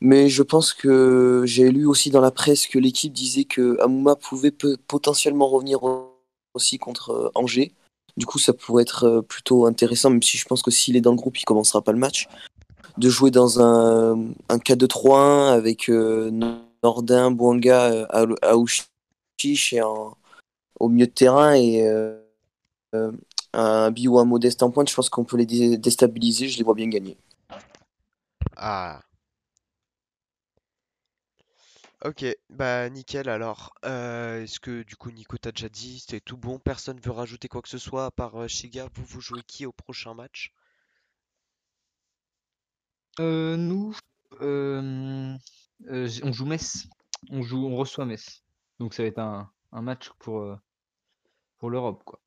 Mais 0.01 0.29
je 0.29 0.43
pense 0.43 0.73
que 0.75 1.45
j'ai 1.47 1.71
lu 1.71 1.87
aussi 1.87 2.11
dans 2.11 2.21
la 2.21 2.33
presse 2.33 2.67
que 2.67 2.81
l'équipe 2.81 3.13
disait 3.13 3.45
que 3.45 3.81
Amouma 3.81 4.17
pouvait 4.17 4.51
potentiellement 4.51 5.49
revenir 5.49 5.85
au- 5.85 6.19
aussi 6.55 6.79
contre 6.79 7.31
Angers. 7.37 7.73
Du 8.17 8.27
coup, 8.27 8.39
ça 8.39 8.53
pourrait 8.53 8.83
être 8.83 9.05
euh, 9.05 9.23
plutôt 9.23 9.67
intéressant, 9.67 10.11
même 10.11 10.23
si 10.23 10.37
je 10.39 10.47
pense 10.47 10.63
que 10.63 10.71
s'il 10.71 10.97
est 10.97 11.01
dans 11.01 11.11
le 11.11 11.17
groupe, 11.17 11.39
il 11.39 11.45
commencera 11.45 11.83
pas 11.83 11.93
le 11.93 11.99
match. 11.99 12.29
De 12.97 13.11
jouer 13.11 13.31
dans 13.31 13.61
un, 13.61 14.31
un 14.49 14.59
4-2-3-1 14.59 15.53
avec 15.53 15.91
euh, 15.91 16.31
Nordin, 16.83 17.31
Bouanga, 17.31 17.91
euh, 17.93 18.07
Aou- 18.11 18.37
Aouchiche 18.43 19.73
et 19.73 19.83
au 19.83 20.89
milieu 20.89 21.07
de 21.07 21.13
terrain 21.13 21.55
et 21.55 21.87
un 23.53 23.91
Bi 23.91 24.07
un 24.09 24.25
Modeste 24.25 24.63
en 24.63 24.71
pointe, 24.71 24.89
je 24.91 24.95
pense 24.95 25.09
qu'on 25.11 25.25
peut 25.25 25.37
les 25.37 25.47
dé- 25.47 25.77
déstabiliser. 25.79 26.49
Je 26.49 26.59
les 26.59 26.65
vois 26.65 26.75
bien 26.75 26.89
gagner. 26.89 27.17
Ah, 28.57 29.01
ok, 32.05 32.25
bah 32.49 32.89
nickel 32.89 33.29
alors. 33.29 33.75
Euh, 33.85 34.43
est-ce 34.43 34.61
que 34.61 34.83
du 34.83 34.97
coup, 34.97 35.11
Nico, 35.11 35.37
t'as 35.37 35.53
déjà 35.53 35.69
dit, 35.69 35.99
c'est 36.07 36.21
tout 36.23 36.37
bon? 36.39 36.59
Personne 36.59 36.99
veut 37.01 37.11
rajouter 37.11 37.49
quoi 37.49 37.61
que 37.63 37.69
ce 37.69 37.77
soit 37.79 38.07
à 38.07 38.11
part 38.11 38.37
euh, 38.41 38.49
Shiga? 38.49 38.89
Vous, 38.95 39.05
vous 39.05 39.21
jouez 39.21 39.43
qui 39.43 39.67
au 39.67 39.73
prochain 39.73 40.15
match? 40.15 40.53
Euh, 43.21 43.57
nous, 43.57 43.95
euh, 44.41 45.35
euh, 45.89 46.07
j- 46.07 46.21
on 46.25 46.33
joue 46.33 46.47
Metz. 46.47 46.87
On 47.31 47.43
joue, 47.43 47.67
on 47.67 47.77
reçoit 47.77 48.05
Metz. 48.07 48.43
Donc 48.79 48.95
ça 48.95 49.03
va 49.03 49.09
être 49.09 49.19
un, 49.19 49.51
un 49.73 49.83
match 49.83 50.11
pour, 50.19 50.41
euh, 50.41 50.57
pour 51.59 51.71
l'Europe, 51.71 52.03
quoi. 52.05 52.21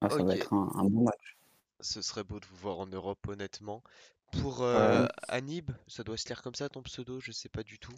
Ah, 0.00 0.10
ça 0.10 0.24
va 0.24 0.32
Ok, 0.32 0.34
être 0.34 0.52
un, 0.52 0.68
un 0.74 0.84
bon 0.90 1.04
match. 1.04 1.38
ce 1.80 2.02
serait 2.02 2.22
beau 2.22 2.38
de 2.38 2.46
vous 2.46 2.56
voir 2.56 2.78
en 2.78 2.86
Europe, 2.86 3.26
honnêtement. 3.26 3.82
Pour 4.30 4.62
Ouais. 4.72 4.80
euh, 4.80 5.06
Anib, 5.28 5.70
ça 5.88 6.04
doit 6.04 6.16
se 6.16 6.28
lire 6.28 6.42
comme 6.42 6.54
ça 6.54 6.68
ton 6.68 6.82
pseudo, 6.82 7.18
je 7.20 7.32
sais 7.32 7.48
pas 7.48 7.62
du 7.64 7.78
tout. 7.80 7.94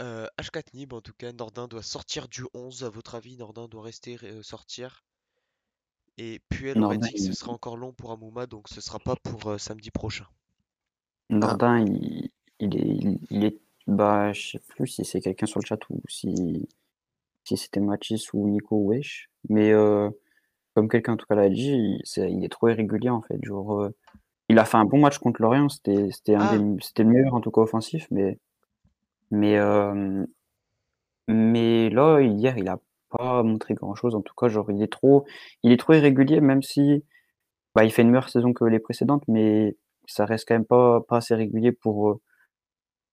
Euh, 0.00 0.28
H4 0.38 0.72
Nib, 0.72 0.92
en 0.92 1.00
tout 1.00 1.14
cas, 1.14 1.32
Nordin 1.32 1.66
doit 1.66 1.82
sortir 1.82 2.28
du 2.28 2.44
11. 2.54 2.84
À 2.84 2.90
votre 2.90 3.16
avis, 3.16 3.36
Nordin 3.36 3.66
doit 3.66 3.82
rester 3.82 4.16
euh, 4.22 4.40
sortir? 4.40 5.04
Et 6.18 6.40
Puel 6.48 6.82
aurait 6.82 6.98
dit 6.98 7.14
que 7.14 7.20
ce 7.20 7.32
sera 7.32 7.52
encore 7.52 7.76
long 7.76 7.92
pour 7.92 8.10
Amouma, 8.10 8.48
donc 8.48 8.68
ce 8.68 8.80
sera 8.80 8.98
pas 8.98 9.14
pour 9.14 9.46
euh, 9.46 9.58
samedi 9.58 9.92
prochain. 9.92 10.26
Ah, 11.40 11.58
Nordin, 11.58 11.84
il, 11.86 12.30
il 12.60 12.76
est, 12.76 12.80
il, 12.86 13.18
il 13.30 13.44
est, 13.44 13.58
bah, 13.86 14.32
je 14.32 14.50
sais 14.52 14.58
plus 14.68 14.86
si 14.86 15.04
c'est 15.04 15.20
quelqu'un 15.20 15.46
sur 15.46 15.60
le 15.60 15.66
chat 15.66 15.78
ou 15.90 16.00
si, 16.08 16.68
si 17.44 17.56
c'était 17.56 17.80
Mathis 17.80 18.32
ou 18.34 18.48
Nico 18.48 18.76
ou 18.76 18.88
Wesh, 18.90 19.30
mais 19.48 19.72
euh, 19.72 20.10
comme 20.74 20.88
quelqu'un 20.88 21.14
en 21.14 21.16
tout 21.18 21.26
cas 21.26 21.36
l'a 21.36 21.50
dit, 21.50 21.70
il, 21.72 22.00
c'est- 22.04 22.30
il 22.32 22.44
est 22.44 22.50
trop 22.50 22.68
irrégulier 22.68 23.10
en 23.10 23.22
fait. 23.22 23.38
Genre, 23.44 23.82
euh, 23.82 23.90
il 24.50 24.58
a 24.58 24.64
fait 24.66 24.78
un 24.78 24.86
bon 24.86 25.00
match 25.00 25.18
contre 25.18 25.42
Lorient, 25.42 25.68
c'était, 25.70 26.08
Ah, 26.34 26.56
le 26.58 27.04
meilleur 27.04 27.34
en 27.34 27.40
tout 27.42 27.50
cas 27.52 27.62
offensif, 27.62 28.08
mais, 28.10 28.38
mais, 29.34 29.58
mais 31.28 31.90
là 31.90 32.20
hier 32.20 32.56
il 32.58 32.68
a 32.68 32.78
pas 33.10 33.42
montré 33.42 33.74
grand-chose. 33.74 34.14
En 34.14 34.22
tout 34.22 34.34
cas, 34.34 34.48
genre 34.48 34.70
il 34.70 34.82
est 34.82 34.92
trop, 34.92 35.24
il 35.62 35.72
est 35.72 35.76
trop 35.78 35.92
irrégulier, 35.94 36.40
même 36.40 36.62
si 36.62 37.04
bah, 37.74 37.84
il 37.84 37.92
fait 37.92 38.02
une 38.02 38.10
meilleure 38.10 38.30
saison 38.30 38.52
que 38.52 38.64
les 38.64 38.80
précédentes, 38.80 39.24
mais 39.28 39.76
ça 40.06 40.26
reste 40.26 40.46
quand 40.48 40.54
même 40.54 40.66
pas, 40.66 41.00
pas 41.02 41.18
assez 41.18 41.34
régulier 41.34 41.72
pour, 41.72 42.20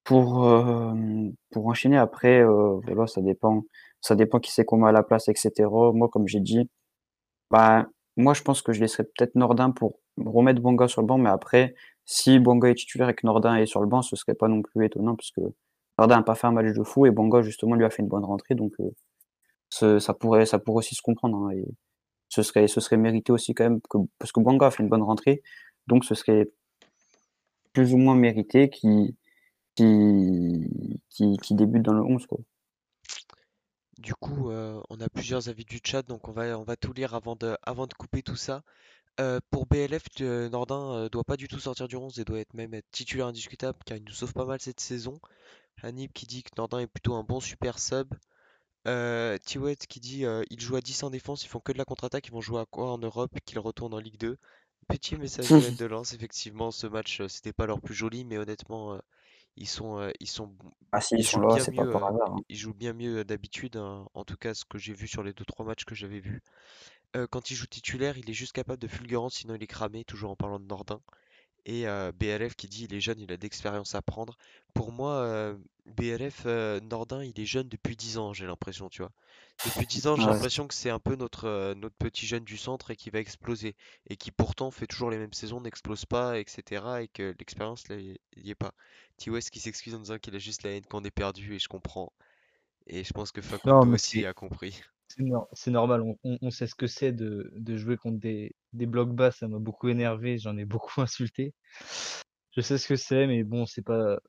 pour, 0.03 0.47
pour 1.51 1.67
enchaîner. 1.67 1.97
Après, 1.97 2.43
voilà, 2.43 3.07
ça 3.07 3.22
dépend, 3.22 3.63
ça 4.01 4.15
dépend 4.15 4.39
qui 4.39 4.51
c'est 4.51 4.65
qu'on 4.65 4.78
met 4.78 4.89
à 4.89 4.91
la 4.91 5.03
place, 5.03 5.28
etc. 5.30 5.69
Moi, 5.93 6.09
comme 6.09 6.28
j'ai 6.28 6.39
dit, 6.41 6.69
bah, 7.51 7.88
moi, 8.17 8.34
je 8.34 8.41
pense 8.43 8.61
que 8.61 8.74
je 8.74 8.82
laisserais 8.82 9.03
peut-être 9.05 9.36
Nordin 9.36 9.72
pour 9.72 9.99
remettre 10.17 10.61
Bonga 10.61 10.88
sur 10.88 11.01
le 11.01 11.07
banc, 11.07 11.17
mais 11.17 11.30
après, 11.30 11.76
si 12.05 12.39
Bonga 12.39 12.69
est 12.69 12.76
titulaire 12.76 13.09
et 13.09 13.15
que 13.15 13.26
Nordin 13.26 13.55
est 13.57 13.65
sur 13.65 13.82
le 13.82 13.88
banc, 13.88 14.01
ce 14.01 14.15
serait 14.15 14.36
pas 14.36 14.47
non 14.47 14.61
plus 14.61 14.86
étonnant, 14.86 15.15
parce 15.15 15.32
que 15.32 15.41
Nordin 16.01 16.17
n'a 16.17 16.23
pas 16.23 16.35
fait 16.35 16.47
un 16.47 16.51
match 16.51 16.75
de 16.75 16.83
fou 16.83 17.05
et 17.05 17.11
Bonga, 17.11 17.41
justement, 17.43 17.75
lui 17.75 17.85
a 17.85 17.89
fait 17.91 18.01
une 18.01 18.07
bonne 18.09 18.25
rentrée, 18.25 18.55
donc 18.55 18.73
euh, 19.81 19.99
ça 19.99 20.13
pourrait, 20.13 20.45
ça 20.45 20.59
pourrait 20.59 20.79
aussi 20.79 20.95
se 20.95 21.01
comprendre. 21.01 21.37
hein, 21.47 21.51
et 21.51 21.65
ce 22.29 22.43
serait, 22.43 22.67
ce 22.67 22.81
serait 22.81 22.97
mérité 22.97 23.31
aussi 23.31 23.53
quand 23.53 23.63
même, 23.65 23.81
que, 23.89 23.97
parce 24.19 24.31
que 24.31 24.39
Bonga 24.39 24.67
a 24.67 24.71
fait 24.71 24.83
une 24.83 24.89
bonne 24.89 25.03
rentrée, 25.03 25.43
donc 25.87 26.05
ce 26.05 26.15
serait 26.15 26.49
plus 27.73 27.93
ou 27.93 27.97
moins 27.97 28.15
mérité 28.15 28.69
qui, 28.69 29.15
qui, 29.75 30.67
qui 31.41 31.55
débute 31.55 31.83
dans 31.83 31.93
le 31.93 32.01
11, 32.03 32.25
quoi. 32.25 32.39
du 33.99 34.13
coup, 34.15 34.49
euh, 34.49 34.81
on 34.89 34.99
a 34.99 35.09
plusieurs 35.09 35.47
avis 35.49 35.65
du 35.65 35.79
chat, 35.83 36.01
donc 36.03 36.27
on 36.27 36.31
va, 36.31 36.57
on 36.59 36.63
va 36.63 36.75
tout 36.75 36.93
lire 36.93 37.13
avant 37.15 37.35
de, 37.35 37.57
avant 37.63 37.87
de 37.87 37.93
couper 37.93 38.23
tout 38.23 38.35
ça. 38.35 38.63
Euh, 39.19 39.39
pour 39.51 39.67
BLF, 39.67 40.03
Nordin 40.51 41.07
doit 41.11 41.23
pas 41.23 41.37
du 41.37 41.47
tout 41.47 41.59
sortir 41.59 41.87
du 41.87 41.95
11 41.97 42.19
et 42.19 42.25
doit 42.25 42.39
être 42.39 42.53
même 42.53 42.73
être 42.73 42.89
titulaire 42.91 43.27
indiscutable 43.27 43.77
car 43.85 43.97
il 43.97 44.03
nous 44.03 44.13
sauve 44.13 44.33
pas 44.33 44.45
mal 44.45 44.59
cette 44.61 44.79
saison. 44.79 45.19
Hanib 45.84 46.11
qui 46.13 46.26
dit 46.28 46.43
que 46.43 46.51
Nordin 46.57 46.80
est 46.80 46.88
plutôt 46.88 47.15
un 47.15 47.24
bon 47.24 47.39
super 47.39 47.80
sub. 47.80 48.13
Euh, 48.88 49.38
Tiwet 49.45 49.76
qui 49.78 49.99
dit 49.99 50.26
euh, 50.26 50.43
ils 50.51 50.59
jouent 50.61 50.78
à 50.78 50.82
10 50.82 51.03
en 51.03 51.09
défense, 51.11 51.43
ils 51.45 51.49
font 51.49 51.59
que 51.59 51.72
de 51.74 51.78
la 51.80 51.86
contre-attaque, 51.86 52.28
ils 52.28 52.34
vont 52.34 52.41
jouer 52.41 52.61
à 52.61 52.65
quoi 52.65 52.91
en 52.93 52.97
Europe, 52.99 53.32
qu'ils 53.45 53.59
retournent 53.59 53.93
en 53.95 53.99
Ligue 53.99 54.17
2. 54.19 54.38
Petit 54.88 55.17
message 55.17 55.55
de 55.55 55.72
de 55.72 55.86
lance, 55.86 56.13
effectivement, 56.15 56.72
ce 56.72 56.88
match 56.88 57.22
euh, 57.22 57.28
c'était 57.30 57.53
pas 57.53 57.67
leur 57.67 57.82
plus 57.82 57.95
joli, 57.95 58.26
mais 58.26 58.38
honnêtement, 58.38 58.95
euh, 58.95 58.99
ils 59.57 59.67
sont, 59.69 59.99
euh, 59.99 60.11
ils 60.22 60.28
sont, 60.30 60.47
b- 60.47 60.72
Ah 60.93 61.01
si, 61.01 61.15
ils 61.17 61.24
ils 61.24 61.26
sont 61.26 61.38
jouent 61.38 61.45
là, 61.45 61.57
bien 61.57 61.65
c'est 61.65 61.74
pas 61.74 61.86
mieux, 61.86 61.86
par 61.86 62.05
euh, 62.05 62.05
hasard. 62.05 62.32
hein. 62.36 62.43
ils 62.49 62.57
jouent 62.57 62.74
bien 62.76 62.93
mieux 62.93 63.24
d'habitude, 63.26 63.78
hein, 63.78 64.07
en 64.15 64.26
tout 64.26 64.38
cas 64.38 64.53
ce 64.55 64.65
que 64.65 64.78
j'ai 64.80 64.93
vu 64.93 65.07
sur 65.07 65.24
les 65.24 65.34
deux 65.34 65.45
trois 65.45 65.65
matchs 65.65 65.86
que 65.86 65.95
j'avais 65.95 66.19
vus. 66.22 66.41
Euh, 67.15 67.28
quand 67.28 67.51
il 67.51 67.55
joue 67.55 67.67
titulaire, 67.67 68.17
il 68.17 68.30
est 68.30 68.34
juste 68.34 68.53
capable 68.53 68.82
de 68.82 68.88
fulgurance, 68.88 69.36
sinon 69.36 69.55
il 69.55 69.63
est 69.63 69.67
cramé, 69.67 70.03
toujours 70.05 70.32
en 70.32 70.36
parlant 70.36 70.59
de 70.59 70.65
Nordin. 70.65 71.01
Et 71.66 71.88
euh, 71.88 72.12
BLF 72.12 72.55
qui 72.55 72.68
dit 72.68 72.86
il 72.86 72.93
est 72.93 73.01
jeune, 73.01 73.20
il 73.20 73.32
a 73.32 73.38
d'expérience 73.38 73.93
à 73.95 74.01
prendre. 74.01 74.38
Pour 74.74 74.91
moi, 74.91 75.14
euh, 75.24 75.57
euh, 76.45 76.80
Nordin, 76.82 77.24
il 77.24 77.39
est 77.39 77.45
jeune 77.45 77.70
depuis 77.70 77.95
10 77.95 78.18
ans, 78.18 78.34
j'ai 78.34 78.45
l'impression, 78.47 78.89
tu 78.89 79.01
vois. 79.03 79.12
Depuis 79.64 79.86
10 79.86 80.07
ans, 80.07 80.18
j'ai 80.18 80.28
Ouais. 80.28 80.28
l'impression 80.30 80.68
que 80.68 80.74
c'est 80.74 80.89
un 80.89 80.99
peu 80.99 81.16
notre, 81.16 81.74
notre 81.76 81.95
petit 81.97 82.26
jeune 82.26 82.43
du 82.43 82.57
centre 82.57 82.89
et 82.91 82.95
qui 82.95 83.09
va 83.12 83.20
exploser. 83.20 83.76
Et 84.09 84.18
qui 84.18 84.32
pourtant 84.32 84.72
fait 84.72 84.88
toujours 84.88 85.12
les 85.12 85.18
mêmes 85.20 85.34
saisons, 85.34 85.62
n'explose 85.62 86.05
pas, 86.05 86.39
etc. 86.39 87.03
Et 87.03 87.07
que 87.07 87.36
l'expérience, 87.39 87.88
là, 87.89 87.97
il 87.97 88.18
y 88.38 88.49
est 88.51 88.55
pas. 88.55 88.74
T-West 89.18 89.51
qui 89.51 89.59
s'excuse 89.59 89.93
en 89.95 89.99
disant 89.99 90.18
qu'il 90.18 90.36
a 90.36 90.39
juste 90.39 90.64
la 90.64 90.72
haine 90.72 90.86
qu'on 90.86 91.03
est 91.03 91.12
perdu, 91.12 91.55
et 91.55 91.59
je 91.59 91.68
comprends. 91.68 92.12
Et 92.88 93.03
je 93.03 93.14
pense 93.14 93.32
que 93.32 93.41
Facundo 93.41 93.91
aussi 93.93 94.26
a 94.26 94.34
compris. 94.34 94.82
C'est 95.16 95.24
nor- 95.24 95.47
c'est 95.53 95.72
normal, 95.72 96.01
on, 96.01 96.18
on- 96.24 96.38
on 96.41 96.51
sait 96.51 96.68
ce 96.68 96.76
que 96.76 96.88
c'est 96.88 97.12
de, 97.12 97.51
de 97.55 97.78
jouer 97.78 97.97
contre 97.97 98.20
des, 98.20 98.55
des 98.74 98.86
blocs 98.86 99.14
bas, 99.16 99.32
ça 99.32 99.47
m'a 99.47 99.59
beaucoup 99.59 99.89
énervé, 99.89 100.38
j'en 100.39 100.57
ai 100.57 100.66
beaucoup 100.66 101.01
insulté. 101.01 101.53
Je 102.55 102.62
sais 102.62 102.78
ce 102.78 102.88
que 102.88 102.95
c'est, 102.95 103.28
mais 103.28 103.43
bon, 103.43 103.66
c'est 103.66 103.82
pas, 103.82 104.20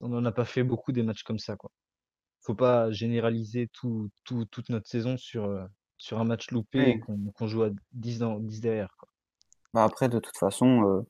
on 0.00 0.08
n'en 0.08 0.24
a 0.24 0.32
pas 0.32 0.44
fait 0.44 0.62
beaucoup 0.64 0.92
des 0.92 1.02
matchs 1.02 1.22
comme 1.24 1.38
ça, 1.40 1.56
quoi. 1.56 1.70
Faut 2.42 2.54
pas 2.56 2.90
généraliser 2.92 3.68
tout, 3.72 4.10
tout- 4.24 4.46
toute 4.46 4.70
notre 4.70 4.88
saison 4.88 5.16
sur, 5.18 5.44
euh, 5.46 5.66
sur 5.98 6.20
un 6.20 6.24
match 6.24 6.50
loupé 6.52 6.90
et 6.90 6.98
qu'on 6.98 7.18
qu'on 7.32 7.48
joue 7.48 7.64
à 7.64 7.70
10, 7.92 8.18
dans, 8.20 8.40
10 8.40 8.60
derrière, 8.62 8.94
quoi. 8.98 9.08
Bah 9.74 9.84
après, 9.84 10.08
de 10.08 10.18
toute 10.18 10.36
façon, 10.38 10.82
euh, 10.84 11.02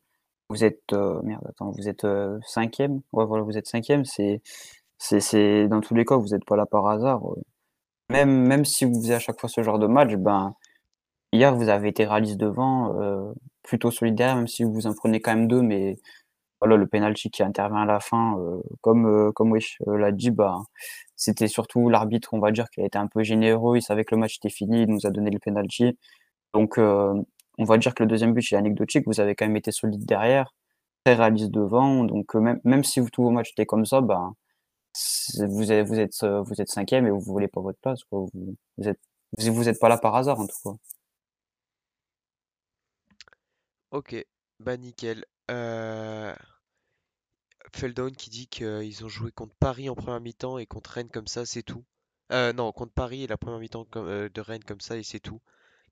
vous 0.50 0.64
êtes, 0.64 0.92
euh, 0.92 1.20
merde, 1.22 1.46
attends, 1.48 1.70
vous 1.72 1.88
êtes 1.88 2.04
euh, 2.04 2.38
cinquième? 2.46 3.02
Ouais, 3.12 3.26
voilà, 3.26 3.44
vous 3.44 3.58
êtes 3.58 3.66
cinquième. 3.68 4.04
C'est, 4.04 4.42
c'est, 4.98 5.20
c'est 5.20 5.68
dans 5.68 5.80
tous 5.80 5.94
les 5.94 6.04
cas, 6.04 6.16
vous 6.16 6.28
n'êtes 6.30 6.44
pas 6.46 6.56
là 6.56 6.66
par 6.66 6.86
hasard. 6.88 7.26
euh. 7.32 7.42
Même, 8.10 8.30
même 8.46 8.64
si 8.64 8.84
vous 8.84 8.94
faisiez 8.94 9.14
à 9.14 9.18
chaque 9.18 9.40
fois 9.40 9.48
ce 9.48 9.62
genre 9.62 9.78
de 9.78 9.86
match, 9.86 10.14
ben, 10.16 10.54
hier, 11.32 11.54
vous 11.54 11.68
avez 11.68 11.88
été 11.88 12.06
réaliste 12.06 12.38
devant, 12.38 13.00
euh, 13.00 13.32
plutôt 13.62 13.90
solidaire, 13.90 14.36
même 14.36 14.48
si 14.48 14.64
vous 14.64 14.86
en 14.86 14.94
prenez 14.94 15.20
quand 15.20 15.34
même 15.34 15.48
deux, 15.48 15.62
mais 15.62 15.96
voilà, 16.60 16.76
le 16.76 16.86
penalty 16.86 17.30
qui 17.30 17.42
intervient 17.42 17.82
à 17.82 17.86
la 17.86 18.00
fin, 18.00 18.38
euh, 18.40 18.60
comme, 18.82 19.06
euh, 19.06 19.32
comme 19.32 19.52
Wesh 19.52 19.78
euh, 19.88 19.98
l'a 19.98 20.12
dit, 20.12 20.30
bah, 20.30 20.58
c'était 21.16 21.48
surtout 21.48 21.88
l'arbitre, 21.90 22.34
on 22.34 22.40
va 22.40 22.50
dire, 22.52 22.70
qui 22.70 22.80
a 22.82 22.86
été 22.86 22.98
un 22.98 23.08
peu 23.08 23.22
généreux, 23.22 23.76
il 23.78 23.82
savait 23.82 24.04
que 24.04 24.14
le 24.14 24.20
match 24.20 24.36
était 24.38 24.50
fini, 24.50 24.82
il 24.82 24.88
nous 24.90 25.06
a 25.06 25.10
donné 25.10 25.30
le 25.30 25.38
penalty. 25.38 25.98
Donc, 26.54 26.78
euh, 26.78 27.14
on 27.58 27.64
va 27.64 27.78
dire 27.78 27.94
que 27.94 28.02
le 28.04 28.08
deuxième 28.08 28.32
but, 28.34 28.52
est 28.52 28.56
anecdotique, 28.56 29.04
vous 29.06 29.20
avez 29.20 29.34
quand 29.34 29.46
même 29.46 29.56
été 29.56 29.72
solide 29.72 30.04
derrière, 30.06 30.54
très 31.04 31.14
réaliste 31.14 31.50
devant, 31.50 32.04
donc 32.04 32.34
euh, 32.36 32.40
même, 32.40 32.60
même 32.64 32.84
si 32.84 33.04
tous 33.12 33.22
vos 33.24 33.30
matchs 33.30 33.52
étaient 33.52 33.66
comme 33.66 33.84
ça, 33.86 34.00
bah, 34.00 34.32
vous 35.38 35.72
êtes, 35.72 36.22
euh, 36.22 36.42
vous 36.42 36.60
êtes 36.60 36.68
cinquième 36.70 37.06
et 37.06 37.10
vous 37.10 37.20
voulez 37.20 37.48
pas 37.48 37.60
votre 37.60 37.78
place. 37.80 38.00
Vous, 38.10 38.30
êtes, 38.82 39.00
vous, 39.38 39.68
êtes 39.68 39.78
pas 39.78 39.88
là 39.88 39.98
par 39.98 40.14
hasard, 40.14 40.40
en 40.40 40.46
tout 40.46 40.56
cas. 40.64 40.76
Ok, 43.90 44.26
bah 44.60 44.76
nickel. 44.76 45.24
Euh... 45.50 46.34
Feldon 47.74 48.10
qui 48.10 48.30
dit 48.30 48.46
qu'ils 48.48 49.04
ont 49.04 49.08
joué 49.08 49.30
contre 49.30 49.54
Paris 49.56 49.88
en 49.88 49.94
première 49.94 50.20
mi-temps 50.20 50.58
et 50.58 50.66
contre 50.66 50.90
Rennes 50.90 51.10
comme 51.10 51.26
ça, 51.26 51.44
c'est 51.46 51.62
tout. 51.62 51.84
Euh, 52.32 52.52
non, 52.52 52.72
contre 52.72 52.92
Paris 52.92 53.24
et 53.24 53.26
la 53.26 53.36
première 53.36 53.58
mi-temps 53.58 53.86
euh, 53.96 54.28
de 54.28 54.40
Rennes 54.40 54.64
comme 54.64 54.80
ça 54.80 54.96
et 54.96 55.02
c'est 55.02 55.20
tout. 55.20 55.40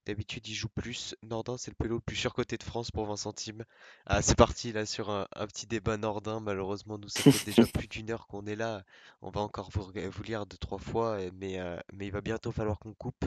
D'habitude, 0.07 0.47
ils 0.47 0.55
jouent 0.55 0.69
plus. 0.69 1.15
Nordin, 1.21 1.57
c'est 1.57 1.69
le 1.69 1.75
pélo 1.75 1.95
le 1.95 2.01
plus 2.01 2.15
surcoté 2.15 2.57
de 2.57 2.63
France 2.63 2.89
pour 2.91 3.05
20 3.05 3.17
centimes. 3.17 3.63
Ah, 4.07 4.23
c'est 4.23 4.37
parti 4.37 4.71
là 4.71 4.87
sur 4.87 5.11
un, 5.11 5.27
un 5.35 5.45
petit 5.47 5.67
débat 5.67 5.97
Nordin. 5.97 6.39
Malheureusement, 6.39 6.97
nous, 6.97 7.09
ça 7.09 7.25
fait 7.25 7.45
déjà 7.45 7.67
plus 7.67 7.87
d'une 7.87 8.09
heure 8.11 8.25
qu'on 8.27 8.47
est 8.47 8.55
là. 8.55 8.83
On 9.21 9.29
va 9.29 9.41
encore 9.41 9.69
vous, 9.71 9.91
lire 10.23 10.47
deux, 10.47 10.57
trois 10.57 10.79
fois, 10.79 11.19
euh, 11.19 11.29
mais, 11.35 11.59
euh, 11.59 11.77
mais 11.93 12.07
il 12.07 12.11
va 12.11 12.21
bientôt 12.21 12.51
falloir 12.53 12.79
qu'on 12.79 12.93
coupe. 12.93 13.25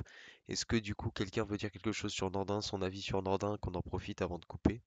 Est-ce 0.48 0.64
que 0.66 0.76
du 0.76 0.94
coup, 0.96 1.10
quelqu'un 1.10 1.44
veut 1.44 1.58
dire 1.58 1.70
quelque 1.70 1.92
chose 1.92 2.12
sur 2.12 2.30
Nordin, 2.30 2.62
son 2.62 2.82
avis 2.82 3.02
sur 3.02 3.22
Nordin, 3.22 3.58
qu'on 3.60 3.74
en 3.74 3.82
profite 3.82 4.22
avant 4.22 4.38
de 4.38 4.44
couper? 4.46 4.80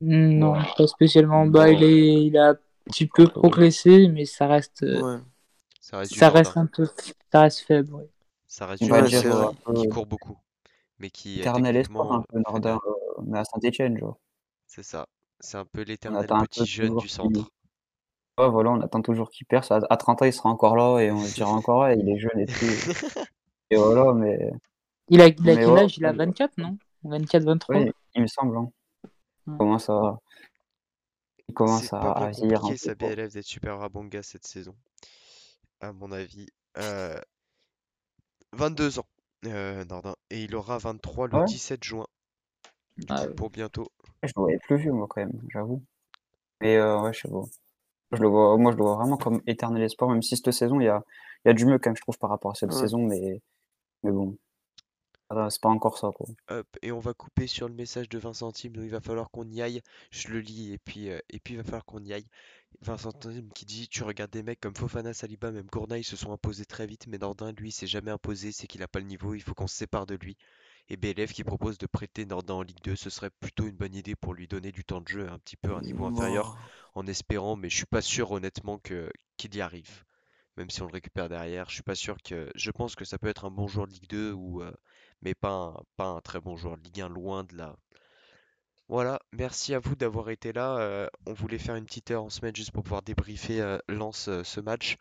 Non, 0.00 0.54
pas 0.76 0.86
spécialement. 0.86 1.46
Bah, 1.46 1.70
il 1.70 1.82
est, 1.82 2.24
il 2.26 2.36
a 2.36 2.50
un 2.50 2.58
petit 2.86 3.06
peu 3.06 3.26
progressé, 3.26 4.08
mais 4.08 4.24
ça 4.24 4.46
reste, 4.48 4.82
euh, 4.82 5.00
Ouais. 5.00 5.18
Ça 5.80 5.98
reste 5.98 6.14
ça 6.14 6.60
un 6.60 6.66
peu, 6.66 6.88
ça 7.30 7.40
reste 7.42 7.60
faible. 7.60 7.94
ouais. 7.94 8.08
Ça 8.52 8.66
reste 8.66 8.82
Ouais, 8.82 9.02
dire 9.08 9.22
c'est 9.22 9.28
euh, 9.28 9.46
qui 9.74 9.86
peu 9.86 9.94
court 9.94 10.04
beaucoup, 10.04 10.36
mais 10.98 11.08
qui 11.08 11.38
euh, 11.38 11.40
éternel 11.40 11.74
espoir, 11.74 12.12
un 12.12 12.20
peu 12.20 12.38
Nordin, 12.38 12.78
euh, 12.86 13.22
mais 13.24 13.38
à 13.38 13.44
Saint-Etienne, 13.44 13.96
genre. 13.96 14.18
C'est 14.66 14.82
ça. 14.82 15.06
C'est 15.40 15.56
un 15.56 15.64
peu 15.64 15.80
l'éternel 15.80 16.26
petit 16.26 16.58
peu 16.58 16.64
jeune 16.66 16.96
du 16.98 17.08
centre. 17.08 17.50
Ouais, 18.38 18.50
voilà, 18.50 18.72
on 18.72 18.80
attend 18.82 19.00
toujours 19.00 19.30
qu'il 19.30 19.46
perce. 19.46 19.70
À, 19.70 19.80
à 19.88 19.96
30 19.96 20.20
ans, 20.20 20.26
il 20.26 20.34
sera 20.34 20.50
encore 20.50 20.76
là 20.76 21.00
et 21.00 21.10
on 21.10 21.24
se 21.24 21.32
dira 21.34 21.48
encore, 21.50 21.80
ouais, 21.80 21.96
il 21.98 22.06
est 22.10 22.18
jeune 22.18 22.38
et 22.40 22.46
tout. 22.46 22.66
Et 23.70 23.76
voilà, 23.76 24.12
mais, 24.12 24.50
Il 25.08 25.22
a, 25.22 25.28
il 25.28 25.48
a 25.48 25.56
quel 25.56 25.78
ouais, 25.78 25.78
âge? 25.78 25.96
Il 25.96 26.04
a 26.04 26.12
ouais, 26.12 26.18
24, 26.18 26.58
non? 26.58 26.76
24, 27.04 27.44
23? 27.44 27.76
ouais, 27.76 27.92
il 28.14 28.22
me 28.22 28.26
semble, 28.26 28.56
hein. 28.58 28.70
Il 29.46 29.52
Ouais. 29.52 29.58
commence 29.58 29.88
à, 29.88 30.18
il 31.48 31.54
commence 31.54 31.84
C'est 31.84 31.94
à, 31.94 32.10
à 32.10 32.24
un 32.26 32.32
compliqué, 32.32 32.94
quoi. 32.96 33.08
BLF, 33.08 33.32
d'être 33.32 33.44
super 33.44 33.78
Rabonga 33.78 34.22
cette 34.22 34.46
saison, 34.46 34.74
à 35.80 35.92
mon 35.92 36.12
avis. 36.12 36.46
Euh, 36.78 37.20
22 38.52 38.98
ans, 38.98 39.06
euh, 39.46 39.84
Nordin. 39.84 40.16
Et 40.30 40.44
il 40.44 40.54
aura 40.56 40.78
23 40.78 41.28
le 41.28 41.38
Ouais, 41.38 41.46
17 41.46 41.84
juin, 41.84 42.06
du 42.98 43.06
Ah 43.08 43.14
coup, 43.14 43.28
ouais. 43.28 43.34
pour 43.36 43.50
bientôt. 43.50 43.88
je 44.24 44.32
le 44.36 44.42
voyais 44.42 44.58
plus 44.60 44.76
vieux, 44.78 44.92
moi, 44.92 45.06
quand 45.10 45.20
même, 45.22 45.40
j'avoue. 45.50 45.84
Mais 46.62 46.76
euh, 46.78 47.00
ouais, 47.02 47.12
je 47.14 47.20
sais 47.22 47.28
pas. 47.30 47.42
Je 48.12 48.22
le 48.22 48.28
vois, 48.28 48.58
moi, 48.58 48.72
je 48.72 48.78
le 48.78 48.84
vois 48.84 48.96
vraiment 48.96 49.18
comme 49.18 49.42
éternel 49.46 49.82
espoir, 49.84 50.10
même 50.10 50.22
si 50.22 50.36
cette 50.36 50.52
saison, 50.52 50.80
il 50.80 50.86
y 50.86 50.88
a, 50.88 51.02
il 51.44 51.48
y 51.48 51.52
a 51.52 51.54
du 51.54 51.66
mieux, 51.66 51.78
quand 51.78 51.90
même, 51.90 51.96
je 51.96 52.02
trouve, 52.02 52.18
par 52.18 52.30
rapport 52.30 52.52
à 52.52 52.56
cette 52.56 52.72
Ouais. 52.72 52.74
saison, 52.74 53.06
mais, 53.06 53.42
mais 54.04 54.12
bon, 54.12 54.38
ça, 55.30 55.50
c'est 55.50 55.62
pas 55.62 55.70
encore 55.70 55.98
ça, 55.98 56.10
quoi. 56.14 56.28
Hop, 56.48 56.66
et 56.82 56.92
on 56.92 57.00
va 57.00 57.14
couper 57.14 57.48
sur 57.48 57.68
le 57.68 57.74
message 57.74 58.08
de 58.08 58.16
20 58.18 58.32
centimes, 58.32 58.72
donc 58.74 58.84
il 58.84 58.90
va 58.90 59.00
falloir 59.00 59.28
qu'on 59.30 59.48
y 59.50 59.60
aille. 59.62 59.80
Je 60.12 60.28
le 60.28 60.38
lis 60.40 60.72
et 60.72 60.78
puis, 60.78 61.10
euh, 61.10 61.18
et 61.30 61.40
puis 61.40 61.54
il 61.54 61.56
va 61.56 61.64
falloir 61.64 61.84
qu'on 61.84 62.02
y 62.04 62.12
aille. 62.12 62.26
20 62.80 62.98
centimes 62.98 63.52
qui 63.52 63.64
dit 63.64 63.88
Tu 63.88 64.02
regardes 64.02 64.30
des 64.30 64.42
mecs 64.42 64.60
comme 64.60 64.74
Fofana, 64.74 65.12
Saliba, 65.14 65.50
même 65.52 65.66
Gournaï 65.66 66.02
se 66.02 66.16
sont 66.16 66.32
imposés 66.32 66.64
très 66.64 66.86
vite, 66.86 67.06
mais 67.06 67.18
Nordin, 67.18 67.52
lui, 67.52 67.70
s'est 67.72 67.86
jamais 67.86 68.10
imposé, 68.10 68.52
c'est 68.52 68.66
qu'il 68.66 68.82
a 68.82 68.88
pas 68.88 68.98
le 69.00 69.06
niveau, 69.06 69.34
il 69.34 69.42
faut 69.42 69.54
qu'on 69.54 69.66
se 69.66 69.76
sépare 69.76 70.06
de 70.06 70.14
lui. 70.14 70.36
Et 70.88 70.96
BLF 70.96 71.32
qui 71.32 71.44
propose 71.44 71.78
de 71.78 71.86
prêter 71.86 72.26
Nordin 72.26 72.54
en 72.54 72.62
Ligue 72.62 72.82
2, 72.82 72.96
ce 72.96 73.08
serait 73.10 73.30
plutôt 73.30 73.66
une 73.66 73.76
bonne 73.76 73.94
idée 73.94 74.16
pour 74.16 74.34
lui 74.34 74.48
donner 74.48 74.72
du 74.72 74.84
temps 74.84 75.00
de 75.00 75.08
jeu 75.08 75.28
un 75.30 75.38
petit 75.38 75.56
peu 75.56 75.72
à 75.74 75.78
un 75.78 75.82
niveau 75.82 76.06
inférieur, 76.06 76.56
en 76.94 77.06
espérant, 77.06 77.56
mais 77.56 77.70
je 77.70 77.76
suis 77.76 77.86
pas 77.86 78.02
sûr 78.02 78.30
honnêtement 78.32 78.78
que 78.78 79.10
qu'il 79.36 79.54
y 79.54 79.60
arrive. 79.60 80.04
Même 80.56 80.70
si 80.70 80.82
on 80.82 80.86
le 80.86 80.92
récupère 80.92 81.28
derrière, 81.28 81.68
je 81.68 81.74
suis 81.74 81.82
pas 81.82 81.94
sûr 81.94 82.16
que. 82.22 82.50
Je 82.54 82.70
pense 82.70 82.94
que 82.96 83.04
ça 83.04 83.18
peut 83.18 83.28
être 83.28 83.44
un 83.46 83.50
bon 83.50 83.68
joueur 83.68 83.86
de 83.86 83.92
Ligue 83.92 84.08
2 84.08 84.32
ou. 84.32 84.62
euh, 84.62 84.72
mais 85.22 85.34
pas 85.34 85.50
un, 85.52 85.76
pas 85.96 86.06
un 86.06 86.20
très 86.20 86.40
bon 86.40 86.56
joueur 86.56 86.76
de 86.76 86.82
Ligue 86.82 87.00
1, 87.00 87.08
loin 87.08 87.44
de 87.44 87.56
là. 87.56 87.76
Voilà, 88.88 89.20
merci 89.32 89.74
à 89.74 89.78
vous 89.78 89.96
d'avoir 89.96 90.30
été 90.30 90.52
là. 90.52 90.76
euh, 90.78 91.08
on 91.26 91.32
voulait 91.32 91.58
faire 91.58 91.76
une 91.76 91.84
petite 91.86 92.10
heure 92.10 92.24
en 92.24 92.30
semaine 92.30 92.54
juste 92.54 92.72
pour 92.72 92.82
pouvoir 92.82 93.02
débriefer 93.02 93.60
euh, 93.60 93.78
euh, 93.88 94.44
ce 94.44 94.60
match. 94.60 94.96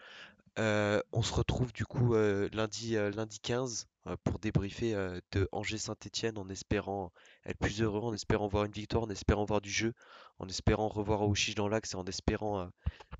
Euh, 0.59 1.01
on 1.13 1.21
se 1.21 1.33
retrouve 1.33 1.73
du 1.73 1.85
coup 1.85 2.15
euh, 2.15 2.49
lundi, 2.53 2.97
euh, 2.97 3.11
lundi 3.11 3.39
15 3.39 3.87
euh, 4.07 4.15
pour 4.23 4.39
débriefer 4.39 4.93
euh, 4.95 5.19
de 5.31 5.47
Angers-Saint-Étienne 5.51 6.37
en 6.37 6.49
espérant 6.49 7.11
être 7.45 7.57
plus 7.57 7.81
heureux, 7.81 8.01
en 8.01 8.13
espérant 8.13 8.47
voir 8.47 8.65
une 8.65 8.71
victoire, 8.71 9.03
en 9.03 9.09
espérant 9.09 9.45
voir 9.45 9.61
du 9.61 9.69
jeu, 9.71 9.93
en 10.39 10.47
espérant 10.47 10.87
revoir 10.89 11.21
Aouchiche 11.21 11.55
dans 11.55 11.69
l'axe 11.69 11.93
et 11.93 11.97
en 11.97 12.05
espérant 12.05 12.61
euh, 12.61 12.65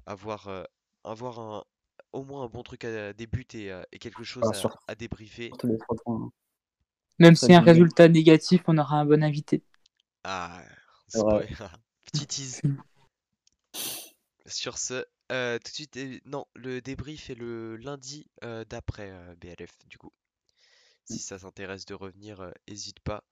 avoir, 0.06 0.48
euh, 0.48 0.64
avoir 1.04 1.40
un, 1.40 1.64
au 2.14 2.24
moins 2.24 2.44
un 2.44 2.48
bon 2.48 2.64
truc 2.64 2.86
à 2.86 3.14
des 3.14 3.28
buts 3.28 3.48
et, 3.54 3.72
et 3.92 4.00
quelque 4.00 4.24
chose 4.24 4.44
Ah, 4.46 4.70
à, 4.88 4.96
débriefer. 4.96 5.52
Hein. 6.08 6.30
Même 7.20 7.36
si 7.36 7.54
un 7.54 7.62
résultat 7.62 8.08
négatif, 8.10 8.64
on 8.68 8.78
aura 8.78 8.98
un 8.98 9.06
bon 9.06 9.24
invité. 9.24 9.62
Ah, 10.24 10.64
spoil- 11.08 11.48
petit 12.06 12.28
tease. 12.28 12.62
Sur 14.46 14.78
ce, 14.78 15.06
euh, 15.32 15.58
tout 15.60 15.70
de 15.70 15.74
suite, 15.76 15.98
euh, 15.98 16.20
non, 16.26 16.46
le 16.56 16.82
débrief 16.82 17.30
est 17.30 17.36
le 17.36 17.78
lundi 17.78 18.30
euh, 18.44 18.66
d'après 18.66 19.12
BLF, 19.38 19.72
du 19.88 19.98
coup. 19.98 20.12
Si 21.06 21.20
ça 21.20 21.40
t'intéresse 21.40 21.86
de 21.86 21.94
revenir, 21.94 22.52
n'hésite 22.68 23.00
pas. 23.02 23.24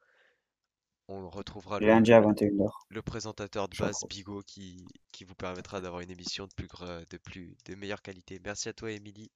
On 1.07 1.27
retrouvera 1.29 1.79
le, 1.79 1.87
Lundi 1.87 2.13
à 2.13 2.21
21h. 2.21 2.69
le 2.89 3.01
présentateur 3.01 3.67
de 3.67 3.75
base. 3.77 4.05
Bigot, 4.07 4.43
qui, 4.43 4.85
qui 5.11 5.23
vous 5.23 5.33
permettra 5.33 5.81
d'avoir 5.81 6.01
une 6.01 6.11
émission 6.11 6.45
de 6.45 6.53
plus, 6.53 6.67
de 7.09 7.17
plus, 7.17 7.57
de 7.65 7.75
meilleure 7.75 8.01
qualité. 8.03 8.39
Merci 8.43 8.69
à 8.69 8.73
toi, 8.73 8.91
Émilie. 8.91 9.31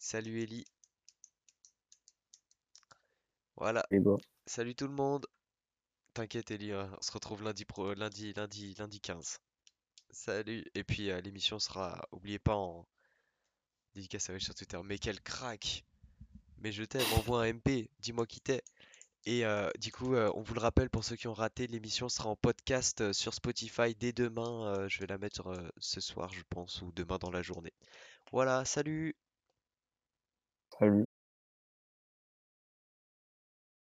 Salut, 0.00 0.42
Ellie. 0.42 0.64
Voilà, 3.56 3.86
salut 4.46 4.74
tout 4.74 4.88
le 4.88 4.94
monde. 4.94 5.26
T'inquiète, 6.14 6.50
Ellie, 6.50 6.72
hein, 6.72 6.90
on 6.98 7.02
se 7.02 7.10
retrouve 7.10 7.42
lundi 7.42 7.64
pro, 7.64 7.94
lundi, 7.94 8.34
lundi, 8.34 8.74
lundi 8.78 9.00
15. 9.00 9.38
Salut. 10.10 10.64
Et 10.74 10.84
puis 10.84 11.10
euh, 11.10 11.20
l'émission 11.22 11.58
sera, 11.58 12.06
oubliez 12.12 12.38
pas 12.38 12.54
en 12.54 12.86
dédicace 13.94 14.28
à 14.28 14.38
sur 14.38 14.54
Twitter. 14.54 14.78
Mais 14.84 14.98
quel 14.98 15.20
crack! 15.22 15.84
Mais 16.58 16.70
je 16.70 16.84
t'aime, 16.84 17.10
envoie 17.14 17.44
un 17.44 17.54
MP, 17.54 17.88
dis-moi 18.00 18.26
qui 18.26 18.40
t'es. 18.40 18.62
Et 19.24 19.46
euh, 19.46 19.70
du 19.80 19.90
coup, 19.90 20.14
euh, 20.14 20.30
on 20.34 20.42
vous 20.42 20.54
le 20.54 20.60
rappelle 20.60 20.90
pour 20.90 21.02
ceux 21.02 21.16
qui 21.16 21.28
ont 21.28 21.34
raté, 21.34 21.66
l'émission 21.66 22.10
sera 22.10 22.28
en 22.28 22.36
podcast 22.36 23.12
sur 23.12 23.32
Spotify 23.32 23.94
dès 23.94 24.12
demain. 24.12 24.86
je 24.88 25.00
vais 25.00 25.06
la 25.06 25.18
mettre 25.18 25.72
ce 25.78 26.00
soir, 26.00 26.30
je 26.34 26.42
pense, 26.50 26.82
ou 26.82 26.92
demain 26.92 27.18
dans 27.18 27.30
la 27.30 27.42
journée. 27.42 27.72
Voilà, 28.32 28.64
salut! 28.66 29.16
Salut. 30.78 31.06